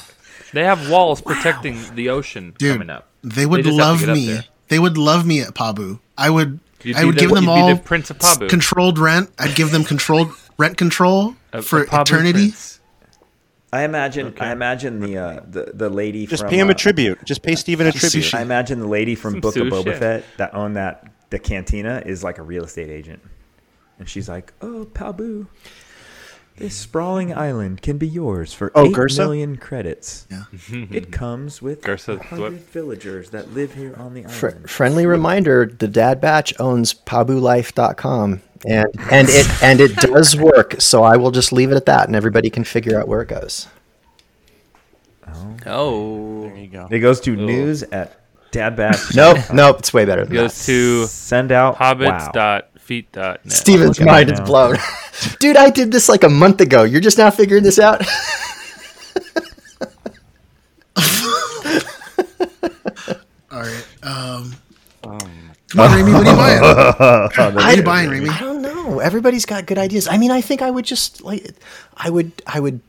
They 0.53 0.63
have 0.63 0.89
walls 0.89 1.21
protecting 1.21 1.77
the 1.95 2.09
ocean 2.09 2.53
dude. 2.57 2.73
coming 2.73 2.89
up. 2.89 3.07
They 3.23 3.45
would 3.45 3.63
just 3.63 3.79
have 3.79 3.99
to 4.01 4.05
love 4.07 4.15
me. 4.17 4.39
They 4.69 4.79
would 4.79 4.97
love 4.97 5.25
me 5.25 5.41
at 5.41 5.53
Pabu. 5.53 5.99
I 6.17 6.29
would. 6.29 6.59
You'd 6.81 6.95
I 6.95 7.05
would 7.05 7.15
the- 7.15 7.19
give 7.19 7.31
them 7.31 7.47
all 7.49 7.75
the 7.75 7.81
Prince 7.81 8.09
of 8.09 8.17
Pabu. 8.19 8.49
controlled 8.49 8.97
rent. 8.97 9.29
I'd 9.37 9.55
give 9.55 9.71
them 9.71 9.83
controlled 9.83 10.31
rent 10.57 10.77
control 10.77 11.35
A- 11.53 11.61
for 11.61 11.83
a 11.83 12.01
eternity. 12.01 12.49
prince. 12.49 12.78
I 13.71 13.83
imagine. 13.83 14.33
I 14.39 14.51
imagine 14.51 14.99
the 14.99 15.17
uh, 15.17 15.39
the 15.47 15.71
the 15.73 15.89
lady. 15.89 16.25
just 16.25 16.41
from, 16.43 16.49
pay 16.49 16.57
him 16.59 16.67
uh, 16.69 16.71
a 16.71 16.75
tribute. 16.75 17.23
Just 17.25 17.43
pay 17.43 17.55
Steven 17.55 17.87
a 17.87 17.91
tribute. 17.91 18.23
sushi. 18.23 18.33
I 18.33 18.41
imagine 18.41 18.79
the 18.79 18.87
lady 18.87 19.15
from 19.15 19.33
Some 19.33 19.41
Book 19.41 19.55
of 19.57 19.67
Boba 19.67 19.83
sushi. 19.93 19.97
Fett 19.99 20.23
that 20.37 20.53
owned 20.55 20.75
that 20.75 21.05
the 21.29 21.37
cantina 21.39 22.01
is 22.05 22.23
like 22.23 22.37
a 22.39 22.41
real 22.43 22.63
estate 22.63 22.89
agent, 22.89 23.21
and 23.99 24.09
she's 24.09 24.27
like, 24.27 24.53
"Oh, 24.61 24.87
Pabu, 24.91 25.45
this 26.57 26.73
sprawling 26.75 27.31
island 27.37 27.81
can 27.83 27.97
be 27.99 28.07
yours 28.07 28.53
for 28.53 28.71
Oh, 28.73 28.87
eight 28.87 28.93
Garsa? 28.95 29.19
million 29.19 29.55
credits. 29.57 30.25
Yeah. 30.31 30.43
it 30.91 31.11
comes 31.11 31.61
with 31.61 31.85
hundred 31.85 32.53
villagers 32.71 33.29
that 33.29 33.53
live 33.53 33.75
here 33.75 33.93
on 33.97 34.15
the 34.15 34.23
Fr- 34.23 34.47
island." 34.47 34.69
friendly 34.69 35.05
reminder: 35.05 35.65
the 35.67 35.87
Dad 35.87 36.19
Batch 36.19 36.53
owns 36.59 36.93
PabuLife.com, 36.95 38.41
and 38.65 38.87
and 39.11 39.27
it 39.29 39.63
and 39.63 39.79
it 39.79 39.95
does 39.95 40.35
work. 40.35 40.75
So 40.79 41.03
I 41.03 41.17
will 41.17 41.31
just 41.31 41.51
leave 41.51 41.71
it 41.71 41.75
at 41.75 41.85
that, 41.85 42.07
and 42.07 42.15
everybody 42.15 42.49
can 42.49 42.63
figure 42.63 42.99
out 42.99 43.07
where 43.07 43.21
it 43.21 43.27
goes. 43.27 43.67
Oh, 45.27 45.57
oh. 45.65 46.41
there 46.43 46.57
you 46.57 46.67
go. 46.67 46.87
It 46.89 46.99
goes 46.99 47.19
to 47.21 47.31
Ooh. 47.31 47.35
news 47.35 47.83
at 47.83 48.19
dadbatch. 48.51 49.15
nope, 49.17 49.37
nope, 49.53 49.79
it's 49.79 49.93
way 49.93 50.05
better. 50.05 50.25
Than 50.25 50.33
it 50.33 50.39
goes 50.41 50.57
that. 50.65 50.71
to 50.71 51.05
send 51.07 51.51
out 51.51 51.77
hobbits 51.77 52.25
wow. 52.27 52.31
dot 52.31 52.79
feet 52.79 53.11
dot. 53.11 53.45
Net. 53.45 53.53
Steven's 53.53 53.99
mind 53.99 54.31
is 54.31 54.39
blown. 54.41 54.77
Dude, 55.39 55.57
I 55.57 55.69
did 55.69 55.91
this 55.91 56.09
like 56.09 56.23
a 56.23 56.29
month 56.29 56.61
ago. 56.61 56.83
You're 56.83 57.01
just 57.01 57.17
now 57.17 57.29
figuring 57.29 57.63
this 57.63 57.79
out. 57.79 58.01
All 63.51 63.61
right. 63.61 63.87
Um, 64.03 64.55
um. 65.03 65.48
Come 65.69 65.81
on, 65.81 65.95
Remy, 65.95 66.11
what 66.13 66.25
are 66.25 66.31
you 66.31 66.37
buying? 66.37 66.63
I- 66.63 67.27
what 67.53 67.63
are 67.63 67.75
you 67.75 67.83
buying, 67.83 68.09
Remy? 68.09 68.29
I 68.29 68.39
don't 68.39 68.61
know. 68.61 68.99
Everybody's 68.99 69.45
got 69.45 69.65
good 69.65 69.77
ideas. 69.77 70.07
I 70.07 70.17
mean, 70.17 70.31
I 70.31 70.41
think 70.41 70.61
I 70.61 70.71
would 70.71 70.85
just 70.85 71.21
like, 71.21 71.45
I 71.95 72.09
would, 72.09 72.31
I 72.47 72.59
would 72.59 72.81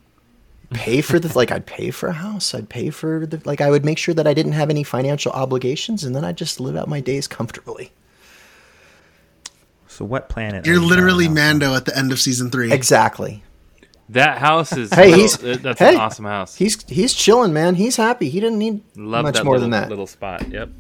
pay 0.71 1.01
for 1.03 1.19
the 1.19 1.37
like, 1.37 1.53
I'd 1.53 1.67
pay 1.67 1.91
for 1.91 2.09
a 2.09 2.13
house. 2.15 2.55
I'd 2.55 2.69
pay 2.69 2.91
for 2.91 3.27
the 3.27 3.43
like, 3.45 3.61
I 3.61 3.71
would 3.71 3.85
make 3.85 3.99
sure 3.99 4.15
that 4.15 4.27
I 4.27 4.33
didn't 4.33 4.53
have 4.53 4.71
any 4.71 4.83
financial 4.83 5.33
obligations, 5.33 6.05
and 6.05 6.15
then 6.17 6.25
I'd 6.25 6.37
just 6.37 6.59
live 6.59 6.77
out 6.77 6.89
my 6.89 7.01
days 7.01 7.29
comfortably. 7.29 7.93
So 9.89 10.05
what 10.07 10.31
planet? 10.31 10.65
You're 10.65 10.81
literally 10.81 11.29
Mando 11.29 11.75
at 11.75 11.85
the 11.85 11.97
end 11.97 12.13
of 12.13 12.21
season 12.21 12.51
three. 12.51 12.73
Exactly. 12.73 13.43
That 14.09 14.39
house 14.39 14.73
is. 14.77 14.93
Hey, 14.93 15.13
he's 15.13 15.37
that's 15.37 15.79
hey, 15.79 15.95
an 15.95 16.01
awesome 16.01 16.25
house. 16.25 16.57
He's 16.57 16.83
he's 16.89 17.13
chilling, 17.13 17.53
man. 17.53 17.75
He's 17.75 17.97
happy. 17.97 18.31
He 18.31 18.41
didn't 18.41 18.59
need 18.59 18.83
Love 18.97 19.25
much 19.25 19.45
more 19.45 19.55
little, 19.55 19.61
than 19.61 19.71
that. 19.73 19.89
little 19.89 20.07
spot. 20.07 20.49
Yep. 20.49 20.71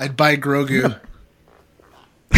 I'd 0.00 0.16
buy 0.16 0.36
Grogu. 0.36 0.98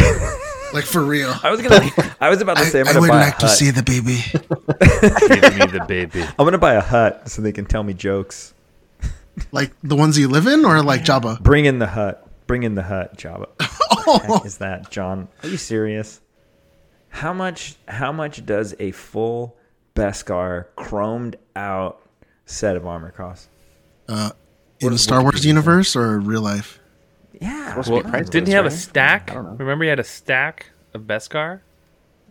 like 0.72 0.85
for 0.85 1.02
real. 1.02 1.35
I 1.43 1.51
was 1.51 1.60
gonna. 1.62 1.90
I 2.20 2.28
was 2.28 2.40
about 2.40 2.56
to 2.59 2.64
say 2.64 2.81
I'm 2.81 2.89
I 2.89 2.93
gonna 2.93 3.01
would 3.02 3.09
buy 3.09 3.24
like 3.26 3.36
a 3.36 3.40
to 3.40 3.48
see 3.48 3.70
the 3.70 3.82
baby. 3.82 4.18
Give 5.43 5.59
me 5.59 5.78
the 5.78 5.85
baby. 5.86 6.22
I'm 6.22 6.44
gonna 6.44 6.59
buy 6.59 6.74
a 6.74 6.81
hut 6.81 7.28
so 7.28 7.43
they 7.43 7.52
can 7.52 7.64
tell 7.66 7.82
me 7.82 7.94
jokes. 7.94 8.55
Like 9.52 9.72
the 9.82 9.97
ones 9.97 10.18
you 10.18 10.28
live 10.28 10.47
in, 10.47 10.64
or 10.64 10.82
like 10.82 11.02
Jabba? 11.02 11.40
Bring 11.43 11.64
in 11.64 11.78
the 11.78 11.86
hut. 11.89 12.28
Bring 12.47 12.62
in 12.62 12.74
the 12.74 12.82
hut, 12.82 13.16
Jabba. 13.16 13.48
What 14.05 14.22
the 14.22 14.35
heck 14.35 14.44
is 14.44 14.59
that, 14.59 14.90
John? 14.90 15.28
Are 15.43 15.48
you 15.48 15.56
serious? 15.56 16.20
How 17.09 17.32
much? 17.32 17.76
How 17.89 18.12
much 18.12 18.44
does 18.44 18.74
a 18.78 18.90
full 18.90 19.56
Beskar 19.94 20.66
chromed 20.76 21.36
out 21.56 22.02
set 22.44 22.76
of 22.76 22.86
armor 22.86 23.10
cost? 23.12 23.48
Uh, 24.06 24.31
in 24.81 24.93
the 24.93 24.98
Star 24.98 25.22
Wars 25.22 25.47
universe 25.47 25.97
or 25.97 26.20
real 26.20 26.43
life? 26.43 26.81
Yeah. 27.40 27.82
Well, 27.86 28.02
didn't 28.02 28.47
he 28.47 28.52
have 28.52 28.66
a 28.66 28.70
stack? 28.70 29.35
Remember, 29.35 29.85
he 29.85 29.90
had 29.90 30.01
a 30.01 30.05
stack 30.05 30.70
of 30.93 31.02
Beskar. 31.02 31.61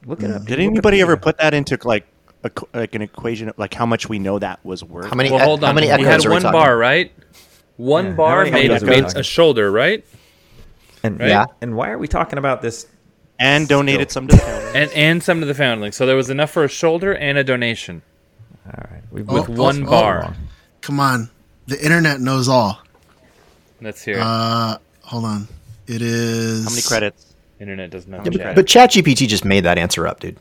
Look 0.06 0.24
it 0.24 0.32
up. 0.32 0.46
Did 0.46 0.60
anybody 0.60 1.02
ever 1.02 1.18
put 1.18 1.38
that 1.38 1.54
into 1.54 1.78
like 1.84 2.06
a, 2.44 2.52
like 2.74 2.96
an 2.96 3.02
equation 3.02 3.50
of 3.50 3.58
like 3.58 3.74
how 3.74 3.86
much 3.86 4.10
we 4.10 4.20
know 4.20 4.40
that 4.40 4.64
was 4.66 4.84
worth? 4.84 5.06
How 5.08 5.16
many? 5.16 5.32
Well, 5.32 5.40
hold 5.40 5.64
on. 5.64 5.76
we 5.76 5.88
had 5.88 6.26
one 6.28 6.42
bar, 6.44 6.78
right? 6.78 7.12
One 7.78 8.08
Yeah, 8.08 8.12
bar 8.14 8.46
made, 8.46 8.70
echoes 8.70 8.84
are 8.84 8.86
we 8.86 9.02
made 9.02 9.16
a 9.16 9.24
shoulder, 9.24 9.72
right? 9.72 10.06
And 11.04 11.20
Right? 11.20 11.30
yeah. 11.30 11.46
And 11.62 11.76
why 11.76 11.90
are 11.90 11.98
we 11.98 12.08
talking 12.08 12.38
about 12.38 12.62
this? 12.62 12.88
And 13.40 13.68
donated 13.68 14.12
some 14.12 14.28
to 14.28 14.36
the 14.36 14.42
family. 14.42 14.80
And 14.82 14.92
and 14.92 15.24
some 15.24 15.40
to 15.40 15.46
the 15.46 15.56
foundling. 15.56 15.92
So 15.92 16.06
there 16.06 16.16
was 16.16 16.30
enough 16.30 16.52
for 16.52 16.64
a 16.64 16.68
shoulder 16.70 17.14
and 17.16 17.38
a 17.38 17.44
donation. 17.44 18.04
All 18.66 18.86
right. 18.92 19.02
We've 19.12 19.28
With 19.28 19.50
Oh, 19.50 19.54
one 19.54 19.84
oh, 19.84 19.90
bar. 19.90 20.36
Come 20.82 21.00
on, 21.00 21.30
the 21.68 21.84
internet 21.84 22.22
knows 22.22 22.48
all. 22.48 22.80
Let's 23.82 24.04
hear 24.04 24.18
it. 24.18 24.22
Uh, 24.22 24.78
hold 25.04 25.26
on. 25.26 25.48
It 25.88 26.02
is 26.02 26.64
How 26.64 26.70
many 26.70 26.82
credits? 26.82 27.34
Internet 27.60 27.92
does 27.92 28.08
not. 28.08 28.26
know. 28.26 28.32
Yeah, 28.32 28.38
chat. 28.38 28.56
but, 28.56 28.62
but 28.62 28.66
ChatGPT 28.66 29.28
just 29.28 29.46
made 29.46 29.64
that 29.66 29.78
answer 29.78 30.08
up, 30.08 30.20
dude. 30.20 30.38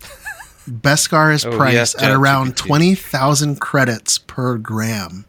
Beskar 0.70 1.32
is 1.34 1.44
Oh, 1.44 1.56
priced 1.56 1.74
yes, 1.74 2.02
at 2.02 2.10
around 2.10 2.56
twenty 2.56 2.94
thousand 2.94 3.60
credits 3.60 4.18
per 4.18 4.56
gram. 4.58 5.24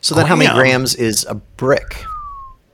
So 0.00 0.14
then, 0.14 0.26
how 0.26 0.36
many 0.36 0.46
Damn. 0.48 0.56
grams 0.56 0.94
is 0.94 1.24
a 1.28 1.34
brick? 1.34 2.04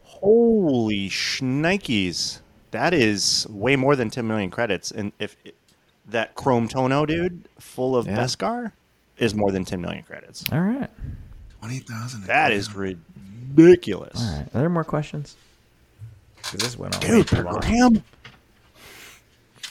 Holy 0.02 1.08
shnikes. 1.08 2.40
That 2.72 2.92
is 2.94 3.46
way 3.50 3.76
more 3.76 3.96
than 3.96 4.08
10 4.08 4.26
million 4.26 4.50
credits. 4.50 4.90
And 4.90 5.12
if 5.18 5.36
that 6.08 6.34
Chrome 6.36 6.68
Tono 6.68 7.04
dude 7.06 7.48
full 7.58 7.96
of 7.96 8.06
Yeah. 8.06 8.16
Beskar 8.18 8.72
is 9.18 9.34
more 9.34 9.50
than 9.50 9.64
10 9.64 9.80
million 9.80 10.02
credits. 10.04 10.44
All 10.52 10.60
right. 10.60 10.88
Twenty 11.60 11.78
thousand. 11.78 12.24
That 12.24 12.52
is 12.52 12.74
ridiculous. 12.74 13.06
All 14.20 14.36
right. 14.36 14.46
Are 14.54 14.60
there 14.60 14.68
more 14.68 14.84
questions? 14.84 15.36
'Cause 16.42 16.60
this 16.60 16.78
went 16.78 16.94
on 16.96 17.00
way 17.02 17.06
Dude, 17.08 17.28
too 17.28 17.36
per 17.36 17.42
long. 17.44 17.60
gram? 17.60 18.02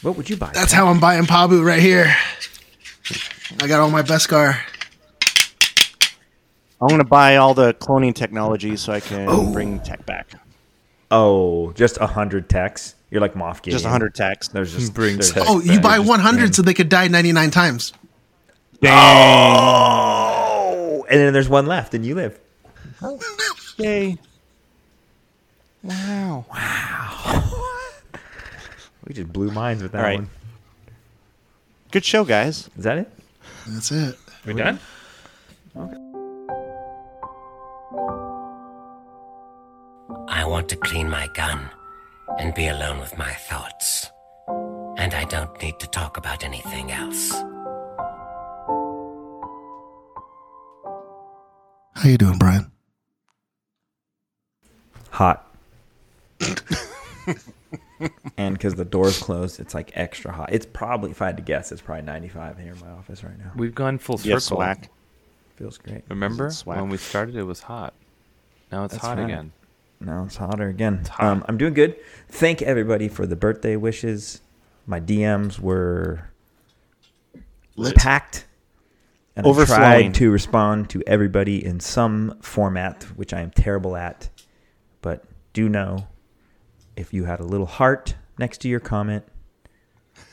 What 0.01 0.15
would 0.17 0.29
you 0.29 0.37
buy? 0.37 0.51
That's 0.53 0.71
how 0.71 0.87
I'm 0.87 0.99
buying 0.99 1.25
Pabu 1.25 1.63
right 1.63 1.81
here. 1.81 2.15
I 3.61 3.67
got 3.67 3.81
all 3.81 3.89
my 3.89 4.01
Beskar. 4.01 4.57
I'm 6.81 6.87
going 6.87 6.99
to 6.99 7.03
buy 7.05 7.35
all 7.35 7.53
the 7.53 7.73
cloning 7.75 8.15
technology 8.15 8.75
so 8.77 8.93
I 8.93 9.01
can 9.01 9.27
oh. 9.29 9.51
bring 9.51 9.79
tech 9.81 10.05
back. 10.05 10.31
Oh, 11.11 11.71
just 11.73 11.97
a 11.99 12.07
hundred 12.07 12.49
techs. 12.49 12.95
You're 13.11 13.21
like 13.21 13.33
Moff 13.35 13.57
Gideon. 13.61 13.75
Just 13.75 13.83
100 13.83 14.15
techs. 14.15 14.47
There's 14.47 14.73
just 14.73 14.93
Bring 14.93 15.15
there's 15.17 15.33
tech 15.33 15.43
Oh, 15.45 15.59
you 15.59 15.73
back. 15.73 15.81
buy 15.83 15.97
just- 15.97 16.07
100 16.07 16.55
so 16.55 16.61
they 16.61 16.73
could 16.73 16.87
die 16.87 17.09
99 17.09 17.51
times. 17.51 17.91
Oh, 18.83 21.05
and 21.09 21.19
then 21.19 21.33
there's 21.33 21.49
one 21.49 21.65
left, 21.67 21.93
and 21.93 22.05
you 22.05 22.15
live. 22.15 22.39
Yay. 23.83 24.17
Wow. 25.83 26.45
We 29.07 29.15
just 29.15 29.33
blew 29.33 29.49
minds 29.51 29.81
with 29.81 29.93
that 29.93 29.97
All 29.97 30.03
right. 30.05 30.19
one. 30.19 30.29
Good 31.89 32.05
show, 32.05 32.23
guys. 32.23 32.69
Is 32.77 32.83
that 32.83 32.99
it? 32.99 33.09
That's 33.67 33.91
it. 33.91 34.15
We 34.45 34.53
done? 34.53 34.79
Okay. 35.75 35.97
I 40.29 40.45
want 40.45 40.69
to 40.69 40.75
clean 40.77 41.09
my 41.09 41.27
gun 41.33 41.69
and 42.37 42.53
be 42.53 42.67
alone 42.67 42.99
with 42.99 43.17
my 43.17 43.33
thoughts. 43.49 44.09
And 44.97 45.13
I 45.15 45.25
don't 45.25 45.59
need 45.61 45.79
to 45.79 45.87
talk 45.87 46.15
about 46.17 46.43
anything 46.43 46.91
else. 46.91 47.31
How 51.95 52.07
you 52.09 52.17
doing, 52.17 52.37
Brian? 52.37 52.71
Hot. 55.11 55.47
and 58.37 58.53
because 58.55 58.75
the 58.75 58.85
door's 58.85 59.19
closed, 59.21 59.59
it's 59.59 59.73
like 59.73 59.91
extra 59.95 60.31
hot. 60.31 60.49
It's 60.51 60.65
probably, 60.65 61.11
if 61.11 61.21
I 61.21 61.27
had 61.27 61.37
to 61.37 61.43
guess, 61.43 61.71
it's 61.71 61.81
probably 61.81 62.03
95 62.03 62.57
here 62.57 62.73
in 62.73 62.79
my 62.79 62.89
office 62.91 63.23
right 63.23 63.37
now. 63.37 63.51
We've 63.55 63.75
gone 63.75 63.97
full 63.99 64.19
Yes, 64.23 64.45
circle. 64.45 64.57
Swack. 64.57 64.89
Feels 65.57 65.77
great. 65.77 66.03
Remember 66.09 66.51
when 66.65 66.89
we 66.89 66.97
started? 66.97 67.35
It 67.35 67.43
was 67.43 67.61
hot. 67.61 67.93
Now 68.71 68.85
it's 68.85 68.93
That's 68.93 69.05
hot 69.05 69.17
right. 69.17 69.25
again. 69.25 69.51
Now 69.99 70.23
it's 70.25 70.35
hotter 70.37 70.67
again. 70.67 71.05
hot. 71.05 71.23
Um, 71.23 71.45
I'm 71.47 71.57
doing 71.57 71.75
good. 71.75 71.95
Thank 72.29 72.63
everybody 72.63 73.07
for 73.07 73.27
the 73.27 73.35
birthday 73.35 73.75
wishes. 73.75 74.41
My 74.87 74.99
DMs 74.99 75.59
were 75.59 76.31
packed. 77.95 78.45
And 79.35 79.45
I 79.45 79.49
Overflowing. 79.49 79.79
tried 79.79 80.13
to 80.15 80.31
respond 80.31 80.89
to 80.89 81.03
everybody 81.05 81.63
in 81.63 81.79
some 81.79 82.37
format, 82.41 83.03
which 83.15 83.31
I 83.33 83.41
am 83.41 83.51
terrible 83.51 83.95
at. 83.95 84.29
But 85.01 85.23
do 85.53 85.67
know 85.69 86.07
if 86.95 87.13
you 87.13 87.25
had 87.25 87.39
a 87.39 87.43
little 87.45 87.65
heart 87.65 88.15
next 88.37 88.59
to 88.61 88.67
your 88.69 88.79
comment, 88.79 89.25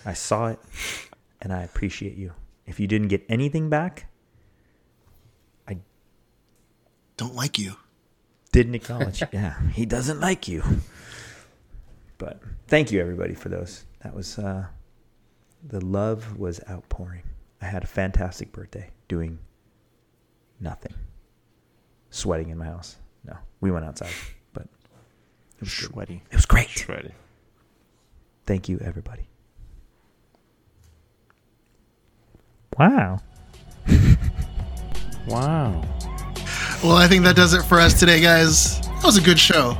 I 0.04 0.12
saw 0.12 0.48
it 0.48 0.58
and 1.40 1.52
I 1.52 1.62
appreciate 1.62 2.16
you. 2.16 2.32
If 2.66 2.78
you 2.78 2.86
didn't 2.86 3.08
get 3.08 3.24
anything 3.28 3.70
back, 3.70 4.06
I 5.66 5.78
Don't 7.16 7.34
like 7.34 7.58
you. 7.58 7.76
didn't 8.52 8.74
acknowledge. 8.74 9.22
yeah, 9.32 9.60
he 9.70 9.86
doesn't 9.86 10.20
like 10.20 10.48
you. 10.48 10.62
But 12.18 12.40
thank 12.66 12.90
you 12.92 13.00
everybody 13.00 13.34
for 13.34 13.48
those. 13.48 13.84
That 14.02 14.14
was 14.14 14.38
uh, 14.38 14.66
the 15.66 15.84
love 15.84 16.36
was 16.38 16.60
outpouring. 16.68 17.22
I 17.62 17.66
had 17.66 17.84
a 17.84 17.86
fantastic 17.86 18.52
birthday 18.52 18.90
doing 19.08 19.38
nothing, 20.60 20.94
sweating 22.10 22.50
in 22.50 22.58
my 22.58 22.66
house. 22.66 22.96
No, 23.24 23.36
we 23.60 23.70
went 23.70 23.84
outside, 23.84 24.12
it 25.58 25.60
was 25.60 25.74
good. 25.74 25.90
Sweaty. 25.92 26.22
It 26.30 26.36
was 26.36 26.46
great. 26.46 26.88
Ready. 26.88 27.12
Thank 28.46 28.68
you 28.68 28.78
everybody. 28.82 29.28
Wow. 32.78 33.20
Wow. 35.28 35.82
Well, 36.82 36.96
I 36.96 37.06
think 37.06 37.22
that 37.24 37.36
does 37.36 37.52
it 37.52 37.62
for 37.62 37.78
us 37.78 37.98
today, 38.00 38.18
guys. 38.18 38.80
That 38.80 39.04
was 39.04 39.18
a 39.18 39.20
good 39.20 39.38
show. 39.38 39.76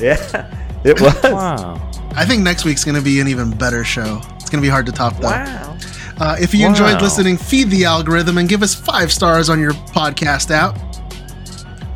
Yeah, 0.00 0.50
it 0.82 1.00
was. 1.00 1.22
Wow. 1.22 1.90
I 2.16 2.24
think 2.24 2.42
next 2.42 2.64
week's 2.64 2.84
going 2.84 2.96
to 2.96 3.02
be 3.02 3.20
an 3.20 3.28
even 3.28 3.50
better 3.56 3.84
show. 3.84 4.20
It's 4.36 4.50
going 4.50 4.60
to 4.60 4.66
be 4.66 4.68
hard 4.68 4.86
to 4.86 4.92
top 4.92 5.16
that. 5.18 5.46
Wow. 5.46 5.78
Uh, 6.18 6.36
if 6.40 6.52
you 6.52 6.66
enjoyed 6.66 7.00
listening, 7.00 7.36
feed 7.36 7.70
the 7.70 7.84
algorithm 7.84 8.38
and 8.38 8.48
give 8.48 8.62
us 8.64 8.74
five 8.74 9.12
stars 9.12 9.48
on 9.48 9.60
your 9.60 9.72
podcast 9.72 10.50
app. 10.50 10.76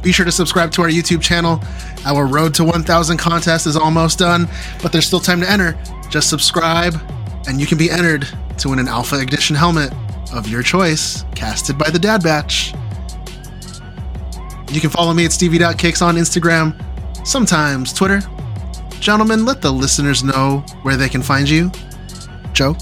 Be 0.05 0.13
sure 0.13 0.27
to 0.27 0.33
subscribe 0.33 0.71
to 0.73 0.83
our 0.83 0.89
YouTube 0.89 1.23
channel. 1.23 1.63
Our 2.05 2.27
road 2.27 2.53
to 2.57 2.65
1,000 2.65 3.17
contest 3.17 3.67
is 3.67 3.75
almost 3.75 4.19
done, 4.19 4.47
but 4.83 4.93
there's 4.93 5.07
still 5.07 5.19
time 5.19 5.41
to 5.41 5.51
enter. 5.51 5.79
Just 6.11 6.29
subscribe, 6.29 6.95
and 7.49 7.59
you 7.59 7.67
can 7.67 7.79
be 7.79 7.91
entered 7.91 8.29
to 8.59 8.69
win 8.69 8.79
an 8.79 8.87
Alpha 8.87 9.19
Ignition 9.19 9.57
helmet 9.57 9.95
of 10.31 10.47
your 10.47 10.63
choice, 10.63 11.25
casted 11.35 11.79
by 11.79 11.89
the 11.89 11.99
Dad 11.99 12.23
Batch. 12.23 12.75
You 14.71 14.81
can 14.83 14.91
follow 14.91 15.15
me 15.15 15.25
at 15.25 15.33
stevie.kicks 15.33 16.03
on 16.03 16.17
Instagram, 16.17 16.79
sometimes 17.27 17.95
Twitter. 17.95 18.21
Gentlemen, 19.01 19.47
let 19.47 19.63
the 19.63 19.73
listeners 19.73 20.23
know 20.23 20.65
where 20.83 20.99
they 20.99 21.09
can 21.09 21.23
find 21.23 21.49
you. 21.49 21.71
Joe? 22.53 22.75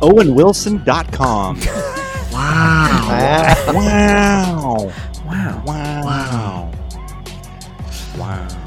OwenWilson.com. 0.00 1.60
Wow. 2.30 3.54
wow. 3.74 4.92
Wow. 5.28 5.62
Wow. 5.66 6.02
Wow. 6.04 6.72
Wow. 8.18 8.48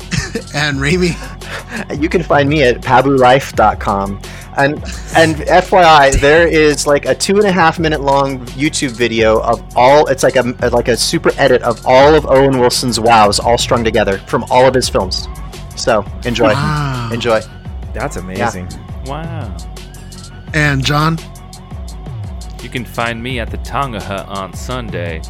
And 0.55 0.77
Raimi, 0.77 1.11
You 2.01 2.07
can 2.07 2.23
find 2.23 2.47
me 2.47 2.63
at 2.63 2.81
pabulife.com. 2.81 4.21
And 4.57 4.75
and 5.15 5.35
FYI, 5.47 6.19
there 6.21 6.47
is 6.47 6.85
like 6.87 7.05
a 7.05 7.15
two 7.15 7.35
and 7.37 7.45
a 7.45 7.51
half 7.51 7.79
minute 7.79 8.01
long 8.01 8.39
YouTube 8.47 8.91
video 8.91 9.41
of 9.41 9.61
all. 9.77 10.07
It's 10.07 10.23
like 10.23 10.35
a 10.37 10.43
like 10.71 10.87
a 10.89 10.95
super 10.97 11.31
edit 11.37 11.61
of 11.63 11.85
all 11.85 12.13
of 12.15 12.25
Owen 12.25 12.59
Wilson's 12.59 12.99
wows 12.99 13.39
all 13.39 13.57
strung 13.57 13.83
together 13.83 14.19
from 14.19 14.45
all 14.49 14.65
of 14.67 14.73
his 14.73 14.87
films. 14.89 15.27
So 15.75 16.05
enjoy, 16.25 16.53
Wow. 16.53 17.09
enjoy. 17.13 17.41
That's 17.93 18.15
amazing. 18.17 18.69
Wow. 19.05 19.55
and 20.53 20.83
John. 20.85 21.17
You 22.61 22.69
can 22.69 22.85
find 22.85 23.21
me 23.23 23.39
at 23.39 23.49
the 23.49 23.57
Tonga 23.57 23.99
Hut 24.01 24.27
on 24.27 24.53
Sunday. 24.53 25.21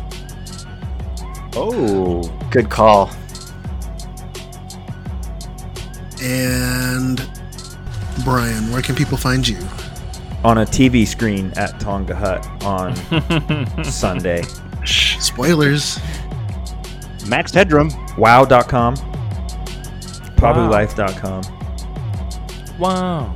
Oh, 1.54 2.22
good 2.50 2.70
call. 2.70 3.10
And 6.22 7.18
Brian, 8.24 8.72
where 8.72 8.82
can 8.82 8.96
people 8.96 9.18
find 9.18 9.48
you? 9.48 9.58
On 10.44 10.60
a 10.60 10.66
TV 10.66 11.06
screen 11.08 11.52
at 11.56 11.80
Tonga 11.80 12.16
Hut 12.16 12.46
on 12.64 12.96
Sunday. 13.84 14.44
Shh, 14.84 15.18
spoilers. 15.20 16.00
Max 17.28 17.52
Headroom. 17.54 17.90
Wow.com. 18.18 18.96
Pabulife.com. 20.38 21.44
Wow. 22.80 23.36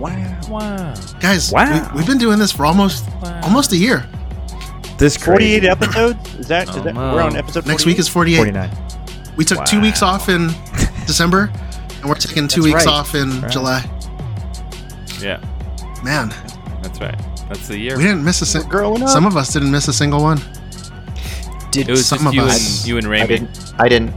Wow. 0.00 0.40
Wow. 0.48 0.94
Guys, 1.20 1.52
Wow. 1.52 1.90
we, 1.92 1.98
we've 1.98 2.06
been 2.06 2.18
doing 2.18 2.38
this 2.40 2.50
for 2.50 2.66
almost 2.66 3.08
almost 3.42 3.72
a 3.72 3.76
year. 3.76 4.08
This 5.00 5.16
crazy. 5.16 5.60
48 5.60 5.64
episodes? 5.64 6.34
Is 6.34 6.46
that, 6.48 6.68
is 6.68 6.76
Oh, 6.76 6.80
that 6.82 6.94
no. 6.94 7.14
we're 7.14 7.22
on 7.22 7.34
episode 7.36 7.66
Next 7.66 7.82
48? 7.82 7.86
week 7.86 7.98
is 7.98 8.08
48. 8.08 8.36
49. 8.36 8.70
We 9.36 9.44
took 9.44 9.64
two 9.64 9.78
Wow. 9.78 9.82
weeks 9.82 10.02
off 10.02 10.28
in 10.28 10.48
December, 11.06 11.50
and 12.00 12.04
we're 12.08 12.14
taking 12.14 12.46
two 12.46 12.60
That's 12.62 12.74
weeks 12.74 12.86
right. 12.86 12.94
off 12.94 13.14
in 13.14 13.40
Right. 13.40 13.50
July. 13.50 13.90
Yeah, 15.20 15.40
Man, 16.04 16.32
that's 16.82 17.00
right. 17.00 17.18
That's 17.48 17.66
the 17.68 17.78
year. 17.78 17.96
we 17.96 18.04
didn't 18.04 18.24
miss 18.24 18.40
a 18.42 18.46
single. 18.46 18.70
growing 18.70 19.02
up. 19.02 19.08
Some 19.10 19.26
of 19.26 19.36
us 19.36 19.52
didn't 19.52 19.70
miss 19.70 19.88
a 19.88 19.92
single 19.92 20.22
one. 20.22 20.40
Did 21.72 21.88
It 21.88 21.92
was 21.92 22.06
some 22.06 22.18
just 22.18 22.28
of 22.28 22.34
you 22.34 22.42
us- 22.42 22.78
and 22.80 22.88
you 22.88 22.98
and 22.98 23.06
I 23.06 23.10
Raimi. 23.10 23.28
didn't. 23.28 23.72
I 23.78 23.88
didn't. 23.88 24.14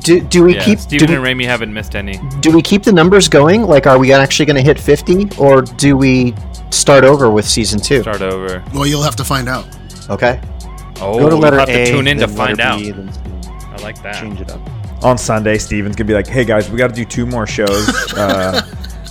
Do, 0.00 0.20
do 0.20 0.44
we 0.44 0.54
yeah, 0.54 0.64
keep 0.64 0.78
do 0.78 0.82
Steven 0.98 1.08
we, 1.10 1.16
and 1.16 1.40
Raimi 1.40 1.44
haven't 1.46 1.72
missed 1.72 1.96
any. 1.96 2.20
do 2.40 2.52
we 2.52 2.62
keep 2.62 2.82
the 2.84 2.92
numbers 2.92 3.28
going? 3.28 3.62
Like, 3.62 3.86
are 3.88 3.98
we 3.98 4.12
actually 4.12 4.46
going 4.46 4.56
to 4.56 4.62
hit 4.62 4.78
fifty, 4.78 5.28
or 5.38 5.62
do 5.62 5.96
we 5.96 6.32
start 6.70 7.02
over 7.04 7.28
with 7.30 7.44
season 7.48 7.80
two? 7.80 8.02
Start 8.02 8.22
over. 8.22 8.62
Well, 8.72 8.86
you'll 8.86 9.02
have 9.02 9.16
to 9.16 9.24
find 9.24 9.48
out. 9.48 9.66
Okay. 10.10 10.40
Oh, 11.00 11.18
Go 11.18 11.28
to 11.28 11.34
we'll 11.34 11.38
letter 11.38 11.58
have 11.58 11.68
A, 11.68 11.84
to 11.84 11.90
tune 11.90 12.06
in 12.06 12.18
to 12.18 12.28
find 12.28 12.60
out. 12.60 12.78
B, 12.78 12.90
then 12.90 13.08
I 13.68 13.76
like 13.82 14.02
that. 14.02 14.20
change 14.20 14.40
it 14.40 14.50
up. 14.50 14.60
On 15.04 15.18
Sunday, 15.18 15.58
Steven's 15.58 15.94
going 15.94 16.06
to 16.06 16.10
be 16.10 16.14
like, 16.14 16.26
hey 16.26 16.44
guys, 16.44 16.70
we 16.70 16.78
got 16.78 16.88
to 16.88 16.94
do 16.94 17.04
two 17.04 17.26
more 17.26 17.46
shows. 17.46 17.86
Uh, 18.16 18.62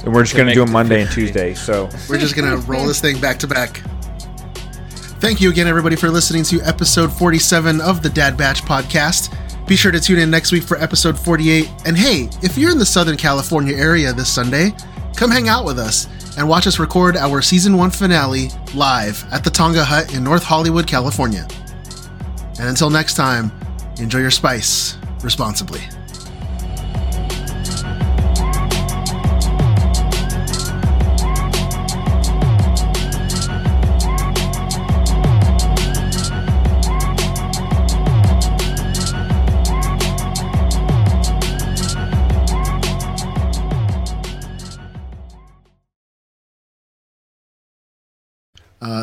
and 0.03 0.13
we're 0.13 0.23
just 0.23 0.35
going 0.35 0.47
to 0.47 0.53
do 0.53 0.61
it 0.61 0.65
them 0.65 0.73
Monday 0.73 1.01
and 1.01 1.11
Tuesday. 1.11 1.53
So 1.53 1.89
We're 2.09 2.17
just 2.19 2.35
gonna 2.35 2.57
roll 2.57 2.85
this 2.85 2.99
thing 3.01 3.19
back 3.19 3.37
to 3.39 3.47
back. 3.47 3.81
Thank 5.19 5.41
you 5.41 5.49
again, 5.49 5.67
everybody, 5.67 5.95
for 5.95 6.09
listening 6.09 6.43
to 6.45 6.61
episode 6.61 7.11
47 7.11 7.81
of 7.81 8.03
the 8.03 8.09
Dad 8.09 8.37
Batch 8.37 8.61
podcast. 8.63 9.35
Be 9.67 9.75
sure 9.75 9.91
to 9.91 9.99
tune 9.99 10.19
in 10.19 10.29
next 10.29 10.51
week 10.51 10.63
for 10.63 10.77
episode 10.77 11.17
48. 11.17 11.71
And 11.85 11.97
hey, 11.97 12.29
if 12.43 12.57
you're 12.57 12.71
in 12.71 12.77
the 12.77 12.85
Southern 12.85 13.17
California 13.17 13.75
area 13.75 14.13
this 14.13 14.31
Sunday, 14.31 14.71
come 15.15 15.31
hang 15.31 15.47
out 15.49 15.65
with 15.65 15.79
us 15.79 16.07
and 16.37 16.47
watch 16.47 16.67
us 16.67 16.79
record 16.79 17.17
our 17.17 17.41
season 17.41 17.77
one 17.77 17.89
finale 17.89 18.49
live 18.73 19.23
at 19.31 19.43
the 19.43 19.49
Tonga 19.49 19.83
Hut 19.83 20.13
in 20.13 20.23
North 20.23 20.43
Hollywood, 20.43 20.87
California. 20.87 21.47
And 22.59 22.69
until 22.69 22.89
next 22.89 23.15
time, 23.15 23.51
enjoy 23.99 24.19
your 24.19 24.31
spice 24.31 24.97
responsibly. 25.23 25.81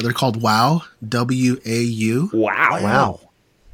They're 0.02 0.12
called 0.12 0.42
Wow. 0.42 0.82
W 1.06 1.60
A 1.64 1.82
U. 1.82 2.30
Wow. 2.32 2.78
Wow. 2.82 3.20